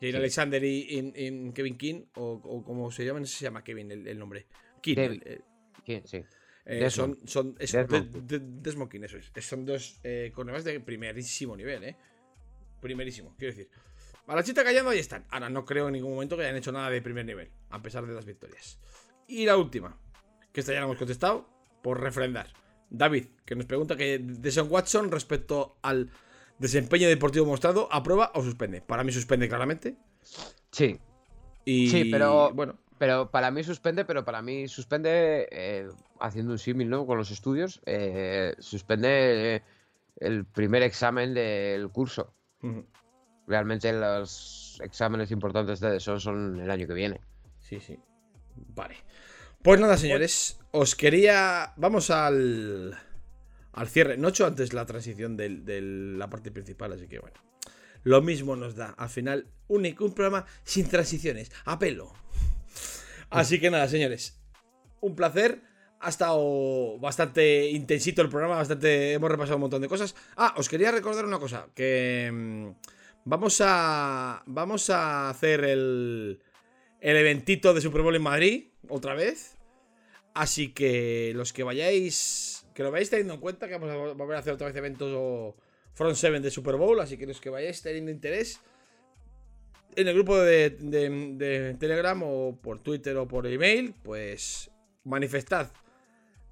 Jane 0.00 0.12
Sí. 0.12 0.16
Alexander 0.16 0.62
y, 0.64 0.86
y- 0.90 1.12
y 1.16 1.52
Kevin 1.52 1.76
King, 1.76 2.02
o, 2.14 2.32
o 2.44 2.62
como 2.64 2.90
se 2.90 3.04
llaman, 3.04 3.22
no 3.22 3.26
sé 3.26 3.32
si 3.32 3.38
se 3.40 3.44
llama 3.46 3.64
Kevin 3.64 3.90
el, 3.90 4.06
el 4.06 4.18
nombre. 4.18 4.46
King. 4.80 4.94
Kevin. 4.94 5.22
el- 5.24 5.32
el- 5.86 6.02
Sí, 6.06 6.22
eh, 6.66 6.90
son, 6.90 7.18
son 7.26 7.56
eso, 7.58 7.78
Desmond. 7.78 8.26
de- 8.26 8.38
de- 8.38 8.46
Desmond 8.60 8.90
King, 8.90 9.00
eso 9.04 9.16
es. 9.16 9.32
Son 9.44 9.64
dos 9.64 9.98
eh, 10.04 10.30
cornerbacks 10.34 10.64
de 10.64 10.80
primerísimo 10.80 11.56
nivel, 11.56 11.82
¿eh? 11.82 11.96
Primerísimo, 12.80 13.34
quiero 13.38 13.54
decir. 13.54 13.70
A 14.26 14.36
la 14.36 14.42
chita 14.42 14.62
callando 14.62 14.90
ahí 14.90 14.98
están. 14.98 15.24
Ahora 15.30 15.48
no 15.48 15.64
creo 15.64 15.86
en 15.88 15.94
ningún 15.94 16.12
momento 16.12 16.36
que 16.36 16.42
hayan 16.42 16.56
hecho 16.56 16.70
nada 16.70 16.90
de 16.90 17.00
primer 17.00 17.24
nivel, 17.24 17.50
a 17.70 17.80
pesar 17.80 18.06
de 18.06 18.12
las 18.14 18.26
victorias. 18.26 18.78
Y 19.26 19.46
la 19.46 19.56
última, 19.56 19.98
que 20.52 20.60
esta 20.60 20.72
ya 20.74 20.80
la 20.80 20.84
hemos 20.84 20.98
contestado, 20.98 21.48
por 21.82 22.00
refrendar. 22.02 22.52
David, 22.90 23.26
que 23.46 23.54
nos 23.56 23.64
pregunta 23.64 23.96
que 23.96 24.18
de 24.18 24.50
Sean 24.50 24.66
Watson 24.70 25.10
respecto 25.10 25.78
al 25.82 26.10
desempeño 26.58 27.08
deportivo 27.08 27.46
mostrado, 27.46 27.88
¿aprueba 27.92 28.30
o 28.34 28.42
suspende? 28.42 28.80
Para 28.82 29.04
mí 29.04 29.12
suspende 29.12 29.48
claramente. 29.48 29.96
Sí, 30.70 30.98
Y 31.64 31.90
Sí, 31.90 32.04
pero- 32.06 32.52
bueno, 32.54 32.78
pero 32.98 33.30
para 33.30 33.50
mí 33.50 33.62
suspende, 33.62 34.04
pero 34.04 34.24
para 34.24 34.40
mí 34.42 34.68
suspende, 34.68 35.46
eh, 35.50 35.88
haciendo 36.20 36.52
un 36.52 36.58
símil 36.58 36.88
¿no? 36.88 37.06
con 37.06 37.18
los 37.18 37.30
estudios, 37.30 37.80
eh, 37.86 38.54
suspende 38.58 39.56
eh, 39.56 39.62
el 40.16 40.44
primer 40.46 40.82
examen 40.82 41.34
del 41.34 41.90
curso. 41.90 42.32
Realmente 43.46 43.92
los 43.92 44.80
exámenes 44.82 45.30
importantes 45.30 45.80
de 45.80 45.96
eso 45.96 46.18
son 46.18 46.60
el 46.60 46.70
año 46.70 46.86
que 46.86 46.94
viene. 46.94 47.20
sí, 47.60 47.80
sí. 47.80 47.98
Vale. 48.74 48.96
Pues 49.62 49.78
nada, 49.80 49.96
señores, 49.96 50.58
os 50.72 50.94
quería. 50.96 51.72
Vamos 51.76 52.10
al. 52.10 52.96
Al 53.78 53.88
cierre. 53.88 54.16
No 54.16 54.26
he 54.26 54.30
hecho 54.30 54.44
antes 54.44 54.72
la 54.72 54.86
transición 54.86 55.36
de 55.36 55.80
la 55.80 56.28
parte 56.28 56.50
principal, 56.50 56.92
así 56.92 57.06
que 57.06 57.20
bueno. 57.20 57.36
Lo 58.02 58.22
mismo 58.22 58.56
nos 58.56 58.74
da. 58.74 58.88
Al 58.98 59.08
final, 59.08 59.46
único, 59.68 60.04
un 60.04 60.14
programa 60.14 60.46
sin 60.64 60.88
transiciones. 60.88 61.52
A 61.64 61.78
pelo. 61.78 62.12
Así 63.30 63.60
que 63.60 63.70
nada, 63.70 63.86
señores. 63.86 64.40
Un 65.00 65.14
placer. 65.14 65.62
Ha 66.00 66.08
estado 66.08 66.98
bastante 66.98 67.70
intensito 67.70 68.20
el 68.20 68.28
programa, 68.28 68.56
bastante. 68.56 69.12
Hemos 69.12 69.30
repasado 69.30 69.56
un 69.56 69.62
montón 69.62 69.82
de 69.82 69.88
cosas. 69.88 70.16
Ah, 70.36 70.54
os 70.56 70.68
quería 70.68 70.90
recordar 70.90 71.24
una 71.24 71.38
cosa. 71.38 71.68
Que. 71.74 72.30
mm, 72.32 72.70
Vamos 73.26 73.60
a. 73.64 74.42
Vamos 74.46 74.90
a 74.90 75.30
hacer 75.30 75.62
el. 75.64 76.40
El 77.00 77.16
eventito 77.16 77.74
de 77.74 77.80
Super 77.80 78.02
Bowl 78.02 78.16
en 78.16 78.22
Madrid. 78.22 78.64
Otra 78.88 79.14
vez. 79.14 79.56
Así 80.34 80.72
que 80.72 81.30
los 81.36 81.52
que 81.52 81.62
vayáis. 81.62 82.57
Que 82.78 82.84
lo 82.84 82.92
vayáis 82.92 83.10
teniendo 83.10 83.34
en 83.34 83.40
cuenta. 83.40 83.66
Que 83.66 83.74
vamos 83.76 83.90
a 83.90 83.96
volver 84.14 84.36
a 84.36 84.38
hacer 84.38 84.52
otra 84.52 84.68
vez 84.68 84.76
eventos 84.76 85.12
o 85.12 85.56
Front 85.94 86.14
7 86.14 86.38
de 86.38 86.48
Super 86.52 86.76
Bowl. 86.76 87.00
Así 87.00 87.18
que 87.18 87.26
los 87.26 87.40
que 87.40 87.50
vayáis 87.50 87.82
teniendo 87.82 88.12
interés. 88.12 88.60
En 89.96 90.06
el 90.06 90.14
grupo 90.14 90.38
de, 90.38 90.70
de- 90.70 91.34
de 91.34 91.74
Telegram 91.74 92.22
o 92.22 92.56
por 92.62 92.78
Twitter 92.78 93.16
o 93.16 93.26
por 93.26 93.48
email. 93.48 93.94
Pues 94.04 94.70
manifestad 95.02 95.72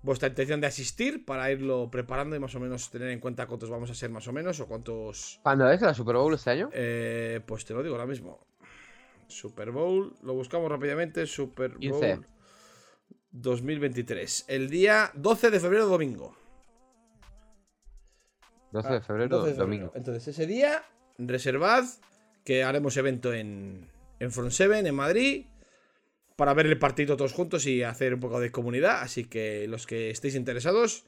vuestra 0.03 0.29
intención 0.29 0.61
de 0.61 0.67
asistir 0.67 1.25
para 1.25 1.51
irlo 1.53 1.89
preparando 1.93 2.35
y 2.35 2.41
más 2.41 2.55
o 2.57 2.61
menos 2.61 2.91
tener 2.91 3.09
en 3.11 3.21
cuenta 3.21 3.47
cuántos 3.47 3.71
vamos 3.71 3.89
a 3.91 3.95
ser 3.95 4.11
más 4.11 4.27
o 4.29 4.33
menos 4.33 4.59
o 4.61 4.67
cuántos 4.67 5.39
¿Cuándo 5.43 5.69
es 5.71 5.81
la 5.81 5.95
Super 5.95 6.15
Bowl 6.17 6.33
este 6.35 6.51
año? 6.51 6.71
eh, 6.73 7.41
pues 7.47 7.65
te 7.65 7.73
lo 7.75 7.83
digo 7.83 7.95
ahora 7.97 8.07
mismo. 8.07 8.47
Super 9.29 9.71
Bowl, 9.73 10.15
lo 10.23 10.35
buscamos 10.35 10.71
rápidamente. 10.71 11.27
Super 11.27 11.71
Bowl 11.73 11.81
15. 11.81 12.21
2023. 13.43 14.45
El 14.49 14.69
día 14.71 15.11
12 15.15 15.51
de 15.51 15.61
febrero, 15.61 15.87
domingo. 15.87 16.37
12 18.73 18.89
Ah, 18.89 18.93
de 18.95 19.01
febrero, 19.01 19.29
12 19.39 19.49
de 19.49 19.55
febrero. 19.55 19.65
domingo. 19.67 19.93
Entonces, 19.95 20.29
ese 20.29 20.47
día, 20.47 20.83
reservad 21.19 21.85
que 22.45 22.63
haremos 22.65 22.97
evento 22.97 23.33
en, 23.33 23.89
en 24.21 24.33
Front 24.33 24.51
7, 24.53 24.79
en 24.87 24.95
Madrid, 24.95 25.47
para 26.37 26.55
ver 26.55 26.67
el 26.67 26.79
partido 26.79 27.17
todos 27.17 27.33
juntos 27.33 27.67
y 27.67 27.83
hacer 27.83 28.15
un 28.15 28.21
poco 28.21 28.41
de 28.41 28.51
comunidad. 28.51 29.01
Así 29.03 29.25
que 29.25 29.67
los 29.69 29.87
que 29.87 30.11
estéis 30.11 30.35
interesados, 30.35 31.05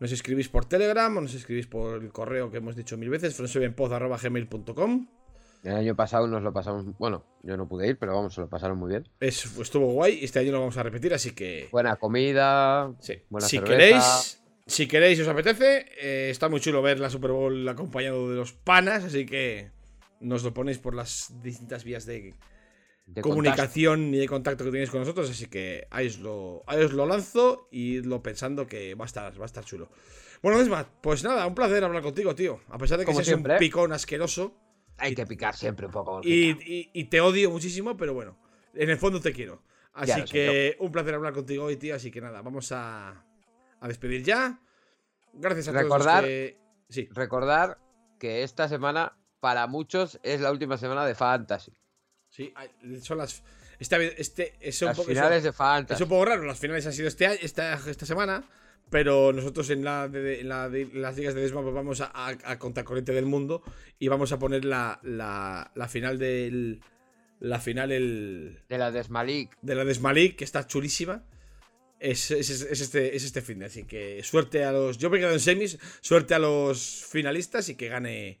nos 0.00 0.10
escribís 0.12 0.48
por 0.48 0.64
Telegram 0.64 1.16
o 1.16 1.20
nos 1.20 1.34
escribís 1.34 1.66
por 1.66 2.02
el 2.02 2.10
correo 2.12 2.50
que 2.50 2.56
hemos 2.58 2.74
dicho 2.76 2.96
mil 2.96 3.10
veces, 3.10 3.38
front7pod.gmail.com. 3.38 5.06
El 5.64 5.74
año 5.74 5.96
pasado 5.96 6.26
nos 6.26 6.42
lo 6.42 6.52
pasamos. 6.52 6.84
Bueno, 6.98 7.24
yo 7.42 7.56
no 7.56 7.66
pude 7.66 7.88
ir, 7.88 7.98
pero 7.98 8.14
vamos, 8.14 8.34
se 8.34 8.42
lo 8.42 8.48
pasaron 8.48 8.78
muy 8.78 8.90
bien. 8.90 9.08
Es, 9.18 9.44
estuvo 9.58 9.86
guay 9.92 10.18
y 10.20 10.24
este 10.24 10.38
año 10.38 10.52
lo 10.52 10.60
vamos 10.60 10.76
a 10.76 10.82
repetir, 10.82 11.14
así 11.14 11.32
que... 11.32 11.68
Buena 11.72 11.96
comida. 11.96 12.92
Sí. 13.00 13.14
Buena 13.30 13.48
si 13.48 13.56
cerveza. 13.56 13.76
queréis, 13.76 14.44
si 14.66 14.86
queréis 14.86 15.20
os 15.20 15.28
apetece, 15.28 15.86
eh, 16.00 16.28
está 16.30 16.48
muy 16.48 16.60
chulo 16.60 16.82
ver 16.82 17.00
la 17.00 17.08
Super 17.08 17.30
Bowl 17.32 17.66
acompañado 17.68 18.30
de 18.30 18.36
los 18.36 18.52
panas, 18.52 19.04
así 19.04 19.24
que 19.24 19.70
nos 20.20 20.44
lo 20.44 20.52
ponéis 20.52 20.78
por 20.78 20.94
las 20.94 21.32
distintas 21.42 21.82
vías 21.82 22.04
de 22.04 22.34
de 23.06 23.20
comunicación 23.20 24.14
y 24.14 24.18
de 24.18 24.28
contacto 24.28 24.64
que 24.64 24.70
tenéis 24.70 24.90
con 24.90 25.00
nosotros, 25.00 25.28
así 25.30 25.46
que 25.46 25.86
ahí 25.90 26.06
os 26.06 26.18
lo, 26.18 26.62
ahí 26.66 26.82
os 26.82 26.92
lo 26.92 27.06
lanzo 27.06 27.68
y 27.70 28.00
lo 28.02 28.22
pensando 28.22 28.66
que 28.66 28.94
va 28.94 29.04
a 29.04 29.06
estar, 29.06 29.38
va 29.38 29.44
a 29.44 29.46
estar 29.46 29.64
chulo. 29.64 29.90
Bueno, 30.42 30.58
Desmat, 30.58 30.88
pues 31.00 31.24
nada, 31.24 31.46
un 31.46 31.54
placer 31.54 31.84
hablar 31.84 32.02
contigo, 32.02 32.34
tío. 32.34 32.60
A 32.68 32.78
pesar 32.78 32.98
de 32.98 33.04
que 33.04 33.12
Como 33.12 33.18
seas 33.18 33.28
siempre. 33.28 33.54
un 33.54 33.58
picón 33.58 33.92
asqueroso 33.92 34.42
contacto. 34.48 34.63
Hay 34.98 35.14
que 35.14 35.26
picar 35.26 35.56
siempre 35.56 35.86
un 35.86 35.92
poco. 35.92 36.20
y, 36.22 36.52
Borjita. 36.52 36.70
y- 36.70 36.90
y 36.92 37.04
te 37.04 37.20
odio 37.20 37.50
muchísimo, 37.50 37.96
pero 37.96 38.14
bueno, 38.14 38.36
en 38.74 38.90
el 38.90 38.98
fondo 38.98 39.20
te 39.20 39.32
quiero. 39.32 39.62
Así 39.92 40.24
que 40.24 40.76
un 40.80 40.90
placer 40.92 41.14
hablar 41.14 41.32
contigo 41.32 41.64
hoy, 41.64 41.76
tío. 41.76 41.94
Así 41.94 42.10
que 42.10 42.20
nada, 42.20 42.42
vamos 42.42 42.72
a, 42.72 43.24
a 43.80 43.88
despedir 43.88 44.22
ya. 44.24 44.60
Gracias 45.32 45.68
a 45.68 45.72
todos 45.72 45.84
Recordar- 45.84 46.22
los 46.22 46.28
que... 46.28 46.58
Sí, 46.88 47.08
Recordar 47.12 47.78
que 48.18 48.42
esta 48.42 48.68
semana, 48.68 49.16
para 49.40 49.66
muchos, 49.66 50.18
es 50.22 50.40
la 50.40 50.50
última 50.52 50.76
semana 50.78 51.04
de 51.06 51.14
Fantasy. 51.14 51.72
sí, 52.28 52.52
son 53.02 53.18
las... 53.18 53.42
Esta, 53.78 53.98
vez- 53.98 54.14
este, 54.18 54.54
es 54.60 54.80
un 54.82 54.86
Las 54.88 54.96
poco, 54.96 55.08
finales 55.08 55.38
es 55.38 55.44
de 55.44 55.52
Fantasy. 55.52 55.94
es 55.96 56.00
un 56.02 56.08
poco 56.08 56.24
raro, 56.24 56.44
las 56.44 56.58
finales 56.58 56.86
han 56.86 56.92
sido 56.92 57.08
este 57.08 57.26
año- 57.26 57.38
esta, 57.42 57.74
esta 57.90 58.06
semana, 58.06 58.44
pero 58.94 59.32
nosotros 59.32 59.70
en, 59.70 59.82
la 59.82 60.06
de, 60.06 60.20
de- 60.22 60.40
en 60.42 60.48
la 60.48 60.68
de- 60.70 60.82
en 60.82 61.02
las 61.02 61.16
ligas 61.16 61.34
de 61.34 61.40
Desma 61.40 61.62
pues 61.62 61.74
vamos 61.74 62.00
a, 62.00 62.12
a, 62.14 62.28
a 62.44 62.58
contracorriente 62.60 63.10
del 63.12 63.26
mundo 63.26 63.60
y 63.98 64.06
vamos 64.06 64.30
a 64.30 64.38
poner 64.38 64.64
la, 64.64 65.00
la, 65.02 65.72
la 65.74 65.88
final 65.88 66.16
del... 66.16 66.80
La 67.40 67.58
final 67.58 67.90
el... 67.90 68.60
De 68.68 68.78
la 68.78 68.92
Desmalik. 68.92 69.50
de 69.62 69.74
la 69.74 69.84
Desmalik, 69.84 70.36
que 70.36 70.44
está 70.44 70.64
chulísima. 70.68 71.24
Es, 71.98 72.30
es- 72.30 72.50
es 72.50 72.80
este, 72.80 73.16
es 73.16 73.24
este 73.24 73.42
fin 73.42 73.58
de, 73.58 73.64
así 73.66 73.82
que 73.82 74.22
suerte 74.22 74.62
a 74.64 74.70
los. 74.70 74.96
Yo 74.98 75.10
me 75.10 75.16
he 75.16 75.20
quedado 75.20 75.34
en 75.34 75.40
semis, 75.40 75.76
suerte 76.00 76.34
a 76.34 76.38
los 76.38 77.04
finalistas 77.04 77.68
y 77.70 77.74
que 77.74 77.88
gane 77.88 78.40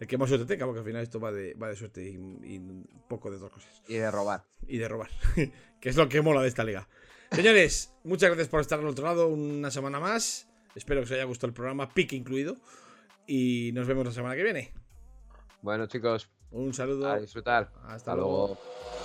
el 0.00 0.08
que 0.08 0.18
más 0.18 0.28
suerte 0.28 0.46
tenga, 0.46 0.66
porque 0.66 0.80
al 0.80 0.84
final 0.86 1.02
esto 1.04 1.20
va 1.20 1.30
de, 1.30 1.54
va 1.54 1.68
de 1.68 1.76
suerte 1.76 2.02
y, 2.02 2.14
y 2.14 2.58
un 2.58 3.04
poco 3.08 3.30
de 3.30 3.36
otras 3.36 3.52
cosas. 3.52 3.82
Y 3.86 3.94
de 3.94 4.10
robar. 4.10 4.46
Y 4.66 4.78
de 4.78 4.88
robar, 4.88 5.10
que 5.80 5.88
es 5.88 5.94
lo 5.96 6.08
que 6.08 6.20
mola 6.22 6.42
de 6.42 6.48
esta 6.48 6.64
liga. 6.64 6.88
Señores, 7.34 7.92
muchas 8.04 8.28
gracias 8.28 8.48
por 8.48 8.60
estar 8.60 8.78
al 8.78 8.86
otro 8.86 9.04
lado 9.04 9.28
una 9.28 9.70
semana 9.70 9.98
más. 10.00 10.48
Espero 10.74 11.00
que 11.00 11.04
os 11.04 11.10
haya 11.12 11.24
gustado 11.24 11.48
el 11.48 11.54
programa, 11.54 11.88
pique 11.92 12.16
incluido. 12.16 12.56
Y 13.26 13.70
nos 13.74 13.86
vemos 13.86 14.04
la 14.04 14.12
semana 14.12 14.36
que 14.36 14.42
viene. 14.42 14.72
Bueno, 15.62 15.86
chicos, 15.86 16.28
Un 16.50 16.74
saludo. 16.74 17.08
a 17.10 17.18
disfrutar. 17.18 17.72
Hasta 17.84 18.14
luego. 18.14 18.30
luego. 18.48 19.01